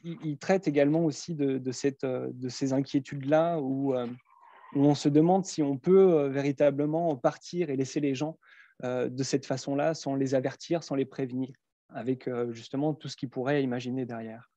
il, 0.05 0.39
traite 0.39 0.69
également 0.69 1.05
aussi 1.05 1.35
de, 1.35 1.73
ces 1.73 2.73
inquiétudes-là 2.73 3.59
où, 3.61 3.95
on 4.77 4.95
se 4.95 5.09
demande 5.09 5.45
si 5.45 5.61
on 5.61 5.77
peut 5.77 6.29
véritablement 6.29 7.17
partir 7.17 7.69
et 7.69 7.75
laisser 7.75 7.99
les 7.99 8.15
gens 8.15 8.39
de 8.85 9.23
cette 9.25 9.45
façon-là 9.45 9.95
sans 9.95 10.15
les 10.15 10.37
avertir, 10.37 10.85
sans 10.85 10.95
les 10.95 11.05
prévenir, 11.05 11.51
avec 11.89 12.31
justement 12.51 12.95
tout 12.95 13.09
ce 13.09 13.17
qu'ils 13.17 13.31
pourraient 13.31 13.65
imaginer 13.65 14.07
derrière. 14.07 14.53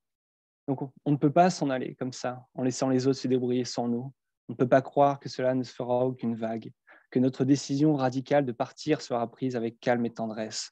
Donc 0.67 0.81
on 1.05 1.11
ne 1.11 1.17
peut 1.17 1.33
pas 1.33 1.49
s'en 1.49 1.71
aller 1.71 1.95
comme 1.95 2.13
ça, 2.13 2.45
en 2.53 2.61
laissant 2.61 2.89
les 2.89 3.07
autres 3.07 3.19
se 3.19 3.27
débrouiller 3.27 3.65
sans 3.65 3.87
nous. 3.87 4.13
On 4.47 4.53
ne 4.53 4.57
peut 4.57 4.69
pas 4.69 4.83
croire 4.83 5.19
que 5.19 5.27
cela 5.27 5.55
ne 5.55 5.63
fera 5.63 6.05
aucune 6.05 6.35
vague 6.35 6.71
que 7.09 7.19
notre 7.19 7.45
décision 7.45 7.95
radicale 7.95 8.45
de 8.45 8.51
partir 8.51 9.01
sera 9.01 9.29
prise 9.29 9.55
avec 9.55 9.79
calme 9.79 10.05
et 10.05 10.13
tendresse. 10.13 10.71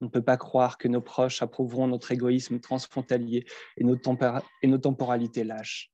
On 0.00 0.06
ne 0.06 0.10
peut 0.10 0.22
pas 0.22 0.36
croire 0.36 0.78
que 0.78 0.88
nos 0.88 1.00
proches 1.00 1.42
approuveront 1.42 1.88
notre 1.88 2.12
égoïsme 2.12 2.60
transfrontalier 2.60 3.44
et 3.76 3.84
nos, 3.84 3.96
temporalités 3.96 5.44
lâches. 5.44 5.90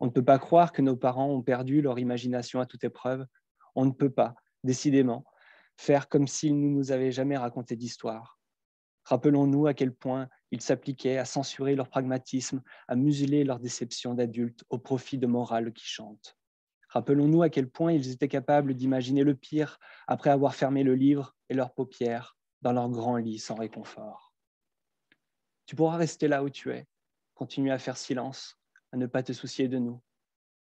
On 0.00 0.06
ne 0.06 0.10
peut 0.10 0.24
pas 0.24 0.38
croire 0.38 0.72
que 0.72 0.82
nos 0.82 0.96
parents 0.96 1.30
ont 1.30 1.42
perdu 1.42 1.80
leur 1.80 1.98
imagination 1.98 2.60
à 2.60 2.66
toute 2.66 2.84
épreuve. 2.84 3.26
On 3.74 3.86
ne 3.86 3.90
peut 3.90 4.10
pas, 4.10 4.34
décidément, 4.64 5.24
faire 5.76 6.08
comme 6.08 6.26
s'ils 6.26 6.60
ne 6.60 6.68
nous 6.68 6.92
avaient 6.92 7.12
jamais 7.12 7.36
raconté 7.36 7.74
d'histoire. 7.74 8.38
Rappelons-nous 9.04 9.66
à 9.66 9.72
quel 9.72 9.94
point 9.94 10.28
ils 10.50 10.60
s'appliquaient 10.60 11.16
à 11.16 11.24
censurer 11.24 11.74
leur 11.74 11.88
pragmatisme, 11.88 12.62
à 12.86 12.96
museler 12.96 13.44
leur 13.44 13.58
déception 13.58 14.12
d'adultes 14.12 14.64
au 14.68 14.78
profit 14.78 15.16
de 15.16 15.26
morales 15.26 15.72
qui 15.72 15.86
chantent. 15.86 16.37
Rappelons-nous 16.88 17.42
à 17.42 17.50
quel 17.50 17.68
point 17.68 17.92
ils 17.92 18.10
étaient 18.10 18.28
capables 18.28 18.74
d'imaginer 18.74 19.22
le 19.22 19.34
pire 19.34 19.78
après 20.06 20.30
avoir 20.30 20.54
fermé 20.54 20.82
le 20.82 20.94
livre 20.94 21.36
et 21.48 21.54
leurs 21.54 21.74
paupières 21.74 22.36
dans 22.62 22.72
leur 22.72 22.88
grand 22.88 23.16
lit 23.16 23.38
sans 23.38 23.54
réconfort. 23.54 24.32
Tu 25.66 25.76
pourras 25.76 25.98
rester 25.98 26.28
là 26.28 26.42
où 26.42 26.48
tu 26.48 26.70
es, 26.72 26.86
continuer 27.34 27.70
à 27.70 27.78
faire 27.78 27.98
silence, 27.98 28.58
à 28.92 28.96
ne 28.96 29.06
pas 29.06 29.22
te 29.22 29.32
soucier 29.32 29.68
de 29.68 29.78
nous. 29.78 30.00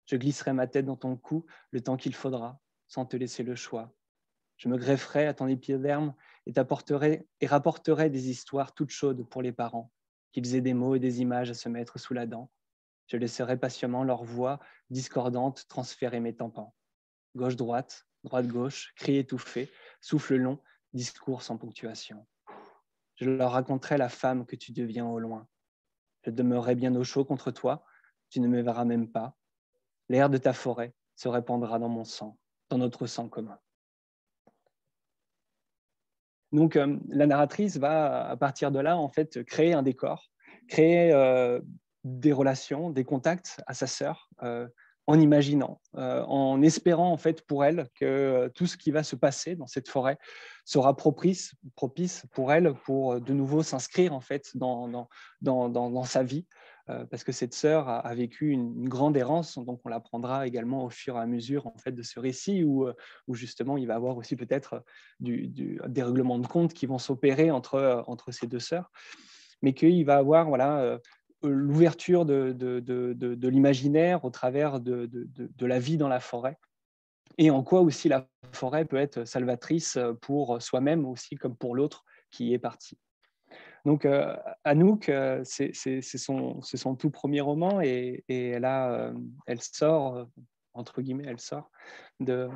Je 0.07 0.16
glisserai 0.16 0.53
ma 0.53 0.66
tête 0.66 0.85
dans 0.85 0.97
ton 0.97 1.16
cou 1.16 1.47
le 1.70 1.81
temps 1.81 1.97
qu'il 1.97 2.14
faudra, 2.14 2.61
sans 2.89 3.07
te 3.07 3.16
laisser 3.16 3.45
le 3.45 3.55
choix. 3.55 3.95
Je 4.57 4.68
me 4.68 4.79
grefferai 4.79 5.27
à 5.27 5.35
ton 5.35 5.47
épiderme 5.47 6.14
et 6.47 6.53
et 6.53 7.47
rapporterai 7.47 8.11
des 8.11 8.31
histoires 8.31 8.74
toutes 8.74 8.91
chaudes 8.91 9.29
pour 9.29 9.43
les 9.43 9.53
parents, 9.53 9.93
qu'ils 10.33 10.55
aient 10.55 10.61
des 10.61 10.74
mots 10.74 10.95
et 10.97 11.01
des 11.01 11.20
images 11.20 11.51
à 11.51 11.55
se 11.55 11.68
mettre 11.68 11.99
sous 11.99 12.14
la 12.14 12.27
dent, 12.27 12.51
je 13.07 13.17
laisserai 13.17 13.57
patiemment 13.57 14.05
leur 14.05 14.25
voix 14.25 14.61
discordante 14.91 15.67
transférer 15.69 16.21
mes 16.21 16.35
tympans. 16.35 16.75
Gauche-droite, 17.35 18.07
droite-gauche, 18.25 18.93
cri 18.97 19.17
étouffé, 19.17 19.71
souffle 20.01 20.37
long, 20.37 20.61
discours 20.93 21.43
sans 21.43 21.57
ponctuation. 21.57 22.27
Je 23.17 23.31
leur 23.31 23.53
raconterai 23.53 23.97
la 23.97 24.09
femme 24.09 24.47
que 24.47 24.57
tu 24.57 24.73
deviens 24.73 25.07
au 25.07 25.19
loin. 25.19 25.47
Je 26.23 26.31
demeurerai 26.31 26.75
bien 26.75 26.95
au 26.97 27.05
chaud 27.05 27.25
contre 27.25 27.51
toi, 27.51 27.85
tu 28.31 28.41
ne 28.41 28.49
me 28.49 28.61
verras 28.61 28.85
même 28.85 29.11
pas. 29.11 29.37
L'air 30.09 30.29
de 30.29 30.39
ta 30.39 30.53
forêt 30.53 30.95
se 31.15 31.29
répandra 31.29 31.79
dans 31.79 31.89
mon 31.89 32.05
sang, 32.05 32.39
dans 32.68 32.79
notre 32.79 33.07
sang 33.07 33.29
commun. 33.29 33.59
Donc, 36.53 36.76
euh, 36.76 36.99
la 37.09 37.26
narratrice 37.26 37.76
va, 37.76 38.29
à 38.29 38.37
partir 38.37 38.71
de 38.71 38.79
là, 38.79 38.97
en 38.97 39.09
fait, 39.09 39.45
créer 39.45 39.72
un 39.72 39.83
décor, 39.83 40.30
créer 40.68 41.13
euh, 41.13 41.61
des 42.07 42.33
relations, 42.33 42.91
des 42.91 43.04
contacts 43.04 43.61
à 43.66 43.74
sa 43.74 43.88
sœur, 43.88 44.30
euh, 44.42 44.68
en 45.08 45.20
imaginant, 45.20 45.80
euh, 45.96 46.22
en 46.24 46.62
espérant 46.62 47.12
en 47.12 47.16
fait 47.16 47.42
pour 47.42 47.64
elle 47.64 47.88
que 47.95 48.04
euh, 48.04 48.49
tout 48.49 48.66
ce 48.66 48.76
qui 48.76 48.91
va 48.91 49.03
se 49.03 49.14
passer 49.14 49.54
dans 49.54 49.66
cette 49.66 49.88
forêt 49.88 50.18
sera 50.64 50.96
propice, 50.96 51.54
propice 51.74 52.24
pour 52.33 52.53
elle 52.53 52.74
pour 52.84 53.20
de 53.20 53.33
nouveau 53.33 53.62
s'inscrire 53.62 54.14
en 54.14 54.20
fait 54.20 54.57
dans, 54.57 55.08
dans, 55.41 55.68
dans, 55.68 56.04
sa 56.04 56.22
vie, 56.22 56.46
parce 56.87 57.24
que 57.24 57.33
cette 57.33 57.54
sœur 57.54 57.88
a, 57.88 58.14
vécu 58.14 58.50
une, 58.50 58.88
grande 58.88 59.16
errance, 59.16 59.58
donc 59.58 59.80
on 59.84 59.88
l'apprendra 59.88 60.46
également 60.46 60.84
au 60.84 60.91
fur 60.91 61.16
et 61.16 61.20
à 61.20 61.26
mesure 61.26 61.68
en 61.68 61.76
fait 61.78 61.92
de 61.92 62.03
ce 62.03 62.18
récit 62.18 62.64
où, 62.64 62.88
où 63.28 63.34
justement 63.34 63.76
il 63.76 63.87
va 63.87 63.95
avoir 63.95 64.16
aussi 64.16 64.34
peut-être 64.34 64.84
du, 65.20 65.49
des 65.49 66.03
règlements 66.03 66.41
de 66.41 66.46
compte 66.49 66.72
qui 66.72 66.87
vont 66.87 66.99
s'opérer 66.99 67.53
entre, 67.53 68.04
entre 68.08 68.33
ces 68.33 68.49
deux 68.49 68.61
sœurs. 68.61 68.91
Mais 69.62 69.72
qu'il 69.72 70.04
va 70.04 70.16
avoir 70.16 70.49
voilà, 70.49 70.99
l'ouverture 71.42 72.25
de, 72.25 72.53
de, 72.53 73.49
l'imaginaire 73.49 74.25
au 74.25 74.30
travers 74.30 74.80
de, 74.80 75.08
la 75.61 75.79
vie 75.79 75.96
dans 75.96 76.08
la 76.08 76.21
forêt 76.21 76.58
et 77.38 77.50
en 77.50 77.63
quoi 77.63 77.80
aussi 77.80 78.08
la 78.08 78.29
forêt 78.53 78.84
peut 78.84 78.96
être 78.96 79.25
salvatrice 79.25 79.99
pour 80.22 80.61
soi-même 80.63 81.04
aussi 81.07 81.37
comme 81.37 81.57
pour 81.57 81.75
l'autre 81.75 82.04
qui 82.30 82.53
est 82.53 82.58
parti. 82.58 82.99
Donc 83.84 84.04
euh, 84.04 84.37
Anouk, 84.64 85.08
euh, 85.08 85.42
c'est 85.45 86.00
son, 86.03 86.61
son, 86.61 86.96
tout 86.96 87.11
premier 87.11 87.41
roman 87.41 87.80
et, 87.80 88.25
et 88.29 88.49
elle, 88.49 88.64
a, 88.64 88.91
euh, 88.91 89.14
elle 89.46 89.63
sort, 89.63 90.26
entre 90.75 91.03
guillemets, 91.03 91.26
elle 91.29 91.38
sort 91.38 91.71
de, 92.18 92.49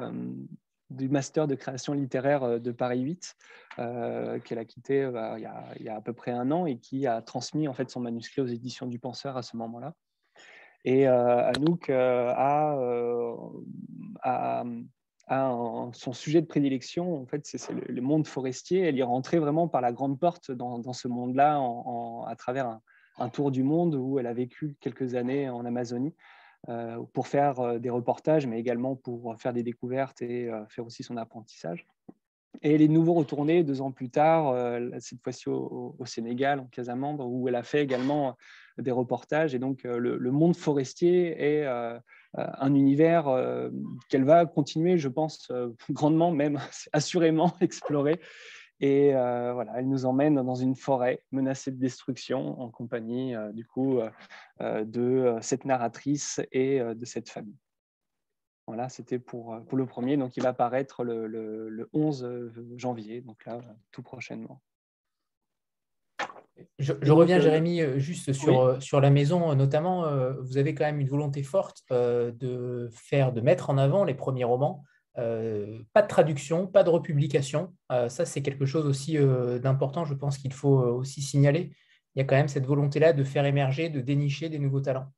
du 0.90 1.08
master 1.08 1.46
de 1.46 1.54
création 1.54 1.92
littéraire 1.92 2.42
euh, 2.42 2.58
de 2.58 2.72
Paris 2.72 3.00
8, 3.00 3.36
euh, 3.78 4.38
qu'elle 4.40 4.58
a 4.58 4.64
quitté 4.64 5.02
euh, 5.02 5.38
il, 5.38 5.84
y 5.84 5.88
a, 5.88 5.96
à 5.96 6.00
peu 6.00 6.12
près 6.12 6.32
un 6.32 6.50
an 6.50 6.66
et 6.66 6.78
qui 6.78 7.06
a 7.06 7.22
transmis 7.22 7.68
en 7.68 7.74
fait 7.74 7.88
son 7.90 8.00
manuscrit 8.00 8.42
aux 8.42 8.46
éditions 8.46 8.86
du 8.86 8.98
Penseur 8.98 9.36
à 9.36 9.42
ce 9.42 9.56
moment-là. 9.56 9.94
Et 10.84 11.06
Anouk 11.06 11.90
a, 11.90 12.74
son 15.92 16.12
sujet 16.14 16.40
de 16.40 16.46
prédilection, 16.46 17.20
en 17.20 17.26
fait, 17.26 17.42
c'est 17.44 17.70
le, 17.70 18.00
monde 18.00 18.26
forestier. 18.26 18.80
Elle 18.80 18.96
y 18.96 19.00
est 19.00 19.02
rentrée 19.02 19.38
vraiment 19.38 19.68
par 19.68 19.82
la 19.82 19.92
grande 19.92 20.18
porte 20.18 20.50
dans, 20.50 20.92
ce 20.94 21.06
monde-là 21.06 21.60
à 22.26 22.34
travers 22.34 22.78
un, 23.18 23.28
tour 23.28 23.50
du 23.50 23.62
monde 23.62 23.94
où 23.94 24.18
elle 24.18 24.26
a 24.26 24.32
vécu 24.32 24.74
quelques 24.80 25.16
années 25.16 25.50
en 25.50 25.66
Amazonie. 25.66 26.14
Euh, 26.68 27.02
pour 27.14 27.26
faire 27.26 27.58
euh, 27.60 27.78
des 27.78 27.88
reportages, 27.88 28.46
mais 28.46 28.60
également 28.60 28.94
pour 28.94 29.34
faire 29.40 29.54
des 29.54 29.62
découvertes 29.62 30.20
et 30.20 30.50
euh, 30.50 30.66
faire 30.68 30.84
aussi 30.84 31.02
son 31.02 31.16
apprentissage. 31.16 31.86
Et 32.60 32.74
elle 32.74 32.82
est 32.82 32.88
de 32.88 32.92
nouveau 32.92 33.14
retournée 33.14 33.64
deux 33.64 33.80
ans 33.80 33.92
plus 33.92 34.10
tard, 34.10 34.54
cette 34.98 35.22
fois-ci 35.22 35.48
au, 35.48 35.96
Sénégal, 36.04 36.58
en 36.58 36.66
Casamance, 36.66 37.20
où 37.24 37.48
elle 37.48 37.54
a 37.54 37.62
fait 37.62 37.82
également 37.82 38.36
des 38.76 38.90
reportages. 38.90 39.54
Et 39.54 39.58
donc, 39.58 39.84
le, 39.84 40.30
monde 40.30 40.56
forestier 40.56 41.40
est 41.40 41.64
un 42.34 42.74
univers 42.74 43.30
qu'elle 44.10 44.24
va 44.24 44.44
continuer, 44.46 44.98
je 44.98 45.08
pense, 45.08 45.50
grandement, 45.90 46.32
même 46.32 46.58
assurément 46.92 47.54
explorer. 47.60 48.20
Et 48.80 49.12
voilà, 49.12 49.72
elle 49.76 49.88
nous 49.88 50.06
emmène 50.06 50.36
dans 50.36 50.54
une 50.54 50.74
forêt 50.74 51.22
menacée 51.32 51.70
de 51.70 51.78
destruction 51.78 52.60
en 52.60 52.70
compagnie 52.70 53.34
du 53.52 53.66
coup 53.66 54.00
de 54.60 55.36
cette 55.42 55.64
narratrice 55.66 56.40
et 56.52 56.80
de 56.80 57.04
cette 57.04 57.28
famille. 57.28 57.58
Voilà, 58.66 58.88
c'était 58.88 59.18
pour, 59.18 59.58
pour 59.68 59.76
le 59.76 59.84
premier. 59.84 60.16
Donc, 60.16 60.36
il 60.36 60.42
va 60.42 60.50
apparaître 60.50 61.02
le, 61.02 61.26
le, 61.26 61.90
11 61.92 62.52
janvier, 62.76 63.20
donc 63.20 63.44
là, 63.44 63.60
tout 63.90 64.02
prochainement. 64.02 64.62
Je, 66.78 67.12
reviens, 67.12 67.38
euh, 67.38 67.42
Jérémy, 67.42 67.80
juste 67.96 68.32
sur, 68.32 68.80
sur 68.82 69.00
la 69.00 69.10
maison, 69.10 69.54
notamment, 69.54 70.04
vous 70.40 70.56
avez 70.56 70.74
quand 70.74 70.84
même 70.84 71.00
une 71.00 71.08
volonté 71.08 71.42
forte 71.42 71.82
de 71.90 72.88
faire, 72.92 73.32
de 73.32 73.40
mettre 73.40 73.70
en 73.70 73.78
avant 73.78 74.04
les 74.04 74.14
premiers 74.14 74.44
romans. 74.44 74.84
Pas 75.14 76.02
de 76.02 76.06
traduction, 76.08 76.66
pas 76.66 76.82
de 76.82 76.90
republication. 76.90 77.74
ça, 77.88 78.24
c'est 78.24 78.42
quelque 78.42 78.66
chose 78.66 78.86
aussi 78.86 79.16
d'important, 79.62 80.04
je 80.04 80.14
pense 80.14 80.38
qu'il 80.38 80.52
faut 80.52 80.78
aussi 80.78 81.22
signaler. 81.22 81.72
Il 82.14 82.18
y 82.18 82.22
a 82.22 82.24
quand 82.24 82.36
même 82.36 82.48
cette 82.48 82.66
volonté-là 82.66 83.12
de 83.12 83.24
faire 83.24 83.44
émerger, 83.44 83.88
de 83.88 84.00
dénicher 84.00 84.48
des 84.48 84.58
nouveaux 84.58 84.80
talents. 84.80 85.12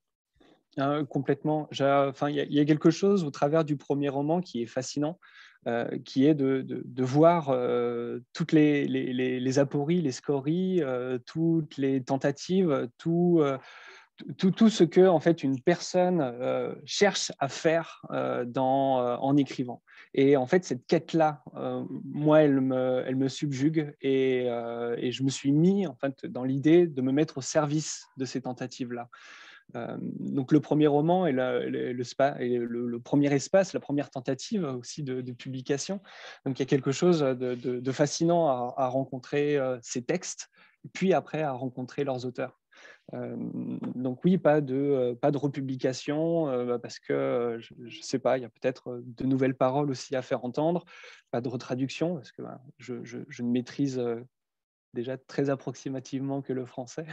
Ah, 0.78 1.00
complètement. 1.08 1.68
Enfin, 1.70 2.30
il 2.30 2.36
y, 2.36 2.60
a 2.60 2.64
quelque 2.64 2.90
chose 2.90 3.24
au 3.24 3.30
travers 3.30 3.64
du 3.64 3.76
premier 3.76 4.08
roman 4.08 4.40
qui 4.40 4.62
est 4.62 4.66
fascinant, 4.66 5.18
euh, 5.66 5.86
qui 6.04 6.26
est 6.26 6.34
de, 6.34 7.02
voir 7.02 7.50
euh, 7.50 8.20
toutes 8.32 8.52
les, 8.52 8.86
les, 8.86 9.38
les, 9.38 9.58
apories, 9.58 10.00
les 10.00 10.12
scories, 10.12 10.82
euh, 10.82 11.18
toutes 11.26 11.76
les 11.76 12.02
tentatives, 12.02 12.88
tout, 12.96 13.42
tout, 14.38 14.50
tout, 14.50 14.68
ce 14.68 14.84
que 14.84 15.06
en 15.06 15.20
fait 15.20 15.42
une 15.42 15.60
personne 15.60 16.76
cherche 16.84 17.32
à 17.38 17.48
faire 17.48 18.04
dans, 18.46 19.18
en 19.20 19.36
écrivant. 19.36 19.82
Et 20.14 20.36
en 20.36 20.46
fait, 20.46 20.64
cette 20.64 20.86
quête-là, 20.86 21.42
moi, 22.04 22.42
elle 22.42 22.60
me, 22.60 23.02
elle 23.06 23.16
me 23.16 23.28
subjugue 23.28 23.94
et, 24.00 24.46
et, 24.98 25.12
je 25.12 25.22
me 25.22 25.30
suis 25.30 25.52
mis 25.52 25.86
en 25.86 25.94
fait 25.94 26.26
dans 26.26 26.44
l'idée 26.44 26.86
de 26.86 27.02
me 27.02 27.12
mettre 27.12 27.38
au 27.38 27.42
service 27.42 28.06
de 28.16 28.24
ces 28.24 28.42
tentatives-là. 28.42 29.08
Euh, 29.74 29.96
donc 30.00 30.52
le 30.52 30.60
premier 30.60 30.86
roman 30.86 31.26
est 31.26 31.32
le, 31.32 31.92
le, 31.92 32.98
premier 33.00 33.32
espace, 33.32 33.72
la 33.72 33.80
première 33.80 34.10
tentative 34.10 34.64
aussi 34.64 35.02
de, 35.02 35.32
publication. 35.32 36.00
Donc 36.44 36.58
il 36.58 36.62
y 36.62 36.64
a 36.64 36.66
quelque 36.66 36.92
chose 36.92 37.20
de, 37.20 37.92
fascinant 37.92 38.48
à, 38.76 38.88
rencontrer 38.88 39.56
euh, 39.56 39.78
ces 39.82 40.02
textes, 40.02 40.48
puis 40.92 41.14
après 41.14 41.42
à 41.42 41.52
rencontrer 41.52 42.04
leurs 42.04 42.26
auteurs. 42.26 42.60
Donc 43.12 44.24
oui, 44.24 44.38
pas 44.38 44.60
de, 44.60 45.16
pas 45.20 45.30
de 45.30 45.38
republication, 45.38 46.78
parce 46.80 46.98
que 46.98 47.58
je 47.60 47.98
ne 47.98 48.02
sais 48.02 48.18
pas, 48.18 48.38
il 48.38 48.42
y 48.42 48.44
a 48.44 48.48
peut-être 48.48 49.02
de 49.04 49.24
nouvelles 49.24 49.54
paroles 49.54 49.90
aussi 49.90 50.16
à 50.16 50.22
faire 50.22 50.44
entendre, 50.44 50.84
pas 51.30 51.40
de 51.40 51.48
retraduction, 51.48 52.14
parce 52.14 52.32
que 52.32 52.42
ben, 52.42 52.60
je, 52.78 53.04
je, 53.04 53.42
ne 53.42 53.48
maîtrise 53.48 54.02
déjà 54.94 55.16
très 55.16 55.50
approximativement 55.50 56.42
que 56.42 56.52
le 56.52 56.66
français. 56.66 57.06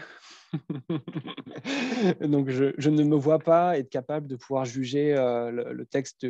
Donc, 2.21 2.49
je, 2.49 2.89
ne 2.89 3.03
me 3.03 3.15
vois 3.15 3.39
pas 3.39 3.77
être 3.77 3.89
capable 3.89 4.27
de 4.27 4.35
pouvoir 4.35 4.65
juger 4.65 5.13
le, 5.15 5.85
texte 5.85 6.25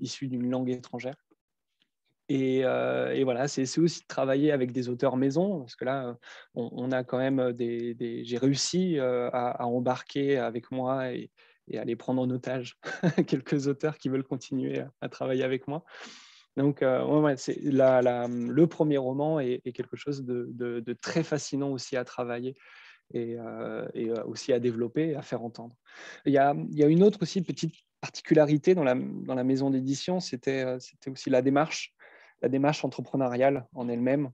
issu 0.00 0.28
d'une 0.28 0.50
langue 0.50 0.70
étrangère. 0.70 1.16
Et, 2.30 2.64
euh, 2.64 3.20
voilà, 3.24 3.48
c'est 3.48 3.62
aussi 3.78 4.00
de 4.00 4.06
travailler 4.06 4.52
avec 4.52 4.72
des 4.72 4.88
auteurs 4.88 5.16
maison, 5.16 5.60
parce 5.60 5.76
que 5.76 5.84
là, 5.84 6.16
on, 6.54 6.92
a 6.92 7.04
quand 7.04 7.18
même 7.18 7.52
des. 7.52 8.24
j'ai 8.24 8.38
réussi 8.38 8.98
à, 8.98 9.66
embarquer 9.66 10.38
avec 10.38 10.70
moi 10.70 11.12
et, 11.12 11.30
à 11.76 11.84
les 11.84 11.96
prendre 11.96 12.22
en 12.22 12.30
otage 12.30 12.78
quelques 13.26 13.66
auteurs 13.66 13.98
qui 13.98 14.08
veulent 14.08 14.24
continuer 14.24 14.82
à 15.00 15.08
travailler 15.08 15.44
avec 15.44 15.68
moi. 15.68 15.84
Donc, 16.56 16.82
euh, 16.82 16.98
le 17.02 18.64
premier 18.66 18.98
roman 18.98 19.40
est, 19.40 19.72
quelque 19.72 19.96
chose 19.96 20.24
de, 20.24 20.92
très 21.00 21.22
fascinant 21.22 21.70
aussi 21.70 21.96
à 21.96 22.04
travailler 22.04 22.56
et, 23.12 23.36
euh, 23.38 23.86
euh, 23.96 24.24
aussi 24.24 24.52
à 24.52 24.60
développer 24.60 25.10
et 25.10 25.14
à 25.16 25.22
faire 25.22 25.42
entendre. 25.42 25.74
Il 26.26 26.32
y 26.32 26.38
a, 26.38 26.54
une 26.86 27.02
autre 27.02 27.22
aussi 27.22 27.42
petite 27.42 27.74
particularité 28.00 28.74
dans 28.74 28.84
la, 28.84 29.44
maison 29.44 29.70
d'édition, 29.70 30.20
c'était 30.20 30.76
aussi 31.06 31.30
la 31.30 31.42
démarche, 31.42 31.94
la 32.42 32.48
démarche 32.48 32.84
entrepreneuriale 32.84 33.66
en 33.74 33.88
elle-même 33.88 34.30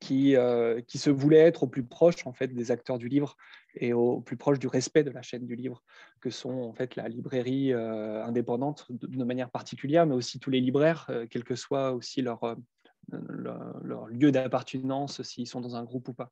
qui, 0.00 0.36
euh, 0.36 0.80
qui 0.82 0.98
se 0.98 1.10
voulait 1.10 1.38
être 1.38 1.64
au 1.64 1.66
plus 1.66 1.84
proche 1.84 2.26
en 2.26 2.32
fait 2.32 2.48
des 2.48 2.70
acteurs 2.70 2.98
du 2.98 3.08
livre 3.08 3.36
et 3.74 3.92
au 3.92 4.20
plus 4.20 4.36
proche 4.36 4.58
du 4.58 4.68
respect 4.68 5.02
de 5.02 5.10
la 5.10 5.22
chaîne 5.22 5.46
du 5.46 5.56
livre 5.56 5.82
que 6.20 6.30
sont 6.30 6.52
en 6.52 6.72
fait 6.72 6.96
la 6.96 7.08
librairie 7.08 7.72
euh, 7.72 8.24
indépendante 8.24 8.86
de, 8.90 9.24
manière 9.24 9.50
particulière 9.50 10.06
mais 10.06 10.14
aussi 10.14 10.38
tous 10.38 10.50
les 10.50 10.60
libraires 10.60 11.06
euh, 11.10 11.26
quel 11.28 11.42
que 11.42 11.56
soit 11.56 11.92
aussi 11.92 12.22
leur, 12.22 12.56
leur, 13.10 14.06
lieu 14.08 14.32
d'appartenance 14.32 15.22
s'ils 15.22 15.46
sont 15.46 15.60
dans 15.60 15.76
un 15.76 15.84
groupe 15.84 16.08
ou 16.08 16.14
pas. 16.14 16.30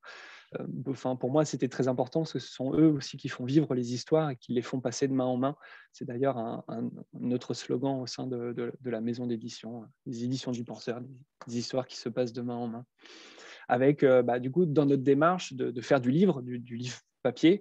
Enfin 0.88 1.14
pour 1.16 1.30
moi 1.30 1.44
c'était 1.44 1.68
très 1.68 1.88
important 1.88 2.20
parce 2.20 2.32
que 2.32 2.38
ce 2.38 2.52
sont 2.52 2.74
eux 2.74 2.88
aussi 2.88 3.16
qui 3.16 3.28
font 3.28 3.44
vivre 3.44 3.74
les 3.74 3.94
histoires 3.94 4.30
et 4.30 4.36
qui 4.36 4.52
les 4.52 4.62
font 4.62 4.80
passer 4.80 5.06
de 5.06 5.12
main 5.12 5.24
en 5.24 5.36
main. 5.36 5.56
C'est 5.92 6.04
d'ailleurs 6.04 6.38
un, 6.38 6.90
autre 7.30 7.54
slogan 7.54 8.00
au 8.00 8.06
sein 8.06 8.26
de, 8.26 8.72
la 8.84 9.00
maison 9.00 9.26
d'édition 9.26 9.84
les 10.06 10.24
éditions 10.24 10.52
du 10.52 10.64
penseur 10.64 11.00
des 11.46 11.58
histoires 11.58 11.86
qui 11.86 11.96
se 11.96 12.08
passent 12.08 12.32
de 12.32 12.42
main 12.42 12.56
en 12.56 12.68
main. 12.68 12.86
Avec, 13.68 14.02
euh, 14.02 14.22
bah, 14.22 14.40
du 14.40 14.50
coup, 14.50 14.66
dans 14.66 14.84
notre 14.84 15.04
démarche 15.04 15.52
de, 15.52 15.80
faire 15.80 16.00
du 16.00 16.10
livre, 16.10 16.42
du, 16.42 16.76
livre 16.76 16.98
papier, 17.22 17.60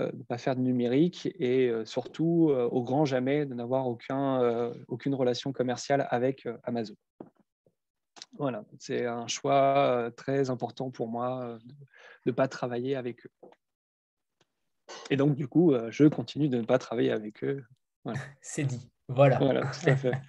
euh, 0.00 0.10
de 0.10 0.16
ne 0.16 0.22
pas 0.22 0.38
faire 0.38 0.56
de 0.56 0.62
numérique 0.62 1.28
et 1.38 1.68
euh, 1.68 1.84
surtout, 1.84 2.50
au 2.50 2.82
grand 2.82 3.04
jamais, 3.04 3.44
de 3.44 3.54
n'avoir 3.54 3.86
aucun, 3.86 4.72
aucune 4.88 5.14
relation 5.14 5.52
commerciale 5.52 6.06
avec 6.10 6.48
Amazon. 6.64 6.94
Voilà, 8.38 8.64
c'est 8.78 9.06
un 9.06 9.26
choix 9.26 10.10
très 10.16 10.50
important 10.50 10.90
pour 10.90 11.08
moi 11.08 11.58
de 11.64 11.74
ne 12.26 12.32
pas 12.32 12.48
travailler 12.48 12.96
avec 12.96 13.26
eux. 13.26 13.30
Et 15.10 15.16
donc, 15.16 15.34
du 15.34 15.48
coup, 15.48 15.74
je 15.90 16.04
continue 16.06 16.48
de 16.48 16.58
ne 16.58 16.64
pas 16.64 16.78
travailler 16.78 17.10
avec 17.10 17.42
eux. 17.44 17.64
C'est 18.40 18.64
dit. 18.64 18.90
Voilà. 19.08 19.38
Voilà, 19.38 19.62
tout 19.62 19.88
à 19.88 19.96
fait. 19.96 20.12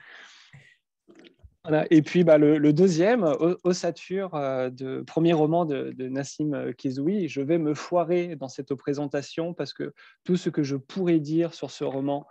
Et 1.92 2.02
puis 2.02 2.24
bah, 2.24 2.40
le, 2.40 2.74
deuxième, 2.74 3.24
Ossature, 3.64 4.34
euh, 4.34 4.70
de, 4.72 5.02
premier 5.02 5.34
roman 5.34 5.66
de, 5.66 5.94
Nassim 6.08 6.54
euh, 6.54 6.74
Kizoui. 6.74 7.28
Je 7.28 7.42
vais 7.42 7.60
me 7.60 7.76
foirer 7.76 8.36
dans 8.36 8.48
cette 8.48 8.74
présentation 8.74 9.54
parce 9.54 9.74
que 9.74 9.94
tout 10.24 10.38
ce 10.38 10.50
que 10.50 10.64
je 10.64 10.76
pourrais 10.76 11.20
dire 11.20 11.54
sur 11.54 11.70
ce 11.70 11.84
roman 11.84 12.26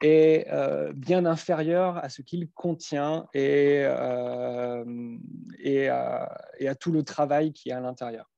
est 0.00 0.46
euh, 0.52 0.92
bien 0.94 1.24
inférieur 1.26 1.98
à 1.98 2.08
ce 2.08 2.22
qu'il 2.22 2.50
contient 2.50 3.26
et, 3.34 3.84
et, 5.58 5.88
à, 5.88 6.74
tout 6.78 6.92
le 6.92 7.02
travail 7.02 7.52
qui 7.52 7.70
est 7.70 7.72
à 7.72 7.80
l'intérieur. 7.80 8.30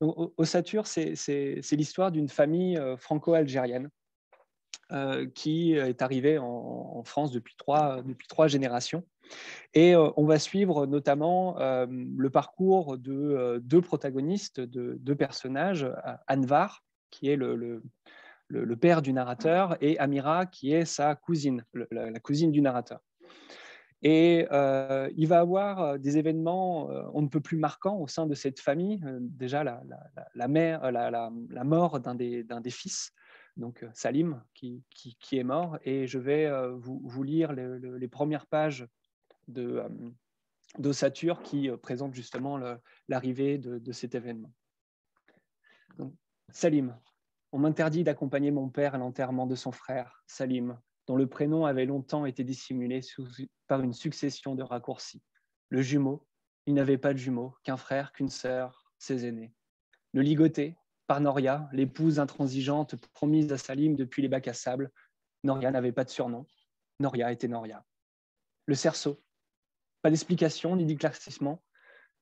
Ossature, 0.00 0.86
c'est 0.86 1.62
l'histoire 1.72 2.10
d'une 2.10 2.28
famille 2.28 2.80
franco-algérienne 2.98 3.88
qui 5.34 5.72
est 5.72 6.02
arrivée 6.02 6.38
en, 6.38 7.02
France 7.04 7.30
depuis 7.30 7.54
trois, 7.56 8.02
depuis 8.02 8.26
trois 8.26 8.48
générations 8.48 9.04
et 9.74 9.94
euh, 9.94 10.10
on 10.16 10.24
va 10.24 10.38
suivre 10.38 10.86
notamment 10.86 11.58
euh, 11.58 11.86
le 11.88 12.30
parcours 12.30 12.98
de 12.98 13.12
euh, 13.12 13.60
deux 13.60 13.80
protagonistes, 13.80 14.60
de 14.60 14.96
deux 15.00 15.14
personnages, 15.14 15.86
Anvar, 16.28 16.84
qui 17.10 17.28
est 17.28 17.36
le, 17.36 17.82
père 18.76 19.02
du 19.02 19.12
narrateur, 19.12 19.76
et 19.80 19.98
Amira, 19.98 20.46
qui 20.46 20.72
est 20.72 20.84
sa 20.84 21.14
cousine, 21.14 21.64
la, 21.90 22.20
cousine 22.20 22.52
du 22.52 22.60
narrateur. 22.60 23.00
Et 24.02 24.46
il 25.16 25.26
va 25.28 25.38
avoir 25.38 25.98
des 25.98 26.18
événements 26.18 26.88
on 27.14 27.22
ne 27.22 27.28
peut 27.28 27.40
plus 27.40 27.56
marquants 27.56 27.98
au 27.98 28.08
sein 28.08 28.26
de 28.26 28.34
cette 28.34 28.60
famille. 28.60 29.00
déjà, 29.20 29.62
la, 29.62 30.48
mère, 30.48 30.90
la, 30.90 31.64
mort 31.64 32.00
d'un 32.00 32.14
des, 32.14 32.70
fils, 32.70 33.12
donc 33.56 33.86
Salim, 33.92 34.42
qui, 34.54 34.82
est 35.32 35.44
mort. 35.44 35.78
Et 35.84 36.06
je 36.06 36.18
vais 36.18 36.50
vous, 36.78 37.22
lire 37.22 37.52
les, 37.52 38.08
premières 38.08 38.46
pages 38.46 38.86
euh, 39.58 39.88
d'ossature 40.78 41.42
qui 41.42 41.68
euh, 41.68 41.76
présente 41.76 42.14
justement 42.14 42.58
l'arrivée 43.08 43.58
de, 43.58 43.92
cet 43.92 44.14
événement. 44.14 44.52
Salim, 46.48 46.98
on 47.52 47.58
m'interdit 47.58 48.02
d'accompagner 48.02 48.50
mon 48.50 48.68
père 48.68 48.94
à 48.94 48.98
l'enterrement 48.98 49.46
de 49.46 49.54
son 49.54 49.72
frère, 49.72 50.24
Salim, 50.26 50.78
dont 51.06 51.16
le 51.16 51.26
prénom 51.26 51.66
avait 51.66 51.84
longtemps 51.84 52.24
été 52.24 52.44
dissimulé 52.44 53.00
par 53.66 53.82
une 53.82 53.92
succession 53.92 54.54
de 54.54 54.62
raccourcis. 54.62 55.22
Le 55.68 55.82
jumeau, 55.82 56.26
il 56.66 56.74
n'avait 56.74 56.98
pas 56.98 57.12
de 57.12 57.18
jumeau, 57.18 57.54
qu'un 57.62 57.76
frère, 57.76 58.12
qu'une 58.12 58.30
sœur, 58.30 58.92
ses 58.98 59.26
aînés. 59.26 59.52
Le 60.12 60.22
ligoté, 60.22 60.76
par 61.06 61.20
Noria, 61.20 61.68
l'épouse 61.72 62.18
intransigeante 62.18 62.96
promise 63.12 63.52
à 63.52 63.58
Salim 63.58 63.96
depuis 63.96 64.22
les 64.22 64.28
bacs 64.28 64.48
à 64.48 64.54
sable. 64.54 64.90
Noria 65.44 65.70
n'avait 65.70 65.92
pas 65.92 66.04
de 66.04 66.10
surnom. 66.10 66.46
Noria 67.00 67.32
était 67.32 67.48
Noria. 67.48 67.84
Le 68.66 68.74
cerceau, 68.74 69.22
pas 70.00 70.10
d'explication 70.10 70.76
ni 70.76 70.86
d'éclaircissement, 70.86 71.62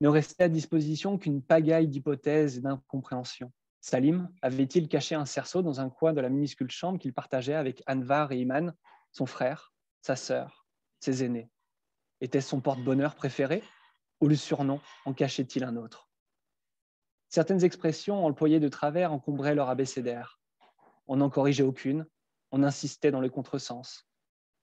ne 0.00 0.08
restait 0.08 0.44
à 0.44 0.48
disposition 0.48 1.18
qu'une 1.18 1.42
pagaille 1.42 1.88
d'hypothèses 1.88 2.56
et 2.56 2.60
d'incompréhensions. 2.62 3.52
Salim 3.80 4.30
avait-il 4.42 4.88
caché 4.88 5.14
un 5.14 5.24
cerceau 5.24 5.62
dans 5.62 5.80
un 5.80 5.88
coin 5.88 6.12
de 6.12 6.20
la 6.20 6.28
minuscule 6.28 6.70
chambre 6.70 6.98
qu'il 6.98 7.14
partageait 7.14 7.54
avec 7.54 7.82
Anvar 7.86 8.30
et 8.32 8.38
Iman, 8.38 8.74
son 9.10 9.26
frère, 9.26 9.72
sa 10.02 10.16
sœur, 10.16 10.66
ses 11.00 11.24
aînés? 11.24 11.50
Était-ce 12.20 12.50
son 12.50 12.60
porte-bonheur 12.60 13.14
préféré 13.14 13.62
ou 14.20 14.28
le 14.28 14.36
surnom 14.36 14.80
en 15.06 15.14
cachait-il 15.14 15.64
un 15.64 15.76
autre? 15.76 16.10
Certaines 17.30 17.64
expressions 17.64 18.26
employées 18.26 18.60
de 18.60 18.68
travers 18.68 19.12
encombraient 19.12 19.54
leur 19.54 19.70
abécédaire. 19.70 20.40
On 21.06 21.16
n'en 21.16 21.30
corrigeait 21.30 21.62
aucune, 21.62 22.06
on 22.50 22.62
insistait 22.62 23.10
dans 23.10 23.20
le 23.20 23.30
contresens. 23.30 24.06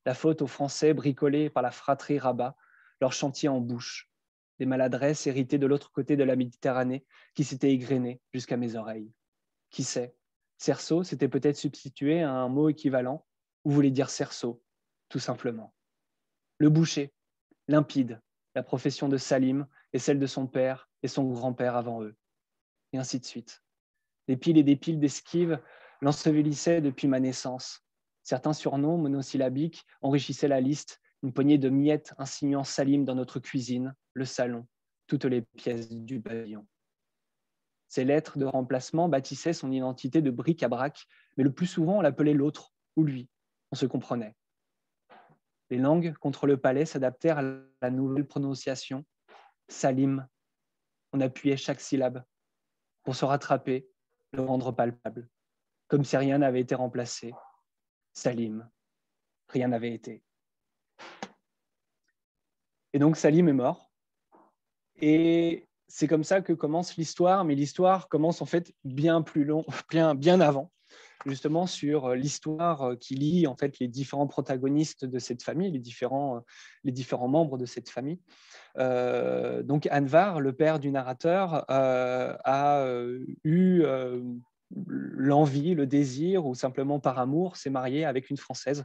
La 0.05 0.13
faute 0.13 0.41
aux 0.41 0.47
Français 0.47 0.93
bricolés 0.93 1.49
par 1.49 1.63
la 1.63 1.71
fratrie 1.71 2.19
Rabat, 2.19 2.55
leur 3.01 3.13
chantier 3.13 3.49
en 3.49 3.61
bouche, 3.61 4.11
des 4.59 4.65
maladresses 4.65 5.27
héritées 5.27 5.57
de 5.57 5.67
l'autre 5.67 5.91
côté 5.91 6.15
de 6.15 6.23
la 6.23 6.35
Méditerranée 6.35 7.05
qui 7.35 7.43
s'étaient 7.43 7.71
égrenées 7.71 8.21
jusqu'à 8.33 8.57
mes 8.57 8.75
oreilles. 8.75 9.11
Qui 9.69 9.83
sait? 9.83 10.15
Cerceau 10.57 11.03
s'était 11.03 11.27
peut-être 11.27 11.57
substitué 11.57 12.23
à 12.23 12.31
un 12.31 12.49
mot 12.49 12.69
équivalent, 12.69 13.25
ou 13.63 13.71
voulait 13.71 13.91
dire 13.91 14.09
cerceau, 14.09 14.63
tout 15.09 15.19
simplement. 15.19 15.73
Le 16.57 16.69
boucher, 16.69 17.13
limpide, 17.67 18.21
la 18.55 18.63
profession 18.63 19.07
de 19.09 19.17
Salim 19.17 19.67
et 19.93 19.99
celle 19.99 20.19
de 20.19 20.25
son 20.25 20.47
père 20.47 20.89
et 21.03 21.07
son 21.07 21.31
grand-père 21.31 21.75
avant 21.75 22.01
eux. 22.01 22.15
Et 22.93 22.97
ainsi 22.97 23.19
de 23.19 23.25
suite. 23.25 23.61
Des 24.27 24.37
piles 24.37 24.57
et 24.57 24.63
des 24.63 24.75
piles 24.75 24.99
d'esquives 24.99 25.61
l'ensevelissaient 26.01 26.81
depuis 26.81 27.07
ma 27.07 27.19
naissance. 27.19 27.83
Certains 28.23 28.53
surnoms 28.53 28.97
monosyllabiques 28.97 29.85
enrichissaient 30.01 30.47
la 30.47 30.59
liste, 30.59 30.99
une 31.23 31.33
poignée 31.33 31.57
de 31.57 31.69
miettes 31.69 32.13
insinuant 32.17 32.63
Salim 32.63 33.05
dans 33.05 33.15
notre 33.15 33.39
cuisine, 33.39 33.95
le 34.13 34.25
salon, 34.25 34.67
toutes 35.07 35.25
les 35.25 35.41
pièces 35.41 35.89
du 35.89 36.21
pavillon. 36.21 36.67
Ces 37.87 38.03
lettres 38.03 38.37
de 38.37 38.45
remplacement 38.45 39.07
bâtissaient 39.09 39.53
son 39.53 39.71
identité 39.71 40.21
de 40.21 40.29
bric 40.29 40.61
à 40.63 40.67
brac, 40.67 41.07
mais 41.37 41.43
le 41.43 41.53
plus 41.53 41.67
souvent 41.67 41.99
on 41.99 42.01
l'appelait 42.01 42.33
l'autre 42.33 42.73
ou 42.95 43.03
lui. 43.03 43.29
On 43.71 43.75
se 43.75 43.85
comprenait. 43.85 44.35
Les 45.69 45.77
langues 45.77 46.13
contre 46.15 46.47
le 46.47 46.57
palais 46.57 46.85
s'adaptèrent 46.85 47.39
à 47.39 47.43
la 47.81 47.89
nouvelle 47.89 48.25
prononciation. 48.25 49.05
Salim. 49.67 50.27
On 51.13 51.21
appuyait 51.21 51.57
chaque 51.57 51.81
syllabe 51.81 52.23
pour 53.03 53.15
se 53.15 53.25
rattraper, 53.25 53.89
le 54.33 54.41
rendre 54.41 54.71
palpable, 54.73 55.29
comme 55.87 56.03
si 56.03 56.17
rien 56.17 56.37
n'avait 56.37 56.61
été 56.61 56.75
remplacé. 56.75 57.33
Salim. 58.13 58.69
Rien 59.49 59.69
n'avait 59.69 59.93
été. 59.93 60.23
Et 62.93 62.99
donc 62.99 63.17
Salim 63.17 63.47
est 63.47 63.53
mort. 63.53 63.91
Et 64.99 65.67
c'est 65.87 66.07
comme 66.07 66.23
ça 66.23 66.41
que 66.41 66.53
commence 66.53 66.97
l'histoire, 66.97 67.45
mais 67.45 67.55
l'histoire 67.55 68.09
commence 68.09 68.41
en 68.41 68.45
fait 68.45 68.73
bien 68.83 69.21
plus 69.21 69.45
long, 69.45 69.65
bien, 69.89 70.15
bien 70.15 70.39
avant, 70.41 70.71
justement 71.25 71.67
sur 71.67 72.15
l'histoire 72.15 72.97
qui 72.99 73.15
lie 73.15 73.47
en 73.47 73.55
fait 73.55 73.79
les 73.79 73.87
différents 73.87 74.27
protagonistes 74.27 75.05
de 75.05 75.19
cette 75.19 75.43
famille, 75.43 75.71
les 75.71 75.79
différents, 75.79 76.43
les 76.83 76.91
différents 76.91 77.27
membres 77.27 77.57
de 77.57 77.65
cette 77.65 77.89
famille. 77.89 78.19
Euh, 78.77 79.63
donc 79.63 79.87
Anvar, 79.91 80.39
le 80.39 80.53
père 80.53 80.79
du 80.79 80.91
narrateur, 80.91 81.65
euh, 81.69 82.35
a 82.43 82.79
euh, 82.79 83.25
eu 83.43 83.83
l'envie, 84.85 85.73
le 85.73 85.87
désir, 85.87 86.45
ou 86.45 86.53
simplement 86.53 86.99
par 86.99 87.19
amour, 87.19 87.55
s'est 87.55 87.69
marié 87.69 88.05
avec 88.05 88.29
une 88.29 88.37
Française 88.37 88.83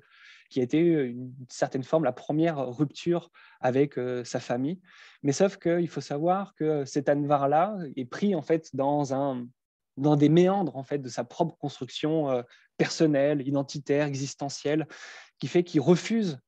qui 0.53 0.61
a 0.61 0.63
été 0.63 0.79
une 0.81 1.33
certaine 1.49 1.83
forme 1.83 2.05
la 2.05 2.13
première 2.13 2.69
rupture 2.69 3.31
avec 3.61 3.99
sa 4.25 4.39
famille. 4.39 4.81
Mais 5.23 5.33
sauf 5.33 5.57
qu'il 5.57 5.89
faut 5.89 6.03
savoir 6.03 6.55
que 6.55 6.85
cet 6.85 7.09
Anvar-là 7.09 7.79
est 7.97 8.05
pris 8.05 8.35
en 8.35 8.43
fait 8.43 8.69
dans, 8.77 9.15
un, 9.15 9.47
dans 9.97 10.15
des 10.15 10.29
méandres 10.29 10.77
en 10.77 10.83
fait 10.83 10.99
de 10.99 11.09
sa 11.09 11.25
propre 11.25 11.57
construction 11.57 12.45
personnelle, 12.77 13.47
identitaire, 13.49 14.07
existentielle, 14.07 14.87
qui 15.39 15.49
fait 15.49 15.65
qu'il 15.65 15.81
refuse 15.81 16.39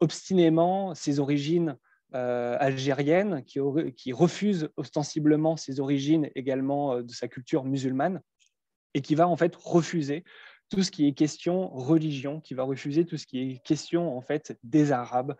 obstinément 0.00 0.94
ses 0.94 1.18
origines 1.18 1.76
algériennes, 2.12 3.42
qui, 3.44 3.58
qui, 3.96 4.12
refuse 4.12 4.68
ostensiblement 4.76 5.56
ses 5.56 5.80
origines 5.80 6.30
également 6.36 7.02
de 7.02 7.12
sa 7.12 7.26
culture 7.26 7.64
musulmane, 7.64 8.20
et 8.94 9.02
qui 9.02 9.14
va 9.14 9.28
en 9.28 9.36
fait 9.36 9.54
refuser 9.56 10.24
tout 10.70 10.82
ce 10.82 10.90
qui 10.90 11.06
est 11.06 11.12
question 11.12 11.68
religion, 11.68 12.40
qui 12.40 12.54
va 12.54 12.62
refuser 12.62 13.04
tout 13.04 13.16
ce 13.16 13.26
qui 13.26 13.40
est 13.40 13.58
question 13.58 14.16
en 14.16 14.20
fait 14.20 14.56
des 14.62 14.92
Arabes, 14.92 15.36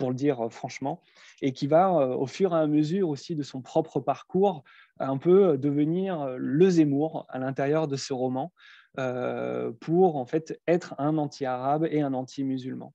pour 0.00 0.08
le 0.08 0.16
dire 0.16 0.40
euh, 0.40 0.48
franchement, 0.48 1.02
et 1.42 1.52
qui 1.52 1.68
va 1.68 1.90
euh, 1.90 2.16
au 2.16 2.26
fur 2.26 2.54
et 2.54 2.58
à 2.58 2.66
mesure 2.66 3.10
aussi 3.10 3.36
de 3.36 3.42
son 3.42 3.60
propre 3.60 4.00
parcours 4.00 4.64
un 4.98 5.18
peu 5.18 5.56
devenir 5.56 6.34
le 6.36 6.68
Zemmour 6.68 7.26
à 7.28 7.38
l'intérieur 7.38 7.86
de 7.86 7.96
ce 7.96 8.12
roman 8.12 8.52
euh, 8.98 9.70
pour 9.80 10.16
en 10.16 10.26
fait 10.26 10.60
être 10.66 10.94
un 10.98 11.16
anti-arabe 11.18 11.86
et 11.90 12.00
un 12.00 12.12
anti-musulman. 12.14 12.92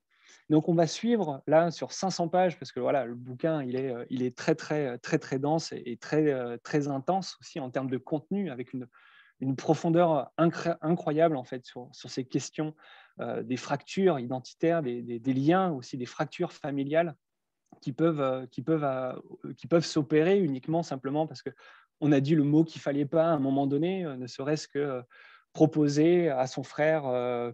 Donc 0.49 0.67
on 0.69 0.75
va 0.75 0.85
suivre 0.85 1.41
là 1.47 1.71
sur 1.71 1.91
500 1.91 2.27
pages 2.27 2.59
parce 2.59 2.71
que 2.71 2.79
voilà 2.79 3.05
le 3.05 3.15
bouquin 3.15 3.63
il 3.63 3.75
est, 3.75 3.91
il 4.11 4.21
est 4.21 4.37
très 4.37 4.53
très 4.53 4.99
très 4.99 5.17
très 5.17 5.39
dense 5.39 5.73
et 5.73 5.97
très 5.97 6.59
très 6.59 6.87
intense 6.87 7.37
aussi 7.41 7.59
en 7.59 7.71
termes 7.71 7.89
de 7.89 7.97
contenu 7.97 8.51
avec 8.51 8.73
une, 8.73 8.87
une 9.39 9.55
profondeur 9.55 10.31
incroyable 10.37 11.35
en 11.35 11.43
fait 11.43 11.65
sur, 11.65 11.89
ces 11.93 12.25
questions 12.25 12.73
euh, 13.19 13.43
des 13.43 13.57
fractures 13.57 14.19
identitaires, 14.19 14.81
des, 14.81 15.33
liens 15.33 15.71
aussi, 15.71 15.97
des 15.97 16.05
fractures 16.05 16.51
familiales 16.51 17.15
qui 17.81 17.91
peuvent, 17.91 18.21
euh, 18.21 18.45
qui 18.47 18.61
peuvent, 18.61 18.83
euh, 18.83 19.13
qui 19.57 19.67
peuvent 19.67 19.85
s'opérer 19.85 20.39
uniquement 20.39 20.83
simplement 20.83 21.27
parce 21.27 21.41
que 21.41 21.49
on 22.01 22.11
a 22.11 22.19
dit 22.19 22.35
le 22.35 22.43
mot 22.43 22.63
qu'il 22.63 22.81
fallait 22.81 23.05
pas 23.05 23.25
à 23.25 23.29
un 23.29 23.39
moment 23.39 23.67
donné, 23.67 24.03
ne 24.03 24.27
serait-ce 24.27 24.67
que 24.67 25.01
proposer 25.53 26.27
à 26.27 26.45
son 26.45 26.61
frère 26.61 27.03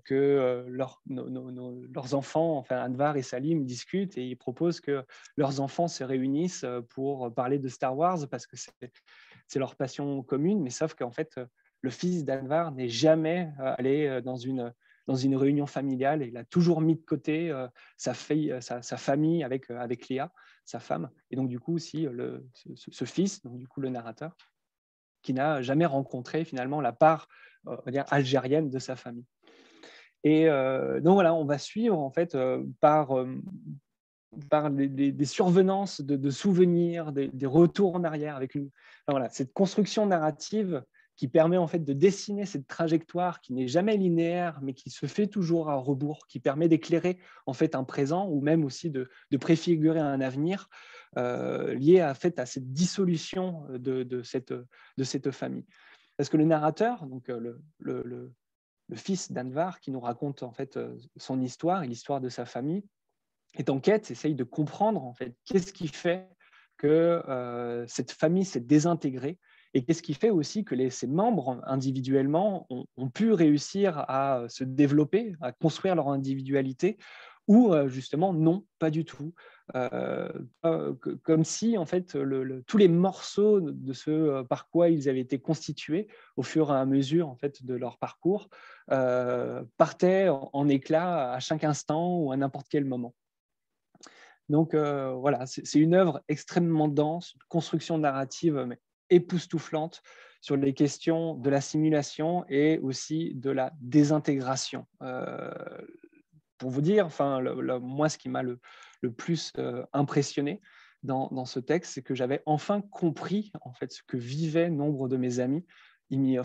que 0.03 0.65
leurs 0.67 2.15
enfants, 2.15 2.57
enfin 2.57 2.83
Anvar 2.83 3.17
et 3.17 3.21
Salim, 3.21 3.63
discutent 3.63 4.17
et 4.17 4.25
ils 4.25 4.35
proposent 4.35 4.81
que 4.81 5.05
leurs 5.37 5.61
enfants 5.61 5.87
se 5.87 6.03
réunissent 6.03 6.65
pour 6.89 7.31
parler 7.31 7.59
de 7.59 7.67
Star 7.67 7.95
Wars 7.95 8.27
parce 8.31 8.47
que 8.47 8.57
c'est 8.57 9.59
leur 9.59 9.75
passion 9.75 10.23
commune, 10.23 10.63
mais 10.63 10.71
sauf 10.71 10.95
qu'en 10.95 11.11
fait, 11.11 11.39
le 11.81 11.89
fils 11.89 12.23
d'Anvar 12.25 12.71
n'est 12.71 12.89
jamais 12.89 13.51
euh, 13.59 13.73
allé 13.77 14.07
euh, 14.07 14.21
dans 14.21 14.35
une, 14.35 14.73
dans 15.07 15.15
une 15.15 15.35
réunion 15.35 15.65
familiale. 15.65 16.21
Il 16.23 16.37
a 16.37 16.45
toujours 16.45 16.81
mis 16.81 16.95
de 16.95 17.01
côté 17.01 17.51
euh, 17.51 17.67
sa, 17.97 18.13
famille 18.13 19.43
avec, 19.43 19.69
avec 19.71 20.07
Léa, 20.07 20.31
sa 20.65 20.79
femme. 20.79 21.09
Et 21.31 21.35
donc, 21.35 21.49
du 21.49 21.59
coup, 21.59 21.73
aussi, 21.73 22.07
ce, 22.75 23.05
fils, 23.05 23.41
donc, 23.41 23.57
du 23.57 23.67
coup, 23.67 23.81
le 23.81 23.89
narrateur, 23.89 24.35
qui 25.23 25.33
n'a 25.33 25.61
jamais 25.61 25.85
rencontré 25.85 26.45
finalement 26.45 26.81
la 26.81 26.93
part 26.93 27.27
algérienne 28.09 28.69
de 28.69 28.79
sa 28.79 28.95
famille. 28.95 29.25
Et 30.23 30.47
donc 30.47 31.13
voilà, 31.13 31.33
on 31.35 31.45
va 31.45 31.59
suivre 31.59 31.99
en 31.99 32.09
fait 32.09 32.35
par, 32.79 33.13
par 34.49 34.71
des, 34.71 35.25
survenances 35.25 36.01
de, 36.01 36.29
souvenirs, 36.31 37.11
des, 37.11 37.45
retours 37.45 37.95
en 37.95 38.03
arrière, 38.03 38.35
avec 38.35 38.57
voilà, 39.07 39.29
cette 39.29 39.53
construction 39.53 40.07
narrative 40.07 40.83
qui 41.21 41.27
permet 41.27 41.57
en 41.57 41.67
fait 41.67 41.83
de 41.83 41.93
dessiner 41.93 42.47
cette 42.47 42.65
trajectoire 42.65 43.41
qui 43.41 43.53
n'est 43.53 43.67
jamais 43.67 43.95
linéaire, 43.95 44.57
mais 44.63 44.73
qui 44.73 44.89
se 44.89 45.05
fait 45.05 45.27
toujours 45.27 45.69
à 45.69 45.75
rebours, 45.75 46.25
qui 46.25 46.39
permet 46.39 46.67
d'éclairer 46.67 47.19
en 47.45 47.53
fait 47.53 47.75
un 47.75 47.83
présent 47.83 48.27
ou 48.27 48.41
même 48.41 48.65
aussi 48.65 48.89
de, 48.89 49.07
préfigurer 49.39 49.99
un 49.99 50.19
avenir 50.19 50.67
euh, 51.17 51.75
lié 51.75 51.99
à, 51.99 52.15
cette 52.15 52.73
dissolution 52.73 53.67
de, 53.69 54.23
cette, 54.23 55.29
famille. 55.29 55.63
Parce 56.17 56.27
que 56.27 56.37
le 56.37 56.45
narrateur, 56.45 57.05
donc 57.05 57.29
euh, 57.29 57.59
le, 57.77 58.33
fils 58.95 59.31
d'Anvar, 59.31 59.79
qui 59.79 59.91
nous 59.91 59.99
raconte 59.99 60.41
en 60.41 60.51
fait 60.51 60.75
euh, 60.75 60.97
son 61.17 61.39
histoire 61.39 61.83
et 61.83 61.87
l'histoire 61.87 62.19
de 62.19 62.29
sa 62.29 62.45
famille, 62.45 62.83
est 63.53 63.69
en 63.69 63.79
quête, 63.79 64.09
essaye 64.09 64.33
de 64.33 64.43
comprendre 64.43 65.13
qu'est-ce 65.45 65.71
qui 65.71 65.87
fait 65.87 66.27
que 66.77 67.85
cette 67.87 68.11
famille 68.11 68.43
s'est 68.43 68.59
désintégrée 68.59 69.37
et 69.73 69.83
qu'est-ce 69.83 70.01
qui 70.01 70.13
fait 70.13 70.29
aussi 70.29 70.63
que 70.65 70.89
ces 70.89 71.07
membres 71.07 71.61
individuellement 71.65 72.67
ont, 72.69 73.09
pu 73.09 73.31
réussir 73.31 73.97
à 74.07 74.45
se 74.49 74.63
développer, 74.63 75.33
à 75.41 75.51
construire 75.51 75.95
leur 75.95 76.09
individualité, 76.09 76.97
ou 77.47 77.73
euh, 77.73 77.87
justement 77.87 78.33
non, 78.33 78.65
pas 78.79 78.89
du 78.89 79.05
tout. 79.05 79.33
Euh, 79.75 80.31
comme 81.23 81.45
si 81.45 81.77
en 81.77 81.85
fait 81.85 82.17
tous 82.67 82.77
les 82.77 82.87
morceaux 82.89 83.61
de 83.61 83.93
ce 83.93 84.11
euh, 84.11 84.43
par 84.43 84.69
quoi 84.69 84.89
ils 84.89 85.07
avaient 85.07 85.21
été 85.21 85.39
constitués 85.39 86.09
au 86.35 86.43
fur 86.43 86.71
et 86.71 86.75
à 86.75 86.85
mesure 86.85 87.29
en 87.29 87.37
fait 87.37 87.65
de 87.65 87.73
leur 87.73 87.97
parcours 87.97 88.49
partaient 89.77 90.27
en, 90.27 90.49
en, 90.51 90.67
éclat 90.67 91.31
à 91.31 91.39
chaque 91.39 91.63
instant 91.63 92.17
ou 92.19 92.31
à 92.33 92.37
n'importe 92.37 92.67
quel 92.69 92.83
moment. 92.83 93.15
Donc 94.49 94.75
voilà, 94.75 95.45
c'est 95.45 95.79
une 95.79 95.93
œuvre 95.93 96.21
extrêmement 96.27 96.89
dense, 96.89 97.33
une 97.35 97.41
construction 97.47 97.97
narrative 97.97 98.65
mais 98.67 98.77
époustouflante 99.11 100.01
sur 100.41 100.57
les 100.57 100.73
questions 100.73 101.35
de 101.35 101.49
la 101.49 101.61
simulation 101.61 102.43
et 102.49 102.79
aussi 102.79 103.33
de 103.35 103.51
la 103.51 103.71
désintégration. 103.79 104.87
Euh, 105.03 105.51
pour 106.57 106.71
vous 106.71 106.81
dire, 106.81 107.05
enfin, 107.05 107.41
moi, 107.79 108.09
ce 108.09 108.17
qui 108.17 108.29
m'a 108.29 108.41
le, 108.41 108.59
plus 109.17 109.53
euh, 109.57 109.83
impressionné 109.93 110.61
dans, 111.03 111.45
ce 111.45 111.59
texte, 111.59 111.93
c'est 111.93 112.01
que 112.03 112.15
j'avais 112.15 112.41
enfin 112.45 112.81
compris 112.81 113.51
en 113.61 113.73
fait 113.73 113.91
ce 113.91 114.01
que 114.05 114.17
vivaient 114.17 114.69
nombre 114.69 115.07
de 115.07 115.17
mes 115.17 115.39
amis 115.39 115.65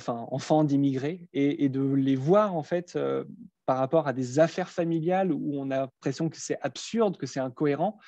enfants 0.09 0.65
d'immigrés 0.65 1.29
et, 1.35 1.69
de 1.69 1.83
les 1.83 2.15
voir 2.15 2.55
en 2.55 2.63
fait 2.63 2.97
par 3.67 3.79
rapport 3.79 4.07
à 4.07 4.13
des 4.13 4.39
affaires 4.39 4.71
familiales 4.71 5.33
où 5.33 5.61
on 5.61 5.71
a 5.71 5.81
l'impression 5.81 6.31
que 6.31 6.37
c'est 6.39 6.59
absurde, 6.63 7.17
que 7.17 7.27
c'est 7.27 7.41
incohérent. 7.41 7.99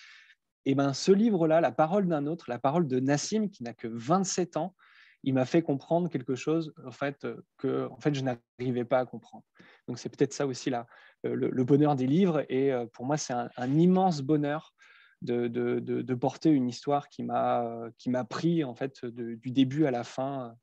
Et 0.68 0.74
ben, 0.74 0.92
ce 0.92 1.12
livre-là, 1.12 1.62
La 1.62 1.72
parole 1.72 2.06
d'un 2.06 2.26
autre, 2.26 2.44
la 2.50 2.58
parole 2.58 2.86
de 2.86 3.00
Nassim, 3.00 3.48
qui 3.48 3.62
n'a 3.62 3.72
que 3.72 3.88
27 3.88 4.58
ans, 4.58 4.74
il 5.22 5.32
m'a 5.32 5.46
fait 5.46 5.62
comprendre 5.62 6.10
quelque 6.10 6.34
chose 6.34 6.74
en 6.84 6.90
fait, 6.90 7.26
que 7.56 7.88
en 7.88 7.98
fait, 8.00 8.14
je 8.14 8.22
n'arrivais 8.22 8.84
pas 8.84 8.98
à 8.98 9.06
comprendre. 9.06 9.44
Donc 9.88 9.98
c'est 9.98 10.10
peut-être 10.10 10.34
ça 10.34 10.46
aussi 10.46 10.68
là, 10.68 10.86
le, 11.24 11.64
bonheur 11.64 11.96
des 11.96 12.06
livres. 12.06 12.44
Et 12.50 12.70
pour 12.92 13.06
moi, 13.06 13.16
c'est 13.16 13.32
un, 13.32 13.78
immense 13.78 14.20
bonheur 14.20 14.74
de, 15.22 15.48
de, 15.48 15.80
de, 15.80 16.14
porter 16.14 16.50
une 16.50 16.68
histoire 16.68 17.08
qui 17.08 17.22
m'a 17.22 17.90
pris 18.28 18.62
en 18.62 18.74
fait, 18.74 19.06
du 19.06 19.50
début 19.50 19.86
à 19.86 19.90
la 19.90 20.04
fin 20.04 20.54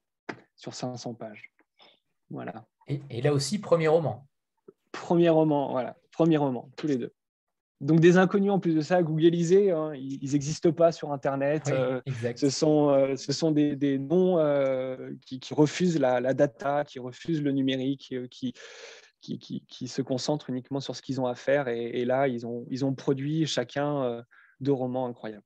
sur 0.55 0.75
500 0.75 1.15
pages. 1.15 1.51
Voilà. 2.29 2.67
Et, 2.87 3.23
là 3.23 3.33
aussi, 3.33 3.57
premier 3.57 3.87
roman. 3.87 4.27
Premier 4.91 5.29
roman, 5.29 5.71
voilà. 5.71 5.97
Premier 6.11 6.37
roman, 6.37 6.69
tous 6.77 6.85
les 6.85 6.97
deux. 6.97 7.11
Donc 7.81 7.99
des 7.99 8.17
inconnus 8.17 8.51
en 8.51 8.59
plus 8.59 8.73
de 8.73 8.81
ça, 8.81 9.03
Googleisés, 9.03 9.71
hein, 9.71 9.93
ils 9.95 10.31
n'existent 10.31 10.71
pas 10.71 10.93
sur 10.93 11.11
Internet. 11.11 11.67
Euh, 11.67 12.01
ce, 12.35 12.49
sont, 12.49 12.89
euh, 12.89 13.17
ce 13.17 13.33
sont 13.33 13.51
des, 13.51 13.75
des 13.75 13.99
noms 13.99 14.39
euh, 14.39 15.13
qui, 15.25 15.41
qui, 15.41 15.53
refusent 15.53 15.99
la, 15.99 16.21
la, 16.21 16.33
data, 16.33 16.85
qui 16.85 16.99
refusent 16.99 17.41
le 17.41 17.51
numérique, 17.51 18.15
qui, 18.31 18.53
qui, 19.19 19.65
qui, 19.67 19.87
se 19.89 20.01
concentrent 20.01 20.49
uniquement 20.49 20.79
sur 20.79 20.95
ce 20.95 21.01
qu'ils 21.01 21.19
ont 21.19 21.25
à 21.25 21.35
faire. 21.35 21.67
Et, 21.67 21.87
et, 21.99 22.05
là, 22.05 22.29
ils 22.29 22.47
ont, 22.47 22.65
ils 22.69 22.85
ont 22.85 22.93
produit 22.93 23.45
chacun 23.45 24.23
deux 24.61 24.73
romans 24.73 25.07
incroyables. 25.07 25.43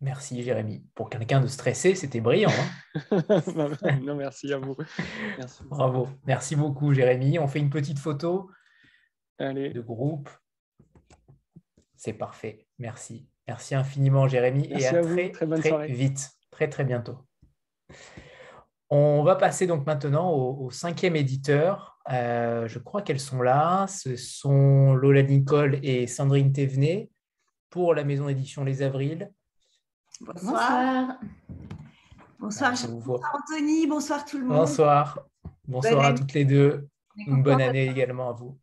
Merci 0.00 0.42
Jérémy. 0.42 0.84
Pour 0.94 1.10
quelqu'un 1.10 1.40
de 1.40 1.48
stressé, 1.48 1.96
c'était 1.96 2.20
brillant. 2.20 2.52
Hein. 3.10 3.22
non, 4.02 4.14
merci 4.14 4.52
à 4.52 4.58
vous. 4.58 4.76
Bravo. 5.64 6.08
Merci 6.24 6.56
beaucoup 6.56 6.94
Jérémy. 6.94 7.38
On 7.38 7.48
fait 7.48 7.58
une 7.58 7.70
petite 7.70 7.98
photo 7.98 8.48
de 9.40 9.80
groupe. 9.80 10.30
C'est 11.98 12.12
parfait. 12.12 12.66
Merci. 12.78 13.28
Merci 13.48 13.74
infiniment 13.74 14.28
Jérémy 14.28 14.68
et 14.70 14.86
à, 14.86 15.02
très, 15.02 15.30
très, 15.32 15.86
vite, 15.88 16.30
très 16.50 16.68
très 16.68 16.84
bientôt. 16.84 17.18
On 18.88 19.22
va 19.24 19.34
passer 19.34 19.66
donc 19.66 19.84
maintenant 19.84 20.30
au, 20.30 20.70
cinquième 20.70 21.16
éditeur. 21.16 21.98
Euh, 22.10 22.68
je 22.68 22.78
crois 22.78 23.02
qu'elles 23.02 23.20
sont 23.20 23.42
là. 23.42 23.86
Ce 23.88 24.14
sont 24.14 24.94
Lola 24.94 25.22
Nicole 25.22 25.80
et 25.82 26.06
Sandrine 26.06 26.52
Thévenet 26.52 27.10
pour 27.68 27.94
la 27.94 28.04
maison 28.04 28.26
d'édition 28.26 28.62
Les 28.62 28.82
Avrils. 28.82 29.30
Bonsoir. 30.20 31.18
Bonsoir. 32.38 32.72
Bonsoir, 32.72 33.34
Anthony, 33.34 33.86
bonsoir 33.88 34.24
tout 34.24 34.38
le 34.38 34.44
monde. 34.44 34.58
Bonsoir. 34.58 35.26
Bonsoir 35.66 36.04
à 36.04 36.14
toutes 36.14 36.32
les 36.32 36.44
deux. 36.44 36.88
Une 37.16 37.42
bonne 37.42 37.60
année 37.60 37.88
également 37.88 38.30
à 38.30 38.32
vous. 38.32 38.56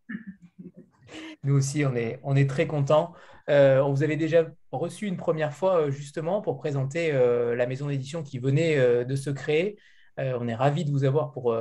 Nous 1.44 1.56
aussi, 1.56 1.84
on 1.86 1.96
est, 1.96 2.50
très 2.50 2.68
contents. 2.68 3.14
Euh, 3.50 3.80
on 3.82 3.92
vous 3.92 4.04
avait 4.04 4.18
déjà 4.18 4.48
reçu 4.72 5.06
une 5.06 5.18
première 5.18 5.54
fois 5.54 5.82
euh, 5.82 5.92
justement 5.92 6.42
pour 6.42 6.58
présenter 6.58 7.12
euh, 7.12 7.56
la 7.56 7.68
maison 7.68 7.88
d'édition 7.88 8.24
qui 8.24 8.40
venait 8.40 9.06
de 9.06 9.16
se 9.16 9.30
créer. 9.30 9.78
on 10.18 10.48
est 10.48 10.56
ravis 10.56 10.86
de 10.86 10.92
vous 10.92 11.04
avoir 11.04 11.32
pour, 11.32 11.56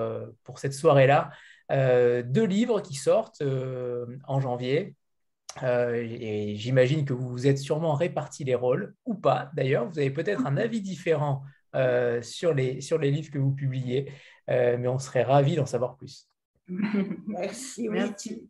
cette 0.56 0.74
soirée-là. 0.74 1.30
deux 1.70 2.46
livres 2.46 2.80
qui 2.80 2.94
sortent 2.94 3.42
en 4.26 4.40
janvier. 4.40 4.94
Euh, 5.62 5.94
et 5.94 6.56
j'imagine 6.56 7.04
que 7.04 7.12
vous 7.12 7.28
vous 7.28 7.46
êtes 7.46 7.58
sûrement 7.58 7.94
répartis 7.94 8.44
les 8.44 8.54
rôles, 8.54 8.94
ou 9.04 9.14
pas 9.14 9.50
d'ailleurs. 9.54 9.88
Vous 9.88 9.98
avez 9.98 10.10
peut-être 10.10 10.46
un 10.46 10.56
avis 10.56 10.80
différent 10.80 11.42
euh, 11.74 12.22
sur, 12.22 12.54
les, 12.54 12.80
sur 12.80 12.98
les 12.98 13.10
livres 13.10 13.30
que 13.30 13.38
vous 13.38 13.52
publiez, 13.52 14.12
euh, 14.50 14.76
mais 14.78 14.88
on 14.88 14.98
serait 14.98 15.22
ravis 15.22 15.56
d'en 15.56 15.66
savoir 15.66 15.96
plus. 15.96 16.28
Merci, 17.26 17.88
oui, 17.88 18.00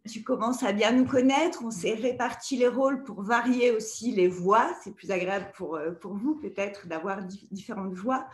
Tu, 0.08 0.22
commences 0.22 0.62
à 0.62 0.72
bien 0.72 0.92
nous 0.92 1.04
connaître. 1.04 1.64
On 1.64 1.70
s'est 1.70 1.94
réparti 1.94 2.56
les 2.56 2.68
rôles 2.68 3.02
pour 3.02 3.22
varier 3.22 3.72
aussi 3.72 4.12
les 4.12 4.28
voix. 4.28 4.72
C'est 4.82 4.94
plus 4.94 5.10
agréable 5.10 5.50
pour, 5.56 5.78
pour 6.00 6.14
vous 6.14 6.36
peut-être 6.36 6.86
d'avoir 6.86 7.22
différentes 7.50 7.94
voix. 7.94 8.26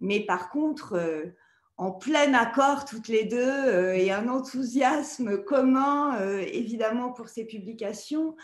Mais 0.00 0.20
par 0.20 0.50
contre, 0.50 0.98
en 1.80 1.92
plein 1.92 2.34
accord 2.34 2.84
toutes 2.84 3.08
les 3.08 3.24
deux 3.24 3.38
euh, 3.38 3.94
et 3.94 4.12
un 4.12 4.28
enthousiasme 4.28 5.42
commun 5.42 6.14
euh, 6.20 6.44
évidemment 6.52 7.10
pour 7.10 7.30
ces 7.30 7.46
publications. 7.46 8.36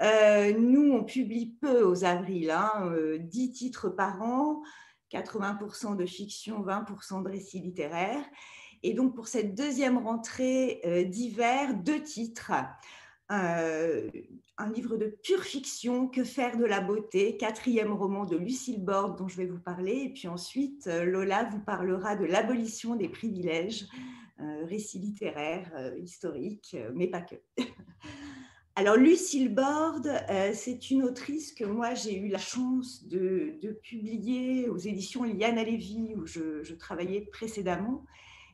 Euh, 0.00 0.54
nous, 0.58 0.92
on 0.92 1.04
publie 1.04 1.54
peu 1.60 1.82
aux 1.82 2.04
avrils, 2.04 2.50
hein, 2.50 2.90
10 3.20 3.52
titres 3.52 3.90
par 3.90 4.22
an, 4.22 4.62
80% 5.12 5.96
de 5.96 6.06
fiction, 6.06 6.62
20% 6.62 7.22
de 7.24 7.28
récits 7.28 7.60
littéraires. 7.60 8.24
Et 8.82 8.94
donc 8.94 9.14
pour 9.14 9.28
cette 9.28 9.54
deuxième 9.54 9.98
rentrée 9.98 11.06
d'hiver, 11.08 11.74
deux 11.74 12.02
titres. 12.02 12.52
Euh, 13.30 14.08
un 14.56 14.70
livre 14.70 14.96
de 14.96 15.06
pure 15.22 15.42
fiction, 15.42 16.08
Que 16.08 16.24
faire 16.24 16.56
de 16.56 16.64
la 16.64 16.80
beauté, 16.80 17.36
quatrième 17.36 17.92
roman 17.92 18.24
de 18.24 18.36
Lucille 18.36 18.82
Borde 18.82 19.18
dont 19.18 19.28
je 19.28 19.36
vais 19.36 19.46
vous 19.46 19.60
parler. 19.60 20.04
Et 20.04 20.08
puis 20.08 20.28
ensuite, 20.28 20.86
euh, 20.86 21.04
Lola 21.04 21.44
vous 21.44 21.60
parlera 21.60 22.16
de 22.16 22.24
l'abolition 22.24 22.96
des 22.96 23.08
privilèges, 23.08 23.86
euh, 24.40 24.64
récit 24.64 24.98
littéraire, 24.98 25.70
historique, 25.98 26.76
mais 26.94 27.08
pas 27.08 27.20
que. 27.20 27.36
Alors, 28.76 28.96
Lucille 28.96 29.52
Borde, 29.52 30.08
c'est 30.54 30.92
une 30.92 31.02
autrice 31.02 31.52
que 31.52 31.64
moi 31.64 31.94
j'ai 31.94 32.16
eu 32.16 32.28
la 32.28 32.38
chance 32.38 33.04
de, 33.08 33.58
publier 33.82 34.68
aux 34.68 34.78
éditions 34.78 35.24
Liana 35.24 35.64
Lévy, 35.64 36.14
où 36.14 36.26
je 36.26 36.74
travaillais 36.74 37.22
précédemment. 37.32 38.04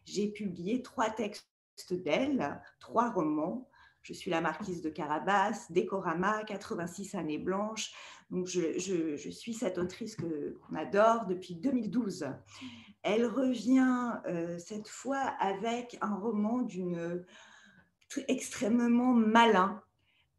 J'ai 0.04 0.28
publié 0.28 0.82
trois 0.82 1.10
textes 1.10 1.48
d'elle, 1.90 2.60
trois 2.80 3.10
romans. 3.10 3.68
Je 4.02 4.12
suis 4.12 4.30
la 4.30 4.40
marquise 4.40 4.82
de 4.82 4.90
Carabas, 4.90 5.66
Décorama, 5.70 6.44
86 6.44 7.14
années 7.14 7.38
blanches. 7.38 7.92
Donc, 8.30 8.46
je, 8.46 9.16
suis 9.30 9.54
cette 9.54 9.78
autrice 9.78 10.16
qu'on 10.16 10.76
adore 10.76 11.26
depuis 11.26 11.54
2012. 11.54 12.26
Elle 13.02 13.26
revient 13.26 14.12
euh, 14.26 14.58
cette 14.58 14.88
fois 14.88 15.20
avec 15.40 15.96
un 16.00 16.14
roman 16.14 16.60
d'une 16.62 17.24
extrêmement 18.28 19.12
malin, 19.12 19.82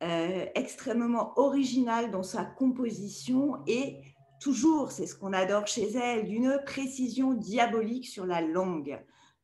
euh, 0.03 0.45
extrêmement 0.55 1.37
original 1.37 2.11
dans 2.11 2.23
sa 2.23 2.45
composition 2.45 3.63
et 3.67 4.01
toujours, 4.39 4.91
c'est 4.91 5.07
ce 5.07 5.15
qu'on 5.15 5.33
adore 5.33 5.67
chez 5.67 5.91
elle, 5.93 6.27
d'une 6.27 6.59
précision 6.65 7.33
diabolique 7.33 8.07
sur 8.07 8.25
la 8.25 8.41
langue. 8.41 8.99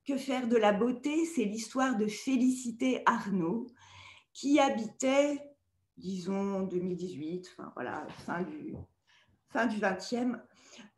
Que 0.07 0.17
faire 0.17 0.47
de 0.47 0.57
la 0.57 0.73
beauté? 0.73 1.25
C'est 1.25 1.45
l'histoire 1.45 1.97
de 1.97 2.07
Félicité 2.07 3.03
Arnaud, 3.05 3.67
qui 4.33 4.59
habitait, 4.59 5.39
disons, 5.97 6.63
2018, 6.63 7.49
enfin, 7.51 7.71
voilà, 7.75 8.07
fin 8.25 8.41
du, 8.41 8.75
fin 9.49 9.67
du 9.67 9.77
20e, 9.77 10.39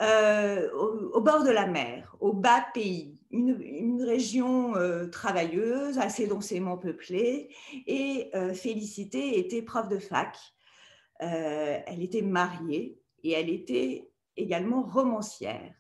euh, 0.02 0.72
au, 0.74 1.22
bord 1.22 1.44
de 1.44 1.52
la 1.52 1.68
mer, 1.68 2.16
au 2.20 2.34
bas 2.34 2.66
pays, 2.74 3.20
une, 3.32 4.02
région 4.04 4.76
euh, 4.76 5.08
travailleuse, 5.08 5.98
assez 5.98 6.28
densément 6.28 6.78
peuplée, 6.78 7.50
et 7.88 8.30
euh, 8.36 8.54
Félicité 8.54 9.40
était 9.40 9.62
prof 9.62 9.88
de 9.88 10.00
fac. 10.00 10.38
elle 11.20 12.02
était 12.02 12.22
mariée 12.22 13.00
et 13.24 13.32
elle 13.32 13.50
était 13.50 14.10
également 14.36 14.84
romancière. 14.84 15.74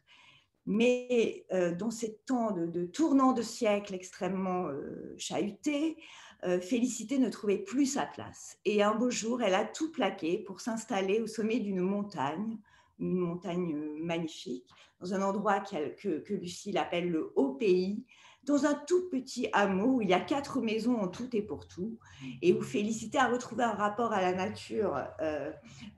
Mais 0.65 1.45
dans 1.77 1.91
ces 1.91 2.15
temps 2.25 2.51
de, 2.51 2.85
tournant 2.85 3.33
de 3.33 3.41
siècle 3.41 3.93
extrêmement 3.93 4.69
chahutés, 5.17 5.97
euh, 6.45 6.59
Félicité 6.59 7.19
ne 7.19 7.29
trouvait 7.29 7.59
plus 7.59 7.85
sa 7.85 8.05
place. 8.05 8.57
Et 8.65 8.83
un 8.83 8.93
beau 8.93 9.09
jour, 9.09 9.41
elle 9.41 9.55
a 9.55 9.63
tout 9.63 9.91
plaqué 9.91 10.39
pour 10.39 10.59
s'installer 10.59 11.21
au 11.21 11.27
sommet 11.27 11.59
d'une 11.59 11.79
montagne, 11.79 12.57
une 12.99 13.15
montagne 13.15 13.73
euh, 13.73 13.95
magnifique, 14.03 14.67
dans 14.99 15.13
un 15.13 15.21
endroit 15.21 15.61
que, 15.61 16.19
que 16.19 16.33
Lucille 16.33 16.77
appelle 16.77 17.09
le 17.09 17.31
Haut 17.35 17.53
Pays, 17.53 18.05
dans 18.45 18.65
un 18.65 18.73
tout 18.73 19.09
petit 19.09 19.47
hameau 19.53 19.97
où 19.97 20.01
il 20.01 20.09
y 20.09 20.13
a 20.13 20.19
quatre 20.19 20.59
maisons 20.59 20.99
en 20.99 21.07
tout 21.07 21.29
et 21.33 21.41
pour 21.41 21.67
tout, 21.67 21.97
et 22.41 22.53
où 22.53 22.61
Félicité 22.61 23.17
a 23.17 23.29
retrouvé 23.29 23.63
un 23.63 23.71
rapport 23.71 24.11
à 24.11 24.21
la 24.21 24.33
nature 24.33 25.01
euh, 25.21 25.51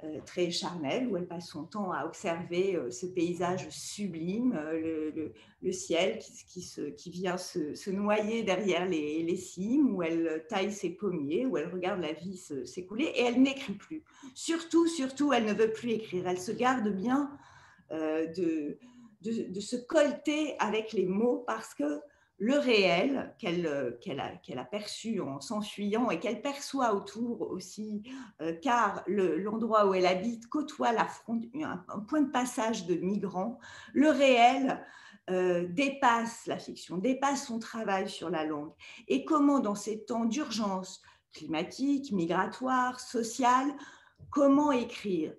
euh, 0.03 0.19
très 0.25 0.51
charnel, 0.51 1.07
où 1.07 1.17
elle 1.17 1.27
passe 1.27 1.47
son 1.47 1.63
temps 1.63 1.91
à 1.91 2.05
observer 2.05 2.75
euh, 2.75 2.91
ce 2.91 3.07
paysage 3.07 3.67
sublime, 3.69 4.53
le, 4.53 5.33
ciel 5.71 6.19
qui, 6.19 7.09
vient 7.09 7.37
se, 7.37 7.89
noyer 7.89 8.43
derrière 8.43 8.85
les, 8.85 9.35
cimes, 9.37 9.95
où 9.95 10.03
elle 10.03 10.45
taille 10.47 10.71
ses 10.71 10.91
pommiers, 10.91 11.47
où 11.47 11.57
elle 11.57 11.69
regarde 11.69 12.01
la 12.01 12.13
vie 12.13 12.37
s'écouler, 12.37 13.05
et 13.15 13.23
elle 13.23 13.41
n'écrit 13.41 13.73
plus. 13.73 14.03
Surtout, 14.35 14.87
surtout, 14.87 15.33
elle 15.33 15.45
ne 15.45 15.53
veut 15.53 15.71
plus 15.71 15.91
écrire. 15.91 16.27
Elle 16.27 16.39
se 16.39 16.51
garde 16.51 16.87
bien 16.89 17.31
de, 17.89 18.77
de, 19.21 19.51
de, 19.51 19.59
se 19.59 19.75
colter 19.75 20.55
avec 20.59 20.93
les 20.93 21.05
mots 21.05 21.43
parce 21.47 21.73
que 21.73 22.01
le 22.37 22.57
réel 22.57 23.33
euh, 23.45 23.91
qu'elle 23.99 24.59
a, 24.59 24.65
perçu 24.65 25.21
en 25.21 25.39
s'enfuyant 25.39 26.09
et 26.09 26.19
qu'elle 26.19 26.41
perçoit 26.41 26.93
autour 26.93 27.49
aussi, 27.49 28.03
euh, 28.41 28.53
car 28.61 29.03
l'endroit 29.07 29.87
où 29.87 29.93
elle 29.93 30.05
habite 30.05 30.47
côtoie 30.47 30.91
la 30.91 31.07
un, 31.27 31.99
point 32.07 32.21
de 32.21 32.31
passage 32.31 32.85
de 32.85 32.95
migrants, 32.95 33.57
le 33.93 34.09
réel 34.09 34.83
euh, 35.29 35.67
dépasse 35.69 36.45
la 36.47 36.57
fiction, 36.57 36.97
dépasse 36.97 37.47
son 37.47 37.59
travail 37.59 38.09
sur 38.09 38.29
la 38.29 38.43
langue, 38.43 38.71
et 39.07 39.23
comment 39.23 39.59
dans 39.59 39.75
ces 39.75 40.03
temps 40.03 40.25
d'urgence 40.25 41.01
climatique, 41.33 42.11
migratoire, 42.11 42.99
sociale, 42.99 43.73
comment 44.29 44.71
écrire? 44.71 45.33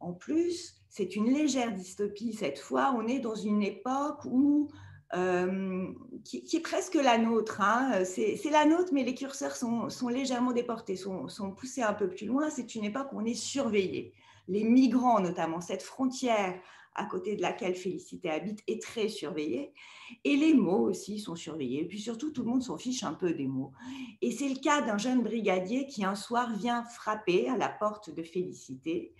En 0.00 0.14
plus, 0.14 0.80
c'est 0.88 1.16
une 1.16 1.30
légère 1.32 1.72
dystopie 1.72 2.32
cette 2.32 2.58
fois, 2.58 2.94
on 2.96 3.06
est 3.06 3.20
dans 3.20 3.34
une 3.34 3.62
époque 3.62 4.24
où 4.24 4.70
euh, 5.14 5.88
qui, 6.24 6.56
est 6.56 6.62
presque 6.62 6.94
la 6.94 7.18
nôtre. 7.18 7.60
Hein. 7.60 8.04
C'est 8.04 8.50
la 8.50 8.64
nôtre, 8.64 8.90
mais 8.92 9.02
les 9.02 9.14
curseurs 9.14 9.56
sont, 9.56 10.08
légèrement 10.08 10.52
déportés, 10.52 10.96
sont, 10.96 11.28
sont, 11.28 11.52
poussés 11.52 11.82
un 11.82 11.94
peu 11.94 12.08
plus 12.08 12.26
loin. 12.26 12.50
C'est 12.50 12.74
une 12.74 12.84
époque 12.84 13.12
où 13.12 13.20
on 13.20 13.24
est 13.24 13.34
surveillé. 13.34 14.12
Les 14.48 14.64
migrants, 14.64 15.20
notamment, 15.20 15.60
cette 15.60 15.82
frontière 15.82 16.60
à 16.94 17.04
côté 17.04 17.36
de 17.36 17.42
laquelle 17.42 17.74
Félicité 17.74 18.30
habite 18.30 18.62
est 18.66 18.82
très 18.82 19.08
surveillée. 19.08 19.72
Et 20.24 20.36
les 20.36 20.54
mots 20.54 20.88
aussi 20.88 21.18
sont 21.18 21.36
surveillés. 21.36 21.82
Et 21.82 21.86
puis 21.86 22.00
surtout, 22.00 22.30
tout 22.30 22.42
le 22.42 22.50
monde 22.50 22.62
s'en 22.62 22.78
fiche 22.78 23.04
un 23.04 23.14
peu 23.14 23.32
des 23.32 23.46
mots. 23.46 23.72
Et 24.22 24.32
c'est 24.32 24.48
le 24.48 24.60
cas 24.60 24.82
d'un 24.82 24.98
jeune 24.98 25.22
brigadier 25.22 25.86
qui 25.86 26.04
un 26.04 26.14
soir 26.14 26.52
vient 26.52 26.84
frapper 26.84 27.48
à 27.48 27.56
la 27.56 27.68
porte 27.68 28.10
de 28.14 28.22
Félicité 28.22 29.14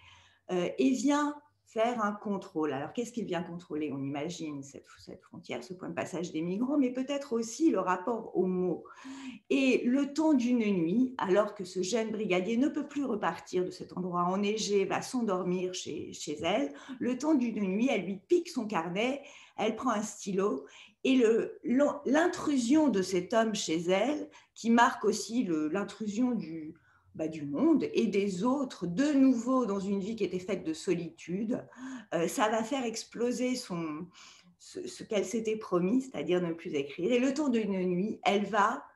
euh, 0.50 0.68
et 0.78 0.90
vient 0.90 1.34
faire 1.72 2.04
un 2.04 2.12
contrôle. 2.12 2.72
Alors, 2.72 2.92
qu'est-ce 2.92 3.12
qu'il 3.12 3.26
vient 3.26 3.44
contrôler? 3.44 3.92
On 3.92 4.02
imagine 4.02 4.62
cette, 4.64 4.88
frontière, 5.20 5.62
ce 5.62 5.72
point 5.72 5.88
de 5.88 5.94
passage 5.94 6.32
des 6.32 6.42
migrants, 6.42 6.76
mais 6.76 6.90
peut-être 6.90 7.32
aussi 7.32 7.70
le 7.70 7.78
rapport 7.78 8.36
aux 8.36 8.46
mots. 8.46 8.84
Et 9.50 9.82
le 9.84 10.12
temps 10.12 10.34
d'une 10.34 10.58
nuit, 10.58 11.14
alors 11.16 11.54
que 11.54 11.64
ce 11.64 11.82
jeune 11.82 12.10
brigadier 12.10 12.56
ne 12.56 12.68
peut 12.68 12.88
plus 12.88 13.04
repartir 13.04 13.64
de 13.64 13.70
cet 13.70 13.96
endroit 13.96 14.24
enneigé, 14.24 14.84
va 14.84 15.00
s'endormir 15.00 15.72
chez, 15.72 16.12
chez 16.12 16.38
elle, 16.42 16.72
le 16.98 17.16
temps 17.16 17.34
d'une 17.34 17.60
nuit, 17.60 17.88
elle 17.88 18.04
lui 18.04 18.16
pique 18.16 18.48
son 18.48 18.66
carnet, 18.66 19.22
elle 19.56 19.76
prend 19.76 19.90
un 19.90 20.02
stylo 20.02 20.66
et 21.04 21.22
l'intrusion 22.04 22.88
de 22.88 23.00
cet 23.00 23.32
homme 23.32 23.54
chez 23.54 23.78
elle, 23.88 24.28
qui 24.54 24.70
marque 24.70 25.04
aussi 25.04 25.46
l'intrusion 25.48 26.32
du, 26.32 26.74
bah, 27.20 27.28
du 27.28 27.44
monde 27.44 27.86
et 27.92 28.06
des 28.06 28.44
autres, 28.44 28.86
de 28.86 29.12
nouveau 29.12 29.66
dans 29.66 29.78
une 29.78 30.00
vie 30.00 30.16
qui 30.16 30.24
était 30.24 30.38
faite 30.38 30.64
de 30.64 30.72
solitude, 30.72 31.62
euh, 32.14 32.26
ça 32.28 32.48
va 32.48 32.64
faire 32.64 32.86
exploser 32.86 33.56
son, 33.56 34.06
ce, 34.58 35.02
qu'elle 35.02 35.26
s'était 35.26 35.58
promis, 35.58 36.00
c'est-à-dire 36.00 36.40
ne 36.40 36.54
plus 36.54 36.72
écrire. 36.72 37.12
Et 37.12 37.18
le 37.18 37.34
temps 37.34 37.50
d'une 37.50 37.78
nuit, 37.78 38.20
elle 38.24 38.46
va 38.46 38.86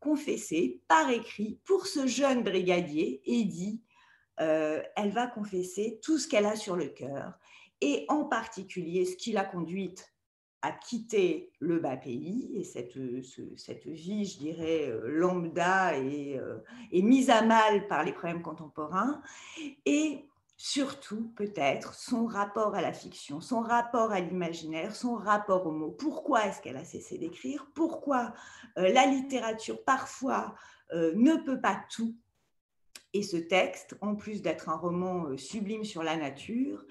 confesser 0.00 0.80
par 0.88 1.10
écrit 1.10 1.60
pour 1.66 1.86
ce 1.86 2.06
jeune 2.06 2.42
brigadier, 2.42 3.20
Eddie, 3.26 3.82
euh, 4.40 4.80
elle 4.96 5.10
va 5.10 5.26
confesser 5.26 6.00
tout 6.02 6.16
ce 6.16 6.28
qu'elle 6.28 6.46
a 6.46 6.56
sur 6.56 6.74
le 6.74 6.86
cœur 6.86 7.38
et 7.82 8.06
en 8.08 8.24
particulier 8.24 9.04
ce 9.04 9.14
qui 9.14 9.32
l'a 9.32 9.44
conduite 9.44 10.11
à 10.62 10.70
quitter 10.70 11.50
le 11.58 11.80
bas 11.80 11.96
pays 11.96 12.52
et 12.54 12.62
cette, 12.62 12.96
cette 13.56 13.86
vie, 13.86 14.24
je 14.24 14.38
dirais, 14.38 14.88
euh, 14.88 15.08
lambda 15.08 15.98
et, 15.98 16.38
euh, 16.38 16.58
est 16.92 17.02
mise 17.02 17.30
à 17.30 17.42
mal 17.42 17.88
par 17.88 18.04
les 18.04 18.12
problèmes 18.12 18.42
contemporains. 18.42 19.20
Et 19.84 20.24
surtout 20.56 21.32
peut-être 21.34 21.94
son 21.94 22.26
rapport 22.26 22.76
à 22.76 22.80
la 22.80 22.92
fiction, 22.92 23.40
son 23.40 23.60
rapport 23.60 24.12
à 24.12 24.20
l'imaginaire, 24.20 24.94
son 24.94 25.16
rapport 25.16 25.66
aux 25.66 25.72
mots. 25.72 25.90
Pourquoi 25.90 26.46
est-ce 26.46 26.62
qu'elle 26.62 26.76
a 26.76 26.84
cessé 26.84 27.18
d'écrire? 27.18 27.66
Pourquoi 27.74 28.32
euh, 28.78 28.88
la 28.92 29.06
littérature 29.06 29.82
parfois 29.84 30.54
ne 30.94 31.42
peut 31.42 31.58
pas 31.58 31.82
tout? 31.90 32.14
Et 33.14 33.22
ce 33.22 33.38
texte, 33.38 33.96
en 34.02 34.14
plus 34.14 34.42
d'être 34.42 34.68
un 34.68 34.76
roman 34.76 35.36
sublime 35.38 35.84
sur 35.84 36.02
la 36.02 36.16
nature, 36.16 36.84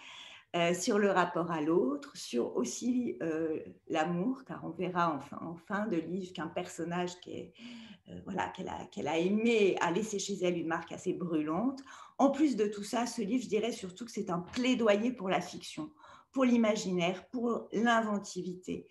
euh, 0.54 0.74
sur 0.74 1.00
le 1.00 1.10
rapport 1.10 1.50
à 1.50 1.62
l'autre, 1.62 2.12
sur 2.14 2.58
aussi 2.58 3.18
euh, 3.24 3.60
l'amour, 3.88 4.44
car 4.46 4.66
on 4.66 4.72
verra 4.72 5.18
en 5.40 5.56
fin, 5.56 5.88
de 5.88 5.96
livre 5.96 6.34
qu'un 6.34 6.48
personnage 6.48 7.12
euh, 7.30 8.20
qu'elle 8.54 8.68
a, 8.68 8.86
qu'elle 8.92 9.08
a 9.08 9.18
aimé 9.18 9.78
a 9.80 9.92
laissé 9.92 10.20
chez 10.20 10.36
elle 10.44 10.58
une 10.58 10.68
marque 10.68 10.92
assez 10.92 11.14
brûlante. 11.14 11.80
En 12.18 12.32
plus 12.32 12.58
de 12.58 12.66
tout 12.66 12.84
ça, 12.84 13.06
ce 13.06 13.22
livre, 13.22 13.42
je 13.46 13.48
dirais 13.48 13.72
surtout 13.72 14.04
que 14.04 14.12
c'est 14.12 14.30
un 14.30 14.40
plaidoyer 14.40 15.14
pour 15.14 15.30
la 15.30 15.40
fiction, 15.40 15.90
pour 16.34 16.44
l'imaginaire, 16.44 17.26
pour 17.30 17.70
l'inventivité, 17.72 18.90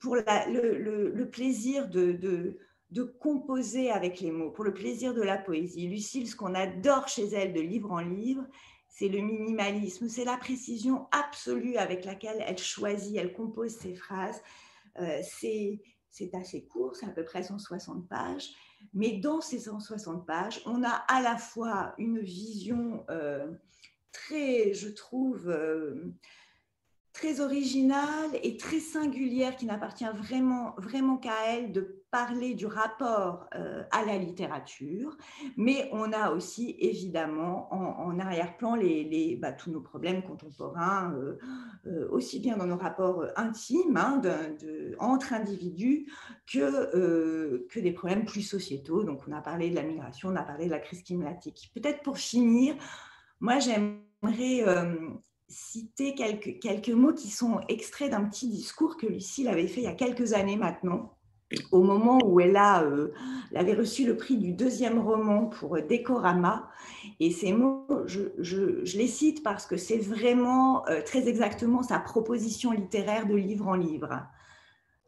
pour 0.00 0.16
le, 0.16 1.24
plaisir 1.30 1.88
de, 1.88 2.58
de 2.90 3.02
composer 3.02 3.92
avec 3.92 4.20
les 4.20 4.32
mots, 4.32 4.50
pour 4.50 4.64
le 4.64 4.74
plaisir 4.74 5.14
de 5.14 5.22
la 5.22 5.38
poésie. 5.38 5.86
Lucille, 5.86 6.28
ce 6.28 6.34
qu'on 6.34 6.54
adore 6.54 7.06
chez 7.06 7.26
elle 7.28 7.52
de 7.52 7.60
livre 7.60 7.92
en 7.92 8.00
livre, 8.00 8.44
c'est 8.98 9.08
le 9.08 9.20
minimalisme, 9.20 10.08
c'est 10.08 10.24
la 10.24 10.38
précision 10.38 11.06
absolue 11.12 11.76
avec 11.76 12.06
laquelle 12.06 12.42
elle 12.46 12.56
choisit, 12.56 13.18
elle 13.18 13.34
compose 13.34 13.72
ses 13.72 13.94
phrases. 13.94 14.40
Euh, 14.98 15.20
c'est 15.22 16.34
assez 16.34 16.64
court, 16.64 16.96
c'est 16.96 17.04
à 17.04 17.10
peu 17.10 17.22
près 17.22 17.42
160 17.42 18.08
pages, 18.08 18.48
mais 18.94 19.18
dans 19.18 19.42
ces 19.42 19.58
160 19.58 20.24
pages, 20.24 20.62
on 20.64 20.82
a 20.82 21.04
à 21.08 21.20
la 21.20 21.36
fois 21.36 21.94
une 21.98 22.20
vision 22.20 23.04
euh, 23.10 23.52
très, 24.12 24.72
je 24.72 24.88
trouve, 24.88 25.50
euh, 25.50 26.14
très 27.16 27.40
originale 27.40 28.30
et 28.42 28.58
très 28.58 28.78
singulière 28.78 29.56
qui 29.56 29.64
n'appartient 29.64 30.04
vraiment, 30.14 30.74
vraiment 30.76 31.16
qu'à 31.16 31.46
elle 31.48 31.72
de 31.72 32.04
parler 32.10 32.52
du 32.52 32.66
rapport 32.66 33.46
euh, 33.54 33.84
à 33.90 34.04
la 34.04 34.18
littérature, 34.18 35.16
mais 35.56 35.88
on 35.92 36.12
a 36.12 36.30
aussi 36.32 36.76
évidemment 36.78 37.72
en, 37.72 38.18
arrière-plan 38.18 38.74
les, 38.74 39.04
les 39.04 39.36
bah, 39.36 39.52
tous 39.52 39.70
nos 39.70 39.80
problèmes 39.80 40.22
contemporains, 40.24 41.14
euh, 41.14 41.38
euh, 41.86 42.06
aussi 42.10 42.38
bien 42.38 42.58
dans 42.58 42.66
nos 42.66 42.76
rapports 42.76 43.24
intimes 43.36 43.96
hein, 43.96 44.20
entre 44.98 45.32
individus 45.32 46.12
que, 46.52 47.66
que 47.68 47.80
des 47.80 47.92
problèmes 47.92 48.26
plus 48.26 48.42
sociétaux. 48.42 49.04
Donc 49.04 49.22
on 49.26 49.32
a 49.32 49.40
parlé 49.40 49.70
de 49.70 49.74
la 49.74 49.82
migration, 49.82 50.28
on 50.28 50.36
a 50.36 50.42
parlé 50.42 50.66
de 50.66 50.70
la 50.70 50.80
crise 50.80 51.02
climatique. 51.02 51.70
Peut-être 51.74 52.02
pour 52.02 52.18
finir, 52.18 52.74
moi 53.40 53.58
j'aimerais 53.58 54.64
citer 55.48 56.14
quelques, 56.14 56.58
quelques 56.60 56.90
mots 56.90 57.12
qui 57.12 57.30
sont 57.30 57.60
extraits 57.68 58.10
d'un 58.10 58.24
petit 58.24 58.48
discours 58.48 58.96
que 58.96 59.06
Lucille 59.06 59.48
avait 59.48 59.68
fait 59.68 59.80
il 59.80 59.84
y 59.84 59.88
a 59.88 59.94
quelques 59.94 60.32
années 60.32 60.56
maintenant, 60.56 61.16
au 61.70 61.82
moment 61.82 62.18
où 62.24 62.40
elle, 62.40 62.56
a, 62.56 62.82
euh, 62.82 63.12
avait 63.54 63.74
reçu 63.74 64.04
le 64.04 64.16
prix 64.16 64.36
du 64.36 64.52
deuxième 64.52 64.98
roman 64.98 65.46
pour 65.46 65.80
Décorama. 65.80 66.68
Et 67.20 67.30
ces 67.30 67.52
mots, 67.52 67.86
je, 68.06 68.96
les 68.96 69.06
cite 69.06 69.42
parce 69.44 69.66
que 69.66 69.76
c'est 69.76 69.98
vraiment 69.98 70.86
euh, 70.88 71.02
très 71.02 71.28
exactement 71.28 71.82
sa 71.82 72.00
proposition 72.00 72.72
littéraire 72.72 73.26
de 73.26 73.36
livre 73.36 73.68
en 73.68 73.74
livre. 73.74 74.22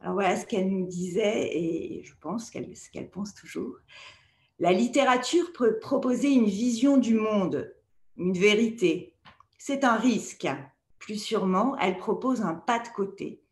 Alors 0.00 0.14
voilà 0.14 0.36
ce 0.36 0.46
qu'elle 0.46 0.70
nous 0.70 0.86
disait, 0.86 1.50
et 1.56 2.02
je 2.04 2.14
pense 2.20 2.50
qu'elle, 2.50 2.72
qu'elle 2.92 3.10
pense 3.10 3.34
toujours. 3.34 3.74
La 4.60 4.72
littérature 4.72 5.52
peut 5.52 5.78
proposer 5.80 6.30
une 6.30 6.46
vision 6.46 6.98
du 6.98 7.14
monde, 7.14 7.74
une 8.16 8.36
vérité, 8.36 9.14
c'est 9.58 9.84
un 9.84 9.96
risque. 9.96 10.48
Plus 10.98 11.18
sûrement, 11.18 11.76
elle 11.78 11.98
propose 11.98 12.42
un 12.42 12.54
pas 12.54 12.78
de 12.78 12.88
côté 12.88 13.42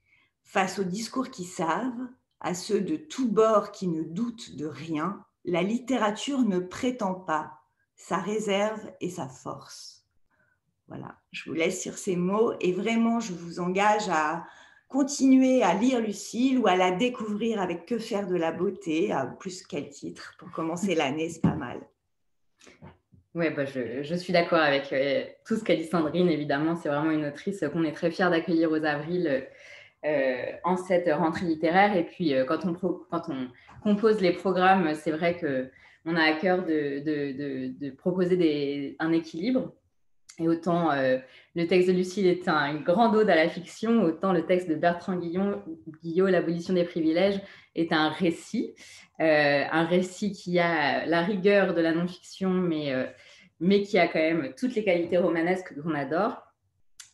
face 0.42 0.78
aux 0.78 0.84
discours 0.84 1.30
qui 1.30 1.44
savent, 1.44 2.08
à 2.40 2.54
ceux 2.54 2.80
de 2.80 2.96
tous 2.96 3.28
bords 3.28 3.72
qui 3.72 3.88
ne 3.88 4.02
doutent 4.02 4.56
de 4.56 4.66
rien. 4.66 5.24
La 5.44 5.62
littérature 5.62 6.42
ne 6.42 6.60
prétend 6.60 7.14
pas 7.14 7.58
sa 7.96 8.18
réserve 8.18 8.92
et 9.00 9.10
sa 9.10 9.28
force. 9.28 10.06
Voilà, 10.88 11.16
je 11.32 11.50
vous 11.50 11.56
laisse 11.56 11.82
sur 11.82 11.98
ces 11.98 12.14
mots 12.14 12.52
et 12.60 12.72
vraiment, 12.72 13.18
je 13.18 13.32
vous 13.32 13.58
engage 13.58 14.08
à 14.08 14.46
continuer 14.88 15.62
à 15.62 15.74
lire 15.74 16.00
Lucille 16.00 16.58
ou 16.58 16.68
à 16.68 16.76
la 16.76 16.92
découvrir 16.92 17.60
avec 17.60 17.86
Que 17.86 17.98
faire 17.98 18.28
de 18.28 18.36
la 18.36 18.52
beauté, 18.52 19.12
plus 19.40 19.66
quel 19.66 19.88
titre 19.90 20.34
pour 20.38 20.52
commencer 20.52 20.94
l'année, 20.94 21.28
c'est 21.28 21.40
pas 21.40 21.56
mal. 21.56 21.80
Oui, 23.36 23.50
bah 23.50 23.66
je, 23.66 24.14
suis 24.14 24.32
d'accord 24.32 24.60
avec 24.60 24.90
euh, 24.94 25.24
tout 25.44 25.56
ce 25.56 25.62
qu'a 25.62 25.76
dit 25.76 25.84
Sandrine, 25.84 26.30
évidemment. 26.30 26.74
C'est 26.74 26.88
vraiment 26.88 27.10
une 27.10 27.26
autrice 27.26 27.62
qu'on 27.70 27.84
est 27.84 27.92
très 27.92 28.10
fiers 28.10 28.30
d'accueillir 28.30 28.70
aux 28.70 28.82
avril 28.82 29.46
euh, 30.06 30.52
en 30.64 30.78
cette 30.78 31.12
rentrée 31.12 31.44
littéraire. 31.44 31.94
Et 31.94 32.04
puis, 32.04 32.34
euh, 32.34 32.46
quand, 32.46 32.64
on 32.64 33.48
compose 33.82 34.22
les 34.22 34.32
programmes, 34.32 34.94
c'est 34.94 35.10
vrai 35.10 35.36
qu'on 35.38 36.16
a 36.16 36.22
à 36.22 36.32
cœur 36.32 36.64
de, 36.64 37.90
proposer 37.96 38.96
un 39.00 39.12
équilibre. 39.12 39.70
Et 40.38 40.48
autant 40.48 40.90
le 41.54 41.66
texte 41.66 41.88
de 41.88 41.94
Lucille 41.94 42.26
est 42.26 42.46
un 42.46 42.74
grand 42.74 43.14
ode 43.14 43.30
à 43.30 43.34
la 43.34 43.48
fiction, 43.48 44.02
autant 44.02 44.34
le 44.34 44.44
texte 44.44 44.68
de 44.68 44.74
Bertrand 44.74 45.16
Guillon, 45.16 45.62
Guillot, 46.02 46.26
L'abolition 46.26 46.74
des 46.74 46.84
privilèges, 46.84 47.40
est 47.74 47.90
un 47.90 48.10
récit. 48.10 48.74
un 49.18 49.84
récit 49.84 50.32
qui 50.32 50.58
a 50.58 51.06
la 51.06 51.22
rigueur 51.22 51.72
de 51.72 51.80
la 51.80 51.92
non-fiction, 51.92 52.50
mais 52.50 52.92
mais 53.60 53.82
qui 53.82 53.98
a 53.98 54.08
quand 54.08 54.18
même 54.18 54.52
toutes 54.58 54.74
les 54.74 54.84
qualités 54.84 55.18
romanesques 55.18 55.74
qu'on 55.80 55.94
adore. 55.94 56.42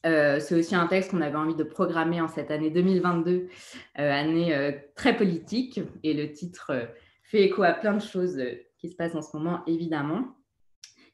Euh, 0.05 0.41
c'est 0.41 0.57
aussi 0.57 0.75
un 0.75 0.87
texte 0.87 1.13
qu'on 1.13 1.21
avait 1.21 1.37
envie 1.37 1.55
de 1.55 1.63
programmer 1.63 2.21
en 2.21 2.29
cette 2.29 2.51
année 2.51 2.71
2022, 2.71 3.31
euh, 3.31 3.47
année 3.97 4.55
euh, 4.55 4.73
très 4.97 5.17
politique, 5.17 5.81
et 6.03 6.13
le 6.13 6.33
titre 6.33 6.73
fait 7.23 7.43
écho 7.43 7.63
à 7.63 7.73
plein 7.73 7.95
de 7.95 8.03
choses 8.03 8.43
qui 8.79 8.89
se 8.89 8.97
passent 8.97 9.15
en 9.15 9.23
ce 9.23 9.37
moment, 9.37 9.63
évidemment. 9.67 10.35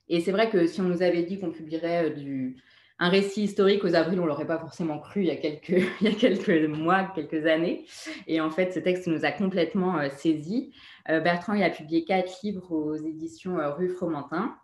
Et 0.09 0.21
c'est 0.21 0.33
vrai 0.33 0.51
que 0.51 0.67
si 0.67 0.81
on 0.81 0.85
nous 0.85 1.03
avait 1.03 1.23
dit 1.23 1.39
qu'on 1.39 1.51
publierait 1.51 2.11
du, 2.11 2.57
un 2.99 3.09
récit 3.09 3.45
historique 3.45 3.85
aux 3.85 3.95
avrils, 3.95 4.19
on 4.19 4.27
l'aurait 4.27 4.47
pas 4.47 4.59
forcément 4.59 4.99
cru 4.99 5.23
il 5.23 5.29
y, 5.29 5.31
a 5.31 5.37
quelques, 5.37 6.69
mois, 6.69 7.13
quelques 7.15 7.47
années. 7.47 7.87
Et 8.27 8.41
en 8.41 8.51
fait, 8.51 8.73
ce 8.73 8.81
texte 8.81 9.07
nous 9.07 9.25
a 9.25 9.31
complètement 9.31 9.99
euh, 9.99 10.09
saisis. 10.11 10.73
Euh, 11.09 11.21
Bertrand 11.21 11.55
il 11.55 11.63
a 11.63 11.71
publié 11.71 12.05
quatre 12.05 12.43
livres 12.43 12.73
aux 12.73 12.97
éditions 12.97 13.59
euh, 13.59 13.73
Rue 13.73 13.89
Fromentin. 13.89 14.57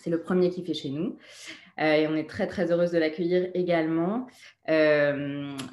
C'est 0.00 0.10
le 0.10 0.20
premier 0.20 0.50
qu'il 0.50 0.64
fait 0.64 0.74
chez 0.74 0.90
nous. 0.90 1.18
et 1.76 2.06
on 2.06 2.14
est 2.14 2.28
très, 2.28 2.46
très 2.46 2.70
heureuse 2.70 2.92
de 2.92 2.98
l'accueillir 2.98 3.50
également. 3.54 4.28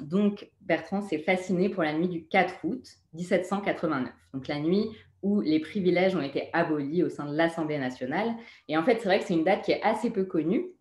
donc, 0.00 0.50
Bertrand 0.62 1.00
s'est 1.00 1.20
fasciné 1.20 1.68
pour 1.68 1.84
la 1.84 1.92
nuit 1.92 2.08
du 2.08 2.26
4 2.26 2.56
août 2.64 2.84
1789. 3.14 4.10
Donc, 4.34 4.48
la 4.48 4.58
nuit 4.58 4.88
où 5.26 5.40
les 5.40 5.58
privilèges 5.58 6.14
ont 6.14 6.22
été 6.22 6.50
abolis 6.52 7.02
au 7.02 7.08
sein 7.08 7.26
de 7.26 7.36
l'Assemblée 7.36 7.78
nationale. 7.78 8.34
Et 8.68 8.76
en 8.76 8.84
fait, 8.84 8.98
c'est 9.00 9.08
vrai 9.08 9.18
que 9.18 9.24
c'est 9.24 9.34
une 9.34 9.44
date 9.44 9.64
qui 9.64 9.72
est 9.72 9.82
assez 9.82 10.10
peu 10.10 10.24
connue 10.24 10.76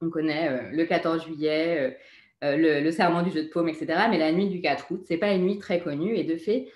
on 0.00 0.10
connaît 0.10 0.48
euh, 0.48 0.70
le 0.72 0.84
14 0.84 1.24
juillet, 1.24 1.96
euh, 2.44 2.54
euh, 2.56 2.82
le, 2.82 2.90
serment 2.90 3.22
du 3.22 3.30
jeu 3.30 3.44
de 3.44 3.48
paume, 3.48 3.68
etc. 3.68 3.86
Mais 4.10 4.18
la 4.18 4.32
nuit 4.32 4.48
du 4.48 4.60
4 4.60 4.90
août, 4.90 5.04
ce 5.06 5.12
n'est 5.12 5.18
pas 5.18 5.32
une 5.32 5.42
nuit 5.42 5.58
très 5.58 5.80
connue. 5.80 6.14
Et 6.14 6.24
de 6.24 6.36
fait, 6.36 6.68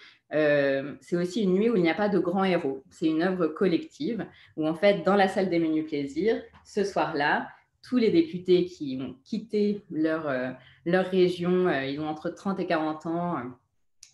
c'est 1.01 1.17
aussi 1.17 1.43
une 1.43 1.53
nuit 1.53 1.69
où 1.69 1.77
il 1.77 1.83
n'y 1.83 1.91
a 1.91 1.95
pas 1.95 2.09
de 2.09 2.19
grands 2.19 2.45
héros. 2.45 2.83
C'est 2.91 3.07
une 3.07 3.23
œuvre 3.23 3.47
collective 3.49 4.27
où, 4.57 4.67
en 4.67 4.75
fait, 4.75 5.03
dans 5.05 5.15
la 5.15 5.29
salle 5.29 5.51
des 5.51 5.59
menus 5.59 5.87
plaisirs, 5.87 6.43
ce 6.65 6.85
soir-là, 6.85 7.49
tous 7.83 7.99
les 7.99 8.11
députés 8.11 8.65
qui 8.65 8.99
ont 9.01 9.15
quitté 9.25 9.83
leur, 9.91 10.33
leur 10.87 11.07
région, 11.07 11.71
ils 11.83 12.01
ont 12.01 12.09
entre 12.09 12.31
30 12.31 12.61
et 12.61 12.67
40 12.67 13.07
ans, 13.07 13.37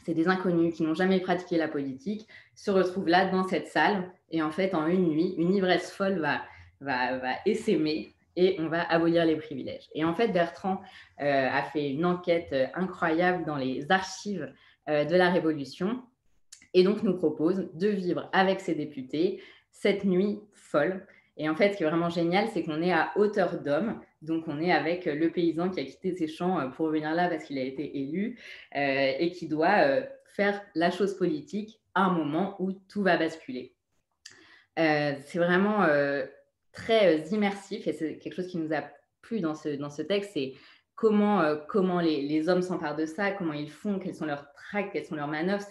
c'est 0.08 0.14
des 0.14 0.26
inconnus 0.26 0.74
qui 0.74 0.84
n'ont 0.84 0.94
jamais 0.94 1.20
pratiqué 1.20 1.58
la 1.58 1.68
politique, 1.68 2.26
se 2.54 2.70
retrouvent 2.70 3.08
là 3.08 3.26
dans 3.30 3.46
cette 3.46 3.68
salle. 3.68 4.10
Et 4.30 4.40
en 4.40 4.50
fait, 4.50 4.74
en 4.74 4.86
une 4.86 5.06
nuit, 5.06 5.34
une 5.36 5.54
ivresse 5.54 5.92
folle 5.92 6.18
va, 6.18 6.40
va, 6.80 7.18
va 7.18 7.32
essaimer 7.44 8.14
et 8.34 8.56
on 8.58 8.68
va 8.68 8.90
abolir 8.90 9.26
les 9.26 9.36
privilèges. 9.36 9.90
Et 9.94 10.06
en 10.06 10.14
fait, 10.14 10.28
Bertrand 10.28 10.80
euh, 11.20 11.48
a 11.50 11.62
fait 11.62 11.90
une 11.90 12.06
enquête 12.06 12.48
euh, 12.54 12.66
incroyable 12.72 13.44
dans 13.44 13.58
les 13.58 13.84
archives 13.90 14.50
euh, 14.88 15.04
de 15.04 15.14
la 15.14 15.28
Révolution 15.28 16.00
et 16.72 16.84
donc 16.84 17.02
nous 17.02 17.18
propose 17.18 17.68
de 17.74 17.88
vivre 17.88 18.30
avec 18.32 18.60
ses 18.60 18.74
députés 18.74 19.42
cette 19.72 20.04
nuit 20.04 20.40
folle. 20.54 21.06
Et 21.38 21.48
en 21.48 21.54
fait, 21.54 21.72
ce 21.72 21.76
qui 21.78 21.84
est 21.84 21.88
vraiment 21.88 22.10
génial, 22.10 22.48
c'est 22.48 22.64
qu'on 22.64 22.82
est 22.82 22.92
à 22.92 23.12
hauteur 23.16 23.60
d'homme. 23.62 24.00
Donc, 24.22 24.44
on 24.48 24.60
est 24.60 24.72
avec 24.72 25.06
le 25.06 25.30
paysan 25.30 25.70
qui 25.70 25.80
a 25.80 25.84
quitté 25.84 26.14
ses 26.14 26.26
champs 26.26 26.70
pour 26.72 26.88
venir 26.88 27.14
là 27.14 27.28
parce 27.28 27.44
qu'il 27.44 27.58
a 27.58 27.62
été 27.62 27.98
élu 28.00 28.38
et 28.74 29.30
qui 29.32 29.46
doit 29.46 30.02
faire 30.34 30.60
la 30.74 30.90
chose 30.90 31.16
politique 31.16 31.80
à 31.94 32.02
un 32.02 32.12
moment 32.12 32.56
où 32.58 32.72
tout 32.72 33.02
va 33.02 33.16
basculer. 33.16 33.72
c'est 34.76 35.36
vraiment 35.36 35.86
très 36.78 37.18
euh, 37.18 37.26
immersif 37.32 37.86
et 37.86 37.92
c'est 37.92 38.18
quelque 38.18 38.34
chose 38.34 38.46
qui 38.46 38.58
nous 38.58 38.72
a 38.72 38.84
plu 39.20 39.40
dans 39.40 39.54
ce, 39.54 39.70
dans 39.70 39.90
ce 39.90 40.02
texte, 40.02 40.30
c'est 40.34 40.54
comment, 40.94 41.40
euh, 41.42 41.56
comment 41.68 42.00
les, 42.00 42.22
les 42.22 42.48
hommes 42.48 42.62
s'emparent 42.62 42.96
de 42.96 43.06
ça, 43.06 43.32
comment 43.32 43.52
ils 43.52 43.70
font, 43.70 43.98
quels 43.98 44.14
sont 44.14 44.26
leurs 44.26 44.52
tracts, 44.52 44.92
quelles 44.92 45.04
sont 45.04 45.16
leurs 45.16 45.28
manœuvres, 45.28 45.62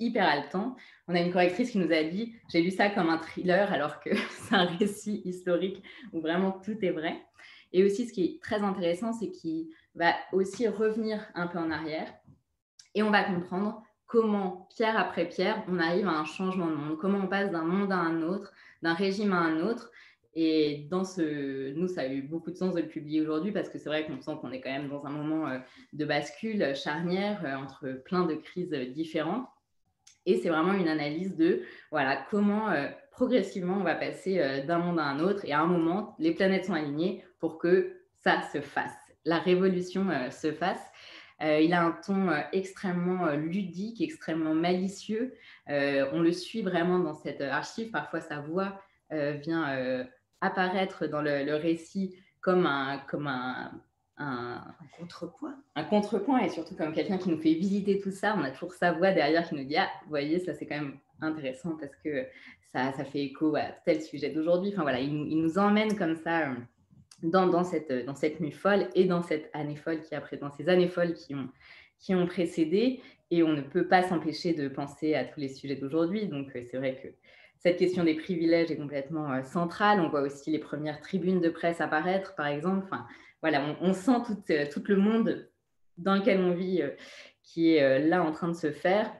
hyper 0.00 0.28
haletant. 0.28 0.76
On 1.08 1.14
a 1.14 1.20
une 1.20 1.32
correctrice 1.32 1.70
qui 1.70 1.78
nous 1.78 1.92
a 1.92 2.02
dit, 2.02 2.34
j'ai 2.50 2.62
lu 2.62 2.70
ça 2.70 2.90
comme 2.90 3.08
un 3.08 3.18
thriller 3.18 3.72
alors 3.72 4.00
que 4.00 4.10
c'est 4.30 4.54
un 4.54 4.64
récit 4.64 5.22
historique 5.24 5.82
où 6.12 6.20
vraiment 6.20 6.52
tout 6.52 6.76
est 6.82 6.90
vrai. 6.90 7.20
Et 7.72 7.84
aussi, 7.84 8.06
ce 8.06 8.12
qui 8.12 8.24
est 8.24 8.42
très 8.42 8.62
intéressant, 8.62 9.12
c'est 9.12 9.30
qu'il 9.30 9.66
va 9.94 10.14
aussi 10.32 10.68
revenir 10.68 11.26
un 11.34 11.46
peu 11.46 11.58
en 11.58 11.70
arrière 11.70 12.12
et 12.94 13.02
on 13.02 13.10
va 13.10 13.24
comprendre 13.24 13.82
comment, 14.06 14.68
pierre 14.76 14.96
après 14.96 15.28
pierre, 15.28 15.64
on 15.68 15.78
arrive 15.78 16.06
à 16.06 16.12
un 16.12 16.24
changement 16.24 16.68
de 16.68 16.74
monde, 16.74 16.98
comment 16.98 17.18
on 17.18 17.26
passe 17.26 17.50
d'un 17.50 17.64
monde 17.64 17.90
à 17.90 17.96
un 17.96 18.22
autre, 18.22 18.52
d'un 18.82 18.94
régime 18.94 19.32
à 19.32 19.38
un 19.38 19.60
autre, 19.60 19.90
et 20.36 20.86
dans 20.90 21.04
ce, 21.04 21.72
nous, 21.74 21.86
ça 21.86 22.02
a 22.02 22.06
eu 22.08 22.22
beaucoup 22.22 22.50
de 22.50 22.56
sens 22.56 22.74
de 22.74 22.80
le 22.80 22.88
publier 22.88 23.20
aujourd'hui 23.20 23.52
parce 23.52 23.68
que 23.68 23.78
c'est 23.78 23.88
vrai 23.88 24.04
qu'on 24.04 24.20
sent 24.20 24.32
qu'on 24.40 24.50
est 24.50 24.60
quand 24.60 24.70
même 24.70 24.88
dans 24.88 25.06
un 25.06 25.10
moment 25.10 25.48
euh, 25.48 25.58
de 25.92 26.04
bascule 26.04 26.60
euh, 26.62 26.74
charnière 26.74 27.44
euh, 27.44 27.54
entre 27.54 28.02
plein 28.04 28.24
de 28.26 28.34
crises 28.34 28.72
différentes. 28.94 29.46
Et 30.26 30.36
c'est 30.36 30.48
vraiment 30.48 30.72
une 30.72 30.88
analyse 30.88 31.36
de 31.36 31.62
voilà 31.90 32.24
comment 32.30 32.70
progressivement 33.10 33.76
on 33.78 33.84
va 33.84 33.94
passer 33.94 34.62
d'un 34.66 34.78
monde 34.78 34.98
à 34.98 35.04
un 35.04 35.20
autre 35.20 35.44
et 35.44 35.52
à 35.52 35.60
un 35.60 35.66
moment 35.66 36.16
les 36.18 36.32
planètes 36.32 36.64
sont 36.64 36.74
alignées 36.74 37.24
pour 37.38 37.58
que 37.58 37.96
ça 38.14 38.40
se 38.52 38.60
fasse, 38.60 38.96
la 39.24 39.38
révolution 39.38 40.06
se 40.30 40.50
fasse. 40.52 40.80
il 41.40 41.74
a 41.74 41.84
un 41.84 41.92
ton 41.92 42.30
extrêmement 42.52 43.32
ludique, 43.32 44.00
extrêmement 44.00 44.54
malicieux. 44.54 45.34
on 45.68 46.20
le 46.20 46.32
suit 46.32 46.62
vraiment 46.62 46.98
dans 46.98 47.14
cette 47.14 47.42
archive. 47.42 47.90
Parfois 47.90 48.20
sa 48.20 48.40
voix 48.40 48.80
vient 49.10 50.06
apparaître 50.40 51.06
dans 51.06 51.22
le, 51.22 51.54
récit 51.54 52.16
comme 52.40 52.66
un, 52.66 52.98
comme 53.08 53.26
un, 53.26 53.72
un, 54.16 54.62
contrepoint. 54.98 55.56
Un 55.74 55.84
contrepoint 55.84 56.40
et 56.40 56.48
surtout 56.48 56.76
comme 56.76 56.92
quelqu'un 56.92 57.18
qui 57.18 57.30
nous 57.30 57.38
fait 57.38 57.54
visiter 57.54 57.98
tout 57.98 58.10
ça. 58.10 58.36
On 58.38 58.42
a 58.42 58.50
toujours 58.50 58.72
sa 58.72 58.92
voix 58.92 59.12
derrière 59.12 59.48
qui 59.48 59.54
nous 59.54 59.64
dit 59.64 59.76
Ah, 59.76 59.88
vous 60.04 60.10
voyez, 60.10 60.38
ça 60.38 60.54
c'est 60.54 60.66
quand 60.66 60.76
même 60.76 60.98
intéressant 61.20 61.76
parce 61.80 61.94
que 61.96 62.26
ça, 62.72 62.92
ça 62.92 63.04
fait 63.04 63.22
écho 63.22 63.54
à 63.56 63.64
tel 63.84 64.00
sujet 64.02 64.30
d'aujourd'hui. 64.30 64.70
Enfin 64.72 64.82
voilà, 64.82 65.00
il, 65.00 65.12
il, 65.12 65.40
nous 65.40 65.58
emmène 65.58 65.96
comme 65.96 66.16
ça 66.16 66.50
euh, 66.50 66.54
dans, 67.22 67.46
dans, 67.46 67.64
cette, 67.64 67.92
dans 68.06 68.14
cette 68.14 68.40
nuit 68.40 68.52
folle 68.52 68.88
et 68.94 69.04
dans 69.04 69.22
cette 69.22 69.50
année 69.52 69.76
folle 69.76 70.00
qui 70.00 70.14
après, 70.14 70.36
dans 70.36 70.50
ces 70.50 70.68
années 70.68 70.88
folles 70.88 71.14
qui 71.14 71.34
ont, 71.34 71.48
qui 71.98 72.14
ont 72.14 72.26
précédé. 72.26 73.00
Et 73.30 73.42
on 73.42 73.52
ne 73.52 73.62
peut 73.62 73.88
pas 73.88 74.02
s'empêcher 74.02 74.52
de 74.54 74.68
penser 74.68 75.14
à 75.14 75.24
tous 75.24 75.40
les 75.40 75.48
sujets 75.48 75.76
d'aujourd'hui. 75.76 76.26
Donc 76.26 76.54
euh, 76.54 76.62
c'est 76.70 76.76
vrai 76.76 77.00
que 77.02 77.08
cette 77.58 77.78
question 77.78 78.04
des 78.04 78.14
privilèges 78.14 78.70
est 78.70 78.76
complètement 78.76 79.32
euh, 79.32 79.42
centrale. 79.42 80.00
On 80.00 80.08
voit 80.08 80.20
aussi 80.20 80.50
les 80.50 80.58
premières 80.58 81.00
tribunes 81.00 81.40
de 81.40 81.48
presse 81.48 81.80
apparaître, 81.80 82.34
par 82.34 82.46
exemple. 82.46 82.84
Enfin, 82.84 83.06
voilà, 83.44 83.76
on, 83.82 83.92
sent 83.92 84.22
tout, 84.24 84.42
euh, 84.54 84.64
tout, 84.72 84.82
le 84.88 84.96
monde 84.96 85.50
dans 85.98 86.14
lequel 86.14 86.40
on 86.40 86.54
vit 86.54 86.80
euh, 86.80 86.88
qui 87.42 87.74
est 87.74 87.98
là 87.98 88.22
en 88.22 88.32
train 88.32 88.48
de 88.48 88.54
se 88.54 88.72
faire 88.72 89.12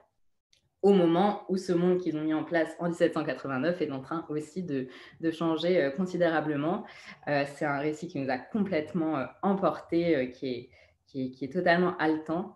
au 0.81 0.95
moment 0.95 1.43
où 1.51 1.59
ce 1.59 1.75
monde 1.75 1.99
qu'ils 1.99 2.17
ont 2.17 2.23
mis 2.23 2.33
en 2.33 2.43
place 2.43 2.75
en 2.79 2.87
1789 2.87 3.83
est 3.83 3.91
en 3.91 4.01
train 4.01 4.25
aussi 4.31 4.63
de, 4.63 4.89
changer 5.31 5.91
considérablement. 5.99 6.87
c'est 7.27 7.67
un 7.67 7.79
récit 7.79 8.09
qui 8.09 8.19
nous 8.19 8.31
a 8.31 8.39
complètement 8.39 9.27
emporté, 9.43 10.31
qui, 10.31 10.71
est, 11.15 11.53
totalement 11.53 11.95
haletant. 11.99 12.55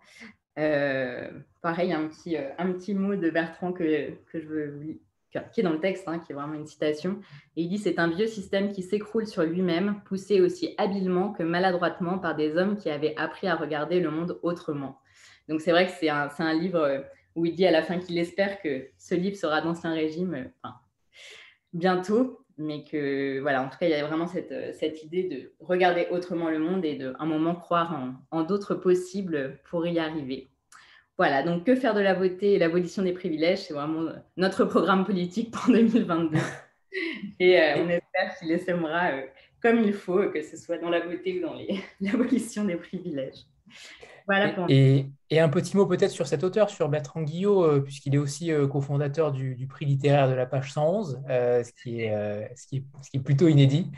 pareil, 0.54 1.92
un 1.92 2.08
petit, 2.08 2.36
un 2.36 2.72
petit 2.72 2.94
mot 2.94 3.14
de 3.14 3.28
Bertrand 3.28 3.74
que, 3.74 4.12
je 4.32 4.38
veux 4.38 5.00
qui 5.30 5.60
est 5.60 5.62
dans 5.62 5.72
le 5.72 5.80
texte, 5.80 6.08
hein, 6.08 6.18
qui 6.18 6.32
est 6.32 6.34
vraiment 6.34 6.54
une 6.54 6.66
citation. 6.66 7.20
Et 7.56 7.62
il 7.62 7.68
dit 7.68 7.78
C'est 7.78 7.98
un 7.98 8.08
vieux 8.08 8.26
système 8.26 8.72
qui 8.72 8.82
s'écroule 8.82 9.26
sur 9.26 9.42
lui-même, 9.42 10.00
poussé 10.06 10.40
aussi 10.40 10.74
habilement 10.78 11.32
que 11.32 11.42
maladroitement 11.42 12.18
par 12.18 12.34
des 12.34 12.56
hommes 12.56 12.76
qui 12.76 12.90
avaient 12.90 13.14
appris 13.16 13.46
à 13.46 13.56
regarder 13.56 14.00
le 14.00 14.10
monde 14.10 14.38
autrement. 14.42 15.00
Donc 15.48 15.60
c'est 15.60 15.70
vrai 15.70 15.86
que 15.86 15.92
c'est 15.92 16.08
un, 16.08 16.28
un, 16.38 16.54
livre 16.54 16.80
euh, 16.80 17.00
où 17.34 17.46
il 17.46 17.54
dit 17.54 17.66
à 17.66 17.70
la 17.70 17.82
fin 17.82 17.98
qu'il 17.98 18.18
espère 18.18 18.60
que 18.60 18.88
ce 18.98 19.14
livre 19.14 19.36
sera 19.36 19.60
d'Ancien 19.60 19.92
Régime 19.92 20.34
euh, 20.34 20.68
bientôt, 21.72 22.44
mais 22.58 22.84
que 22.84 23.40
voilà, 23.40 23.62
en 23.62 23.68
tout 23.68 23.78
cas, 23.78 23.86
il 23.86 23.90
y 23.90 23.94
a 23.94 24.06
vraiment 24.06 24.26
cette, 24.26 24.52
euh, 24.52 24.72
cette 24.72 25.02
idée 25.02 25.24
de 25.24 25.52
regarder 25.60 26.08
autrement 26.10 26.50
le 26.50 26.58
monde 26.58 26.84
et 26.84 26.96
de 26.96 27.14
un 27.18 27.26
moment 27.26 27.54
croire 27.54 27.98
en 28.30 28.42
d'autres 28.42 28.74
possibles 28.74 29.58
pour 29.64 29.86
y 29.86 29.98
arriver. 29.98 30.50
Voilà, 31.18 31.42
donc 31.42 31.64
que 31.64 31.74
faire 31.74 31.94
de 31.94 32.00
la 32.00 32.14
beauté 32.14 32.52
et 32.52 32.58
l'abolition 32.58 33.02
des 33.02 33.12
privilèges, 33.12 33.62
c'est 33.62 33.74
vraiment 33.74 34.08
notre 34.36 34.64
programme 34.64 35.04
politique 35.04 35.50
pour 35.50 35.66
2022. 35.72 36.38
et 37.40 37.60
euh, 37.60 37.74
on 37.78 37.88
espère 37.88 38.38
qu'il 38.38 38.52
essaimera 38.52 39.10
euh, 39.10 39.22
comme 39.60 39.80
il 39.80 39.92
faut, 39.92 40.30
que 40.30 40.42
ce 40.42 40.56
soit 40.56 40.78
dans 40.78 40.90
la 40.90 41.00
beauté 41.00 41.38
ou 41.38 41.42
dans 41.42 41.54
l'abolition 42.00 42.64
des 42.64 42.76
privilèges. 42.76 43.46
Voilà 44.28 44.54
et, 44.68 45.06
et, 45.30 45.40
un 45.40 45.48
petit 45.48 45.76
mot 45.76 45.86
peut-être 45.86 46.10
sur 46.10 46.26
cet 46.26 46.44
auteur, 46.44 46.70
sur 46.70 46.88
Bertrand 46.88 47.22
Guillot, 47.22 47.64
euh, 47.64 47.80
puisqu'il 47.80 48.14
est 48.14 48.18
aussi 48.18 48.52
cofondateur 48.70 49.32
du, 49.32 49.56
du, 49.56 49.66
prix 49.66 49.86
littéraire 49.86 50.28
de 50.28 50.34
la 50.34 50.46
page 50.46 50.72
111, 50.72 51.22
ce 51.26 51.82
qui, 51.82 52.02
est, 52.02 52.54
ce, 52.54 52.66
qui 52.66 52.76
est, 52.76 52.84
ce, 53.02 53.10
qui 53.10 53.16
est, 53.16 53.20
plutôt 53.20 53.48
inédit. 53.48 53.90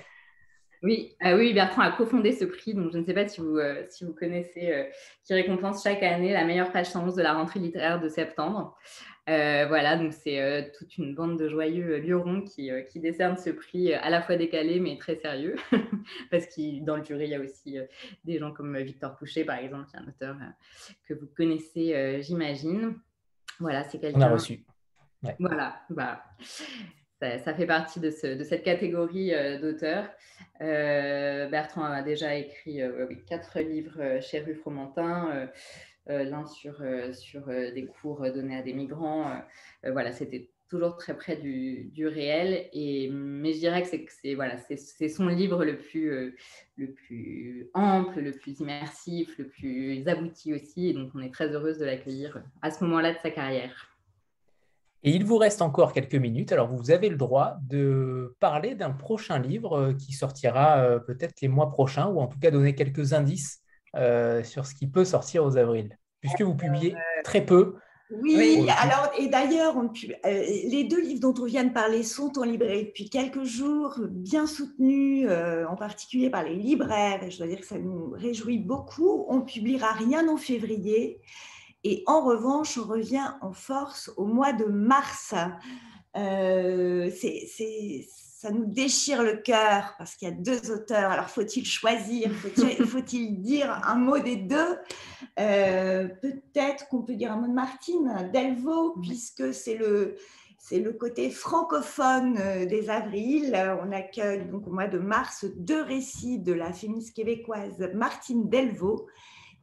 Oui, 0.82 1.14
euh, 1.24 1.36
oui, 1.36 1.52
Bertrand 1.52 1.82
a 1.82 1.92
cofondé 1.92 2.32
ce 2.32 2.44
prix, 2.46 2.72
donc 2.72 2.90
je 2.92 2.98
ne 2.98 3.04
sais 3.04 3.12
pas 3.12 3.28
si 3.28 3.40
vous, 3.40 3.58
euh, 3.58 3.84
si 3.90 4.04
vous 4.04 4.14
connaissez, 4.14 4.72
euh, 4.72 4.84
qui 5.24 5.34
récompense 5.34 5.82
chaque 5.82 6.02
année 6.02 6.32
la 6.32 6.44
meilleure 6.44 6.72
page 6.72 6.86
111 6.86 7.14
de 7.14 7.22
la 7.22 7.34
rentrée 7.34 7.60
littéraire 7.60 8.00
de 8.00 8.08
septembre. 8.08 8.78
voilà, 9.26 9.96
donc 9.96 10.14
c'est 10.14 10.72
toute 10.78 10.96
une 10.96 11.14
bande 11.14 11.38
de 11.38 11.48
joyeux 11.48 11.98
lurons 11.98 12.40
qui, 12.40 12.70
qui 12.90 12.98
décernent 12.98 13.36
ce 13.36 13.50
prix 13.50 13.92
à 13.92 14.08
la 14.08 14.22
fois 14.22 14.36
décalé 14.36 14.80
mais 14.80 14.96
très 14.96 15.16
sérieux, 15.16 15.56
parce 16.30 16.46
que 16.46 16.82
dans 16.82 16.96
le 16.96 17.04
jury, 17.04 17.24
il 17.24 17.30
y 17.30 17.34
a 17.34 17.40
aussi 17.40 17.76
des 18.24 18.38
gens 18.38 18.50
comme 18.50 18.76
Victor 18.78 19.16
Pouchet, 19.16 19.44
par 19.44 19.58
exemple, 19.58 19.86
qui 19.88 19.96
est 19.96 19.98
un 20.00 20.08
auteur 20.08 20.36
que 21.06 21.14
vous 21.14 21.28
connaissez, 21.36 22.20
j'imagine. 22.22 22.98
Voilà, 23.60 23.84
c'est 23.84 23.98
quelqu'un. 23.98 24.20
On 24.20 24.22
a 24.22 24.30
reçu. 24.30 24.64
Voilà, 25.38 25.82
bah, 25.90 26.24
ça, 27.20 27.54
fait 27.54 27.66
partie 27.66 28.00
de, 28.00 28.10
cette 28.10 28.62
catégorie 28.62 29.34
euh, 29.34 29.58
d'auteurs. 29.58 30.08
Euh, 30.62 31.48
Bertrand 31.48 31.84
a 31.84 32.02
déjà 32.02 32.34
écrit 32.34 32.82
euh, 32.82 33.06
quatre 33.28 33.60
livres 33.60 34.20
chez 34.20 34.40
Rue 34.40 34.54
Fromentin, 34.54 35.48
l'un 36.06 36.46
sur, 36.46 36.80
des 36.80 37.88
cours 38.00 38.22
donnés 38.32 38.56
à 38.56 38.62
des 38.62 38.72
migrants. 38.72 39.40
voilà, 39.84 40.12
c'était 40.12 40.48
toujours 40.68 40.96
très 40.96 41.16
près 41.16 41.36
du, 41.36 42.06
réel. 42.06 42.68
Et, 42.72 43.10
mais 43.12 43.52
je 43.52 43.58
dirais 43.58 43.82
que 43.82 43.88
c'est 43.88 45.08
son 45.08 45.28
livre 45.28 45.64
le 45.64 45.76
plus, 45.76 46.34
le 46.76 46.92
plus 46.92 47.68
ample, 47.74 48.20
le 48.20 48.32
plus 48.32 48.58
immersif, 48.60 49.36
le 49.38 49.46
plus 49.46 50.08
abouti 50.08 50.54
aussi. 50.54 50.88
Et 50.88 50.92
donc, 50.94 51.10
on 51.14 51.20
est 51.20 51.32
très 51.32 51.48
heureuse 51.48 51.78
de 51.78 51.84
l'accueillir 51.84 52.42
à 52.62 52.70
ce 52.70 52.82
moment-là 52.84 53.12
de 53.12 53.18
sa 53.18 53.30
carrière. 53.30 53.89
Et 55.02 55.12
il 55.12 55.24
vous 55.24 55.38
reste 55.38 55.62
encore 55.62 55.92
quelques 55.92 56.14
minutes. 56.14 56.52
Alors, 56.52 56.68
vous 56.68 56.90
avez 56.90 57.08
le 57.08 57.16
droit 57.16 57.56
de 57.62 58.36
parler 58.40 58.74
d'un 58.74 58.90
prochain 58.90 59.38
livre 59.38 59.78
euh, 59.78 59.92
qui 59.94 60.12
sortira 60.12 60.78
euh, 60.80 60.98
peut-être 60.98 61.40
les 61.40 61.48
mois 61.48 61.70
prochains, 61.70 62.08
ou 62.08 62.20
en 62.20 62.26
tout 62.26 62.38
cas 62.38 62.50
donner 62.50 62.74
quelques 62.74 63.12
indices 63.12 63.62
sur 64.44 64.66
ce 64.66 64.74
qui 64.74 64.86
peut 64.86 65.04
sortir 65.04 65.44
aux 65.44 65.56
avril, 65.56 65.98
puisque 66.20 66.42
vous 66.42 66.54
publiez 66.54 66.94
très 67.24 67.44
peu 67.44 67.74
oui, 68.10 68.66
alors, 68.68 69.12
et 69.18 69.28
d'ailleurs, 69.28 69.76
euh, 69.78 69.84
les 70.24 70.84
deux 70.84 71.00
livres 71.00 71.20
dont 71.20 71.34
on 71.40 71.44
vient 71.44 71.62
de 71.62 71.72
parler 71.72 72.02
sont 72.02 72.38
en 72.38 72.42
librairie 72.42 72.86
depuis 72.86 73.08
quelques 73.08 73.44
jours, 73.44 74.00
bien 74.10 74.46
soutenus, 74.46 75.26
euh, 75.28 75.64
en 75.66 75.76
particulier 75.76 76.28
par 76.28 76.42
les 76.42 76.56
libraires, 76.56 77.22
et 77.22 77.30
je 77.30 77.38
dois 77.38 77.46
dire 77.46 77.60
que 77.60 77.66
ça 77.66 77.78
nous 77.78 78.10
réjouit 78.10 78.58
beaucoup. 78.58 79.26
On 79.28 79.42
publiera 79.42 79.92
rien 79.92 80.26
en 80.28 80.36
février, 80.36 81.20
et 81.84 82.02
en 82.06 82.22
revanche, 82.22 82.78
on 82.78 82.84
revient 82.84 83.32
en 83.40 83.52
force 83.52 84.10
au 84.16 84.26
mois 84.26 84.52
de 84.52 84.64
mars. 84.64 85.34
Euh, 86.16 87.10
c'est 87.18 88.06
ça 88.40 88.50
nous 88.50 88.64
déchire 88.64 89.22
le 89.22 89.36
cœur 89.36 89.94
parce 89.98 90.16
qu'il 90.16 90.26
y 90.26 90.30
a 90.30 90.34
deux 90.34 90.70
auteurs. 90.70 91.10
Alors, 91.10 91.28
faut-il 91.28 91.66
choisir? 91.66 92.32
Faut-il 92.32 93.42
dire 93.42 93.70
un 93.84 93.96
mot 93.96 94.18
des 94.18 94.36
deux? 94.36 94.78
Euh, 95.38 96.08
Peut-être 96.22 96.88
qu'on 96.88 97.02
peut 97.02 97.16
dire 97.16 97.32
un 97.32 97.36
mot 97.36 97.48
de 97.48 97.52
Martine 97.52 98.30
Delvaux, 98.32 98.96
puisque 99.02 99.52
c'est 99.52 99.76
le, 99.76 100.16
c'est 100.56 100.78
le 100.78 100.94
côté 100.94 101.28
francophone 101.28 102.38
euh, 102.38 102.64
des 102.64 102.88
avrils. 102.88 103.54
On 103.84 103.92
accueille 103.92 104.46
donc 104.46 104.66
au 104.66 104.70
mois 104.70 104.88
de 104.88 104.98
mars 104.98 105.44
deux 105.58 105.82
récits 105.82 106.38
de 106.38 106.54
la 106.54 106.72
féministe 106.72 107.14
québécoise 107.14 107.90
Martine 107.94 108.48
Delvaux 108.48 109.06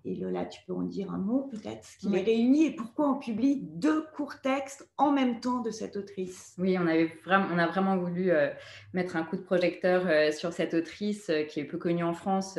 et 0.08 0.16
Lola, 0.16 0.46
tu 0.46 0.62
peux 0.66 0.74
en 0.74 0.84
dire 0.84 1.12
un 1.12 1.18
mot 1.18 1.50
peut-être, 1.52 1.84
ce 1.84 1.98
qui 1.98 2.10
les 2.10 2.22
réunit 2.22 2.66
et 2.68 2.72
pourquoi 2.72 3.10
on 3.10 3.20
publie 3.20 3.60
deux 3.62 4.06
courts 4.16 4.40
textes 4.42 4.90
en 4.98 5.12
même 5.12 5.42
temps 5.42 5.60
de 5.60 5.70
cette 5.70 5.98
autrice 5.98 6.56
Oui, 6.58 6.78
on, 6.80 6.88
avait 6.88 7.12
vraiment, 7.26 7.48
on 7.54 7.58
a 7.58 7.68
vraiment 7.68 7.98
voulu 7.98 8.32
euh, 8.32 8.50
mettre 8.94 9.18
un 9.18 9.24
coup 9.24 9.36
de 9.36 9.42
projecteur 9.42 10.08
euh, 10.08 10.32
sur 10.32 10.54
cette 10.54 10.74
autrice 10.74 11.30
euh, 11.30 11.44
qui 11.44 11.60
est 11.60 11.66
peu 11.66 11.78
connue 11.78 12.04
en 12.04 12.14
France, 12.14 12.58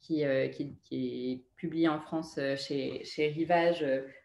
qui, 0.00 0.24
qui, 0.52 0.76
qui, 0.82 1.32
est 1.32 1.44
publiée 1.56 1.88
en 1.88 2.00
France 2.00 2.40
chez, 2.56 3.04
chez 3.04 3.28
Rivage 3.28 3.84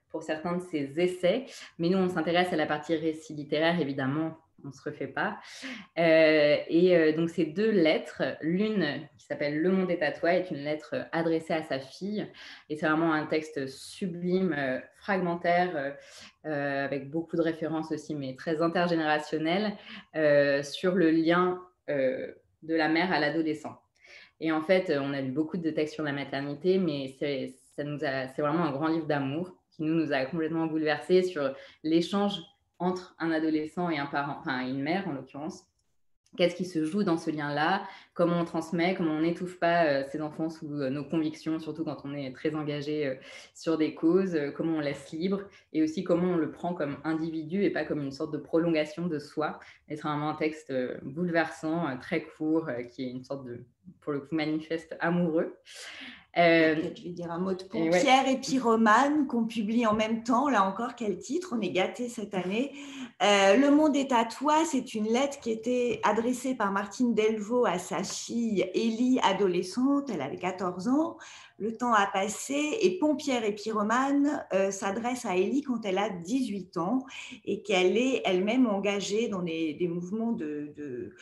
pour 0.10 0.24
certains 0.24 0.56
de 0.56 0.64
ses 0.64 1.00
essais. 1.00 1.46
Mais 1.78 1.90
nous, 1.90 1.98
on 1.98 2.10
s'intéresse 2.10 2.52
à 2.52 2.56
la 2.56 2.66
partie 2.66 2.96
récit 2.96 3.36
littéraire, 3.36 3.80
évidemment, 3.80 4.38
on 4.66 4.70
ne 4.70 4.74
se 4.74 4.82
refait 4.82 5.08
pas. 5.08 5.38
Euh, 5.98 6.58
et 6.68 6.98
euh, 6.98 7.16
donc, 7.16 7.30
ces 7.30 7.46
deux 7.46 7.70
lettres, 7.70 8.24
l'une 8.42 9.08
qui 9.18 9.26
s'appelle 9.26 9.60
Le 9.60 9.72
monde 9.72 9.92
est 9.92 10.02
à 10.02 10.12
toi 10.12 10.34
est 10.34 10.52
une 10.52 10.64
lettre 10.64 11.08
adressée 11.12 11.54
à 11.54 11.64
sa 11.64 11.80
fille. 11.80 12.28
Et 12.70 12.76
c'est 12.76 12.88
vraiment 12.88 13.14
un 13.14 13.26
texte 13.26 13.68
sublime, 13.68 14.54
euh, 14.58 14.80
fragmentaire, 14.98 15.96
avec 16.44 17.10
beaucoup 17.10 17.38
de 17.38 17.42
références 17.42 17.92
aussi, 17.92 18.14
mais 18.14 18.36
très 18.36 18.62
intergénérationnel, 18.62 19.74
sur 20.64 20.94
le 20.94 21.10
lien 21.10 21.60
de 21.88 22.36
la 22.76 22.88
mère 22.88 23.12
à 23.12 23.20
l'adolescent. 23.20 23.76
Et 24.40 24.52
en 24.52 24.62
fait, 24.62 24.94
on 24.96 25.14
a 25.14 25.22
lu 25.22 25.32
beaucoup 25.32 25.58
de 25.58 25.70
textes 25.72 25.96
sur 25.96 26.04
la 26.04 26.12
maternité, 26.12 26.78
mais 26.78 27.16
c'est 27.20 27.56
vraiment 28.38 28.66
un 28.66 28.72
grand 28.72 28.88
livre 28.90 29.08
d'amour 29.08 29.56
qui 29.72 29.84
nous, 29.84 29.96
nous 29.96 30.14
a 30.14 30.26
complètement 30.26 30.68
bouleversés 30.68 31.24
sur 31.24 31.56
l'échange 31.84 32.40
entre 32.80 33.16
un 33.20 33.32
adolescent 33.32 33.90
et 33.90 33.98
un 33.98 34.06
parent, 34.06 34.38
enfin 34.40 34.68
une 34.68 34.82
mère 34.82 35.08
en 35.08 35.14
l'occurrence. 35.14 35.66
Qu'est-ce 36.38 36.56
qui 36.56 36.66
se 36.66 36.84
joue 36.84 37.04
dans 37.04 37.18
ce 37.18 37.32
lien-là? 37.32 37.88
Comment 38.14 38.42
on 38.42 38.44
transmet? 38.44 38.94
Comment 38.96 39.14
on 39.14 39.22
n'étouffe 39.22 39.58
pas 39.58 39.86
euh, 39.86 40.04
ses 40.12 40.22
enfants 40.22 40.50
sous 40.50 40.82
euh, 40.82 40.90
nos 40.90 41.06
convictions, 41.06 41.60
surtout 41.60 41.86
quand 41.86 42.02
on 42.04 42.14
est 42.14 42.34
très 42.34 42.56
engagé 42.56 43.08
euh, 43.08 43.16
sur 43.54 43.78
des 43.78 43.96
causes? 43.96 44.38
Comment 44.54 44.78
on 44.78 44.80
laisse 44.82 45.12
libre? 45.14 45.44
Et 45.72 45.82
aussi 45.82 46.04
comment 46.04 46.34
on 46.34 46.36
le 46.36 46.52
prend 46.52 46.74
comme 46.74 46.98
individu 47.06 47.64
et 47.64 47.70
pas 47.70 47.86
comme 47.86 48.02
une 48.02 48.12
sorte 48.12 48.34
de 48.34 48.38
prolongation 48.38 49.08
de 49.08 49.18
soi? 49.18 49.62
C'est 49.88 49.96
vraiment 50.02 50.30
un 50.30 50.36
texte 50.36 50.74
bouleversant, 51.04 51.98
très 52.02 52.24
court, 52.24 52.70
qui 52.92 53.06
est 53.06 53.12
une 53.12 53.24
sorte 53.24 53.46
de, 53.46 53.64
pour 54.02 54.12
le 54.12 54.20
coup, 54.20 54.36
manifeste 54.36 54.98
amoureux. 55.00 55.56
Euh, 56.38 56.76
je 56.96 57.04
vais 57.04 57.10
dire 57.12 57.32
un 57.32 57.40
mot 57.40 57.54
de 57.54 57.64
Pierre 57.64 58.28
et 58.28 58.38
Pyromane 58.38 59.26
qu'on 59.26 59.46
publie 59.46 59.88
en 59.88 59.94
même 59.94 60.24
temps. 60.24 60.50
Là 60.50 60.64
encore, 60.64 60.96
quel 60.96 61.18
titre 61.18 61.54
On 61.58 61.62
est 61.62 61.70
gâtés 61.70 62.10
cette 62.10 62.34
année. 62.34 62.74
Euh, 63.24 63.56
le 63.56 63.72
monde 63.72 63.96
est 63.96 64.12
à 64.12 64.26
toi, 64.26 64.66
c'est 64.66 64.94
une 64.96 65.06
lettre 65.06 65.40
qui 65.40 65.52
était 65.52 66.02
adressée 66.04 66.54
par 66.54 66.74
Martine 66.74 67.14
Delvaux 67.14 67.66
à 67.66 67.80
sa 67.80 68.04
fille 68.04 68.70
Élie, 68.74 69.20
adolescente. 69.24 70.10
Elle 70.14 70.22
avait 70.22 70.38
14 70.38 70.90
ans. 70.90 71.18
Le 71.58 71.78
temps 71.78 71.94
a 71.94 72.06
passé 72.06 72.80
et 72.82 73.00
Pompière 73.00 73.46
et 73.46 73.56
Pyromane 73.56 74.46
euh, 74.54 74.72
s'adresse 74.72 75.26
à 75.26 75.38
Élie 75.38 75.62
quand 75.62 75.86
elle 75.86 75.98
a 75.98 76.10
18 76.10 76.76
ans 76.76 77.06
et 77.46 77.62
qu'elle 77.62 77.96
est 77.96 78.24
elle-même 78.26 78.68
engagée 78.68 79.30
dans 79.30 79.42
des, 79.42 79.88
mouvements 79.90 80.34
de 80.34 81.14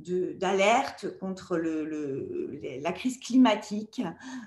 d'alerte 0.00 1.18
contre 1.18 1.56
le, 1.56 2.60
la 2.82 2.92
crise 2.92 3.18
climatique. 3.18 4.02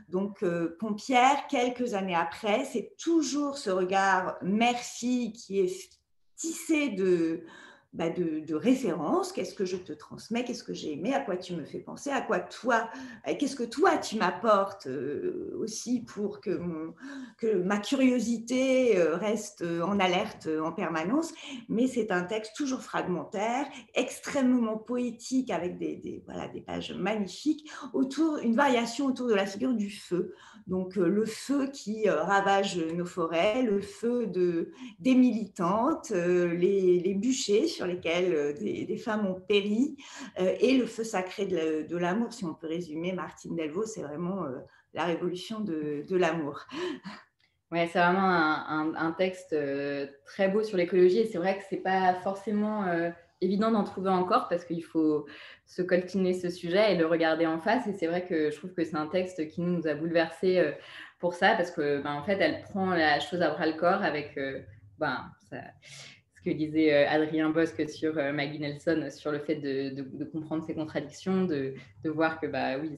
Donc, 0.10 0.44
euh, 0.44 0.76
Pompière, 0.80 1.48
quelques 1.48 1.94
années 1.94 2.16
après, 2.16 2.66
c'est 2.66 2.96
toujours 2.98 3.58
ce 3.58 3.70
regard 3.70 4.38
merci 4.42 5.34
qui 5.34 5.60
est 5.60 6.00
tissé 6.36 6.90
de, 6.90 7.44
bah, 7.94 8.10
de, 8.10 8.56
référence, 8.56 9.32
qu'est-ce 9.32 9.54
que 9.54 9.66
je 9.66 9.78
te 9.78 9.94
transmets, 9.94 10.44
qu'est-ce 10.44 10.64
que 10.64 10.74
j'ai 10.74 10.94
aimé, 10.94 11.14
à 11.14 11.20
quoi 11.20 11.38
tu 11.38 11.54
me 11.54 11.64
fais 11.64 11.80
penser, 11.80 12.10
à 12.10 12.22
quoi 12.22 12.40
toi, 12.40 12.90
euh, 13.28 13.34
qu'est-ce 13.38 13.56
que 13.56 13.64
toi 13.64 13.98
tu 13.98 14.16
m'apportes 14.16 14.88
euh, 14.88 15.56
aussi 15.60 16.02
pour 16.02 16.42
que, 16.42 16.60
que 17.38 17.56
ma 17.56 17.78
curiosité 17.78 18.98
euh, 18.98 19.16
reste 19.16 19.64
en 19.64 20.00
alerte 20.00 20.48
en 20.48 20.72
permanence? 20.72 21.34
Mais 21.70 21.86
c'est 21.88 22.12
un 22.12 22.24
texte 22.24 22.56
toujours 22.56 22.82
fragmentaire, 22.82 23.68
extrêmement 23.94 24.78
poétique 24.78 25.52
avec 25.52 25.78
des, 25.78 26.24
voilà, 26.26 26.48
des 26.48 26.62
pages 26.62 26.94
magnifiques, 26.94 27.70
autour, 27.94 28.38
une 28.38 28.56
variation 28.56 29.06
autour 29.06 29.28
de 29.28 29.36
la 29.36 29.46
figure 29.46 29.74
du 29.74 29.92
feu. 29.92 30.34
Donc 30.66 30.96
le 30.96 31.26
feu 31.26 31.68
qui 31.68 32.10
ravage 32.10 32.78
nos 32.78 33.06
forêts, 33.06 33.62
le 33.64 33.82
feu 33.82 34.28
de, 34.28 34.72
des 35.00 35.14
militantes, 35.14 36.12
les, 36.12 37.00
les 37.00 37.14
bûchers 37.14 37.68
lesquels 37.86 38.34
euh, 38.34 38.54
des, 38.54 38.98
femmes 38.98 39.26
ont 39.28 39.40
péri, 39.40 39.98
euh, 40.40 40.56
et 40.60 40.78
le 40.78 40.86
feu 40.86 41.04
sacré 41.04 41.46
de 41.46 41.98
l'amour, 41.98 42.34
si 42.34 42.46
on 42.46 42.54
peut 42.54 42.68
résumer, 42.68 43.14
Martine 43.14 43.56
Delvaux, 43.56 43.86
c'est 43.86 44.02
vraiment 44.02 44.46
euh, 44.46 44.60
la 44.94 45.06
révolution 45.06 45.60
de, 45.60 46.06
l'amour. 46.16 46.66
Ouais, 47.72 47.90
c'est 47.92 47.98
vraiment 47.98 48.30
un, 48.30 49.12
texte 49.18 49.56
très 50.26 50.48
beau 50.48 50.62
sur 50.62 50.78
l'écologie 50.78 51.20
et 51.22 51.26
c'est 51.26 51.40
vrai 51.40 51.58
que 51.58 51.64
c'est 51.68 51.78
pas 51.78 52.14
forcément 52.22 52.86
évident 53.42 53.72
d'en 53.72 53.84
trouver 53.84 54.12
encore 54.12 54.48
parce 54.48 54.64
qu'il 54.64 54.84
faut 54.84 55.26
se 55.66 55.82
coltiner 55.82 56.36
ce 56.36 56.52
sujet 56.52 56.94
et 56.94 56.96
le 56.96 57.08
regarder 57.08 57.48
en 57.48 57.60
face. 57.60 57.88
Et 57.88 57.94
c'est 57.94 58.06
vrai 58.06 58.28
que 58.28 58.52
je 58.52 58.58
trouve 58.58 58.76
que 58.76 58.84
c'est 58.84 58.96
un 58.96 59.08
texte 59.08 59.48
qui 59.48 59.62
nous, 59.62 59.88
a 59.88 59.96
bouleversés 59.96 60.72
pour 61.18 61.34
ça 61.34 61.56
parce 61.56 61.72
que 61.72 62.00
ben, 62.04 62.14
en 62.14 62.22
fait, 62.22 62.38
elle 62.40 62.62
prend 62.62 62.94
la 62.94 63.20
chose 63.20 63.42
à 63.42 63.50
bras 63.50 63.66
le 63.66 63.74
corps 63.74 64.04
avec 64.04 64.38
ben, 65.00 65.32
que 66.44 66.52
disait 66.52 66.94
euh, 66.94 67.10
Adrien 67.10 67.50
Bosque 67.50 67.90
sur 67.90 68.18
euh, 68.18 68.32
Maggie 68.32 68.60
Nelson, 68.60 69.08
sur 69.10 69.32
le 69.32 69.40
fait 69.40 69.56
de, 69.56 70.24
comprendre 70.32 70.64
ses 70.64 70.74
contradictions, 70.74 71.46
de, 71.46 71.76
voir 72.06 72.40
que, 72.40 72.48
bah 72.48 72.78
oui, 72.78 72.98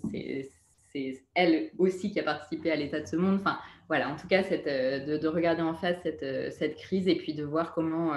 c'est 0.92 1.22
elle 1.34 1.72
aussi 1.78 2.10
qui 2.10 2.22
a 2.22 2.24
participé 2.24 2.72
à 2.72 2.76
l'état 2.78 3.02
de 3.02 3.06
ce 3.06 3.18
monde. 3.18 3.36
Enfin, 3.36 3.60
voilà, 3.90 4.10
en 4.10 4.16
tout 4.16 4.28
cas, 4.28 4.44
cette, 4.44 4.68
euh, 4.68 5.18
de, 5.18 5.28
regarder 5.28 5.62
en 5.62 5.76
face 5.76 5.98
cette, 6.04 6.54
cette, 6.54 6.76
crise 6.78 7.08
et 7.08 7.16
puis 7.16 7.34
de 7.34 7.44
voir 7.44 7.74
comment, 7.74 8.14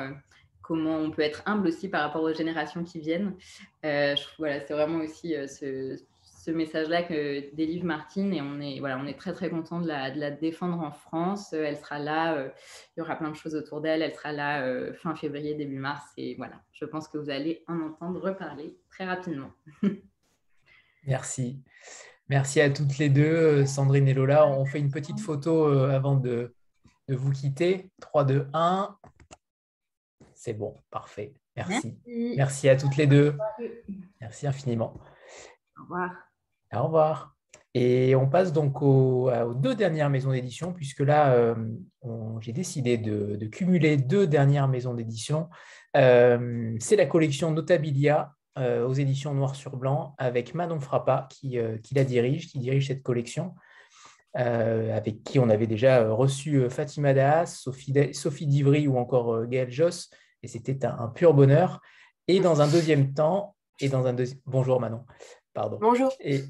comment 0.63 0.97
on 0.97 1.11
peut 1.11 1.23
être 1.23 1.43
humble 1.45 1.67
aussi 1.67 1.89
par 1.89 2.03
rapport 2.03 2.23
aux 2.23 2.33
générations 2.33 2.85
qui 2.85 3.01
viennent. 3.01 3.35
voilà, 3.83 4.61
c'est 4.61 4.75
vraiment 4.75 4.99
aussi 4.99 5.35
ce, 5.49 5.99
ce 6.39 6.53
message-là 6.53 7.03
que 7.03 7.53
délivre 7.55 7.85
Martine 7.85 8.33
et 8.33 8.41
on 8.41 8.61
est, 8.61 8.79
voilà, 8.79 8.99
on 8.99 9.07
est 9.07 9.19
très 9.19 9.33
très 9.33 9.51
content 9.51 9.81
de 9.81 9.89
la, 9.89 10.11
de 10.13 10.21
la 10.21 10.31
défendre 10.31 10.81
en 10.81 10.93
France. 10.93 11.53
Elle 11.53 11.77
sera 11.77 11.99
là, 11.99 12.37
euh, 12.37 12.49
il 12.97 13.01
y 13.01 13.03
aura 13.03 13.17
plein 13.17 13.31
de 13.31 13.37
choses 13.37 13.57
autour 13.57 13.81
d'elle. 13.81 14.03
Elle 14.03 14.15
sera 14.15 14.33
là 14.33 14.63
euh, 14.63 14.95
fin 14.95 15.17
février, 15.17 15.55
début 15.55 15.79
mars 15.79 16.05
et 16.17 16.37
voilà, 16.37 16.63
je 16.73 16.85
pense 16.85 17.09
que 17.09 17.19
vous 17.19 17.29
allez 17.29 17.65
en 17.67 17.81
entendre 17.81 18.21
reparler 18.21 18.77
très 18.89 19.05
rapidement. 19.05 19.51
Merci. 21.07 21.61
Merci 22.29 22.61
à 22.61 22.71
toutes 22.71 22.99
les 22.99 23.09
deux, 23.09 23.23
euh, 23.23 23.67
Sandrine 23.67 24.07
et 24.07 24.15
Lola. 24.15 24.47
On 24.47 24.65
fait 24.65 24.79
une 24.79 24.93
petite 24.93 25.19
photo 25.19 25.67
avant 25.67 26.15
de, 26.15 26.55
de 27.09 27.17
vous 27.17 27.33
quitter. 27.33 27.91
3, 28.01 28.25
2, 28.25 28.47
1. 28.53 28.97
C'est 30.35 30.53
bon, 30.53 30.77
parfait. 30.91 31.35
Merci. 31.57 31.99
Merci. 32.07 32.35
Merci 32.37 32.69
à 32.69 32.77
toutes 32.77 32.97
les 32.97 33.09
deux. 33.09 33.37
Merci 34.21 34.47
infiniment. 34.47 34.95
Au 35.77 35.83
revoir. 35.83 36.28
Au 36.75 36.85
revoir. 36.85 37.35
Et 37.75 38.17
on 38.17 38.29
passe 38.29 38.53
donc 38.53 38.83
aux, 38.83 39.31
deux 39.55 39.75
dernières 39.75 40.11
maisons 40.11 40.33
d'édition, 40.33 40.73
puisque 40.73 41.01
là, 41.01 41.35
euh, 41.35 41.55
j'ai 42.41 42.53
décidé 42.53 42.99
de, 42.99 43.47
cumuler 43.47 43.97
deux 43.97 44.27
dernières 44.27 44.69
maisons 44.69 44.95
d'édition. 44.95 45.49
Euh, 45.97 46.75
c'est 46.81 46.97
la 46.97 47.07
collection 47.07 47.51
Notabilia 47.51 48.33
euh, 48.59 48.87
aux 48.87 48.95
éditions 48.95 49.35
Noir 49.35 49.55
sur 49.55 49.77
Blanc, 49.77 50.15
avec 50.19 50.55
Manon 50.55 50.81
Frappa 50.81 51.29
qui, 51.31 51.59
la 51.93 52.05
dirige, 52.05 52.49
qui 52.49 52.59
dirige 52.59 52.89
cette 52.89 53.03
collection, 53.03 53.55
avec 54.35 55.23
qui 55.25 55.39
on 55.39 55.49
avait 55.49 55.67
déjà 55.67 56.11
reçu 56.11 56.69
Fatima 56.71 57.13
Daas, 57.13 57.47
Sophie, 57.47 58.47
Divry 58.47 58.87
ou 58.87 58.97
encore 58.97 59.47
Gaël 59.47 59.71
Joss, 59.71 60.11
et 60.43 60.49
c'était 60.49 60.85
un, 60.85 61.09
pur 61.09 61.35
bonheur. 61.35 61.81
Et 62.29 62.41
dans 62.41 62.61
un 62.61 62.69
deuxième 62.69 63.15
temps, 63.15 63.57
et 63.81 63.89
dans 63.89 64.07
un 64.07 64.13
deuxième... 64.13 64.41
Bonjour 64.47 64.81
Manon, 64.81 65.05
pardon. 65.55 65.79
Bonjour. 65.81 66.13
Et, 66.21 66.45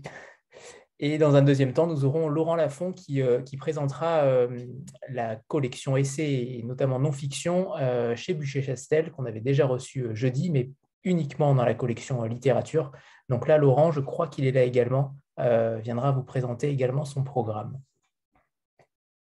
et 1.00 1.18
dans 1.18 1.36
un 1.36 1.42
deuxième 1.42 1.72
temps, 1.72 1.86
nous 1.86 2.04
aurons 2.04 2.28
Laurent 2.28 2.56
Lafont 2.56 2.92
qui, 2.92 3.22
euh, 3.22 3.40
présentera 3.58 4.24
euh, 4.24 4.66
la 5.08 5.36
collection 5.46 5.96
essai 5.96 6.58
et 6.58 6.62
notamment 6.64 6.98
non-fiction 6.98 7.76
euh, 7.76 8.16
chez 8.16 8.34
Bûcher-Chastel, 8.34 9.12
qu'on 9.12 9.24
avait 9.24 9.40
déjà 9.40 9.66
reçu 9.66 10.08
jeudi, 10.16 10.50
mais 10.50 10.70
uniquement 11.04 11.54
dans 11.54 11.64
la 11.64 11.74
collection 11.74 12.24
littérature. 12.24 12.90
Donc 13.28 13.46
là, 13.46 13.58
Laurent, 13.58 13.92
je 13.92 14.00
crois 14.00 14.26
qu'il 14.26 14.44
est 14.46 14.52
là 14.52 14.64
également, 14.64 15.14
viendra 15.38 16.10
vous 16.10 16.24
présenter 16.24 16.68
également 16.68 17.04
son 17.04 17.22
programme. 17.22 17.78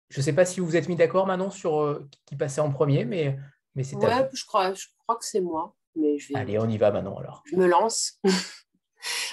Je 0.08 0.20
ne 0.20 0.22
sais 0.22 0.32
pas 0.32 0.44
si 0.44 0.60
vous 0.60 0.76
êtes 0.76 0.88
mis 0.88 0.94
d'accord, 0.94 1.26
Manon, 1.26 1.50
sur 1.50 2.00
qui 2.26 2.36
passait 2.36 2.60
en 2.60 2.70
premier, 2.70 3.04
mais, 3.04 3.36
mais 3.74 3.82
c'est 3.82 3.96
Ouais, 3.96 4.28
je 4.32 4.44
crois, 4.46 4.72
je 4.72 4.86
crois 5.02 5.16
que 5.16 5.24
c'est 5.24 5.40
moi. 5.40 5.74
Mais 5.96 6.18
je 6.18 6.36
Allez, 6.36 6.58
on 6.58 6.68
y 6.68 6.78
va, 6.78 6.92
Manon, 6.92 7.18
alors. 7.18 7.42
Je 7.46 7.56
me 7.56 7.66
lance. 7.66 8.20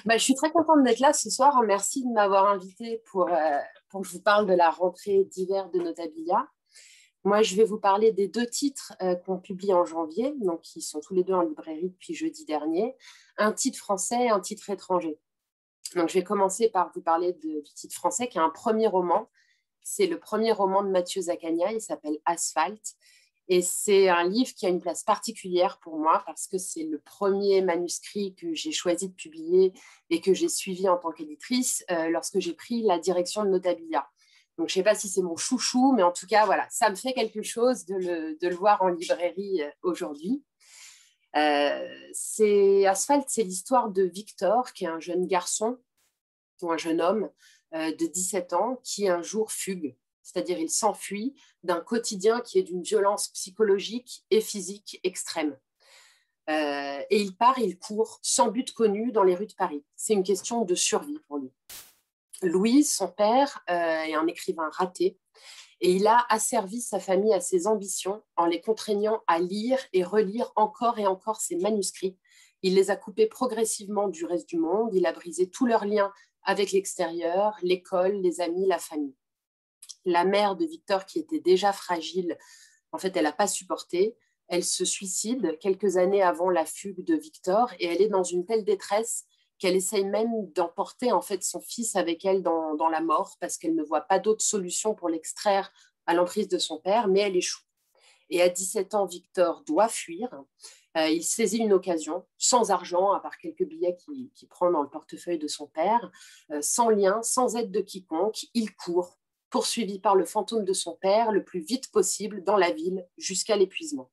Bah, 0.05 0.17
je 0.17 0.23
suis 0.23 0.35
très 0.35 0.51
contente 0.51 0.83
d'être 0.83 0.99
là 0.99 1.13
ce 1.13 1.29
soir. 1.29 1.61
Merci 1.63 2.03
de 2.03 2.11
m'avoir 2.11 2.47
invité 2.47 3.01
pour, 3.09 3.29
euh, 3.29 3.59
pour 3.89 4.01
que 4.01 4.07
je 4.07 4.13
vous 4.13 4.21
parle 4.21 4.45
de 4.45 4.53
la 4.53 4.69
rentrée 4.69 5.23
d'hiver 5.23 5.69
de 5.69 5.79
Notabilia. 5.79 6.45
Moi, 7.23 7.41
je 7.41 7.55
vais 7.55 7.63
vous 7.63 7.79
parler 7.79 8.11
des 8.11 8.27
deux 8.27 8.45
titres 8.45 8.93
euh, 9.01 9.15
qu'on 9.15 9.39
publie 9.39 9.73
en 9.73 9.85
janvier, 9.85 10.33
donc 10.41 10.59
qui 10.59 10.81
sont 10.81 10.99
tous 10.99 11.13
les 11.13 11.23
deux 11.23 11.33
en 11.33 11.43
librairie 11.43 11.89
depuis 11.89 12.13
jeudi 12.13 12.43
dernier. 12.43 12.97
Un 13.37 13.53
titre 13.53 13.77
français 13.77 14.25
et 14.25 14.29
un 14.29 14.41
titre 14.41 14.69
étranger. 14.69 15.17
Donc, 15.95 16.09
je 16.09 16.15
vais 16.15 16.23
commencer 16.23 16.67
par 16.67 16.91
vous 16.93 17.01
parler 17.01 17.31
du 17.31 17.63
titre 17.73 17.95
français, 17.95 18.27
qui 18.27 18.37
est 18.37 18.41
un 18.41 18.49
premier 18.49 18.87
roman. 18.87 19.29
C'est 19.83 20.07
le 20.07 20.19
premier 20.19 20.51
roman 20.51 20.83
de 20.83 20.89
Mathieu 20.89 21.21
Zacagna, 21.21 21.71
il 21.71 21.81
s'appelle 21.81 22.17
Asphalte. 22.25 22.95
Et 23.49 23.61
c'est 23.61 24.07
un 24.07 24.23
livre 24.23 24.53
qui 24.55 24.65
a 24.65 24.69
une 24.69 24.79
place 24.79 25.03
particulière 25.03 25.77
pour 25.79 25.97
moi 25.97 26.23
parce 26.25 26.47
que 26.47 26.57
c'est 26.57 26.83
le 26.83 26.99
premier 26.99 27.61
manuscrit 27.61 28.35
que 28.35 28.53
j'ai 28.53 28.71
choisi 28.71 29.09
de 29.09 29.13
publier 29.13 29.73
et 30.09 30.21
que 30.21 30.33
j'ai 30.33 30.47
suivi 30.47 30.87
en 30.87 30.97
tant 30.97 31.11
qu'éditrice 31.11 31.83
euh, 31.91 32.09
lorsque 32.09 32.39
j'ai 32.39 32.53
pris 32.53 32.83
la 32.83 32.99
direction 32.99 33.43
de 33.43 33.49
Notabilia. 33.49 34.07
Donc, 34.57 34.69
je 34.69 34.73
ne 34.73 34.83
sais 34.83 34.83
pas 34.83 34.95
si 34.95 35.09
c'est 35.09 35.21
mon 35.21 35.35
chouchou, 35.35 35.93
mais 35.93 36.03
en 36.03 36.11
tout 36.11 36.27
cas, 36.27 36.45
voilà, 36.45 36.67
ça 36.69 36.89
me 36.89 36.95
fait 36.95 37.13
quelque 37.13 37.41
chose 37.41 37.85
de 37.85 37.95
le, 37.95 38.37
de 38.39 38.47
le 38.47 38.55
voir 38.55 38.81
en 38.81 38.89
librairie 38.89 39.61
euh, 39.61 39.69
aujourd'hui. 39.81 40.43
Euh, 41.35 41.97
c'est 42.13 42.85
Asphalt, 42.85 43.25
c'est 43.27 43.43
l'histoire 43.43 43.89
de 43.89 44.03
Victor, 44.03 44.71
qui 44.71 44.85
est 44.85 44.89
un 44.89 44.99
jeune 44.99 45.25
garçon 45.25 45.79
ou 46.61 46.71
un 46.71 46.77
jeune 46.77 47.01
homme 47.01 47.29
de 47.73 48.05
17 48.05 48.53
ans 48.53 48.79
qui 48.83 49.09
un 49.09 49.23
jour 49.23 49.51
fugue 49.51 49.97
c'est-à-dire 50.23 50.57
il 50.59 50.69
s'enfuit 50.69 51.35
d'un 51.63 51.81
quotidien 51.81 52.41
qui 52.41 52.57
est 52.57 52.63
d'une 52.63 52.81
violence 52.81 53.27
psychologique 53.29 54.25
et 54.31 54.41
physique 54.41 54.99
extrême. 55.03 55.57
Euh, 56.49 57.01
et 57.09 57.21
il 57.21 57.35
part, 57.35 57.59
il 57.59 57.77
court 57.77 58.19
sans 58.21 58.49
but 58.49 58.73
connu 58.73 59.11
dans 59.11 59.23
les 59.23 59.35
rues 59.35 59.47
de 59.47 59.53
Paris. 59.53 59.83
C'est 59.95 60.13
une 60.13 60.23
question 60.23 60.65
de 60.65 60.75
survie 60.75 61.19
pour 61.27 61.37
lui. 61.37 61.51
Louis, 62.41 62.83
son 62.83 63.07
père, 63.07 63.63
euh, 63.69 64.03
est 64.03 64.15
un 64.15 64.27
écrivain 64.27 64.69
raté 64.73 65.17
et 65.79 65.91
il 65.91 66.07
a 66.07 66.25
asservi 66.29 66.81
sa 66.81 66.99
famille 66.99 67.33
à 67.33 67.41
ses 67.41 67.67
ambitions 67.67 68.23
en 68.35 68.45
les 68.45 68.61
contraignant 68.61 69.21
à 69.27 69.39
lire 69.39 69.79
et 69.91 70.03
relire 70.03 70.51
encore 70.55 70.99
et 70.99 71.07
encore 71.07 71.41
ses 71.41 71.57
manuscrits. 71.57 72.17
Il 72.61 72.75
les 72.75 72.89
a 72.89 72.95
coupés 72.95 73.27
progressivement 73.27 74.07
du 74.07 74.25
reste 74.25 74.47
du 74.47 74.57
monde, 74.57 74.93
il 74.93 75.05
a 75.05 75.11
brisé 75.11 75.49
tous 75.49 75.65
leurs 75.65 75.85
liens 75.85 76.13
avec 76.43 76.71
l'extérieur, 76.71 77.57
l'école, 77.61 78.13
les 78.15 78.39
amis, 78.39 78.65
la 78.65 78.79
famille 78.79 79.15
la 80.05 80.25
mère 80.25 80.55
de 80.55 80.65
Victor, 80.65 81.05
qui 81.05 81.19
était 81.19 81.39
déjà 81.39 81.73
fragile, 81.73 82.37
en 82.91 82.97
fait, 82.97 83.15
elle 83.17 83.23
n'a 83.23 83.33
pas 83.33 83.47
supporté. 83.47 84.15
Elle 84.47 84.63
se 84.63 84.85
suicide 84.85 85.57
quelques 85.59 85.97
années 85.97 86.21
avant 86.21 86.49
la 86.49 86.65
fugue 86.65 87.03
de 87.03 87.15
Victor 87.15 87.71
et 87.79 87.87
elle 87.87 88.01
est 88.01 88.09
dans 88.09 88.23
une 88.23 88.45
telle 88.45 88.63
détresse 88.63 89.25
qu'elle 89.57 89.75
essaye 89.75 90.05
même 90.05 90.51
d'emporter 90.53 91.11
en 91.11 91.21
fait 91.21 91.43
son 91.43 91.61
fils 91.61 91.95
avec 91.95 92.25
elle 92.25 92.43
dans, 92.43 92.89
la 92.89 93.01
mort 93.01 93.37
parce 93.39 93.57
qu'elle 93.57 93.75
ne 93.75 93.83
voit 93.83 94.01
pas 94.01 94.19
d'autre 94.19 94.43
solution 94.43 94.93
pour 94.93 95.09
l'extraire 95.09 95.71
à 96.05 96.13
l'emprise 96.13 96.49
de 96.49 96.57
son 96.57 96.79
père, 96.79 97.07
mais 97.07 97.21
elle 97.21 97.37
échoue. 97.37 97.63
Et 98.29 98.41
à 98.41 98.49
17 98.49 98.93
ans, 98.93 99.05
Victor 99.05 99.63
doit 99.65 99.87
fuir. 99.87 100.29
Euh, 100.97 101.07
il 101.07 101.23
saisit 101.23 101.59
une 101.59 101.73
occasion, 101.73 102.25
sans 102.37 102.71
argent, 102.71 103.13
à 103.13 103.19
part 103.19 103.37
quelques 103.37 103.65
billets 103.65 103.95
qu'il 103.95 104.47
prend 104.49 104.69
dans 104.69 104.81
le 104.81 104.89
portefeuille 104.89 105.39
de 105.39 105.47
son 105.47 105.67
père, 105.67 106.11
euh, 106.51 106.61
sans 106.61 106.89
lien, 106.89 107.21
sans 107.23 107.55
aide 107.55 107.71
de 107.71 107.81
quiconque. 107.81 108.45
Il 108.53 108.75
court 108.75 109.17
poursuivi 109.53 109.99
par 109.99 110.15
le 110.15 110.25
fantôme 110.25 110.65
de 110.65 110.73
son 110.73 110.95
père 110.95 111.31
le 111.31 111.43
plus 111.43 111.59
vite 111.59 111.91
possible 111.91 112.43
dans 112.43 112.57
la 112.57 112.71
ville 112.71 113.07
jusqu'à 113.19 113.55
l'épuisement. 113.55 114.09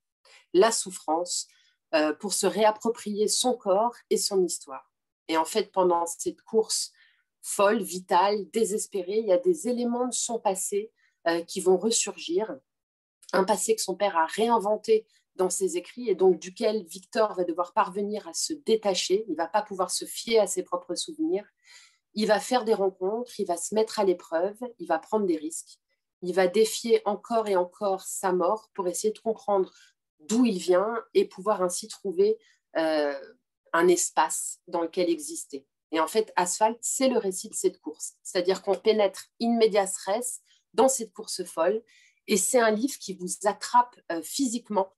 La 0.52 0.70
souffrance 0.70 1.48
euh, 1.94 2.12
pour 2.12 2.34
se 2.34 2.46
réapproprier 2.46 3.26
son 3.26 3.54
corps 3.54 3.96
et 4.10 4.18
son 4.18 4.44
histoire. 4.44 4.92
Et 5.28 5.38
en 5.38 5.46
fait, 5.46 5.72
pendant 5.72 6.04
cette 6.04 6.42
course 6.42 6.92
folle, 7.40 7.82
vitale, 7.82 8.50
désespérée, 8.50 9.20
il 9.20 9.28
y 9.28 9.32
a 9.32 9.38
des 9.38 9.66
éléments 9.66 10.08
de 10.08 10.12
son 10.12 10.38
passé 10.38 10.92
euh, 11.26 11.40
qui 11.44 11.62
vont 11.62 11.78
ressurgir. 11.78 12.54
Un 13.32 13.44
passé 13.44 13.74
que 13.74 13.80
son 13.80 13.94
père 13.94 14.18
a 14.18 14.26
réinventé 14.26 15.06
dans 15.36 15.48
ses 15.48 15.78
écrits 15.78 16.10
et 16.10 16.14
donc 16.14 16.38
duquel 16.38 16.84
Victor 16.84 17.32
va 17.32 17.44
devoir 17.44 17.72
parvenir 17.72 18.28
à 18.28 18.34
se 18.34 18.52
détacher. 18.52 19.24
Il 19.26 19.30
ne 19.32 19.36
va 19.38 19.48
pas 19.48 19.62
pouvoir 19.62 19.90
se 19.90 20.04
fier 20.04 20.38
à 20.38 20.46
ses 20.46 20.64
propres 20.64 20.96
souvenirs 20.96 21.46
il 22.14 22.26
va 22.26 22.40
faire 22.40 22.64
des 22.64 22.74
rencontres, 22.74 23.38
il 23.38 23.46
va 23.46 23.56
se 23.56 23.74
mettre 23.74 24.00
à 24.00 24.04
l'épreuve, 24.04 24.56
il 24.78 24.86
va 24.86 24.98
prendre 24.98 25.26
des 25.26 25.36
risques, 25.36 25.78
il 26.22 26.34
va 26.34 26.46
défier 26.46 27.02
encore 27.04 27.48
et 27.48 27.56
encore 27.56 28.02
sa 28.02 28.32
mort 28.32 28.70
pour 28.74 28.88
essayer 28.88 29.12
de 29.12 29.18
comprendre 29.18 29.72
d'où 30.20 30.44
il 30.44 30.58
vient 30.58 30.94
et 31.14 31.24
pouvoir 31.24 31.62
ainsi 31.62 31.88
trouver 31.88 32.38
euh, 32.76 33.18
un 33.72 33.88
espace 33.88 34.60
dans 34.66 34.82
lequel 34.82 35.08
exister. 35.08 35.66
Et 35.92 36.00
en 36.00 36.06
fait, 36.06 36.32
Asphalt, 36.36 36.78
c'est 36.82 37.08
le 37.08 37.18
récit 37.18 37.48
de 37.48 37.54
cette 37.54 37.80
course. 37.80 38.14
C'est-à-dire 38.22 38.62
qu'on 38.62 38.74
pénètre 38.74 39.26
in 39.40 39.56
medias 39.56 39.96
res 40.06 40.40
dans 40.74 40.88
cette 40.88 41.12
course 41.12 41.44
folle. 41.44 41.82
Et 42.26 42.36
c'est 42.36 42.60
un 42.60 42.70
livre 42.70 42.96
qui 43.00 43.14
vous 43.14 43.28
attrape 43.44 43.98
euh, 44.12 44.22
physiquement. 44.22 44.94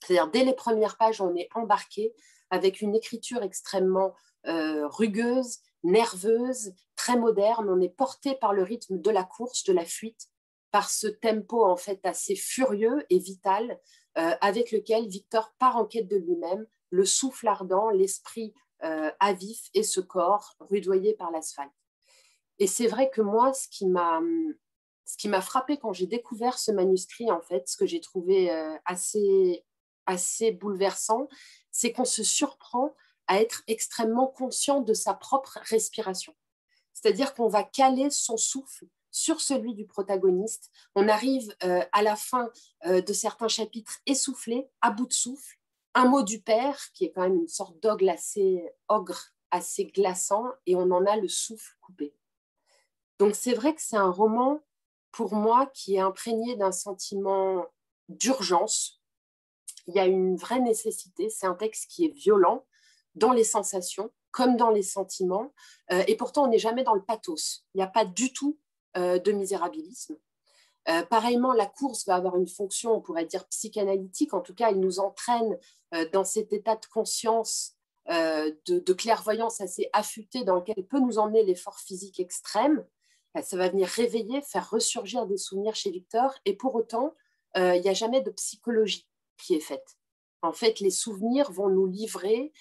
C'est-à-dire, 0.00 0.30
dès 0.30 0.44
les 0.44 0.54
premières 0.54 0.96
pages, 0.96 1.20
on 1.20 1.34
est 1.36 1.48
embarqué 1.54 2.12
avec 2.50 2.80
une 2.80 2.94
écriture 2.94 3.42
extrêmement 3.42 4.14
euh, 4.46 4.86
rugueuse, 4.88 5.58
nerveuse, 5.82 6.72
très 6.96 7.16
moderne. 7.16 7.68
On 7.70 7.80
est 7.80 7.94
porté 7.94 8.34
par 8.34 8.52
le 8.52 8.62
rythme 8.62 9.00
de 9.00 9.10
la 9.10 9.24
course, 9.24 9.64
de 9.64 9.72
la 9.72 9.84
fuite, 9.84 10.28
par 10.70 10.90
ce 10.90 11.06
tempo 11.06 11.64
en 11.64 11.76
fait 11.76 12.00
assez 12.04 12.34
furieux 12.34 13.04
et 13.10 13.18
vital 13.18 13.78
euh, 14.18 14.34
avec 14.40 14.72
lequel 14.72 15.06
Victor 15.08 15.52
part 15.58 15.76
en 15.76 15.86
quête 15.86 16.08
de 16.08 16.16
lui-même, 16.16 16.66
le 16.90 17.04
souffle 17.04 17.48
ardent, 17.48 17.90
l'esprit 17.90 18.52
euh, 18.84 19.10
à 19.20 19.32
vif 19.32 19.70
et 19.74 19.82
ce 19.82 20.00
corps 20.00 20.56
rudoyé 20.60 21.14
par 21.14 21.30
l'asphalte. 21.30 21.72
Et 22.58 22.66
c'est 22.66 22.86
vrai 22.86 23.10
que 23.10 23.22
moi, 23.22 23.54
ce 23.54 23.68
qui 23.68 23.86
m'a 23.86 24.20
ce 25.04 25.16
qui 25.16 25.28
m'a 25.28 25.40
frappé 25.40 25.78
quand 25.78 25.92
j'ai 25.92 26.06
découvert 26.06 26.58
ce 26.58 26.70
manuscrit, 26.70 27.30
en 27.30 27.40
fait, 27.40 27.68
ce 27.68 27.76
que 27.76 27.86
j'ai 27.86 28.00
trouvé 28.00 28.50
euh, 28.50 28.74
assez, 28.84 29.64
assez 30.06 30.52
bouleversant, 30.52 31.28
c'est 31.70 31.92
qu'on 31.92 32.04
se 32.04 32.22
surprend 32.22 32.94
à 33.26 33.40
être 33.40 33.62
extrêmement 33.66 34.26
conscient 34.26 34.80
de 34.80 34.94
sa 34.94 35.14
propre 35.14 35.58
respiration. 35.64 36.34
C'est-à-dire 36.92 37.34
qu'on 37.34 37.48
va 37.48 37.64
caler 37.64 38.10
son 38.10 38.36
souffle 38.36 38.86
sur 39.10 39.40
celui 39.40 39.74
du 39.74 39.86
protagoniste. 39.86 40.70
On 40.94 41.08
arrive 41.08 41.54
euh, 41.64 41.84
à 41.92 42.02
la 42.02 42.16
fin 42.16 42.50
euh, 42.86 43.00
de 43.02 43.12
certains 43.12 43.48
chapitres 43.48 43.98
essoufflés, 44.06 44.68
à 44.80 44.90
bout 44.90 45.06
de 45.06 45.12
souffle. 45.12 45.58
Un 45.94 46.06
mot 46.06 46.22
du 46.22 46.40
père, 46.40 46.78
qui 46.94 47.04
est 47.04 47.12
quand 47.12 47.22
même 47.22 47.40
une 47.40 47.48
sorte 47.48 47.78
d'ogre 47.80 48.08
assez, 48.08 48.64
ogre, 48.88 49.28
assez 49.50 49.84
glaçant, 49.84 50.46
et 50.66 50.74
on 50.74 50.90
en 50.90 51.04
a 51.04 51.16
le 51.16 51.28
souffle 51.28 51.76
coupé. 51.82 52.14
Donc 53.18 53.34
c'est 53.36 53.52
vrai 53.52 53.74
que 53.74 53.82
c'est 53.82 53.96
un 53.96 54.10
roman, 54.10 54.60
pour 55.10 55.34
moi, 55.34 55.70
qui 55.74 55.96
est 55.96 56.00
imprégné 56.00 56.56
d'un 56.56 56.72
sentiment 56.72 57.66
d'urgence. 58.08 59.02
Il 59.86 59.94
y 59.94 59.98
a 59.98 60.06
une 60.06 60.36
vraie 60.36 60.60
nécessité. 60.60 61.28
C'est 61.28 61.46
un 61.46 61.54
texte 61.54 61.90
qui 61.90 62.06
est 62.06 62.14
violent, 62.14 62.64
dans 63.14 63.32
les 63.32 63.44
sensations 63.44 64.10
comme 64.32 64.56
dans 64.56 64.70
les 64.70 64.82
sentiments. 64.82 65.52
Euh, 65.92 66.02
et 66.08 66.16
pourtant, 66.16 66.44
on 66.44 66.48
n'est 66.48 66.58
jamais 66.58 66.82
dans 66.82 66.94
le 66.94 67.04
pathos. 67.04 67.64
Il 67.74 67.78
n'y 67.78 67.84
a 67.84 67.88
pas 67.88 68.04
du 68.04 68.32
tout 68.32 68.58
euh, 68.96 69.18
de 69.18 69.30
misérabilisme. 69.30 70.16
Euh, 70.88 71.02
pareillement, 71.04 71.52
la 71.52 71.66
course 71.66 72.04
va 72.06 72.16
avoir 72.16 72.36
une 72.36 72.48
fonction, 72.48 72.92
on 72.92 73.00
pourrait 73.00 73.26
dire 73.26 73.46
psychanalytique. 73.46 74.34
En 74.34 74.40
tout 74.40 74.54
cas, 74.54 74.70
elle 74.70 74.80
nous 74.80 74.98
entraîne 74.98 75.56
dans 76.12 76.24
cet 76.24 76.54
état 76.54 76.74
de 76.74 76.86
conscience 76.86 77.76
de, 78.08 78.92
clairvoyance 78.94 79.60
assez 79.60 79.90
affûtée 79.92 80.42
dans 80.42 80.54
lequel 80.56 80.86
peut 80.86 80.98
nous 80.98 81.18
emmener 81.18 81.44
l'effort 81.44 81.78
physique 81.78 82.18
extrême. 82.18 82.84
Ça 83.42 83.58
va 83.58 83.68
venir 83.68 83.86
réveiller, 83.88 84.40
faire 84.40 84.70
ressurgir 84.70 85.26
des 85.26 85.36
souvenirs 85.36 85.76
chez 85.76 85.90
Victor. 85.90 86.34
Et 86.46 86.56
pour 86.56 86.74
autant, 86.74 87.12
il 87.56 87.82
n'y 87.82 87.90
a 87.90 87.94
jamais 87.94 88.22
de 88.22 88.30
psychologie 88.30 89.06
qui 89.36 89.54
est 89.54 89.60
faite. 89.60 89.98
En 90.40 90.54
fait, 90.54 90.80
les 90.80 90.90
souvenirs 90.90 91.52
vont 91.52 91.68
nous 91.68 91.86
livrer 91.86 92.52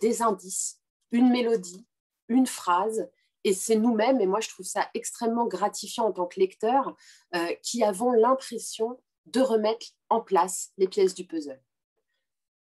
des 0.00 0.22
indices, 0.22 0.80
une 1.10 1.30
mélodie, 1.30 1.86
une 2.28 2.46
phrase, 2.46 3.08
et 3.44 3.52
c'est 3.52 3.76
nous-mêmes, 3.76 4.20
et 4.20 4.26
moi 4.26 4.40
je 4.40 4.48
trouve 4.48 4.66
ça 4.66 4.88
extrêmement 4.94 5.46
gratifiant 5.46 6.06
en 6.06 6.12
tant 6.12 6.26
que 6.26 6.40
lecteur, 6.40 6.96
euh, 7.34 7.54
qui 7.62 7.82
avons 7.84 8.12
l'impression 8.12 9.00
de 9.26 9.40
remettre 9.40 9.86
en 10.08 10.20
place 10.20 10.72
les 10.76 10.88
pièces 10.88 11.14
du 11.14 11.26
puzzle. 11.26 11.62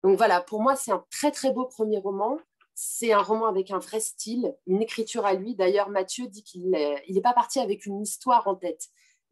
Donc 0.05 0.17
voilà, 0.17 0.41
pour 0.41 0.61
moi 0.61 0.77
c'est 0.77 0.93
un 0.93 1.05
très 1.11 1.31
très 1.31 1.53
beau 1.53 1.65
premier 1.67 1.99
roman. 1.99 2.39
C'est 2.81 3.13
un 3.13 3.23
roman 3.23 3.47
avec 3.47 3.73
un 3.73 3.81
vrai 3.81 3.99
style, 3.99 4.55
une 4.69 4.81
écriture 4.81 5.27
à 5.27 5.35
lui. 5.35 5.57
D'ailleurs, 5.57 5.91
Mathieu 5.91 6.29
dit 6.29 6.45
qu'il 6.45 6.71
n'est 6.71 7.21
pas 7.21 7.33
parti 7.33 7.59
avec 7.59 7.87
une 7.87 8.01
histoire 8.01 8.47
en 8.47 8.55
tête. 8.55 8.87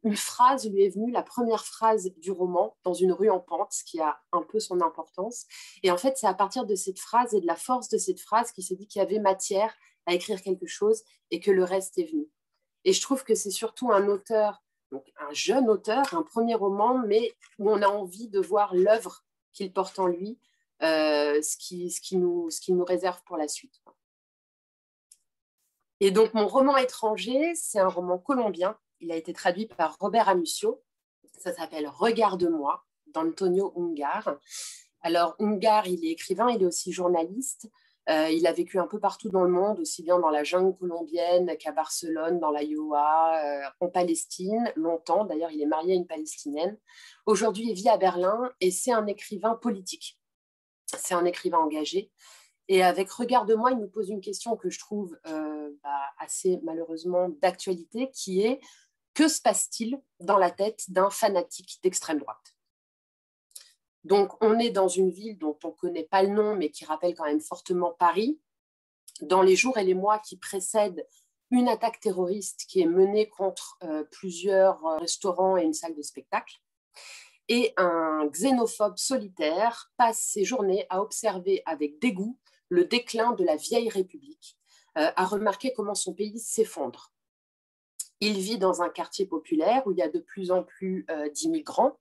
Une 0.07 0.16
phrase 0.16 0.70
lui 0.70 0.85
est 0.85 0.91
venue, 0.91 1.11
la 1.11 1.24
première 1.24 1.65
phrase 1.65 2.12
du 2.19 2.31
roman, 2.31 2.77
dans 2.85 2.95
une 2.95 3.11
rue 3.11 3.28
en 3.28 3.41
pente, 3.41 3.73
ce 3.73 3.83
qui 3.83 3.99
a 3.99 4.20
un 4.31 4.43
peu 4.43 4.61
son 4.61 4.81
importance. 4.81 5.47
Et 5.83 5.91
en 5.91 5.97
fait, 5.97 6.16
c'est 6.16 6.28
à 6.28 6.35
partir 6.35 6.65
de 6.65 6.77
cette 6.77 7.01
phrase 7.01 7.35
et 7.35 7.41
de 7.41 7.47
la 7.47 7.57
force 7.57 7.89
de 7.89 7.99
cette 7.99 8.20
phrase 8.20 8.53
qu'il 8.53 8.62
s'est 8.62 8.77
dit 8.77 8.87
qu'il 8.87 9.01
y 9.01 9.03
avait 9.03 9.19
matière 9.19 9.74
à 10.07 10.15
écrire 10.15 10.41
quelque 10.41 10.69
chose 10.69 11.03
et 11.33 11.41
que 11.41 11.51
le 11.51 11.65
reste 11.65 11.99
est 11.99 12.05
venu. 12.05 12.28
Et 12.85 12.93
je 12.93 13.03
trouve 13.03 13.24
que 13.24 13.35
c'est 13.35 13.51
surtout 13.51 13.91
un 13.91 14.07
auteur, 14.07 14.62
donc 14.93 15.05
un 15.19 15.33
jeune 15.33 15.69
auteur, 15.69 16.15
un 16.15 16.23
premier 16.23 16.55
roman, 16.55 16.99
mais 17.05 17.35
où 17.59 17.69
on 17.69 17.83
a 17.83 17.89
envie 17.89 18.28
de 18.28 18.39
voir 18.39 18.77
l'œuvre 18.77 19.24
qu'il 19.53 19.73
porte 19.73 19.99
en 19.99 20.07
lui, 20.07 20.39
euh, 20.85 21.43
ce, 21.43 22.15
nous, 22.15 22.49
ce 22.49 22.61
qui 22.61 22.73
nous 22.73 22.85
réserve 22.85 23.20
pour 23.24 23.39
la 23.39 23.49
suite. 23.49 23.83
Et 25.99 26.12
donc 26.12 26.33
mon 26.33 26.47
roman 26.47 26.77
étranger, 26.77 27.57
c'est 27.57 27.81
un 27.81 27.89
roman 27.89 28.19
colombien. 28.19 28.78
Il 29.01 29.12
a 29.12 29.16
été 29.16 29.32
traduit 29.32 29.66
par 29.66 29.97
Robert 30.01 30.28
Amusio. 30.28 30.82
Ça 31.39 31.52
s'appelle 31.52 31.89
Regarde-moi 31.89 32.85
d'Antonio 33.06 33.73
Ungar. 33.77 34.39
Alors 35.01 35.36
Ungar, 35.39 35.86
il 35.86 36.05
est 36.05 36.10
écrivain, 36.10 36.51
il 36.51 36.62
est 36.62 36.66
aussi 36.66 36.93
journaliste. 36.93 37.68
Euh, 38.09 38.31
il 38.31 38.47
a 38.47 38.52
vécu 38.52 38.78
un 38.78 38.86
peu 38.86 39.01
partout 39.01 39.31
dans 39.31 39.43
le 39.43 39.51
monde, 39.51 39.81
aussi 39.81 40.02
bien 40.02 40.18
dans 40.20 40.31
la 40.31 40.44
jungle 40.44 40.77
colombienne 40.78 41.56
qu'à 41.59 41.73
Barcelone, 41.73 42.39
dans 42.39 42.52
l'Iowa, 42.52 43.40
euh, 43.44 43.68
en 43.81 43.89
Palestine, 43.89 44.73
longtemps. 44.77 45.24
D'ailleurs, 45.24 45.51
il 45.51 45.60
est 45.60 45.66
marié 45.66 45.94
à 45.94 45.97
une 45.97 46.06
Palestinienne. 46.06 46.78
Aujourd'hui, 47.27 47.64
il 47.68 47.74
vit 47.74 47.89
à 47.89 47.97
Berlin 47.97 48.52
et 48.60 48.70
c'est 48.70 48.93
un 48.93 49.06
écrivain 49.06 49.56
politique. 49.56 50.20
C'est 50.86 51.14
un 51.14 51.24
écrivain 51.24 51.59
engagé. 51.59 52.12
Et 52.68 52.85
avec 52.85 53.10
Regarde-moi, 53.10 53.73
il 53.73 53.78
nous 53.78 53.89
pose 53.89 54.09
une 54.09 54.20
question 54.20 54.56
que 54.56 54.70
je 54.70 54.78
trouve 54.78 55.18
euh, 55.27 55.70
bah, 55.82 56.01
assez 56.18 56.60
malheureusement 56.62 57.28
d'actualité, 57.40 58.10
qui 58.12 58.43
est 58.43 58.60
que 59.16 59.28
se 59.28 59.40
passe-t-il 59.40 59.98
dans 60.20 60.36
la 60.36 60.51
tête 60.51 60.84
d'un 60.90 61.09
fanatique 61.09 61.80
d'extrême 61.82 62.18
droite? 62.18 62.55
Donc, 64.05 64.30
on 64.43 64.59
est 64.59 64.70
dans 64.70 64.88
une 64.88 65.10
ville 65.10 65.38
dont 65.38 65.59
on 65.64 65.68
ne 65.68 65.72
connaît 65.72 66.05
pas 66.05 66.22
le 66.22 66.28
nom, 66.28 66.55
mais 66.55 66.70
qui 66.70 66.84
rappelle 66.84 67.14
quand 67.14 67.24
même 67.24 67.40
fortement 67.40 67.93
Paris. 67.93 68.38
Dans 69.22 69.40
les 69.40 69.56
jours 69.56 69.78
et 69.78 69.84
les 69.84 69.94
mois 69.94 70.18
qui 70.18 70.36
précèdent 70.36 71.09
une 71.51 71.66
attaque 71.66 71.98
terroriste 72.01 72.66
qui 72.68 72.82
est 72.82 72.86
menée 72.86 73.26
contre 73.26 73.78
euh, 73.84 74.05
plusieurs 74.05 74.84
euh, 74.84 74.98
restaurants 74.98 75.56
et 75.56 75.62
une 75.62 75.72
salle 75.72 75.97
de 75.97 76.02
spectacle. 76.02 76.55
Et 77.48 77.72
un 77.78 78.26
xénophobe 78.26 78.98
solitaire 78.98 79.90
passe 79.97 80.20
ses 80.20 80.44
journées 80.44 80.84
à 80.90 81.01
observer 81.01 81.62
avec 81.64 81.98
dégoût 82.01 82.38
le 82.68 82.84
déclin 82.84 83.32
de 83.32 83.44
la 83.44 83.56
vieille 83.56 83.88
République, 83.88 84.59
euh, 84.98 85.10
à 85.16 85.24
remarquer 85.24 85.72
comment 85.72 85.94
son 85.94 86.12
pays 86.12 86.38
s'effondre. 86.38 87.15
Il 88.20 88.38
vit 88.38 88.59
dans 88.59 88.82
un 88.82 88.88
quartier 88.88 89.26
populaire 89.26 89.86
où 89.86 89.93
il 89.93 89.98
y 89.98 90.02
a 90.02 90.09
de 90.09 90.18
plus 90.18 90.51
en 90.51 90.62
plus 90.62 91.05
euh, 91.10 91.28
d'immigrants 91.30 91.98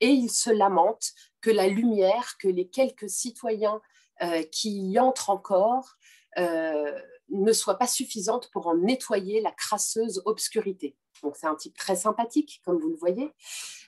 et 0.00 0.08
il 0.08 0.30
se 0.30 0.50
lamente 0.50 1.12
que 1.40 1.50
la 1.50 1.66
lumière, 1.66 2.36
que 2.38 2.48
les 2.48 2.68
quelques 2.68 3.10
citoyens 3.10 3.80
euh, 4.22 4.42
qui 4.44 4.90
y 4.90 4.98
entrent 4.98 5.30
encore 5.30 5.96
euh, 6.38 7.00
ne 7.30 7.52
soient 7.52 7.78
pas 7.78 7.88
suffisantes 7.88 8.48
pour 8.52 8.68
en 8.68 8.76
nettoyer 8.76 9.40
la 9.40 9.50
crasseuse 9.50 10.22
obscurité. 10.24 10.96
Donc 11.22 11.36
c'est 11.36 11.46
un 11.46 11.56
type 11.56 11.76
très 11.76 11.96
sympathique, 11.96 12.60
comme 12.64 12.78
vous 12.78 12.90
le 12.90 12.96
voyez. 12.96 13.32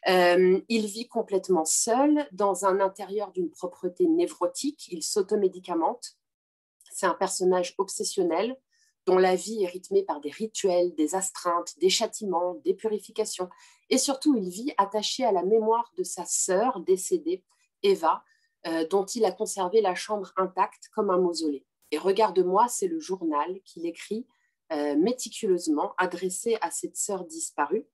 il 0.07 0.87
vit 0.87 1.07
complètement 1.07 1.65
seul 1.65 2.27
dans 2.33 2.65
un 2.65 2.81
intérieur 2.81 3.31
d'une 3.31 3.51
propreté 3.51 4.07
névrotique. 4.07 4.89
Il 4.91 5.03
s'automédicamente. 5.03 6.17
C'est 6.91 7.07
un 7.07 7.15
personnage 7.15 7.75
obsessionnel 7.79 8.57
dont 9.09 9.17
la 9.17 9.37
vie 9.37 9.63
est 9.63 9.69
rythmée 9.69 10.03
par 10.03 10.21
des 10.21 10.31
rituels, 10.31 10.95
des 10.95 11.15
astreintes, 11.15 11.79
des 11.79 11.89
châtiments, 11.89 12.57
des 12.63 12.75
purifications. 12.75 13.49
Et 13.89 13.97
surtout, 13.97 14.37
il 14.37 14.51
vit 14.51 14.75
attaché 14.77 15.25
à 15.25 15.33
la 15.33 15.43
mémoire 15.43 15.91
de 15.97 16.03
sa 16.03 16.27
sœur 16.27 16.81
décédée, 16.81 17.43
Eva, 17.83 18.23
euh, 18.67 18.87
dont 18.87 19.07
il 19.07 19.25
a 19.25 19.33
conservé 19.33 19.81
la 19.81 19.95
chambre 19.95 20.31
intacte 20.37 20.91
comme 20.95 21.09
un 21.09 21.17
mausolée. 21.17 21.65
Et 21.91 21.97
regarde-moi, 21.97 22.69
c'est 22.69 22.87
le 22.87 23.01
journal 23.01 23.63
qu'il 23.65 23.87
écrit 23.87 24.27
euh, 24.73 24.95
méticuleusement, 24.95 25.95
adressé 25.97 26.59
à 26.61 26.71
cette 26.71 26.99
sœur 26.99 27.25
disparue. 27.25 27.87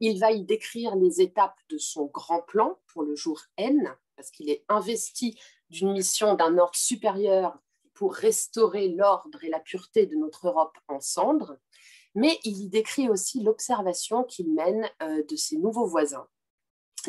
Il 0.00 0.18
va 0.18 0.32
y 0.32 0.42
décrire 0.42 0.96
les 0.96 1.20
étapes 1.20 1.60
de 1.68 1.78
son 1.78 2.06
grand 2.06 2.42
plan 2.42 2.80
pour 2.88 3.04
le 3.04 3.14
jour 3.14 3.40
N, 3.56 3.96
parce 4.16 4.32
qu'il 4.32 4.50
est 4.50 4.64
investi 4.68 5.38
d'une 5.68 5.92
mission 5.92 6.34
d'un 6.34 6.58
ordre 6.58 6.74
supérieur 6.74 7.56
pour 8.00 8.14
restaurer 8.14 8.88
l'ordre 8.88 9.44
et 9.44 9.50
la 9.50 9.60
pureté 9.60 10.06
de 10.06 10.16
notre 10.16 10.48
Europe 10.48 10.78
en 10.88 11.00
cendres, 11.00 11.58
mais 12.14 12.38
il 12.44 12.56
y 12.62 12.66
décrit 12.70 13.10
aussi 13.10 13.42
l'observation 13.42 14.24
qu'il 14.24 14.54
mène 14.54 14.88
euh, 15.02 15.22
de 15.28 15.36
ses 15.36 15.58
nouveaux 15.58 15.84
voisins, 15.84 16.26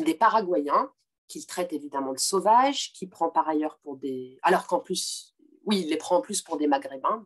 des 0.00 0.12
Paraguayens, 0.12 0.92
qu'il 1.28 1.46
traite 1.46 1.72
évidemment 1.72 2.12
de 2.12 2.18
sauvages, 2.18 2.92
qui 2.92 3.06
prend 3.06 3.30
par 3.30 3.48
ailleurs 3.48 3.78
pour 3.78 3.96
des... 3.96 4.38
Alors 4.42 4.66
qu'en 4.66 4.80
plus, 4.80 5.34
oui, 5.64 5.80
il 5.80 5.88
les 5.88 5.96
prend 5.96 6.18
en 6.18 6.20
plus 6.20 6.42
pour 6.42 6.58
des 6.58 6.66
Maghrébins, 6.66 7.24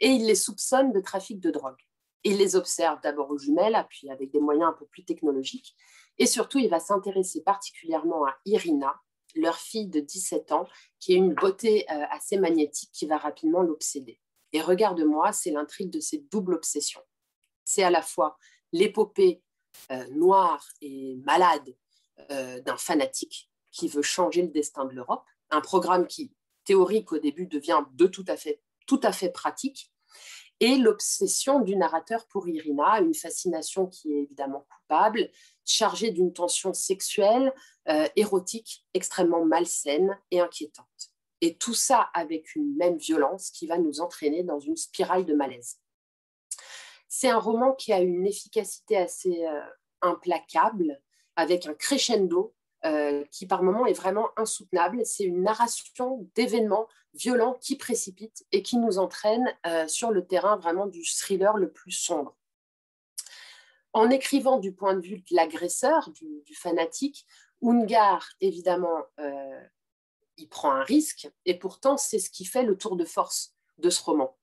et 0.00 0.10
il 0.10 0.26
les 0.26 0.34
soupçonne 0.34 0.92
de 0.92 1.00
trafic 1.00 1.40
de 1.40 1.50
drogue. 1.50 1.80
Il 2.24 2.36
les 2.36 2.56
observe 2.56 3.00
d'abord 3.00 3.30
aux 3.30 3.38
jumelles, 3.38 3.86
puis 3.88 4.10
avec 4.10 4.32
des 4.32 4.40
moyens 4.40 4.68
un 4.68 4.76
peu 4.78 4.84
plus 4.84 5.06
technologiques, 5.06 5.74
et 6.18 6.26
surtout, 6.26 6.58
il 6.58 6.68
va 6.68 6.78
s'intéresser 6.78 7.42
particulièrement 7.42 8.26
à 8.26 8.36
Irina, 8.44 9.00
leur 9.34 9.58
fille 9.58 9.86
de 9.86 10.00
17 10.00 10.52
ans, 10.52 10.66
qui 10.98 11.14
est 11.14 11.16
une 11.16 11.34
beauté 11.34 11.84
euh, 11.90 12.04
assez 12.10 12.38
magnétique 12.38 12.90
qui 12.92 13.06
va 13.06 13.18
rapidement 13.18 13.62
l'obséder. 13.62 14.20
Et 14.52 14.60
regarde-moi, 14.60 15.32
c'est 15.32 15.50
l'intrigue 15.50 15.90
de 15.90 16.00
cette 16.00 16.30
double 16.30 16.54
obsession. 16.54 17.00
C'est 17.64 17.82
à 17.82 17.90
la 17.90 18.02
fois 18.02 18.38
l'épopée 18.72 19.42
euh, 19.90 20.06
noire 20.10 20.66
et 20.80 21.16
malade 21.24 21.76
euh, 22.30 22.60
d'un 22.62 22.76
fanatique 22.76 23.50
qui 23.72 23.88
veut 23.88 24.02
changer 24.02 24.42
le 24.42 24.48
destin 24.48 24.86
de 24.86 24.92
l'Europe, 24.92 25.24
un 25.50 25.60
programme 25.60 26.06
qui, 26.06 26.32
théorique 26.64 27.12
au 27.12 27.18
début, 27.18 27.46
devient 27.46 27.82
de 27.92 28.06
tout 28.06 28.24
à 28.28 28.36
fait, 28.36 28.62
tout 28.86 29.00
à 29.02 29.12
fait 29.12 29.30
pratique, 29.30 29.92
et 30.60 30.76
l'obsession 30.76 31.60
du 31.60 31.76
narrateur 31.76 32.26
pour 32.26 32.48
Irina, 32.48 33.00
une 33.00 33.14
fascination 33.14 33.86
qui 33.86 34.12
est 34.12 34.22
évidemment 34.22 34.66
coupable, 34.74 35.30
chargée 35.64 36.10
d'une 36.10 36.32
tension 36.32 36.72
sexuelle, 36.72 37.52
euh, 37.88 38.08
érotique, 38.16 38.86
extrêmement 38.94 39.44
malsaine 39.44 40.18
et 40.30 40.40
inquiétante. 40.40 41.12
Et 41.42 41.56
tout 41.56 41.74
ça 41.74 42.08
avec 42.14 42.54
une 42.54 42.74
même 42.76 42.96
violence 42.96 43.50
qui 43.50 43.66
va 43.66 43.76
nous 43.76 44.00
entraîner 44.00 44.42
dans 44.42 44.58
une 44.58 44.76
spirale 44.76 45.26
de 45.26 45.34
malaise. 45.34 45.78
C'est 47.08 47.28
un 47.28 47.38
roman 47.38 47.74
qui 47.74 47.92
a 47.92 48.00
une 48.00 48.26
efficacité 48.26 48.96
assez 48.96 49.44
euh, 49.44 49.60
implacable, 50.00 51.00
avec 51.36 51.66
un 51.66 51.74
crescendo 51.74 52.55
euh, 52.86 53.24
qui 53.32 53.46
par 53.46 53.64
moments 53.64 53.86
est 53.86 53.94
vraiment 53.94 54.28
insoutenable. 54.36 55.04
C'est 55.04 55.24
une 55.24 55.42
narration 55.42 56.28
d'événements 56.36 56.86
violents 57.14 57.54
qui 57.60 57.74
précipitent 57.74 58.46
et 58.52 58.62
qui 58.62 58.76
nous 58.76 58.98
entraînent 58.98 59.52
euh, 59.66 59.88
sur 59.88 60.12
le 60.12 60.24
terrain 60.24 60.56
vraiment 60.56 60.86
du 60.86 61.04
thriller 61.04 61.56
le 61.56 61.72
plus 61.72 61.90
sombre. 61.90 62.36
En 63.92 64.08
écrivant 64.08 64.58
du 64.58 64.72
point 64.72 64.94
de 64.94 65.00
vue 65.00 65.18
de 65.18 65.34
l'agresseur, 65.34 66.10
du, 66.10 66.54
fanatique, 66.54 67.26
Ungar, 67.60 68.28
évidemment, 68.40 69.02
euh, 69.18 69.60
il 70.36 70.48
prend 70.48 70.70
un 70.70 70.84
risque 70.84 71.28
et 71.44 71.58
pourtant 71.58 71.96
c'est 71.96 72.20
ce 72.20 72.30
qui 72.30 72.44
fait 72.44 72.62
le 72.62 72.76
tour 72.76 72.94
de 72.94 73.04
force 73.04 73.54
de 73.78 73.90
ce 73.90 74.00
roman. 74.02 74.36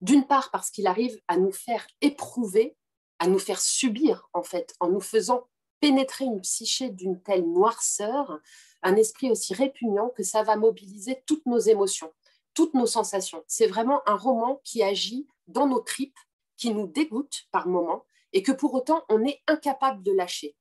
D'une 0.00 0.26
part 0.28 0.52
parce 0.52 0.70
qu'il 0.70 0.86
arrive 0.86 1.20
à 1.26 1.38
nous 1.38 1.52
faire 1.52 1.88
éprouver, 2.02 2.76
à 3.18 3.26
nous 3.26 3.40
faire 3.40 3.60
subir 3.60 4.28
en 4.32 4.44
fait, 4.44 4.76
en 4.78 4.90
nous 4.90 5.00
faisant 5.00 5.48
pénétrer 5.82 6.26
une 6.26 6.40
psyché 6.40 6.90
d'une 6.90 7.20
telle 7.20 7.44
noirceur, 7.44 8.38
un 8.84 8.94
esprit 8.94 9.32
aussi 9.32 9.52
répugnant 9.52 10.10
que 10.10 10.22
ça 10.22 10.44
va 10.44 10.54
mobiliser 10.54 11.24
toutes 11.26 11.44
nos 11.44 11.58
émotions, 11.58 12.12
toutes 12.54 12.74
nos 12.74 12.86
sensations. 12.86 13.42
C'est 13.48 13.66
vraiment 13.66 14.00
un 14.06 14.14
roman 14.14 14.60
qui 14.62 14.84
agit 14.84 15.26
dans 15.48 15.66
nos 15.66 15.80
tripes, 15.80 16.18
qui 16.56 16.72
nous 16.72 16.86
dégoûte 16.86 17.48
par 17.50 17.66
moments 17.66 18.04
et 18.32 18.44
que 18.44 18.52
pour 18.52 18.72
autant 18.74 19.04
on 19.08 19.24
est 19.24 19.40
incapable 19.48 20.04
de 20.04 20.12
lâcher. 20.12 20.56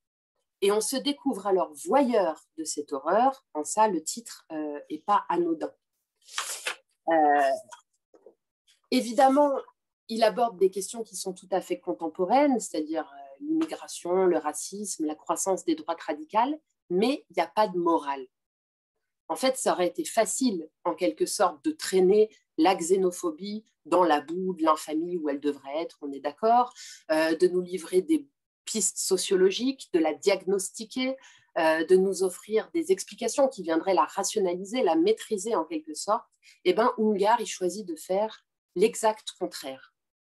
Et 0.61 0.72
on 0.72 0.81
se 0.81 0.95
découvre 0.95 1.45
alors 1.45 1.72
voyeur 1.85 2.43
de 2.57 2.64
cette 2.64 2.91
horreur. 2.91 3.45
En 3.53 3.64
ça, 3.64 3.88
le 3.88 4.03
titre 4.03 4.48
n'est 4.49 4.57
euh, 4.57 5.03
pas 5.06 5.23
anodin. 5.30 5.72
évidemment, 8.89 9.52
il 10.07 10.23
aborde 10.23 10.57
des 10.57 10.72
questions 10.72 11.03
qui 11.03 11.15
sont 11.15 11.34
tout 11.34 11.49
à 11.52 11.61
fait 11.61 11.80
contemporaines, 11.80 12.60
c'est-à-dire 12.60 13.11
l'immigration, 13.41 14.26
le 14.26 14.38
racisme, 14.38 15.05
la 15.05 15.15
croissance 15.15 15.65
des 15.65 15.76
droites 15.76 16.01
radicales, 16.01 16.59
mais 16.89 17.26
il 17.30 17.34
n'y 17.38 17.43
a 17.43 17.47
pas 17.47 17.68
de 17.68 17.77
morale. 17.77 18.26
En 19.27 19.35
fait, 19.35 19.57
ça 19.57 19.73
aurait 19.73 19.88
été 19.88 20.03
facile, 20.03 20.69
en 20.84 20.93
quelque 20.93 21.26
sorte, 21.26 21.63
de 21.63 21.72
traîner 21.72 22.30
la 22.57 22.76
xénophobie 22.76 23.65
dans 23.85 24.03
la 24.03 24.22
boue 24.22 24.53
de 24.53 24.63
l'infamie 24.63 25.18
où 25.18 25.30
elle 25.30 25.39
devrait 25.39 25.77
être, 25.77 25.97
on 26.01 26.11
est 26.11 26.19
d'accord, 26.19 26.73
euh, 27.11 27.35
de 27.35 27.47
nous 27.47 27.61
livrer 27.61 28.01
des 28.01 28.27
pistes 28.65 28.97
sociologiques, 28.97 29.89
de 29.93 29.99
la 29.99 30.13
diagnostiquer, 30.13 31.15
euh, 31.57 31.85
de 31.85 31.95
nous 31.95 32.23
offrir 32.23 32.69
des 32.73 32.91
explications 32.91 33.47
qui 33.47 33.63
viendraient 33.63 33.93
la 33.93 34.05
rationaliser, 34.05 34.84
la 34.84 34.95
maîtriser 34.95 35.55
en 35.55 35.65
quelque 35.65 35.93
sorte. 35.93 36.26
Eh 36.63 36.73
bien, 36.73 36.93
Ungar, 36.97 37.41
il 37.41 37.47
choisit 37.47 37.85
de 37.85 37.95
faire 37.95 38.45
l'exact 38.76 39.31
contraire. 39.38 39.93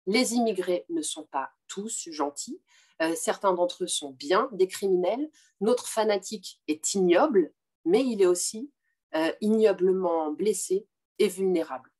Les 0.06 0.34
immigrés 0.34 0.84
ne 0.88 1.02
sont 1.02 1.26
pas 1.26 1.50
tous 1.68 2.08
gentils, 2.10 2.60
euh, 3.02 3.14
certains 3.16 3.52
d'entre 3.52 3.84
eux 3.84 3.88
sont 3.88 4.10
bien 4.12 4.48
des 4.52 4.68
criminels. 4.68 5.30
Notre 5.60 5.86
fanatique 5.88 6.60
est 6.68 6.94
ignoble, 6.94 7.52
mais 7.84 8.04
il 8.04 8.22
est 8.22 8.26
aussi 8.26 8.70
euh, 9.14 9.32
ignoblement 9.40 10.32
blessé 10.32 10.86
et 11.18 11.28
vulnérable. 11.28 11.90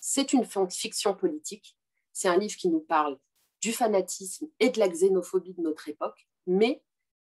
C'est 0.00 0.32
une 0.32 0.46
fiction 0.70 1.14
politique. 1.14 1.76
C'est 2.12 2.28
un 2.28 2.36
livre 2.36 2.56
qui 2.56 2.68
nous 2.68 2.80
parle 2.80 3.18
du 3.60 3.72
fanatisme 3.72 4.48
et 4.60 4.70
de 4.70 4.78
la 4.78 4.88
xénophobie 4.88 5.54
de 5.54 5.62
notre 5.62 5.88
époque, 5.88 6.28
mais 6.46 6.82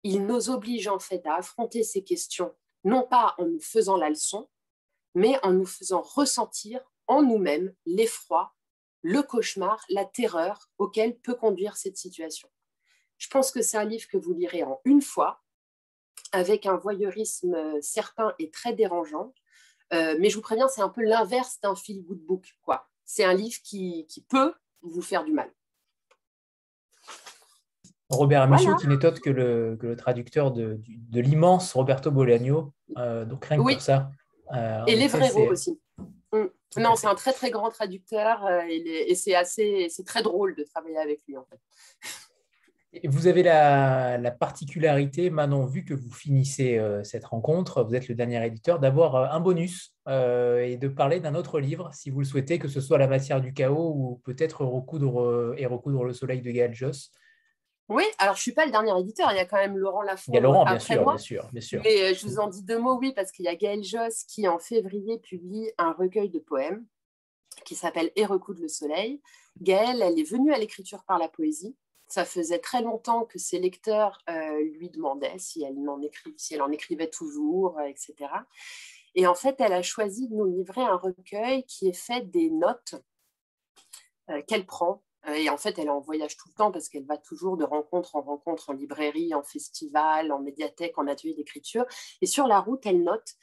il 0.03 0.25
nous 0.25 0.49
oblige 0.49 0.87
en 0.87 0.99
fait 0.99 1.25
à 1.25 1.35
affronter 1.35 1.83
ces 1.83 2.03
questions, 2.03 2.55
non 2.83 3.03
pas 3.07 3.35
en 3.37 3.45
nous 3.45 3.59
faisant 3.59 3.97
la 3.97 4.09
leçon, 4.09 4.49
mais 5.13 5.37
en 5.43 5.53
nous 5.53 5.65
faisant 5.65 6.01
ressentir 6.01 6.81
en 7.07 7.21
nous-mêmes 7.21 7.73
l'effroi, 7.85 8.55
le 9.01 9.21
cauchemar, 9.21 9.83
la 9.89 10.05
terreur 10.05 10.69
auquel 10.77 11.17
peut 11.17 11.35
conduire 11.35 11.75
cette 11.77 11.97
situation. 11.97 12.49
Je 13.21 13.27
pense 13.27 13.51
que 13.51 13.61
c'est 13.61 13.77
un 13.77 13.85
livre 13.85 14.07
que 14.07 14.17
vous 14.17 14.33
lirez 14.33 14.63
en 14.63 14.81
une 14.83 15.03
fois, 15.03 15.43
avec 16.31 16.65
un 16.65 16.75
voyeurisme 16.75 17.53
euh, 17.53 17.77
certain 17.79 18.33
et 18.39 18.49
très 18.49 18.73
dérangeant. 18.73 19.31
Euh, 19.93 20.15
mais 20.19 20.31
je 20.31 20.37
vous 20.37 20.41
préviens, 20.41 20.67
c'est 20.67 20.81
un 20.81 20.89
peu 20.89 21.03
l'inverse 21.03 21.59
d'un 21.61 21.75
feel 21.75 22.03
good 22.03 22.17
book. 22.17 22.55
Quoi. 22.63 22.89
C'est 23.05 23.23
un 23.23 23.35
livre 23.35 23.59
qui, 23.63 24.07
peut 24.27 24.55
vous 24.81 25.03
faire 25.03 25.23
du 25.23 25.33
mal. 25.33 25.51
Robert 28.09 28.41
Amichaud 28.41 28.75
qui 28.77 28.87
n'est 28.87 29.05
autre 29.05 29.21
que 29.21 29.29
le, 29.29 29.95
traducteur 29.95 30.49
de, 30.51 30.81
l'immense 31.11 31.73
Roberto 31.73 32.09
Bolaño. 32.09 32.73
Euh, 32.97 33.23
donc 33.23 33.45
rien 33.45 33.57
que 33.59 33.71
pour 33.71 33.81
ça. 33.81 34.09
et 34.87 34.95
les 34.95 35.07
vrais 35.07 35.31
aussi. 35.47 35.79
Mm. 36.33 36.45
Non, 36.77 36.95
c'est 36.95 37.07
un 37.07 37.15
très 37.15 37.33
très 37.33 37.51
grand 37.51 37.69
traducteur 37.69 38.49
et, 38.67 39.13
c'est 39.13 39.35
assez, 39.35 39.89
c'est 39.89 40.05
très 40.05 40.23
drôle 40.23 40.55
de 40.55 40.63
travailler 40.63 40.97
avec 40.97 41.21
lui 41.27 41.37
en 41.37 41.45
fait. 41.45 41.59
Vous 43.05 43.27
avez 43.27 43.41
la, 43.41 44.31
particularité, 44.31 45.29
Manon, 45.29 45.65
vu 45.65 45.85
que 45.85 45.93
vous 45.93 46.11
finissez 46.11 46.77
euh, 46.77 47.03
cette 47.05 47.23
rencontre, 47.23 47.83
vous 47.83 47.95
êtes 47.95 48.09
le 48.09 48.15
dernier 48.15 48.45
éditeur, 48.45 48.79
d'avoir 48.79 49.15
euh, 49.15 49.27
un 49.31 49.39
bonus 49.39 49.93
euh, 50.09 50.59
et 50.59 50.75
de 50.75 50.89
parler 50.89 51.21
d'un 51.21 51.35
autre 51.35 51.61
livre, 51.61 51.89
si 51.93 52.09
vous 52.09 52.19
le 52.19 52.25
souhaitez, 52.25 52.59
que 52.59 52.67
ce 52.67 52.81
soit 52.81 52.97
La 52.97 53.07
matière 53.07 53.39
du 53.39 53.53
chaos 53.53 53.93
ou 53.95 54.21
peut-être 54.25 54.65
recoudre 54.65 55.55
et 55.57 55.65
recoudre 55.65 56.03
le 56.03 56.11
soleil 56.11 56.41
de 56.41 56.51
Gaël 56.51 56.73
Joss. 56.73 57.11
Oui, 57.87 58.03
alors 58.17 58.35
je 58.35 58.39
ne 58.39 58.43
suis 58.43 58.53
pas 58.53 58.65
le 58.65 58.71
dernier 58.71 58.97
éditeur, 58.99 59.31
il 59.31 59.37
y 59.37 59.39
a 59.39 59.45
quand 59.45 59.57
même 59.57 59.77
Laurent 59.77 60.01
Lafont. 60.01 60.31
Il 60.33 60.35
y 60.35 60.37
a 60.37 60.41
Laurent, 60.41 60.65
bien 60.65 60.79
sûr, 60.79 61.05
bien 61.05 61.17
sûr, 61.17 61.49
bien 61.51 61.61
sûr. 61.61 61.81
Mais 61.83 62.13
je 62.13 62.27
vous 62.27 62.39
en 62.39 62.47
dis 62.47 62.63
deux 62.63 62.77
mots, 62.79 62.97
oui, 62.97 63.13
parce 63.13 63.31
qu'il 63.31 63.45
y 63.45 63.49
a 63.49 63.55
Gaël 63.55 63.83
Joss 63.83 64.23
qui, 64.25 64.49
en 64.49 64.59
février, 64.59 65.17
publie 65.19 65.71
un 65.77 65.93
recueil 65.93 66.29
de 66.29 66.39
poèmes 66.39 66.85
qui 67.65 67.75
s'appelle 67.75 68.11
Et 68.17 68.25
recoudre 68.25 68.61
le 68.61 68.67
soleil. 68.67 69.21
Gaëlle, 69.61 70.01
elle 70.01 70.19
est 70.19 70.29
venue 70.29 70.53
à 70.53 70.57
l'écriture 70.57 71.03
par 71.05 71.19
la 71.19 71.29
poésie 71.29 71.75
ça 72.11 72.25
faisait 72.25 72.59
très 72.59 72.81
longtemps 72.81 73.25
que 73.25 73.39
ses 73.39 73.59
lecteurs 73.59 74.19
euh, 74.29 74.59
lui 74.73 74.89
demandaient 74.89 75.37
si 75.39 75.63
elle, 75.63 75.77
en 76.61 76.71
écrivait 76.71 77.09
toujours, 77.09 77.79
euh, 77.79 77.85
etc. 77.85 78.13
Et 79.15 79.27
en 79.27 79.35
fait, 79.35 79.55
elle 79.59 79.73
a 79.73 79.81
choisi 79.81 80.27
de 80.27 80.35
nous 80.35 80.45
livrer 80.45 80.81
un 80.81 80.97
recueil 80.97 81.63
qui 81.65 81.87
est 81.87 81.97
fait 81.97 82.29
des 82.29 82.49
notes 82.49 82.95
euh, 84.29 84.41
qu'elle 84.47 84.65
prend. 84.65 85.03
Et 85.35 85.49
en 85.49 85.57
fait, 85.57 85.77
elle 85.77 85.85
est 85.85 85.89
en 85.89 85.99
voyage 85.99 86.35
tout 86.35 86.49
le 86.49 86.55
temps 86.55 86.71
parce 86.71 86.89
qu'elle 86.89 87.05
va 87.05 87.17
toujours 87.17 87.55
de 87.55 87.63
rencontre 87.63 88.15
en 88.15 88.21
rencontre, 88.21 88.71
en 88.71 88.73
librairie, 88.73 89.35
en 89.35 89.43
festival, 89.43 90.31
en 90.31 90.39
médiathèque, 90.39 90.97
en 90.97 91.05
atelier 91.05 91.35
d'écriture. 91.35 91.85
Et 92.21 92.25
sur 92.25 92.47
la 92.47 92.59
route, 92.59 92.83
elle 92.87 93.03
note 93.03 93.35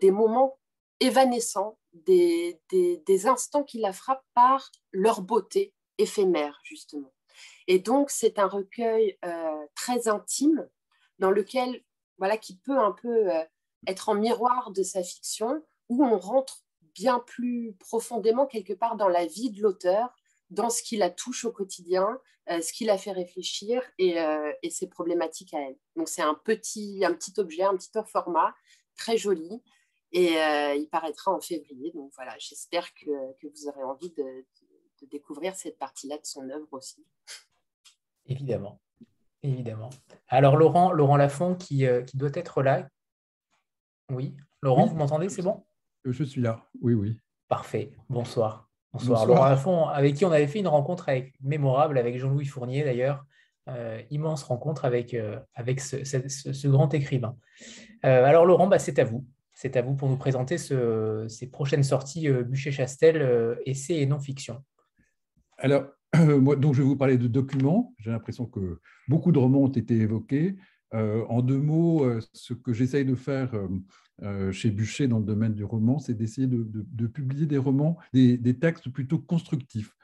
des 0.00 0.10
moments 0.10 0.58
évanescents, 1.00 1.78
des 1.92 3.26
instants 3.26 3.62
qui 3.62 3.78
la 3.78 3.92
frappent 3.92 4.24
par 4.32 4.70
leur 4.90 5.20
beauté 5.20 5.74
éphémère, 5.98 6.58
justement. 6.62 7.12
Et 7.68 7.78
donc, 7.78 8.10
c'est 8.10 8.38
un 8.38 8.48
recueil 8.48 9.18
euh, 9.26 9.66
très 9.76 10.08
intime 10.08 10.66
dans 11.18 11.30
lequel, 11.30 11.84
voilà, 12.16 12.38
qui 12.38 12.56
peut 12.56 12.78
un 12.78 12.92
peu 12.92 13.30
euh, 13.30 13.44
être 13.86 14.08
en 14.08 14.14
miroir 14.14 14.72
de 14.72 14.82
sa 14.82 15.02
fiction, 15.02 15.62
où 15.90 16.02
on 16.02 16.18
rentre 16.18 16.64
bien 16.94 17.20
plus 17.20 17.74
profondément 17.78 18.46
quelque 18.46 18.72
part 18.72 18.96
dans 18.96 19.08
la 19.08 19.26
vie 19.26 19.50
de 19.50 19.60
l'auteur, 19.60 20.16
dans 20.48 20.70
ce 20.70 20.82
qui 20.82 20.96
la 20.96 21.10
touche 21.10 21.44
au 21.44 21.52
quotidien, 21.52 22.18
euh, 22.50 22.62
ce 22.62 22.72
qui 22.72 22.86
la 22.86 22.96
fait 22.96 23.12
réfléchir 23.12 23.82
et, 23.98 24.16
ses 24.70 24.88
problématiques 24.88 25.52
à 25.52 25.60
elle. 25.60 25.76
Donc, 25.94 26.08
c'est 26.08 26.22
un 26.22 26.34
petit, 26.34 27.04
un 27.04 27.12
petit 27.12 27.38
objet, 27.38 27.64
un 27.64 27.76
petit 27.76 27.90
format 28.06 28.54
très 28.96 29.18
joli. 29.18 29.62
Et 30.12 30.36
il 30.74 30.88
paraîtra 30.90 31.32
en 31.32 31.40
février. 31.40 31.92
Donc 31.92 32.12
voilà, 32.14 32.34
j'espère 32.38 32.94
que, 32.94 33.10
vous 33.46 33.68
aurez 33.68 33.82
envie 33.82 34.10
de 34.12 34.46
découvrir 35.02 35.54
cette 35.54 35.76
partie-là 35.76 36.16
de 36.16 36.24
son 36.24 36.48
œuvre 36.48 36.68
aussi. 36.72 37.04
Évidemment. 38.28 38.80
Évidemment. 39.42 39.90
Alors, 40.28 40.56
Laurent, 40.56 40.92
Laurent 40.92 41.16
Lafont 41.16 41.54
qui, 41.54 41.86
euh, 41.86 42.02
qui 42.02 42.16
doit 42.16 42.30
être 42.34 42.62
là. 42.62 42.88
Oui. 44.12 44.36
Laurent, 44.62 44.86
vous 44.86 44.96
m'entendez? 44.96 45.28
C'est 45.28 45.42
bon? 45.42 45.64
Euh, 46.06 46.12
Je 46.12 46.24
suis 46.24 46.40
là. 46.40 46.64
Oui, 46.80 46.94
oui. 46.94 47.18
Parfait. 47.48 47.92
Bonsoir. 48.08 48.68
Bonsoir. 48.92 49.26
Laurent 49.26 49.46
Lafont, 49.46 49.86
avec 49.86 50.14
qui 50.14 50.24
on 50.24 50.32
avait 50.32 50.46
fait 50.46 50.58
une 50.58 50.68
rencontre 50.68 51.08
avec, 51.08 51.34
mémorable 51.40 51.98
avec 51.98 52.18
Jean-Louis 52.18 52.46
Fournier 52.46 52.84
d'ailleurs. 52.84 53.24
Euh, 53.68 54.02
immense 54.10 54.42
rencontre 54.44 54.86
avec, 54.86 55.14
avec 55.54 55.80
ce, 55.80 56.66
grand 56.68 56.92
écrivain. 56.94 57.36
alors, 58.02 58.46
Laurent, 58.46 58.66
bah, 58.66 58.78
c'est 58.78 58.98
à 58.98 59.04
vous. 59.04 59.26
C'est 59.52 59.76
à 59.76 59.82
vous 59.82 59.94
pour 59.94 60.08
nous 60.08 60.16
présenter 60.16 60.56
ces 60.56 61.50
prochaines 61.50 61.82
sorties 61.82 62.28
Bûcher-Chastel, 62.28 63.58
essais 63.66 63.96
et 63.96 64.06
non-fiction. 64.06 64.64
Alors, 65.58 65.84
moi, 66.40 66.56
donc 66.56 66.74
je 66.74 66.82
vais 66.82 66.88
vous 66.88 66.96
parler 66.96 67.18
de 67.18 67.26
documents. 67.26 67.94
J'ai 67.98 68.10
l'impression 68.10 68.46
que 68.46 68.80
beaucoup 69.08 69.32
de 69.32 69.38
romans 69.38 69.62
ont 69.62 69.68
été 69.68 69.96
évoqués. 69.96 70.56
Euh, 70.94 71.24
en 71.28 71.42
deux 71.42 71.58
mots, 71.58 72.04
euh, 72.04 72.20
ce 72.32 72.54
que 72.54 72.72
j'essaye 72.72 73.04
de 73.04 73.14
faire 73.14 73.52
euh, 74.22 74.52
chez 74.52 74.70
Bûcher 74.70 75.06
dans 75.06 75.18
le 75.18 75.24
domaine 75.24 75.54
du 75.54 75.64
roman, 75.64 75.98
c'est 75.98 76.14
d'essayer 76.14 76.46
de, 76.46 77.06
publier 77.06 77.46
des 77.46 77.58
romans, 77.58 77.98
des, 78.12 78.58
textes 78.58 78.88
plutôt 78.88 79.18
constructifs. 79.18 79.94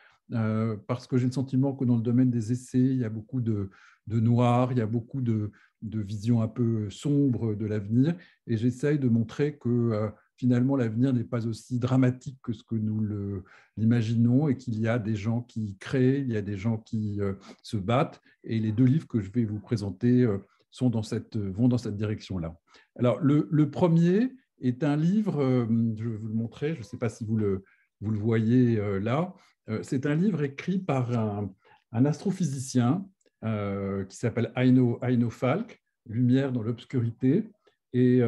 parce 0.87 1.07
que 1.07 1.17
j'ai 1.19 1.27
le 1.27 1.33
sentiment 1.33 1.75
que 1.75 1.85
dans 1.85 1.97
le 1.97 2.03
domaine 2.03 2.31
des 2.31 2.53
essais, 2.53 2.79
il 2.79 2.99
y 2.99 3.05
a 3.05 3.11
beaucoup 3.11 3.41
de, 3.41 3.71
noir, 4.09 4.73
il 4.73 4.79
y 4.79 4.83
a 4.83 4.87
beaucoup 4.87 5.23
de, 5.23 5.53
de 5.83 6.01
visions 6.01 6.43
un 6.43 6.49
peu 6.49 6.91
sombres 6.91 7.55
de 7.55 7.67
l'avenir, 7.67 8.15
et 8.47 8.57
j'essaye 8.57 8.99
de 8.99 9.09
montrer 9.09 9.57
que 9.57 10.11
finalement 10.37 10.77
l'avenir 10.77 11.13
n'est 11.13 11.25
pas 11.25 11.47
aussi 11.47 11.79
dramatique 11.79 12.39
que 12.43 12.53
ce 12.53 12.63
que 12.65 12.75
nous 12.75 13.43
l'imaginons 13.77 14.49
et 14.49 14.57
qu'il 14.57 14.79
y 14.81 14.89
a 14.89 14.99
des 14.99 15.17
gens 15.17 15.43
qui 15.43 15.77
créent, 15.79 16.21
il 16.21 16.33
y 16.33 16.37
a 16.37 16.43
des 16.43 16.57
gens 16.57 16.79
qui 16.79 17.21
euh, 17.21 17.35
se 17.63 17.77
battent. 17.77 18.21
Et 18.43 18.59
les 18.59 18.73
deux 18.73 18.85
livres 18.85 19.07
que 19.07 19.21
je 19.21 19.31
vais 19.31 19.45
vous 19.45 19.61
présenter 19.61 20.23
euh, 20.23 20.39
sont 20.71 20.91
dans 20.91 21.03
cette, 21.03 21.37
vont 21.37 21.69
dans 21.69 21.79
cette 21.79 21.97
direction-là. 21.97 22.57
Alors, 22.97 23.21
le, 23.21 23.71
premier 23.71 24.33
est 24.61 24.83
un 24.83 24.97
livre, 24.97 25.41
euh, 25.41 25.67
je 25.97 26.09
vais 26.09 26.17
vous 26.17 26.29
le 26.29 26.35
montrer, 26.35 26.75
je 26.75 26.81
ne 26.81 26.85
sais 26.85 26.99
pas 26.99 27.09
si 27.09 27.25
vous 27.25 27.37
le, 27.37 27.65
vous 28.01 28.11
le 28.11 28.19
voyez 28.19 28.77
là. 29.01 29.35
C'est 29.81 30.05
un 30.05 30.15
livre 30.15 30.43
écrit 30.43 30.79
par 30.79 31.17
un, 31.17 31.51
un 31.93 32.05
astrophysicien 32.05 33.07
qui 33.41 34.17
s'appelle 34.17 34.53
Aino, 34.57 34.99
Aino 35.01 35.31
Falk, 35.31 35.83
Lumière 36.07 36.53
dans 36.53 36.63
l'obscurité. 36.63 37.49
Et 37.95 38.21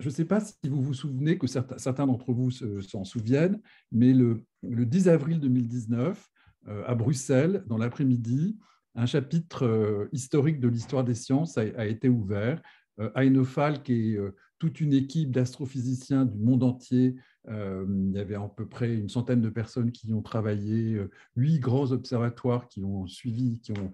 je 0.00 0.06
ne 0.06 0.10
sais 0.10 0.24
pas 0.24 0.40
si 0.40 0.56
vous 0.68 0.82
vous 0.82 0.94
souvenez, 0.94 1.38
que 1.38 1.46
certains, 1.46 2.06
d'entre 2.06 2.32
vous 2.32 2.50
s'en 2.50 3.04
souviennent, 3.04 3.60
mais 3.92 4.12
le, 4.12 4.42
10 4.62 5.08
avril 5.08 5.40
2019, 5.40 6.28
euh, 6.68 6.82
à 6.86 6.94
Bruxelles, 6.94 7.64
dans 7.66 7.76
l'après-midi, 7.76 8.58
un 8.94 9.06
chapitre 9.06 9.66
euh, 9.66 10.08
historique 10.12 10.60
de 10.60 10.68
l'histoire 10.68 11.04
des 11.04 11.14
sciences 11.14 11.58
a, 11.58 11.86
été 11.86 12.08
ouvert. 12.08 12.60
Euh, 12.98 13.44
Falk 13.44 13.88
et 13.90 14.18
toute 14.58 14.80
une 14.80 14.92
équipe 14.92 15.30
d'astrophysiciens 15.30 16.24
du 16.24 16.38
monde 16.38 16.62
entier, 16.62 17.16
il 17.48 18.12
y 18.12 18.18
avait 18.18 18.34
à 18.34 18.46
peu 18.54 18.68
près 18.68 18.94
une 18.94 19.08
centaine 19.08 19.40
de 19.40 19.48
personnes 19.48 19.90
qui 19.90 20.08
y 20.08 20.12
ont 20.12 20.20
travaillé, 20.20 21.00
huit 21.34 21.60
grands 21.60 21.92
observatoires 21.92 22.68
qui 22.68 22.84
ont 22.84 23.06
suivi, 23.06 23.60
qui 23.60 23.72
ont 23.72 23.92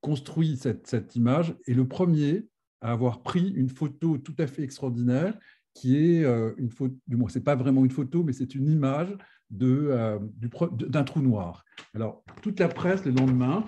construit 0.00 0.56
cette 0.56 1.14
image. 1.14 1.54
Et 1.66 1.74
le 1.74 1.86
premier 1.86 2.48
à 2.80 2.92
avoir 2.92 3.22
pris 3.22 3.50
une 3.50 3.68
photo 3.68 4.18
tout 4.18 4.34
à 4.38 4.46
fait 4.46 4.62
extraordinaire 4.62 5.38
qui 5.74 5.96
est 5.96 6.24
une 6.56 6.70
photo, 6.70 6.96
du 7.06 7.16
moins, 7.16 7.28
ce 7.28 7.38
n'est 7.38 7.44
pas 7.44 7.54
vraiment 7.54 7.84
une 7.84 7.90
photo, 7.90 8.24
mais 8.24 8.32
c'est 8.32 8.54
une 8.56 8.68
image 8.68 9.16
d'un 9.50 11.04
trou 11.04 11.20
noir. 11.20 11.64
Alors, 11.94 12.24
toute 12.42 12.58
la 12.58 12.68
presse, 12.68 13.04
le 13.04 13.12
lendemain, 13.12 13.64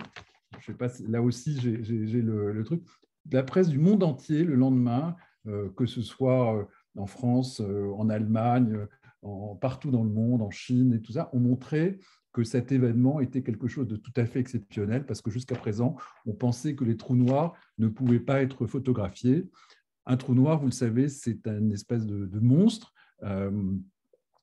je 0.59 0.65
sais 0.65 0.77
pas, 0.77 0.89
là 1.07 1.21
aussi, 1.21 1.57
j'ai 1.61 2.21
le, 2.21 2.63
truc, 2.63 2.83
la 3.31 3.43
presse 3.43 3.69
du 3.69 3.79
monde 3.79 4.03
entier, 4.03 4.43
le 4.43 4.55
lendemain, 4.55 5.15
que 5.45 5.85
ce 5.85 6.01
soit 6.01 6.67
en 6.97 7.07
France, 7.07 7.61
en 7.61 8.09
Allemagne, 8.09 8.87
partout 9.61 9.91
dans 9.91 10.03
le 10.03 10.09
monde, 10.09 10.41
en 10.41 10.51
Chine 10.51 10.93
et 10.93 11.01
tout 11.01 11.13
ça, 11.13 11.29
ont 11.31 11.39
montré 11.39 11.99
que 12.33 12.43
cet 12.43 12.71
événement 12.71 13.19
était 13.19 13.41
quelque 13.41 13.67
chose 13.67 13.87
de 13.87 13.95
tout 13.95 14.13
à 14.15 14.25
fait 14.25 14.39
exceptionnel 14.39 15.05
parce 15.05 15.21
que 15.21 15.31
jusqu'à 15.31 15.55
présent, 15.55 15.95
on 16.25 16.33
pensait 16.33 16.75
que 16.75 16.83
les 16.83 16.97
trous 16.97 17.15
noirs 17.15 17.53
ne 17.77 17.87
pouvaient 17.87 18.19
pas 18.19 18.41
être 18.41 18.67
photographiés. 18.67 19.49
Un 20.05 20.17
trou 20.17 20.33
noir, 20.33 20.59
vous 20.59 20.67
le 20.67 20.71
savez, 20.71 21.09
c'est 21.09 21.45
une 21.47 21.71
espèce 21.71 22.05
de, 22.05 22.39
monstre. 22.39 22.93
Euh, 23.23 23.51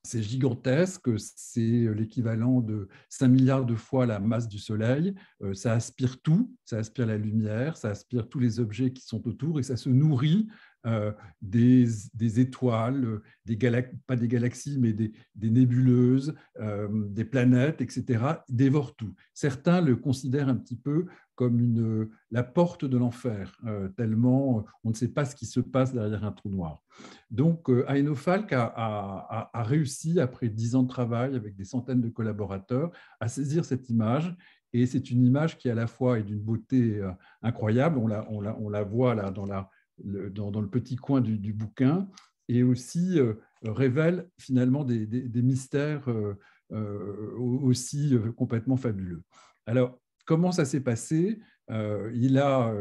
c'est 0.04 0.22
gigantesque, 0.22 1.10
c'est 1.18 1.60
l'équivalent 1.94 2.60
de 2.60 2.88
5 3.10 3.28
milliards 3.28 3.66
de 3.66 3.74
fois 3.74 4.06
la 4.06 4.20
masse 4.20 4.48
du 4.48 4.58
Soleil. 4.58 5.14
Euh, 5.42 5.54
ça 5.54 5.72
aspire 5.72 6.20
tout, 6.22 6.54
ça 6.64 6.78
aspire 6.78 7.06
la 7.06 7.18
lumière, 7.18 7.76
ça 7.76 7.90
aspire 7.90 8.28
tous 8.28 8.38
les 8.38 8.60
objets 8.60 8.92
qui 8.92 9.04
sont 9.04 9.26
autour 9.28 9.58
et 9.58 9.62
ça 9.62 9.76
se 9.76 9.88
nourrit 9.88 10.48
euh, 10.86 11.12
des, 11.42 12.40
étoiles, 12.40 13.20
des 13.44 13.58
pas 14.06 14.14
des 14.14 14.28
galaxies, 14.28 14.78
mais 14.78 14.92
des, 14.92 15.12
nébuleuses, 15.36 16.34
euh, 16.60 16.88
des 17.08 17.24
planètes, 17.24 17.80
etc., 17.80 18.24
dévorent 18.48 18.94
tout. 18.94 19.12
Certains 19.34 19.80
le 19.80 19.96
considèrent 19.96 20.48
un 20.48 20.54
petit 20.54 20.76
peu 20.76 21.06
comme 21.34 22.08
la 22.30 22.42
porte 22.42 22.84
de 22.84 22.96
l'enfer, 22.96 23.56
euh, 23.66 23.88
tellement 23.90 24.64
on 24.82 24.90
ne 24.90 24.94
sait 24.94 25.08
pas 25.08 25.24
ce 25.24 25.36
qui 25.36 25.46
se 25.46 25.60
passe 25.60 25.92
derrière 25.92 26.24
un 26.24 26.32
trou 26.32 26.48
noir. 26.48 26.82
Donc, 27.30 27.68
Aino 27.88 28.14
Falk 28.14 28.52
a, 28.52 29.50
réussi, 29.54 30.20
après 30.20 30.48
dix 30.48 30.74
ans 30.74 30.82
de 30.84 30.88
travail 30.88 31.34
avec 31.34 31.56
des 31.56 31.64
centaines 31.64 32.00
de 32.00 32.08
collaborateurs, 32.08 32.90
à 33.20 33.28
saisir 33.28 33.64
cette 33.64 33.88
image 33.88 34.34
et 34.72 34.86
c'est 34.86 35.10
une 35.10 35.24
image 35.24 35.58
qui 35.58 35.70
à 35.70 35.74
la 35.74 35.86
fois 35.86 36.18
est 36.18 36.24
d'une 36.24 36.40
beauté 36.40 37.00
incroyable, 37.42 37.98
on 37.98 38.06
la, 38.06 38.26
on, 38.30 38.40
la, 38.40 38.56
on 38.58 38.68
la, 38.68 38.82
voit 38.82 39.14
là 39.14 39.30
dans 39.30 39.46
la, 39.46 39.70
dans, 40.04 40.60
le 40.60 40.68
petit 40.68 40.96
coin 40.96 41.20
du, 41.20 41.52
bouquin, 41.52 42.08
et 42.48 42.62
aussi 42.62 43.18
euh, 43.18 43.34
révèle 43.64 44.28
finalement 44.38 44.84
des, 44.84 45.06
mystères 45.42 46.08
euh, 46.08 46.38
euh, 46.72 47.36
aussi 47.38 48.16
complètement 48.36 48.76
fabuleux. 48.76 49.22
Alors, 49.66 50.00
comment 50.24 50.52
ça 50.52 50.64
s'est 50.64 50.80
passé? 50.80 51.40
Il 52.14 52.38
a 52.38 52.72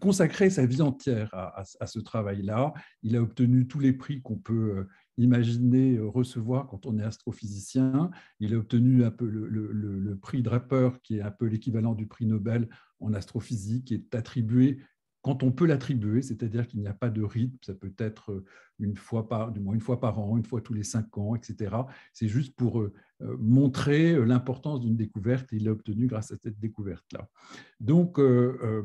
consacré 0.00 0.48
sa 0.48 0.64
vie 0.64 0.80
entière 0.80 1.30
à, 1.34 1.86
ce 1.86 1.98
travail-là. 1.98 2.72
Il 3.02 3.16
a 3.16 3.22
obtenu 3.22 3.66
tous 3.66 3.80
les 3.80 3.92
prix 3.92 4.22
qu'on 4.22 4.38
peut 4.38 4.86
imaginer 5.18 5.98
recevoir 5.98 6.66
quand 6.66 6.86
on 6.86 6.98
est 6.98 7.02
astrophysicien. 7.02 8.10
Il 8.40 8.54
a 8.54 8.58
obtenu 8.58 9.04
un 9.04 9.10
peu 9.10 9.26
le, 9.26 9.46
le 9.48 10.16
prix 10.16 10.42
Draper, 10.42 11.00
qui 11.02 11.18
est 11.18 11.22
un 11.22 11.30
peu 11.30 11.44
l'équivalent 11.44 11.94
du 11.94 12.06
prix 12.06 12.24
Nobel 12.24 12.68
en 13.04 13.14
astrophysique 13.14 13.92
est 13.92 14.14
attribué 14.14 14.78
quand 15.24 15.42
on 15.42 15.50
peut 15.50 15.64
l'attribuer, 15.64 16.20
c'est-à-dire 16.20 16.66
qu'il 16.66 16.80
n'y 16.80 16.86
a 16.86 16.92
pas 16.92 17.08
de 17.08 17.22
rythme, 17.22 17.56
ça 17.62 17.72
peut 17.72 17.94
être 17.96 18.44
une 18.78 18.94
fois 18.94 19.26
par, 19.26 19.52
du 19.52 19.60
moins 19.60 19.72
une 19.72 19.80
fois 19.80 19.98
par 19.98 20.18
an, 20.18 20.36
une 20.36 20.44
fois 20.44 20.60
tous 20.60 20.74
les 20.74 20.84
cinq 20.84 21.16
ans, 21.16 21.34
etc. 21.34 21.74
C'est 22.12 22.28
juste 22.28 22.54
pour 22.54 22.82
euh, 22.82 22.92
montrer 23.38 24.22
l'importance 24.26 24.80
d'une 24.80 24.96
découverte 24.96 25.50
et 25.54 25.56
il 25.56 25.64
l'a 25.64 25.70
obtenu 25.70 26.08
grâce 26.08 26.30
à 26.30 26.36
cette 26.36 26.60
découverte-là. 26.60 27.26
Donc, 27.80 28.18
euh, 28.18 28.58
euh, 28.62 28.82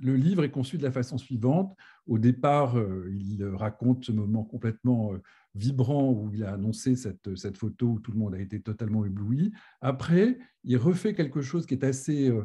le 0.00 0.16
livre 0.16 0.44
est 0.44 0.50
conçu 0.50 0.78
de 0.78 0.82
la 0.82 0.92
façon 0.92 1.18
suivante. 1.18 1.76
Au 2.06 2.18
départ, 2.18 2.76
il 3.10 3.44
raconte 3.44 4.06
ce 4.06 4.12
moment 4.12 4.44
complètement 4.44 5.12
vibrant 5.54 6.10
où 6.10 6.30
il 6.32 6.44
a 6.44 6.52
annoncé 6.52 6.96
cette, 6.96 7.36
cette, 7.36 7.56
photo 7.56 7.86
où 7.86 8.00
tout 8.00 8.12
le 8.12 8.18
monde 8.18 8.34
a 8.34 8.40
été 8.40 8.60
totalement 8.60 9.04
ébloui. 9.04 9.52
Après, 9.80 10.38
il 10.64 10.76
refait 10.76 11.14
quelque 11.14 11.40
chose 11.40 11.66
qui 11.66 11.74
est 11.74 11.84
assez 11.84 12.28
euh, 12.28 12.44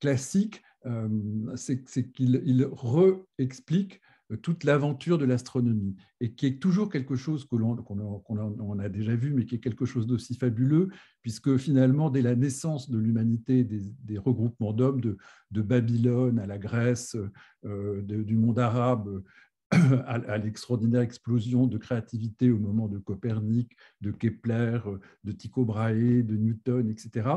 classique, 0.00 0.62
euh, 0.86 1.56
c'est 1.56 2.12
qu'il 2.12 2.68
re-explique 2.70 4.00
euh, 4.30 4.36
toute 4.36 4.62
l'aventure 4.62 5.18
de 5.18 5.24
l'astronomie 5.24 5.96
et 6.20 6.34
qui 6.34 6.46
est 6.46 6.62
toujours 6.62 6.88
quelque 6.88 7.16
chose 7.16 7.44
que 7.46 7.56
l'on 7.56 8.78
a 8.78 8.88
déjà 8.88 9.16
vu, 9.16 9.34
mais 9.34 9.44
qui 9.44 9.56
est 9.56 9.60
quelque 9.60 9.86
chose 9.86 10.06
d'aussi 10.06 10.34
fabuleux, 10.34 10.88
puisque 11.20 11.56
finalement, 11.56 12.10
dès 12.10 12.22
la 12.22 12.36
naissance 12.36 12.90
de 12.90 12.98
l'humanité, 12.98 13.64
des, 13.64 14.18
regroupements 14.18 14.72
d'hommes, 14.72 15.00
de, 15.00 15.62
Babylone 15.62 16.38
à 16.38 16.46
la 16.46 16.58
Grèce, 16.58 17.16
du 17.64 18.36
monde 18.36 18.58
arabe, 18.58 19.22
à, 19.70 20.38
l'extraordinaire 20.38 21.02
explosion 21.02 21.66
de 21.66 21.76
créativité 21.76 22.50
au 22.50 22.58
moment 22.58 22.88
de 22.88 22.98
Copernic, 22.98 23.76
de 24.00 24.12
Kepler, 24.12 24.78
de 25.24 25.32
Tycho 25.32 25.64
Brahe, 25.64 26.22
de 26.22 26.36
Newton, 26.36 26.88
etc 26.88 27.28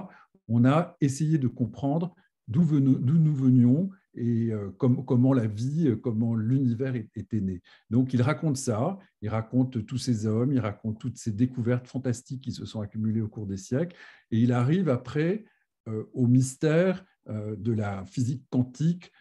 on 0.52 0.66
a 0.66 0.96
essayé 1.02 1.38
de 1.38 1.48
comprendre 1.48 2.16
d'où 2.48 2.64
nous 2.80 3.36
venions 3.36 3.90
et 4.16 4.52
euh, 4.52 4.72
comment 4.78 5.34
la 5.34 5.48
vie, 5.48 5.88
euh, 5.88 5.96
comment 5.96 6.36
l'univers 6.36 6.96
était 6.96 7.40
né. 7.40 7.62
Donc 7.90 8.14
il 8.14 8.22
raconte 8.22 8.58
ça, 8.58 9.00
il 9.22 9.30
raconte 9.30 9.86
tous 9.86 9.98
ces 9.98 10.26
hommes, 10.26 10.52
il 10.52 10.60
raconte 10.60 11.00
toutes 11.00 11.18
ces 11.18 11.32
découvertes 11.32 11.88
fantastiques 11.88 12.42
qui 12.42 12.52
se 12.52 12.66
sont 12.66 12.82
accumulées 12.82 13.22
au 13.22 13.30
cours 13.30 13.48
des 13.48 13.58
siècles, 13.58 13.96
et 14.32 14.40
il 14.40 14.52
arrive 14.52 14.90
après 14.90 15.46
euh, 15.88 16.04
au 16.14 16.28
mystère 16.28 17.06
de 17.30 17.72
la 17.72 18.04
physique 18.08 18.44
quantique 18.50 19.12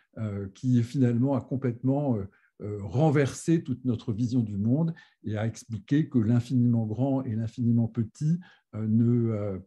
qui 0.54 0.82
finalement 0.82 1.34
a 1.34 1.42
complètement 1.42 2.16
renversé 2.58 3.62
toute 3.62 3.84
notre 3.84 4.14
vision 4.14 4.40
du 4.40 4.56
monde 4.56 4.94
et 5.22 5.36
a 5.36 5.46
expliqué 5.46 6.08
que 6.08 6.18
l'infiniment 6.18 6.86
grand 6.86 7.22
et 7.24 7.36
l'infiniment 7.36 7.88
petit 7.88 8.40
ne 8.72 9.60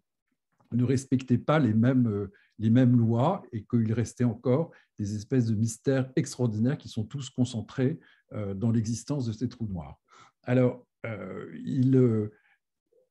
ne 0.74 0.84
respectaient 0.84 1.38
pas 1.38 1.60
les 1.60 1.74
mêmes, 1.74 2.08
euh, 2.08 2.32
les 2.60 2.70
mêmes 2.70 2.98
lois 2.98 3.44
et 3.52 3.64
qu'il 3.64 3.92
restait 3.94 4.24
encore 4.24 4.72
des 5.00 5.16
espèces 5.16 5.46
de 5.46 5.56
mystères 5.56 6.12
extraordinaires 6.16 6.78
qui 6.78 6.90
sont 6.90 7.04
tous 7.04 7.30
concentrés 7.30 8.00
euh, 8.34 8.54
dans 8.54 8.72
l'existence 8.72 9.26
de 9.26 9.32
ces 9.32 9.50
trous 9.50 9.68
noirs. 9.68 10.00
Alors, 10.44 10.86
euh, 11.06 11.46
il, 11.66 12.30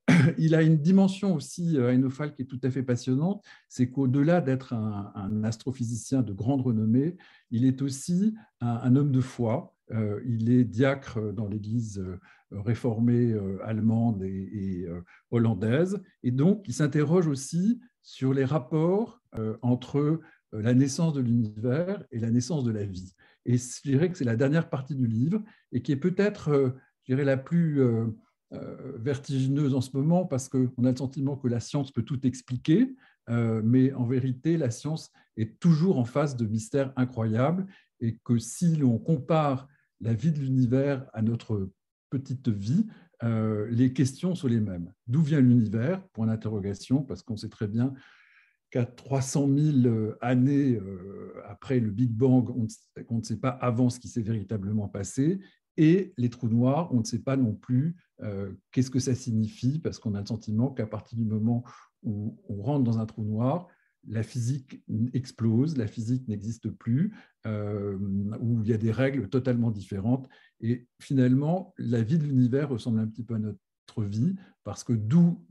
il, 0.39 0.55
a 0.55 0.63
une 0.63 0.79
dimension 0.79 1.35
aussi, 1.35 1.77
Einofal, 1.77 2.35
qui 2.35 2.43
est 2.43 2.47
tout 2.47 2.61
à 2.63 2.71
fait 2.71 2.83
passionnante, 2.83 3.45
c'est 3.69 3.91
qu'au-delà 3.91 4.41
d'être 4.41 4.73
un, 4.73 5.45
astrophysicien 5.45 6.23
de 6.23 6.33
grande 6.33 6.63
renommée, 6.63 7.17
il 7.51 7.65
est 7.65 7.83
aussi 7.83 8.35
un 8.61 8.97
homme 8.97 9.13
de 9.13 9.21
foi, 9.21 9.75
il 10.25 10.51
est 10.51 10.65
diacre 10.65 11.33
dans 11.33 11.49
l'Église 11.49 12.03
euh, 12.53 12.61
réformée 12.61 13.33
euh, 13.33 13.59
allemande 13.65 14.23
et, 14.23 14.87
hollandaise. 15.31 16.01
Et 16.23 16.31
donc, 16.31 16.65
il 16.67 16.75
s'interroge 16.75 17.27
aussi 17.27 17.81
sur 18.03 18.35
les 18.35 18.45
rapports 18.45 19.23
entre 19.63 20.21
la 20.53 20.75
naissance 20.75 21.15
de 21.15 21.21
l'univers 21.21 22.05
et 22.11 22.19
la 22.19 22.31
naissance 22.31 22.65
de 22.65 22.71
la 22.71 22.85
vie. 22.85 23.15
Et 23.47 23.57
je 23.57 23.81
dirais 23.83 24.11
que 24.11 24.19
c'est 24.19 24.25
la 24.25 24.37
dernière 24.37 24.69
partie 24.69 24.95
du 24.95 25.07
livre 25.07 25.43
et 25.71 25.81
qui 25.81 25.93
est 25.93 25.97
peut-être, 25.97 26.75
je 27.05 27.15
dirais, 27.15 27.25
la 27.25 27.39
plus 27.39 27.81
vertigineuse 28.51 29.75
en 29.75 29.81
ce 29.81 29.97
moment 29.97 30.27
parce 30.27 30.51
qu'on 30.51 30.85
a 30.85 30.91
le 30.91 30.97
sentiment 30.97 31.37
que 31.37 31.49
la 31.49 31.61
science 31.61 31.93
peut 31.93 32.03
tout 32.03 32.27
expliquer, 32.27 32.95
mais 33.29 33.95
en 33.95 34.05
vérité, 34.05 34.59
la 34.59 34.71
science 34.71 35.11
est 35.37 35.59
toujours 35.59 35.99
en 35.99 36.05
face 36.05 36.37
de 36.37 36.47
mystères 36.47 36.93
incroyables 36.97 37.67
et 38.01 38.19
que 38.25 38.39
si 38.39 38.77
l'on 38.77 38.99
compare 38.99 39.69
la 40.01 40.13
vie 40.13 40.33
de 40.33 40.41
l'univers 40.41 41.07
à 41.15 41.23
notre 41.23 41.71
petite 42.13 42.51
vie, 42.51 42.87
euh, 43.23 43.67
les 43.71 43.95
questions 43.95 44.35
sont 44.35 44.49
les 44.49 44.61
mêmes. 44.61 44.93
D'où 45.07 45.23
vient 45.23 45.41
l'univers? 45.41 46.07
Point 46.09 46.27
d'interrogation, 46.27 47.03
parce 47.03 47.23
qu'on 47.23 47.37
sait 47.37 47.49
très 47.49 47.69
bien 47.69 47.95
qu'à 48.71 48.85
300 48.85 49.49
000 49.83 50.15
années 50.21 50.77
euh, 50.77 51.35
après 51.47 51.81
le 51.81 51.91
Big 51.91 52.11
Bang, 52.11 52.51
on 52.51 53.17
ne 53.19 53.23
sait 53.23 53.39
pas 53.39 53.49
avant 53.49 53.89
ce 53.89 53.99
qui 53.99 54.09
s'est 54.09 54.23
véritablement 54.23 54.89
passé. 54.89 55.41
Et 55.79 56.13
les 56.19 56.29
trous 56.29 56.49
noirs, 56.49 56.93
on 56.93 56.99
ne 56.99 57.05
sait 57.05 57.23
pas 57.23 57.37
non 57.37 57.55
plus 57.55 57.97
euh, 58.23 58.53
qu'est-ce 58.73 58.91
que 58.91 58.99
ça 58.99 59.15
signifie, 59.15 59.79
parce 59.79 59.99
qu'on 59.99 60.15
a 60.15 60.21
le 60.21 60.27
sentiment 60.27 60.71
qu'à 60.71 60.87
partir 60.87 61.19
du 61.19 61.25
moment 61.25 61.65
où 62.03 62.39
on 62.49 62.63
rentre 62.63 62.85
dans 62.85 62.99
un 62.99 63.07
trou 63.07 63.25
noir, 63.25 63.69
la 64.09 64.23
physique 64.23 64.83
explose, 65.13 65.77
la 65.77 65.87
physique 65.87 66.27
n'existe 66.29 66.71
plus, 66.71 67.15
euh, 67.47 67.97
où 68.41 68.63
il 68.63 68.69
y 68.69 68.73
a 68.73 68.79
des 68.79 68.91
règles 68.91 69.29
totalement 69.29 69.71
différentes. 69.71 70.29
Et 70.61 70.87
finalement, 71.01 71.75
la 71.79 72.03
vie 72.03 72.19
de 72.19 72.25
l'univers 72.25 72.69
ressemble 72.69 73.01
un 73.01 73.07
petit 73.07 73.23
peu 73.23 73.35
à 73.35 73.39
notre 73.39 74.03
vie, 74.03 74.35
parce 74.65 74.85
que 74.85 74.93
d'où 74.93 75.45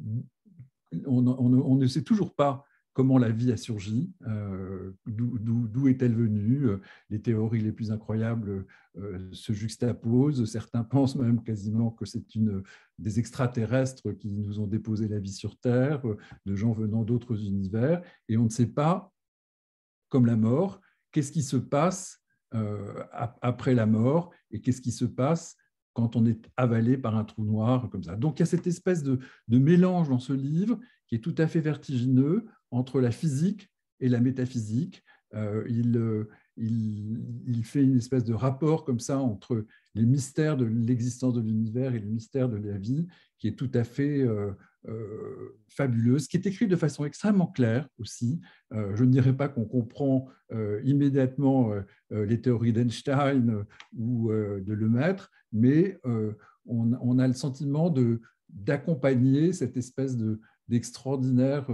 on, 1.06 1.76
ne 1.76 1.88
sait 1.88 2.04
toujours 2.04 2.36
pas 2.36 2.66
comment 2.94 3.18
la 3.18 3.30
vie 3.30 3.52
a 3.52 3.58
surgi, 3.58 4.12
euh, 4.28 4.92
d'où 5.06 5.88
est-elle 5.88 6.16
venue. 6.16 6.68
Les 7.10 7.22
théories 7.22 7.62
les 7.62 7.72
plus 7.72 7.92
incroyables 7.92 8.66
euh, 8.98 9.30
se 9.32 9.54
juxtaposent. 9.54 10.50
Certains 10.50 10.84
pensent 10.84 11.16
même 11.16 11.44
quasiment 11.44 11.92
que 11.92 12.06
c'est 12.06 12.36
une 12.36 12.64
des 13.00 13.20
extraterrestres 13.20 14.12
qui 14.12 14.30
nous 14.30 14.60
ont 14.60 14.68
déposé 14.68 15.08
la 15.08 15.20
vie 15.20 15.34
sur 15.34 15.58
Terre, 15.58 16.02
de 16.46 16.56
gens 16.56 16.74
venant 16.74 17.04
d'autres 17.04 17.44
univers, 17.46 18.02
et 18.28 18.38
on 18.38 18.46
ne 18.46 18.50
sait 18.50 18.68
pas, 18.68 19.12
comme 20.10 20.26
la 20.26 20.36
mort, 20.36 20.82
qu'est-ce 21.12 21.32
qui 21.32 21.44
se 21.44 21.58
passe 21.58 22.20
après 23.42 23.74
la 23.74 23.86
mort 23.86 24.32
et 24.52 24.60
qu'est-ce 24.60 24.82
qui 24.82 24.92
se 24.92 25.06
passe 25.06 25.56
quand 25.94 26.16
on 26.16 26.26
est 26.26 26.50
avalé 26.58 26.98
par 26.98 27.18
un 27.18 27.24
trou 27.24 27.44
noir 27.44 27.90
comme 27.90 28.04
ça. 28.04 28.16
Donc 28.16 28.40
il 28.40 28.42
y 28.42 28.44
a 28.44 28.48
cette 28.48 28.68
espèce 28.68 29.04
de, 29.04 29.20
mélange 29.48 30.10
dans 30.10 30.20
ce 30.20 30.34
livre 30.34 30.80
qui 31.08 31.16
est 31.16 31.20
tout 31.20 31.36
à 31.38 31.48
fait 31.48 31.60
vertigineux 31.60 32.46
entre 32.72 33.02
la 33.02 33.12
physique 33.12 33.70
et 34.00 34.10
la 34.10 34.20
métaphysique. 34.20 35.04
il, 35.34 36.26
il, 36.58 37.64
fait 37.64 37.84
une 37.84 37.98
espèce 37.98 38.24
de 38.24 38.34
rapport 38.34 38.84
comme 38.84 39.00
ça 39.00 39.20
entre 39.20 39.66
les 39.96 40.06
mystères 40.06 40.58
de 40.58 40.66
l'existence 40.66 41.34
de 41.34 41.42
l'univers 41.42 41.96
et 41.96 42.00
les 42.00 42.10
mystères 42.10 42.50
de 42.50 42.58
la 42.58 42.78
vie, 42.78 43.08
qui 43.38 43.48
est 43.48 43.56
tout 43.56 43.72
à 43.74 43.84
fait 43.84 44.22
euh, 44.22 44.52
euh, 44.88 45.58
fabuleuse, 45.68 46.28
qui 46.28 46.38
est 46.38 46.46
écrit 46.46 46.68
de 46.68 46.76
façon 46.76 47.06
extrêmement 47.06 47.48
claire 47.48 47.88
aussi. 47.98 48.40
Euh, 48.74 48.96
je 48.96 49.04
ne 49.04 49.12
dirais 49.12 49.36
pas 49.36 49.50
qu'on 49.50 49.66
comprend 49.66 50.28
immédiatement 50.84 51.72
les 52.10 52.42
théories 52.42 52.74
d'Einstein 52.74 53.64
ou 53.98 54.30
de 54.30 54.74
Lemaître, 54.74 55.32
mais 55.54 55.98
on, 56.66 57.20
a 57.20 57.26
le 57.26 57.34
sentiment 57.34 57.94
d'accompagner 58.50 59.54
cette 59.54 59.78
espèce 59.78 60.18
d'extraordinaire 60.68 61.72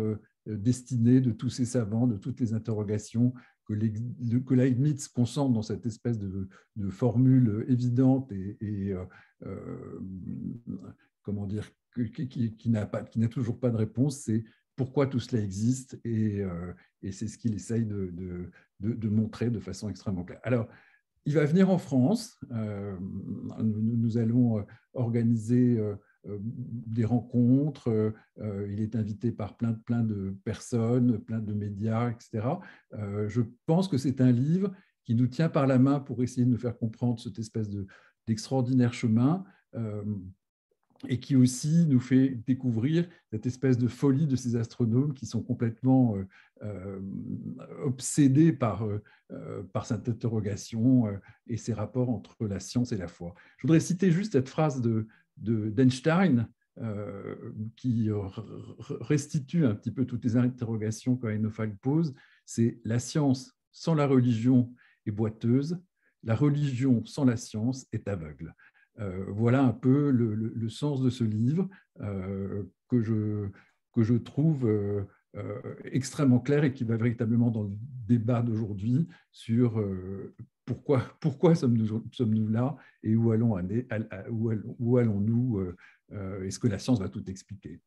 destinée 0.48 1.22
de 1.22 1.32
tous 1.32 1.50
ces 1.50 1.66
savants, 1.66 2.08
de 2.08 2.18
toutes 2.18 2.40
les 2.40 2.54
interrogations 2.54 3.34
que, 3.66 3.74
que 3.74 4.54
Leibniz 4.54 5.08
concentre 5.08 5.54
dans 5.54 5.62
cette 5.62 5.86
espèce 5.86 6.18
de, 6.18 6.48
formule 6.90 7.66
évidente 7.68 8.32
et, 8.32 8.96
comment 11.24 11.46
dire 11.46 11.70
qui, 12.06 12.70
n'a 12.70 13.28
toujours 13.30 13.60
pas 13.60 13.70
de 13.70 13.78
réponse, 13.78 14.18
c'est 14.20 14.44
pourquoi 14.76 15.08
tout 15.08 15.20
cela 15.20 15.42
existe 15.42 16.00
et, 16.04 16.42
euh, 16.42 16.74
c'est 17.12 17.28
ce 17.28 17.38
qu'il 17.38 17.56
essaye 17.56 17.86
de, 17.86 18.52
montrer 19.10 19.50
de 19.50 19.60
façon 19.60 19.90
extrêmement 19.90 20.24
claire. 20.24 20.40
Alors, 20.44 20.68
il 21.26 21.34
va 21.34 21.46
venir 21.46 21.70
en 21.70 21.78
France, 21.78 22.40
euh, 22.52 22.96
nous, 23.62 24.18
allons 24.18 24.60
euh, 24.60 24.64
organiser 24.94 25.78
des 26.28 27.06
rencontres, 27.06 28.14
il 28.40 28.82
est 28.82 28.96
invité 28.96 29.32
par 29.32 29.58
plein, 29.58 29.74
plein 29.74 30.04
de 30.04 30.36
personnes, 30.44 31.20
plein 31.20 31.40
de 31.40 31.54
médias, 31.54 32.12
etc. 32.12 32.48
je 33.28 33.42
pense 33.66 33.88
que 33.88 33.98
c'est 33.98 34.22
un 34.22 34.32
livre 34.32 34.74
qui 35.04 35.16
nous 35.16 35.28
tient 35.28 35.50
par 35.50 35.68
la 35.68 35.80
main 35.80 36.00
pour 36.00 36.22
essayer 36.24 36.46
de 36.46 36.52
nous 36.52 36.58
faire 36.58 36.78
comprendre 36.78 37.20
cette 37.20 37.40
espèce 37.40 37.70
d'extraordinaire 38.28 38.94
chemin 38.94 39.46
et 41.08 41.20
qui 41.20 41.36
aussi 41.36 41.86
nous 41.88 42.00
fait 42.00 42.30
découvrir 42.48 43.08
cette 43.32 43.46
espèce 43.46 43.78
de 43.78 43.88
folie 43.88 44.28
de 44.28 44.36
ces 44.36 44.56
astronomes 44.56 45.14
qui 45.14 45.26
sont 45.26 45.44
complètement 45.44 46.16
euh, 46.16 46.26
euh, 46.64 47.00
obsédés 47.84 48.52
par, 48.52 48.86
euh, 48.86 49.64
par 49.74 49.86
cette 49.86 50.10
interrogation 50.10 51.06
et 51.48 51.58
ces 51.58 51.74
rapports 51.74 52.10
entre 52.10 52.36
la 52.48 52.60
science 52.60 52.92
et 52.92 52.98
la 52.98 53.08
foi. 53.08 53.36
Je 53.58 53.68
voudrais 53.68 53.80
citer 53.80 54.12
juste 54.12 54.34
cette 54.34 54.50
phrase 54.50 54.82
de, 54.82 55.08
d'Einstein 55.38 56.48
qui 57.76 58.10
restitue 59.02 59.66
un 59.66 59.74
petit 59.74 59.92
peu 59.92 60.06
toutes 60.06 60.24
les 60.24 60.38
interrogations 60.38 61.16
qu'Einofag 61.16 61.76
pose, 61.80 62.14
c'est 62.46 62.80
la 62.84 63.00
science 63.00 63.58
sans 63.72 63.96
la 63.96 64.08
religion 64.08 64.74
est 65.06 65.12
boiteuse, 65.12 65.80
la 66.24 66.36
religion 66.36 67.06
sans 67.06 67.26
la 67.26 67.38
science 67.38 67.88
est 67.94 68.08
aveugle. 68.08 68.54
Euh, 69.00 69.26
voilà 69.30 69.64
un 69.64 69.74
peu 69.74 70.10
le, 70.10 70.70
sens 70.70 71.02
de 71.02 71.10
ce 71.10 71.24
livre 71.24 71.70
euh, 72.02 72.64
que, 72.90 73.02
je, 73.02 73.50
que 73.94 74.04
je 74.04 74.16
trouve 74.16 74.66
euh, 74.66 75.04
extrêmement 75.86 76.40
clair 76.40 76.64
et 76.64 76.74
qui 76.74 76.84
va 76.84 76.98
véritablement 76.98 77.52
dans 77.52 77.64
le 77.64 77.72
débat 78.08 78.42
d'aujourd'hui 78.42 79.08
sur 79.32 79.84
pourquoi, 80.68 81.02
pourquoi 81.20 81.56
sommes-nous 81.56 82.04
sommes 82.12 82.52
là 82.52 82.78
et 83.02 83.16
où 83.16 83.32
allons-nous 83.32 83.86
où 84.80 84.98
allons 84.98 85.76
Est-ce 86.44 86.60
que 86.60 86.68
la 86.68 86.78
science 86.78 87.00
va 87.00 87.10
tout 87.10 87.28
expliquer? 87.30 87.82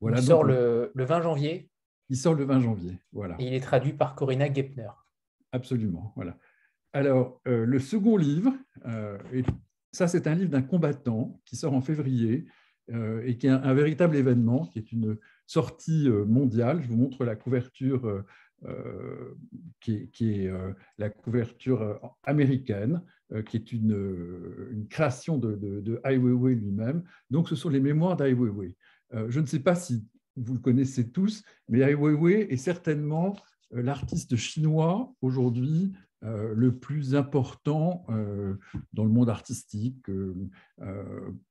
Voilà, 0.00 0.18
Il 0.18 0.24
sort 0.24 0.44
le, 0.44 0.90
le, 0.94 1.04
20 1.04 1.22
janvier. 1.22 1.70
Il 2.10 2.16
sort 2.18 2.34
le 2.34 2.44
20 2.44 2.60
janvier, 2.60 3.00
voilà. 3.12 3.36
Et 3.38 3.46
il 3.46 3.54
est 3.54 3.60
traduit 3.60 3.94
par 3.94 4.14
Corinna 4.14 4.52
Gepner. 4.52 4.90
Absolument, 5.52 6.12
voilà. 6.16 6.36
Alors, 6.92 7.40
le 7.46 7.78
second 7.78 8.18
livre 8.18 8.52
est 9.32 9.46
ça, 9.92 10.08
c'est 10.08 10.26
un 10.26 10.34
livre 10.34 10.50
d'un 10.50 10.62
combattant 10.62 11.40
qui 11.44 11.56
sort 11.56 11.74
en 11.74 11.82
février 11.82 12.46
euh, 12.90 13.22
et 13.26 13.36
qui 13.36 13.46
est 13.46 13.50
un, 13.50 13.74
véritable 13.74 14.16
événement, 14.16 14.66
qui 14.66 14.78
est 14.78 14.90
une 14.90 15.18
sortie 15.46 16.08
euh, 16.08 16.24
mondiale. 16.24 16.82
Je 16.82 16.88
vous 16.88 16.96
montre 16.96 17.24
la 17.24 17.36
couverture 17.36 18.24
euh, 18.64 19.34
qui 19.80 20.08
est, 20.20 20.50
la 20.98 21.10
couverture 21.10 22.00
américaine, 22.22 23.02
qui 23.46 23.56
est 23.56 23.72
une, 23.72 24.86
création 24.88 25.38
de, 25.38 26.00
Ai 26.04 26.18
Weiwei 26.18 26.54
lui-même. 26.54 27.02
Donc, 27.30 27.48
ce 27.48 27.56
sont 27.56 27.68
les 27.68 27.80
mémoires 27.80 28.16
d'Ai 28.16 28.34
Weiwei. 28.34 28.76
je 29.28 29.40
ne 29.40 29.46
sais 29.46 29.60
pas 29.60 29.74
si 29.74 30.04
vous 30.36 30.54
le 30.54 30.60
connaissez 30.60 31.10
tous, 31.10 31.42
mais 31.68 31.80
Ai 31.80 31.94
Weiwei 31.94 32.46
est 32.50 32.56
certainement 32.56 33.36
l'artiste 33.72 34.36
chinois 34.36 35.12
aujourd'hui 35.22 35.92
euh, 36.24 36.54
le 36.54 36.76
plus 36.76 37.16
important 37.16 38.06
euh, 38.08 38.54
dans 38.92 39.04
le 39.04 39.10
monde 39.10 39.28
artistique. 39.28 40.08
Euh, 40.08 40.34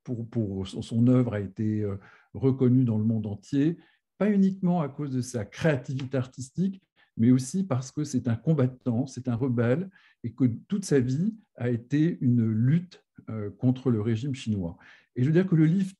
pour, 0.03 0.65
son 0.65 1.07
œuvre 1.07 1.33
a 1.33 1.39
été 1.41 1.85
reconnue 2.33 2.85
dans 2.85 2.97
le 2.97 3.03
monde 3.03 3.27
entier, 3.27 3.77
pas 4.17 4.29
uniquement 4.29 4.81
à 4.81 4.89
cause 4.89 5.11
de 5.11 5.21
sa 5.21 5.45
créativité 5.45 6.17
artistique, 6.17 6.81
mais 7.17 7.31
aussi 7.31 7.63
parce 7.63 7.91
que 7.91 8.03
c'est 8.03 8.27
un 8.27 8.35
combattant, 8.35 9.07
c'est 9.07 9.27
un 9.27 9.35
rebelle, 9.35 9.89
et 10.23 10.31
que 10.33 10.45
toute 10.67 10.85
sa 10.85 10.99
vie 10.99 11.35
a 11.55 11.69
été 11.69 12.17
une 12.21 12.45
lutte 12.45 13.03
contre 13.59 13.91
le 13.91 14.01
régime 14.01 14.33
chinois. 14.33 14.77
Et 15.15 15.21
je 15.21 15.27
veux 15.27 15.33
dire 15.33 15.47
que 15.47 15.55
le 15.55 15.65
livre 15.65 15.91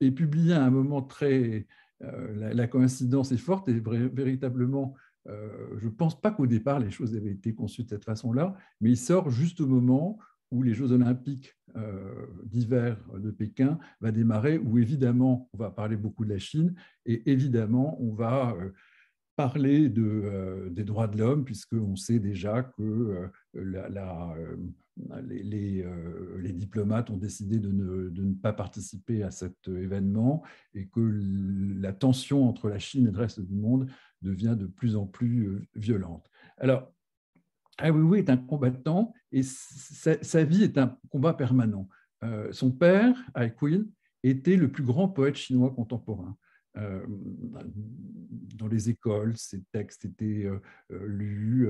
est 0.00 0.12
publié 0.12 0.54
à 0.54 0.64
un 0.64 0.70
moment 0.70 1.02
très... 1.02 1.66
la, 2.00 2.66
coïncidence 2.68 3.32
est 3.32 3.36
forte 3.36 3.68
et 3.68 3.80
véritablement 3.80 4.94
euh, 5.28 5.78
je 5.78 5.86
ne 5.86 5.92
pense 5.92 6.20
pas 6.20 6.30
qu'au 6.30 6.46
départ, 6.46 6.80
les 6.80 6.90
choses 6.90 7.16
avaient 7.16 7.32
été 7.32 7.54
conçues 7.54 7.84
de 7.84 7.88
cette 7.88 8.04
façon-là, 8.04 8.56
mais 8.80 8.90
il 8.90 8.96
sort 8.96 9.30
juste 9.30 9.60
au 9.60 9.66
moment 9.66 10.18
où 10.50 10.62
les 10.62 10.74
Jeux 10.74 10.92
olympiques 10.92 11.56
euh, 11.76 12.26
d'hiver 12.44 12.98
de 13.16 13.30
Pékin 13.30 13.78
va 14.00 14.12
démarrer, 14.12 14.58
où 14.58 14.78
évidemment, 14.78 15.48
on 15.52 15.58
va 15.58 15.70
parler 15.70 15.96
beaucoup 15.96 16.24
de 16.24 16.30
la 16.30 16.38
Chine, 16.38 16.74
et 17.06 17.30
évidemment, 17.30 18.00
on 18.02 18.12
va 18.12 18.54
euh, 18.60 18.70
parler 19.36 19.88
de, 19.88 20.68
des 20.70 20.84
droits 20.84 21.08
de 21.08 21.18
l'homme, 21.18 21.44
puisqu'on 21.44 21.96
sait 21.96 22.18
déjà 22.18 22.62
que 22.62 23.30
les, 25.22 25.42
les, 25.42 26.52
diplomates 26.52 27.10
ont 27.10 27.16
décidé 27.16 27.58
de 27.58 27.70
ne, 27.70 28.34
pas 28.34 28.52
participer 28.52 29.22
à 29.22 29.30
cet 29.30 29.68
événement 29.68 30.42
et 30.74 30.86
que 30.86 31.00
la 31.80 31.92
tension 31.92 32.48
entre 32.48 32.68
la 32.68 32.78
Chine 32.78 33.08
et 33.08 33.10
le 33.10 33.18
reste 33.18 33.40
du 33.40 33.54
monde 33.54 33.90
devient 34.22 34.56
de 34.58 34.66
plus 34.66 34.96
en 34.96 35.06
plus 35.06 35.46
euh, 35.46 35.62
violente. 35.74 36.28
Alors, 36.58 36.92
Ah 37.78 37.90
oui, 37.90 38.18
est 38.20 38.30
un 38.30 38.36
combattant 38.36 39.12
et 39.32 39.42
sa, 39.42 40.44
vie 40.44 40.62
est 40.62 40.78
un 40.78 40.96
combat 41.10 41.34
permanent. 41.34 41.88
Euh, 42.22 42.52
son 42.52 42.70
père, 42.70 43.16
Ai 43.36 43.52
Qin, 43.52 43.84
était 44.22 44.56
le 44.56 44.70
plus 44.70 44.84
grand 44.84 45.08
poète 45.08 45.36
chinois 45.36 45.70
contemporain. 45.74 46.36
Euh, 46.76 47.04
dans 48.56 48.66
les 48.66 48.90
écoles, 48.90 49.36
ses 49.36 49.62
textes 49.72 50.04
étaient 50.04 50.48
lus, 50.90 51.68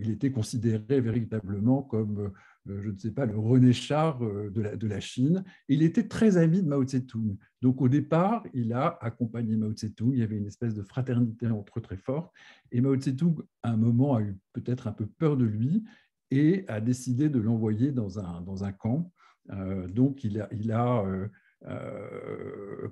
il 0.00 0.10
était 0.10 0.30
considéré 0.30 1.00
véritablement 1.00 1.82
comme 1.82 2.32
euh, 2.70 2.80
je 2.82 2.90
ne 2.90 2.96
sais 2.96 3.10
pas, 3.10 3.26
le 3.26 3.38
René 3.38 3.72
Char 3.72 4.22
euh, 4.24 4.50
de 4.50 4.86
la, 4.86 5.00
Chine. 5.00 5.44
Il 5.68 5.82
était 5.82 6.08
très 6.08 6.36
ami 6.36 6.62
de 6.62 6.68
Mao 6.68 6.84
Tse-tung. 6.84 7.36
Donc 7.60 7.80
au 7.82 7.88
départ, 7.88 8.44
il 8.54 8.72
a 8.72 8.98
accompagné 9.00 9.56
Mao 9.56 9.72
Tse-tung. 9.72 10.12
Il 10.12 10.18
y 10.18 10.22
avait 10.22 10.36
une 10.36 10.46
espèce 10.46 10.74
de 10.74 10.82
fraternité 10.82 11.46
entre 11.48 11.78
eux 11.78 11.82
très 11.82 11.96
forte. 11.96 12.32
Et 12.72 12.80
Mao 12.80 12.96
Tse-tung, 12.96 13.36
à 13.62 13.72
un 13.72 13.76
moment, 13.76 14.16
a 14.16 14.22
eu 14.22 14.36
peut-être 14.52 14.86
un 14.86 14.92
peu 14.92 15.06
peur 15.06 15.36
de 15.36 15.44
lui 15.44 15.84
et 16.30 16.64
a 16.68 16.80
décidé 16.80 17.28
de 17.28 17.38
l'envoyer 17.38 17.92
dans 17.92 18.18
un, 18.18 18.72
camp. 18.72 19.12
Euh, 19.50 19.86
donc 19.88 20.24
il 20.24 20.40
a 20.72 21.04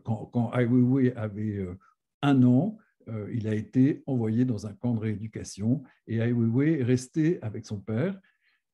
quand, 0.04 0.26
quand 0.32 0.52
Ai 0.54 0.64
Weiwei 0.66 1.14
avait 1.14 1.66
un 2.22 2.42
an, 2.42 2.78
il 3.32 3.48
a 3.48 3.54
été 3.54 4.02
envoyé 4.06 4.44
dans 4.44 4.66
un 4.66 4.72
camp 4.72 4.94
de 4.94 5.00
rééducation 5.00 5.82
et 6.06 6.16
Ai 6.16 6.32
Weiwei 6.32 6.80
est 6.80 6.84
resté 6.84 7.38
avec 7.42 7.66
son 7.66 7.80
père 7.80 8.18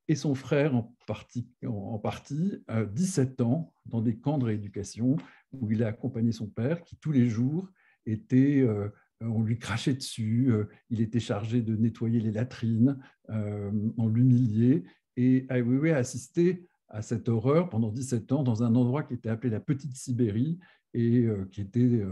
et 0.08 0.14
son 0.14 0.34
frère 0.34 0.74
en 0.74 0.94
partie, 1.06 1.46
en 1.66 1.98
partie 1.98 2.62
à 2.66 2.84
17 2.84 3.40
ans 3.42 3.72
dans 3.86 4.00
des 4.00 4.16
camps 4.16 4.38
de 4.38 4.46
rééducation 4.46 5.16
où 5.52 5.70
il 5.70 5.82
a 5.82 5.88
accompagné 5.88 6.32
son 6.32 6.46
père 6.46 6.82
qui 6.82 6.96
tous 6.96 7.12
les 7.12 7.28
jours 7.28 7.68
était, 8.06 8.60
euh, 8.60 8.88
on 9.20 9.42
lui 9.42 9.58
crachait 9.58 9.94
dessus, 9.94 10.50
euh, 10.50 10.64
il 10.90 11.00
était 11.00 11.20
chargé 11.20 11.60
de 11.60 11.76
nettoyer 11.76 12.20
les 12.20 12.32
latrines, 12.32 12.98
euh, 13.30 13.70
on 13.98 14.08
l'humiliait 14.08 14.84
et 15.16 15.46
Ai 15.50 15.62
Weiwei 15.62 15.92
a 15.92 15.98
assisté 15.98 16.66
à 16.88 17.02
cette 17.02 17.28
horreur 17.28 17.68
pendant 17.68 17.90
17 17.90 18.32
ans 18.32 18.42
dans 18.42 18.62
un 18.62 18.74
endroit 18.74 19.02
qui 19.02 19.14
était 19.14 19.28
appelé 19.28 19.50
la 19.50 19.60
Petite 19.60 19.94
Sibérie 19.96 20.58
et 20.94 21.26
qui 21.50 21.60
était 21.60 22.02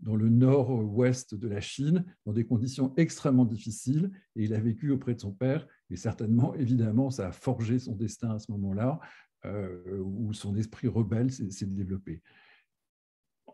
dans 0.00 0.16
le 0.16 0.28
nord-ouest 0.28 1.34
de 1.34 1.48
la 1.48 1.60
Chine, 1.60 2.04
dans 2.24 2.32
des 2.32 2.44
conditions 2.44 2.92
extrêmement 2.96 3.44
difficiles. 3.44 4.10
Et 4.34 4.44
il 4.44 4.54
a 4.54 4.60
vécu 4.60 4.90
auprès 4.90 5.14
de 5.14 5.20
son 5.20 5.32
père. 5.32 5.66
Et 5.90 5.96
certainement, 5.96 6.54
évidemment, 6.54 7.10
ça 7.10 7.28
a 7.28 7.32
forgé 7.32 7.78
son 7.78 7.94
destin 7.94 8.30
à 8.30 8.38
ce 8.38 8.50
moment-là, 8.52 9.00
euh, 9.44 10.00
où 10.00 10.32
son 10.32 10.56
esprit 10.56 10.88
rebelle 10.88 11.32
s'est 11.32 11.66
développé. 11.66 12.22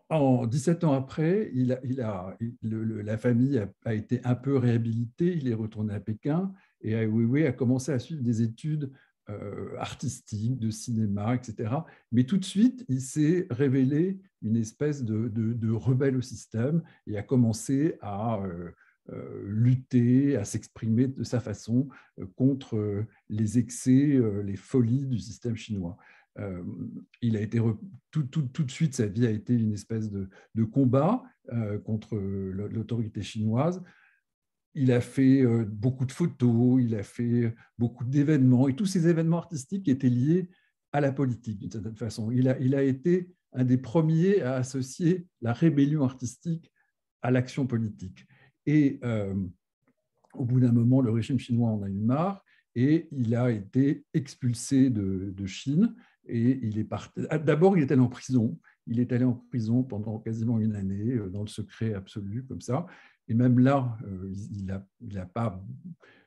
En 0.09 0.45
17 0.45 0.83
ans 0.83 0.93
après, 0.93 1.49
il 1.53 1.71
a, 1.71 2.37
la 2.61 3.17
famille 3.17 3.65
a, 3.85 3.93
été 3.93 4.19
un 4.25 4.35
peu 4.35 4.57
réhabilitée. 4.57 5.37
Il 5.37 5.47
est 5.47 5.53
retourné 5.53 5.93
à 5.93 5.99
Pékin 5.99 6.51
et 6.81 6.91
Ai 6.91 7.07
Weiwei 7.07 7.47
a 7.47 7.53
commencé 7.53 7.91
à 7.91 7.99
suivre 7.99 8.21
des 8.21 8.41
études 8.41 8.91
euh, 9.29 9.77
artistique, 9.77 10.59
de 10.59 10.69
cinéma, 10.69 11.33
etc. 11.35 11.75
Mais 12.11 12.25
tout 12.25 12.35
de 12.35 12.43
suite, 12.43 12.83
il 12.89 12.99
s'est 12.99 13.47
révélé 13.49 14.19
une 14.41 14.57
espèce 14.57 15.01
de, 15.01 15.71
rebelle 15.71 16.17
au 16.17 16.21
système 16.21 16.83
et 17.07 17.17
a 17.17 17.23
commencé 17.23 17.95
à 18.01 18.41
euh, 18.41 18.71
euh, 19.13 19.43
lutter, 19.45 20.35
à 20.35 20.43
s'exprimer 20.43 21.07
de 21.07 21.23
sa 21.23 21.39
façon 21.39 21.87
contre 22.35 23.05
les 23.29 23.57
excès, 23.57 24.19
les 24.43 24.57
folies 24.57 25.05
du 25.05 25.19
système 25.19 25.55
chinois. 25.55 25.95
il 27.21 27.37
a 27.37 27.39
été 27.39 27.61
tout, 28.11 28.23
tout, 28.23 28.63
de 28.63 28.71
suite, 28.71 28.95
sa 28.95 29.05
vie 29.05 29.25
a 29.25 29.31
été 29.31 29.53
une 29.53 29.71
espèce 29.71 30.11
de, 30.11 30.29
de 30.53 30.63
combat 30.65 31.23
contre 31.85 32.17
l'autorité 32.17 33.21
chinoise 33.21 33.81
il 34.75 34.91
a 34.91 35.01
fait 35.01 35.41
euh, 35.41 35.65
beaucoup 35.65 36.05
de 36.05 36.11
photos, 36.11 36.81
il 36.81 36.95
a 36.95 37.03
fait 37.03 37.53
beaucoup 37.77 38.03
d'événements, 38.03 38.67
et 38.67 38.75
tous 38.75 38.85
ces 38.85 39.07
événements 39.07 39.37
artistiques 39.37 39.87
étaient 39.87 40.09
liés 40.09 40.49
à 40.91 41.01
la 41.01 41.11
politique 41.11 41.59
d'une 41.59 41.71
certaine 41.71 41.95
façon. 41.95 42.31
Il 42.31 42.47
a, 42.47 42.83
été 42.83 43.31
un 43.51 43.63
des 43.63 43.77
premiers 43.77 44.41
à 44.41 44.55
associer 44.55 45.27
la 45.41 45.53
rébellion 45.53 46.03
artistique 46.03 46.71
à 47.21 47.31
l'action 47.31 47.65
politique. 47.65 48.27
Et 48.65 48.99
euh, 49.03 49.33
au 50.33 50.45
bout 50.45 50.59
d'un 50.59 50.71
moment, 50.71 51.01
le 51.01 51.11
régime 51.11 51.39
chinois 51.39 51.69
en 51.69 51.81
a 51.81 51.89
eu 51.89 51.99
marre 51.99 52.43
et 52.75 53.07
il 53.11 53.35
a 53.35 53.51
été 53.51 54.05
expulsé 54.13 54.89
de, 54.89 55.45
Chine. 55.45 55.95
Et 56.25 56.59
il 56.63 56.77
est 56.77 56.85
parti. 56.85 57.21
Ah, 57.29 57.37
d'abord, 57.37 57.77
il 57.77 57.83
est 57.83 57.91
allé 57.91 58.01
en 58.01 58.07
prison. 58.07 58.57
Il 58.87 58.99
est 58.99 59.11
allé 59.11 59.25
en 59.25 59.33
prison 59.33 59.83
pendant 59.83 60.19
quasiment 60.19 60.59
une 60.59 60.75
année, 60.75 61.15
euh, 61.15 61.29
dans 61.29 61.41
le 61.41 61.47
secret 61.47 61.93
absolu, 61.93 62.45
comme 62.45 62.61
ça. 62.61 62.85
Et 63.27 63.33
même 63.33 63.59
là, 63.59 63.97
euh, 64.05 64.33
il 64.51 64.65
n'a 64.65 65.25
pas 65.25 65.63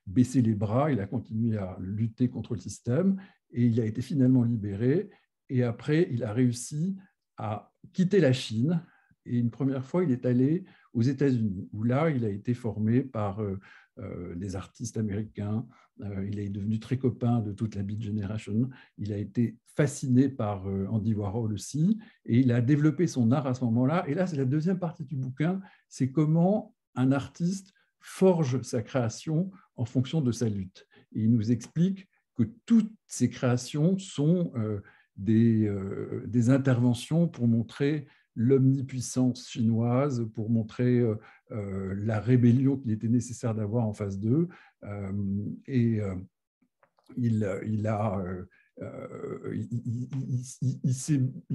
baissé 0.07 0.41
les 0.41 0.55
bras, 0.55 0.91
il 0.93 1.01
a 1.01 1.07
continué 1.07 1.57
à 1.59 1.77
lutter 1.81 2.29
contre 2.29 2.55
le 2.55 2.61
système 2.61 3.21
et 3.51 3.65
il 3.67 3.81
a 3.81 3.85
été 3.85 4.03
finalement 4.03 4.45
libéré. 4.45 5.11
Et 5.49 5.63
après, 5.63 6.09
il 6.11 6.25
a 6.25 6.33
réussi 6.33 6.97
à 7.37 7.73
quitter 7.93 8.21
la 8.21 8.33
Chine. 8.33 8.83
Et 9.25 9.39
une 9.39 9.51
première 9.51 9.85
fois, 9.85 10.05
il 10.05 10.13
est 10.13 10.25
allé 10.25 10.65
aux 10.95 11.03
États-Unis, 11.03 11.69
où 11.73 11.83
là, 11.83 12.11
il 12.11 12.25
a 12.25 12.29
été 12.29 12.55
formé 12.55 13.03
par 13.03 13.41
euh, 13.41 13.59
euh, 13.99 14.35
des 14.37 14.57
artistes 14.57 14.97
américains. 14.97 15.67
il 15.99 16.39
est 16.39 16.51
devenu 16.51 16.79
très 16.79 16.99
copain 16.99 17.41
de 17.41 17.53
toute 17.53 17.75
la 17.75 17.83
Beat 17.83 18.03
Generation. 18.03 18.69
Il 18.99 19.13
a 19.13 19.19
été 19.19 19.59
fasciné 19.75 20.29
par 20.29 20.67
Andy 20.67 21.15
Warhol 21.15 21.53
aussi. 21.53 21.99
Et 22.25 22.41
il 22.41 22.53
a 22.53 22.61
développé 22.61 23.07
son 23.07 23.33
art 23.33 23.47
à 23.47 23.55
ce 23.55 23.65
moment-là. 23.65 24.09
Et 24.09 24.15
là, 24.15 24.27
c'est 24.27 24.37
la 24.37 24.45
deuxième 24.45 24.79
partie 24.79 25.05
du 25.05 25.17
bouquin. 25.17 25.61
C'est 25.89 26.11
comment 26.13 26.76
un 26.97 27.13
artiste 27.13 27.73
forge 28.01 28.61
sa 28.63 28.83
création 28.83 29.51
en 29.77 29.85
fonction 29.85 30.21
de 30.21 30.33
sa 30.33 30.49
lutte. 30.49 30.89
Il 31.13 31.31
nous 31.31 31.53
explique 31.53 32.09
que 32.37 32.45
toutes 32.67 32.93
ces 33.07 33.31
créations 33.31 33.99
sont 33.99 34.53
euh, 34.57 34.81
des, 35.17 35.67
euh, 35.67 36.23
des, 36.27 36.51
interventions 36.51 37.27
pour 37.27 37.49
montrer 37.49 38.07
l'omnipuissance 38.35 39.49
chinoise, 39.49 40.29
pour 40.35 40.51
montrer 40.51 41.01
euh, 41.01 41.95
la 41.97 42.21
rébellion 42.21 42.77
qu'il 42.77 42.93
était 42.93 43.09
nécessaire 43.09 43.55
d'avoir 43.55 43.87
en 43.87 43.95
face 43.95 44.19
d'eux. 44.19 44.49
et 45.67 46.01
il, 47.17 47.45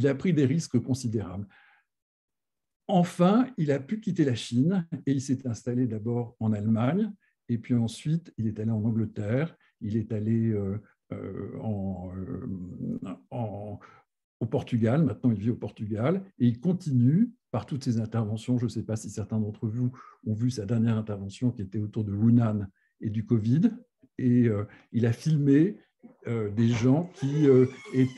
a 0.08 0.16
pris 0.16 0.34
des 0.34 0.46
risques 0.46 0.80
considérables. 0.80 1.48
Enfin, 2.94 3.48
il 3.58 3.72
a 3.72 3.80
pu 3.80 4.02
quitter 4.02 4.26
la 4.26 4.36
Chine 4.36 4.86
et 5.06 5.14
il 5.14 5.22
s'est 5.22 5.48
installé 5.48 5.88
d'abord 5.88 6.36
en 6.42 6.52
Allemagne, 6.52 7.10
et 7.48 7.58
puis 7.58 7.74
ensuite 7.74 8.34
il 8.38 8.48
est 8.48 8.60
allé 8.60 8.70
en 8.70 8.84
Angleterre, 8.84 9.56
il 9.80 9.96
est 9.96 10.12
allé 10.12 10.50
euh, 10.50 10.78
euh, 11.14 11.58
euh, 13.32 13.76
au 14.42 14.46
Portugal, 14.46 15.06
maintenant 15.06 15.32
il 15.32 15.40
vit 15.40 15.52
au 15.52 15.56
Portugal, 15.56 16.22
et 16.38 16.48
il 16.48 16.60
continue 16.60 17.32
par 17.52 17.66
toutes 17.66 17.86
ses 17.86 17.98
interventions. 17.98 18.58
Je 18.58 18.66
ne 18.66 18.70
sais 18.70 18.84
pas 18.84 18.98
si 18.98 19.10
certains 19.10 19.40
d'entre 19.40 19.70
vous 19.70 19.94
ont 20.28 20.34
vu 20.34 20.52
sa 20.52 20.66
dernière 20.66 20.98
intervention 20.98 21.50
qui 21.52 21.62
était 21.62 21.80
autour 21.80 22.04
de 22.04 22.12
Wunan 22.12 22.68
et 23.00 23.10
du 23.10 23.26
Covid, 23.26 23.72
et 24.18 24.50
il 24.92 25.06
a 25.06 25.14
filmé 25.14 25.78
des 26.28 26.68
gens 26.68 27.10
qui 27.16 27.48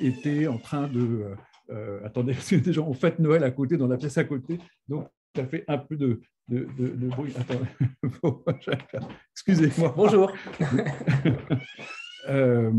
étaient 0.01 0.47
en 0.47 0.57
train 0.57 0.87
de 0.87 1.35
euh, 1.69 1.99
attendez, 2.05 2.33
parce 2.33 2.49
que 2.49 2.71
gens 2.71 2.87
ont 2.87 2.93
fait 2.93 3.19
Noël 3.19 3.43
à 3.43 3.51
côté, 3.51 3.77
dans 3.77 3.87
la 3.87 3.97
pièce 3.97 4.17
à 4.17 4.23
côté, 4.23 4.59
donc 4.87 5.07
ça 5.35 5.45
fait 5.45 5.63
un 5.67 5.77
peu 5.77 5.95
de, 5.95 6.21
de, 6.47 6.65
de, 6.75 7.07
bruit. 7.07 7.33
Excusez-moi. 9.31 9.93
Bonjour. 9.95 10.31
euh, 12.29 12.71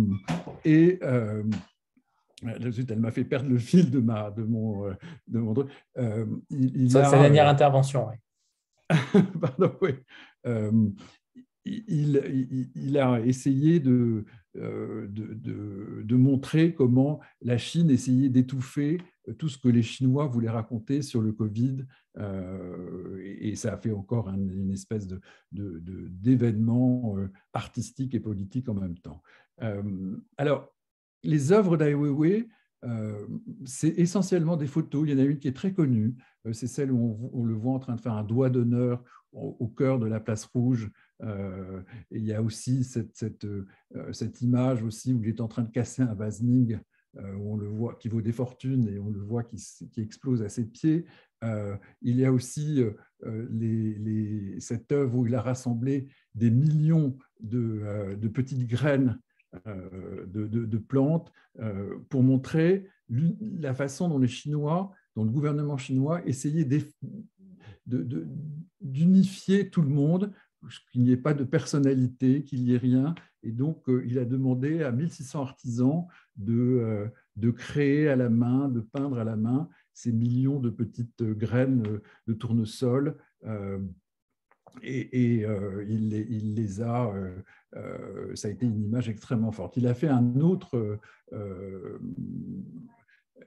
et 0.65 0.99
euh, 1.03 1.43
elle 2.43 3.01
m'a 3.01 3.11
fait 3.11 3.25
perdre 3.25 3.49
le 3.49 3.59
fil 3.59 3.91
de, 3.91 4.01
ma, 4.01 4.31
de 4.31 4.45
mon, 4.45 4.87
euh, 4.87 4.95
de 5.27 5.39
mon 5.41 5.55
truc. 5.55 5.71
Il, 6.51 6.91
sa 6.91 7.11
dernière 7.11 7.49
intervention, 7.49 8.09
oui. 8.09 8.97
Pardon, 9.41 9.75
oui. 9.81 9.95
Il, 11.65 12.71
il, 12.75 12.99
a 12.99 13.21
essayé 13.21 13.81
de, 13.81 14.27
euh, 14.57 15.07
de, 15.09 16.03
de, 16.05 16.17
montrer 16.17 16.75
comment 16.75 17.21
la 17.43 17.59
Chine 17.59 17.91
essayait 17.91 18.29
d'étouffer 18.29 18.99
tout 19.39 19.49
ce 19.49 19.59
que 19.59 19.69
les 19.69 19.83
Chinois 19.83 20.27
voulaient 20.27 20.49
raconter 20.49 21.03
sur 21.03 21.21
le 21.21 21.33
Covid. 21.33 21.85
Euh, 22.19 23.21
et 23.41 23.57
ça 23.57 23.73
a 23.75 23.77
fait 23.79 23.91
encore 23.91 24.29
une 24.29 24.71
espèce 24.71 25.09
d'événement 25.51 27.17
de, 27.17 27.23
euh, 27.23 27.29
artistique 27.53 28.15
et 28.15 28.21
politique 28.21 28.69
en 28.69 28.75
même 28.75 28.97
temps. 28.99 29.23
alors, 30.37 30.73
les 31.25 31.53
œuvres 31.53 31.77
d'Ai 31.77 31.95
Weiwei, 31.95 32.49
c'est 33.65 33.99
essentiellement 33.99 34.57
des 34.57 34.67
photos. 34.67 35.05
Il 35.07 35.13
y 35.13 35.15
en 35.15 35.25
a 35.25 35.27
une 35.27 35.39
qui 35.39 35.49
est 35.49 35.57
très 35.57 35.73
connue, 35.73 36.15
c'est 36.53 36.67
celle 36.67 36.93
où 36.93 37.31
on, 37.33 37.45
le 37.45 37.55
voit 37.55 37.73
en 37.73 37.79
train 37.79 37.95
de 37.95 38.01
faire 38.01 38.15
un 38.15 38.25
doigt 38.25 38.51
d'honneur 38.51 39.03
au, 39.33 39.67
cœur 39.69 39.99
de 39.99 40.07
la 40.07 40.21
place 40.21 40.45
rouge 40.45 40.91
euh, 41.23 41.83
il 42.11 42.25
y 42.25 42.33
a 42.33 42.43
aussi 42.43 42.85
cette, 42.85 43.45
euh, 43.45 43.67
image 44.41 44.83
aussi 44.83 45.13
où 45.13 45.23
il 45.23 45.29
est 45.29 45.41
en 45.41 45.49
train 45.49 45.63
de 45.63 45.71
casser 45.71 46.03
un 46.03 46.17
euh, 46.21 47.35
où 47.37 47.53
on 47.53 47.57
le 47.57 47.69
voit, 47.69 47.95
qui 47.95 48.09
vaut 48.09 48.23
des 48.23 48.33
fortunes 48.33 48.89
et 48.89 48.99
on 48.99 49.11
le 49.11 49.21
voit 49.21 49.45
qui, 49.45 49.57
explose 49.97 50.43
à 50.43 50.49
ses 50.49 50.67
pieds. 50.67 51.07
il 52.03 52.17
y 52.17 52.25
a 52.25 52.33
aussi 52.33 52.83
cette 54.59 54.93
œuvre 54.93 55.19
où 55.19 55.27
il 55.27 55.35
a 55.35 55.43
rassemblé 55.43 56.09
des 56.35 56.51
millions 56.51 57.17
de 57.41 58.29
petites 58.29 58.67
graines 58.67 59.19
de, 59.67 60.47
de, 60.47 60.79
plantes 60.79 61.33
pour 62.09 62.23
montrer 62.23 62.89
la 63.09 63.75
façon 63.75 64.09
dont 64.09 64.19
les 64.19 64.29
Chinois, 64.29 64.93
dont 65.17 65.25
le 65.25 65.31
gouvernement 65.31 65.77
chinois 65.77 66.27
essayait 66.27 66.69
d'unifier 68.81 69.71
tout 69.71 69.83
le 69.83 69.89
monde 69.89 70.33
qu'il 70.93 71.03
n'y 71.03 71.13
ait 71.13 71.17
pas 71.17 71.35
de 71.35 71.45
personnalité, 71.45 72.45
qu'il 72.45 72.65
n'y 72.65 72.73
ait 72.73 72.79
rien. 72.79 73.15
Et 73.43 73.53
donc, 73.53 73.89
euh, 73.89 74.03
il 74.07 74.19
a 74.19 74.25
demandé 74.25 74.83
à 74.83 74.91
1600 74.91 75.43
artisans 75.43 76.07
euh, 76.49 77.09
de 77.37 77.51
créer 77.51 78.09
à 78.09 78.17
la 78.17 78.31
main, 78.31 78.69
de 78.69 78.81
peindre 78.81 79.19
à 79.19 79.25
la 79.25 79.37
main 79.37 79.69
ces 79.93 80.13
millions 80.13 80.61
de 80.61 80.71
petites 80.71 81.23
graines 81.23 82.01
de 82.27 82.33
tournesol. 82.33 83.17
Euh, 84.83 84.83
et, 84.83 85.47
il, 85.89 86.13
il, 86.13 86.55
les 86.55 86.83
a, 86.83 87.13
ça 88.35 88.49
a 88.49 88.51
été 88.51 88.67
une 88.67 88.83
image 88.83 89.09
extrêmement 89.09 89.53
forte. 89.53 89.77
Il 89.77 89.87
a 89.87 89.95
fait 89.95 90.09
un 90.09 90.41
autre 90.41 90.99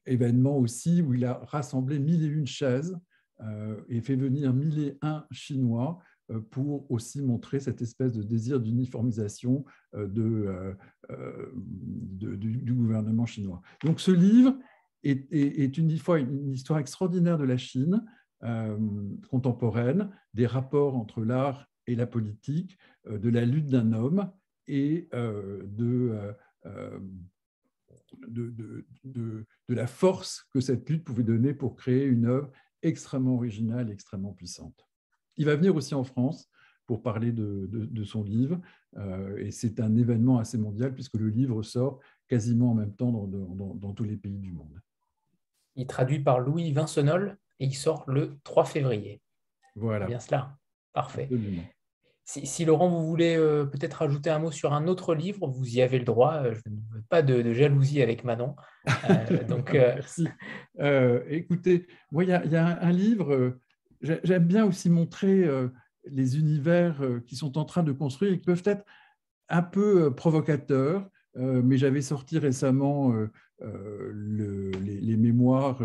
événement 0.06 0.58
aussi 0.58 1.02
où 1.02 1.14
il 1.14 1.26
a 1.26 1.42
rassemblé 1.46 2.00
mille 2.00 2.24
et 2.24 2.28
une 2.28 2.48
chaises 2.48 2.98
et 3.90 4.02
fait 4.02 4.16
venir 4.16 4.54
mille 4.54 4.80
et 4.80 4.98
un 5.02 5.26
Chinois 5.32 6.00
euh, 6.32 6.42
pour 6.42 6.90
aussi 6.92 7.22
montrer 7.22 7.60
cette 7.60 7.82
espèce 7.82 8.12
de 8.12 8.22
désir 8.22 8.60
d'uniformisation 8.60 9.64
euh, 9.96 10.76
euh, 11.10 11.52
du, 11.56 12.74
gouvernement 12.74 13.26
chinois. 13.26 13.62
Donc 13.84 14.02
ce 14.02 14.12
livre 14.12 14.58
est, 15.04 15.78
une, 15.78 15.98
fois 15.98 16.20
une 16.20 16.52
histoire 16.52 16.80
extraordinaire 16.80 17.38
de 17.38 17.46
la 17.46 17.56
Chine 17.56 18.04
contemporaine, 19.30 20.12
des 20.34 20.46
rapports 20.46 20.96
entre 20.96 21.24
l'art 21.24 21.68
et 21.88 21.96
la 21.96 22.06
politique, 22.06 22.78
de 23.10 23.30
la 23.30 23.46
lutte 23.46 23.68
d'un 23.68 23.94
homme 23.94 24.32
et 24.68 25.10
de, 25.12 26.36
de, 28.28 28.86
de, 29.04 29.46
la 29.70 29.88
force 29.88 30.48
que 30.52 30.60
cette 30.60 30.90
lutte 30.90 31.04
pouvait 31.04 31.24
donner 31.24 31.54
pour 31.54 31.76
créer 31.76 32.06
une 32.06 32.26
œuvre 32.26 32.52
extrêmement 32.84 33.36
originale, 33.36 33.90
extrêmement 33.90 34.34
puissante. 34.34 34.88
Il 35.38 35.46
va 35.46 35.56
venir 35.56 35.76
aussi 35.76 35.96
en 35.96 36.04
France 36.04 36.50
pour 36.86 37.02
parler 37.02 37.32
de, 37.32 38.04
son 38.06 38.24
livre, 38.24 38.60
et 39.38 39.52
c'est 39.52 39.80
un 39.80 39.96
événement 39.96 40.40
assez 40.40 40.58
mondial 40.58 40.94
puisque 40.94 41.16
le 41.16 41.30
livre 41.30 41.62
sort 41.62 42.00
quasiment 42.28 42.72
en 42.72 42.76
même 42.76 42.96
temps 42.96 43.12
dans, 43.12 43.94
tous 43.94 44.06
les 44.06 44.18
pays 44.18 44.40
du 44.40 44.52
monde. 44.52 44.82
Il 45.76 45.86
traduit 45.86 46.20
par 46.20 46.40
Louis 46.40 46.72
Vincenol 46.72 47.38
et 47.60 47.66
il 47.66 47.74
sort 47.74 48.04
le 48.08 48.38
3 48.44 48.66
février. 48.66 49.22
Voilà. 49.76 50.06
Bien 50.06 50.20
cela. 50.20 50.58
Parfait. 50.94 51.30
Si, 52.30 52.66
Laurent, 52.66 52.90
vous 52.90 53.08
voulez 53.08 53.38
euh, 53.38 53.64
peut-être 53.64 54.02
ajouter 54.02 54.30
un 54.30 54.40
mot 54.40 54.52
sur 54.52 54.74
un 54.74 54.88
autre 54.88 55.16
livre, 55.16 55.48
vous 55.48 55.78
y 55.78 55.82
avez 55.82 55.98
le 55.98 56.04
droit. 56.04 56.42
Euh, 56.44 56.56
je 56.56 56.70
ne 56.70 56.76
veux 56.92 57.04
pas 57.08 57.22
de, 57.22 57.54
jalousie 57.54 58.02
avec 58.02 58.26
Manon. 58.26 58.58
Euh, 59.10 59.44
donc, 59.48 59.72
Merci. 59.72 60.28
écoutez, 61.30 61.88
il 62.12 62.28
y, 62.28 62.34
a 62.34 62.82
un 62.82 62.92
livre, 62.92 63.58
j'aime 64.02 64.44
bien 64.44 64.66
aussi 64.66 64.90
montrer 64.90 65.50
les 66.04 66.38
univers 66.38 67.02
qui 67.26 67.38
sont 67.38 67.58
en 67.58 67.64
train 67.64 67.84
de 67.84 67.94
construire 67.94 68.34
et 68.34 68.40
qui 68.40 68.46
peuvent 68.46 68.64
être 68.66 68.84
un 69.48 69.62
peu 69.62 70.14
provocateurs, 70.14 71.10
mais 71.36 71.78
j'avais 71.78 72.02
sorti 72.02 72.40
récemment 72.40 73.14
les, 73.60 75.18
mémoires 75.18 75.82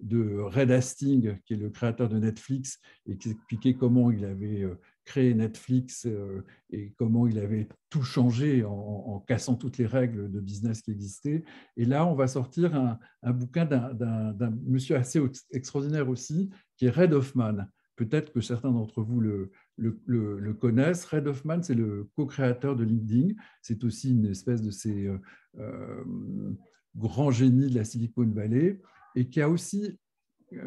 de 0.00 0.38
Red 0.38 0.70
Hastings, 0.70 1.38
qui 1.44 1.54
est 1.54 1.56
le 1.56 1.70
créateur 1.70 2.08
de 2.08 2.18
Netflix, 2.18 2.78
et 3.06 3.16
qui 3.16 3.30
expliquait 3.30 3.74
comment 3.74 4.10
il 4.10 4.24
avait 4.24 4.66
créé 5.04 5.34
Netflix 5.34 6.06
euh, 6.06 6.44
et 6.70 6.92
comment 6.96 7.26
il 7.26 7.38
avait 7.38 7.68
tout 7.90 8.02
changé 8.02 8.64
en, 8.64 9.20
cassant 9.26 9.56
toutes 9.56 9.78
les 9.78 9.86
règles 9.86 10.30
de 10.30 10.40
business 10.40 10.82
qui 10.82 10.90
existaient. 10.90 11.44
Et 11.76 11.84
là, 11.84 12.06
on 12.06 12.14
va 12.14 12.26
sortir 12.26 12.74
un, 12.74 13.32
bouquin 13.32 13.64
d'un 13.64 14.50
monsieur 14.64 14.96
assez 14.96 15.20
extraordinaire 15.50 16.08
aussi, 16.08 16.50
qui 16.76 16.86
est 16.86 16.90
Red 16.90 17.12
Hoffman. 17.12 17.66
Peut-être 17.96 18.32
que 18.32 18.40
certains 18.40 18.70
d'entre 18.70 19.02
vous 19.02 19.20
le, 19.20 19.52
connaissent. 20.60 21.04
Red 21.04 21.26
Hoffman, 21.26 21.62
c'est 21.62 21.74
le 21.74 22.08
co-créateur 22.16 22.74
de 22.74 22.84
LinkedIn. 22.84 23.34
C'est 23.60 23.84
aussi 23.84 24.12
une 24.12 24.26
espèce 24.26 24.62
de 24.62 24.70
ces 24.70 25.10
euh, 25.58 26.04
euh, 26.96 27.00
grands 27.00 27.30
génies 27.30 27.70
de 27.70 27.74
la 27.74 27.84
Silicon 27.84 28.26
Valley 28.26 28.80
et 29.14 29.28
qui 29.28 29.40
a 29.40 29.48
aussi 29.48 29.98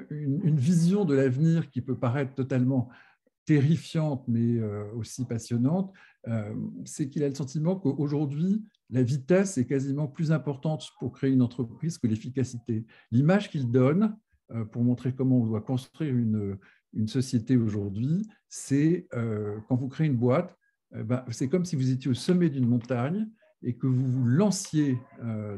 une, 0.10 0.42
une 0.44 0.58
vision 0.58 1.06
de 1.06 1.16
l'avenir 1.16 1.70
qui 1.70 1.82
peut 1.82 1.98
paraître 1.98 2.34
totalement 2.34 2.90
terrifiante, 3.46 4.28
mais 4.28 4.58
euh, 4.58 4.92
aussi 4.96 5.26
passionnante, 5.26 5.94
euh, 6.28 6.54
c'est 6.84 7.10
qu'il 7.10 7.24
a 7.24 7.30
le 7.30 7.36
sentiment 7.36 7.76
qu'aujourd'hui, 7.76 8.66
la 8.90 9.04
vitesse 9.04 9.58
est 9.58 9.66
quasiment 9.66 10.08
plus 10.08 10.32
importante 10.32 10.90
pour 11.00 11.12
créer 11.14 11.32
une 11.32 11.42
entreprise 11.42 11.98
que 11.98 12.08
l'efficacité. 12.08 12.86
L'image 13.12 13.50
qu'il 13.50 13.72
donne 13.72 14.18
euh, 14.52 14.66
pour 14.66 14.84
montrer 14.84 15.14
comment 15.14 15.42
on 15.42 15.46
doit 15.46 15.62
construire 15.62 16.16
une, 16.16 16.58
une 16.94 17.08
société 17.08 17.56
aujourd'hui, 17.56 18.28
c'est 18.50 19.08
quand 19.68 19.76
vous 19.76 19.90
créez 19.90 20.08
une 20.08 20.16
boîte, 20.16 20.56
ben, 20.92 21.26
c'est 21.30 21.50
comme 21.50 21.66
si 21.66 21.76
vous 21.76 21.92
étiez 21.92 22.10
au 22.10 22.14
sommet 22.14 22.50
d'une 22.50 22.68
montagne 22.68 23.28
et 23.66 23.76
que 23.76 23.88
vous 23.88 24.06
vous 24.06 24.26
lanciez 24.26 24.98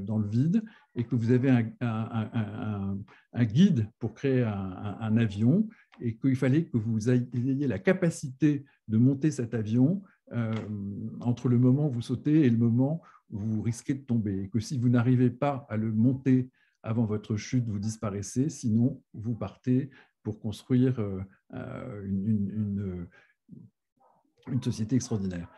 dans 0.02 0.18
le 0.18 0.28
vide 0.28 0.64
et 0.96 1.04
que 1.04 1.16
vous 1.16 1.32
avez 1.32 1.52
un, 1.82 2.98
guide 3.44 3.88
pour 4.00 4.16
créer 4.16 4.44
un, 4.44 5.18
avion 5.18 5.68
et 6.02 6.16
qu'il 6.16 6.36
fallait 6.36 6.66
que 6.66 6.78
vous 6.78 7.10
ayez 7.10 7.68
la 7.68 7.80
capacité 7.80 8.66
de 8.88 8.98
monter 8.98 9.30
cet 9.30 9.54
avion 9.54 10.02
euh, 10.34 10.54
entre 11.22 11.48
le 11.48 11.58
moment 11.58 11.88
où 11.88 11.92
vous 11.92 12.02
sautez 12.02 12.42
et 12.42 12.50
le 12.50 12.58
moment 12.58 13.02
où 13.30 13.38
vous 13.38 13.62
risquez 13.62 13.94
de 13.94 14.04
tomber. 14.04 14.44
Et 14.44 14.50
que 14.50 14.60
si 14.60 14.78
vous 14.78 14.90
n'arrivez 14.90 15.30
pas 15.30 15.66
à 15.70 15.78
le 15.78 15.92
monter 15.92 16.50
avant 16.84 17.06
votre 17.06 17.38
chute, 17.38 17.66
vous 17.68 17.80
disparaissez, 17.80 18.50
sinon 18.50 19.02
vous 19.14 19.36
partez 19.36 19.90
pour 20.24 20.40
construire 20.40 21.00
euh, 21.00 21.22
euh, 21.54 22.04
une, 22.06 23.08
société 24.62 24.96
extraordinaire. 24.96 25.50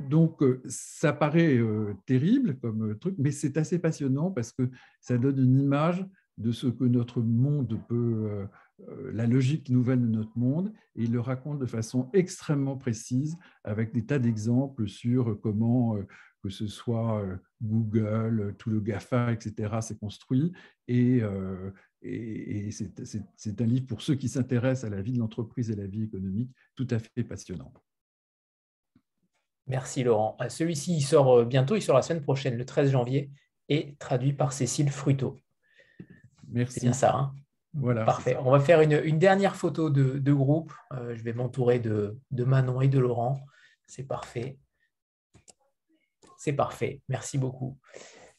Donc, 0.00 0.42
ça 0.66 1.12
paraît 1.12 1.60
terrible 2.06 2.58
comme 2.60 2.98
truc, 2.98 3.14
mais 3.18 3.30
c'est 3.30 3.56
assez 3.56 3.78
passionnant 3.78 4.30
parce 4.30 4.52
que 4.52 4.68
ça 5.00 5.18
donne 5.18 5.38
une 5.38 5.60
image 5.60 6.04
de 6.38 6.50
ce 6.50 6.66
que 6.66 6.84
notre 6.84 7.22
monde 7.22 7.78
peut 7.88 8.46
euh, 8.88 9.12
la 9.12 9.28
logique 9.28 9.70
nouvelle 9.70 10.00
de 10.00 10.08
notre 10.08 10.36
monde 10.36 10.72
et 10.96 11.04
il 11.04 11.12
le 11.12 11.20
raconte 11.20 11.60
de 11.60 11.66
façon 11.66 12.10
extrêmement 12.12 12.76
précise 12.76 13.36
avec 13.62 13.92
des 13.92 14.04
tas 14.04 14.18
d'exemples 14.18 14.88
sur 14.88 15.40
comment 15.40 15.96
euh, 15.96 16.02
que 16.42 16.48
ce 16.48 16.66
soit 16.66 17.22
euh, 17.22 17.36
Google, 17.62 18.56
tout 18.58 18.70
le 18.70 18.80
GAFA, 18.80 19.32
etc., 19.32 19.76
s'est 19.80 19.96
construit. 19.96 20.52
Et, 20.88 21.22
et, 22.02 22.70
c'est 22.70 23.60
un 23.60 23.64
livre 23.64 23.86
pour 23.86 24.02
ceux 24.02 24.16
qui 24.16 24.28
s'intéressent 24.28 24.92
à 24.92 24.94
la 24.94 25.00
vie 25.00 25.12
de 25.12 25.18
l'entreprise 25.18 25.70
et 25.70 25.76
la 25.76 25.86
vie 25.86 26.02
économique 26.02 26.50
tout 26.74 26.86
à 26.90 26.98
fait 26.98 27.24
passionnant. 27.24 27.72
Merci 29.66 30.04
Laurent. 30.04 30.36
Celui-ci, 30.48 30.96
il 30.96 31.02
sort 31.02 31.44
bientôt, 31.46 31.76
il 31.76 31.82
sort 31.82 31.96
la 31.96 32.02
semaine 32.02 32.22
prochaine, 32.22 32.56
le 32.56 32.64
13 32.64 32.90
janvier, 32.90 33.30
et 33.68 33.96
traduit 33.98 34.32
par 34.32 34.52
Cécile 34.52 34.90
Fruteau. 34.90 35.38
Merci. 36.48 36.74
C'est 36.74 36.86
bien 36.86 36.92
ça. 36.92 37.14
Hein? 37.14 37.34
Voilà, 37.74 38.04
Parfait. 38.04 38.36
On 38.40 38.50
va 38.52 38.60
faire 38.60 38.80
une, 38.80 39.18
dernière 39.18 39.56
photo 39.56 39.90
de, 39.90 40.32
groupe. 40.32 40.72
Euh, 40.92 41.14
je 41.16 41.22
vais 41.22 41.32
m'entourer 41.32 41.80
de, 41.80 42.16
Manon 42.30 42.80
et 42.80 42.88
de 42.88 42.98
Laurent. 42.98 43.40
C'est 43.86 44.04
parfait. 44.04 44.58
C'est 46.38 46.52
parfait. 46.52 47.02
Merci 47.08 47.36
beaucoup. 47.36 47.78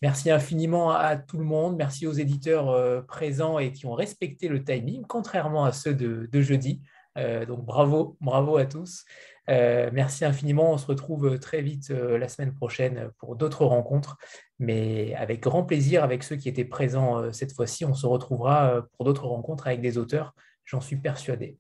Merci 0.02 0.32
infiniment 0.32 0.92
à 0.92 1.18
tout 1.18 1.38
le 1.38 1.44
monde. 1.44 1.76
Merci 1.76 2.08
aux 2.08 2.14
éditeurs 2.14 2.70
euh, 2.70 3.02
présents 3.02 3.60
et 3.60 3.72
qui 3.72 3.86
ont 3.86 3.94
respecté 3.94 4.48
le 4.48 4.64
timing, 4.64 5.04
contrairement 5.06 5.66
à 5.66 5.74
ceux 5.74 5.94
de, 5.94 6.42
jeudi. 6.42 6.82
Euh, 7.18 7.46
donc 7.46 7.66
bravo, 7.66 8.18
bravo 8.22 8.58
à 8.58 8.66
tous. 8.66 9.04
Euh, 9.50 9.90
merci 9.94 10.26
infiniment. 10.26 10.72
On 10.72 10.78
se 10.78 10.88
retrouve 10.88 11.40
très 11.40 11.62
vite 11.62 11.92
euh, 11.92 12.18
la 12.18 12.28
semaine 12.28 12.54
prochaine 12.54 13.12
pour 13.20 13.36
d'autres 13.36 13.66
rencontres, 13.66 14.18
mais 14.60 15.14
avec 15.16 15.42
grand 15.42 15.64
plaisir 15.64 16.04
avec 16.04 16.24
ceux 16.24 16.36
qui 16.36 16.50
étaient 16.50 16.66
présents 16.66 17.20
euh, 17.20 17.32
cette 17.32 17.54
fois-ci. 17.54 17.86
On 17.86 17.94
se 17.94 18.08
retrouvera 18.08 18.86
pour 18.94 19.06
d'autres 19.06 19.28
rencontres 19.28 19.68
avec 19.68 19.82
des 19.82 19.98
auteurs, 19.98 20.34
j'en 20.64 20.82
suis 20.82 20.98
persuadé. 20.98 21.58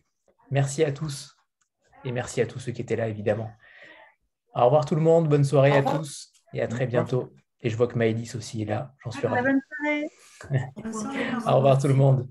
Merci 0.51 0.83
à 0.83 0.91
tous 0.91 1.35
et 2.03 2.11
merci 2.11 2.41
à 2.41 2.47
tous 2.47 2.59
ceux 2.59 2.71
qui 2.71 2.81
étaient 2.81 2.95
là, 2.95 3.07
évidemment. 3.07 3.51
Au 4.55 4.65
revoir 4.65 4.85
tout 4.85 4.95
le 4.95 5.01
monde, 5.01 5.27
bonne 5.27 5.43
soirée 5.43 5.77
à 5.77 5.83
tous 5.83 6.31
et 6.53 6.61
à 6.61 6.67
très 6.67 6.87
bientôt. 6.87 7.33
Et 7.61 7.69
je 7.69 7.77
vois 7.77 7.87
que 7.87 7.97
Maëlys 7.97 8.35
aussi 8.35 8.61
est 8.61 8.65
là, 8.65 8.93
j'en 9.03 9.11
suis 9.11 9.25
ravi. 9.27 9.41
Bonne 10.75 10.93
soirée. 10.93 11.29
Au 11.47 11.55
revoir 11.55 11.79
tout 11.79 11.87
le 11.87 11.95
monde. 11.95 12.27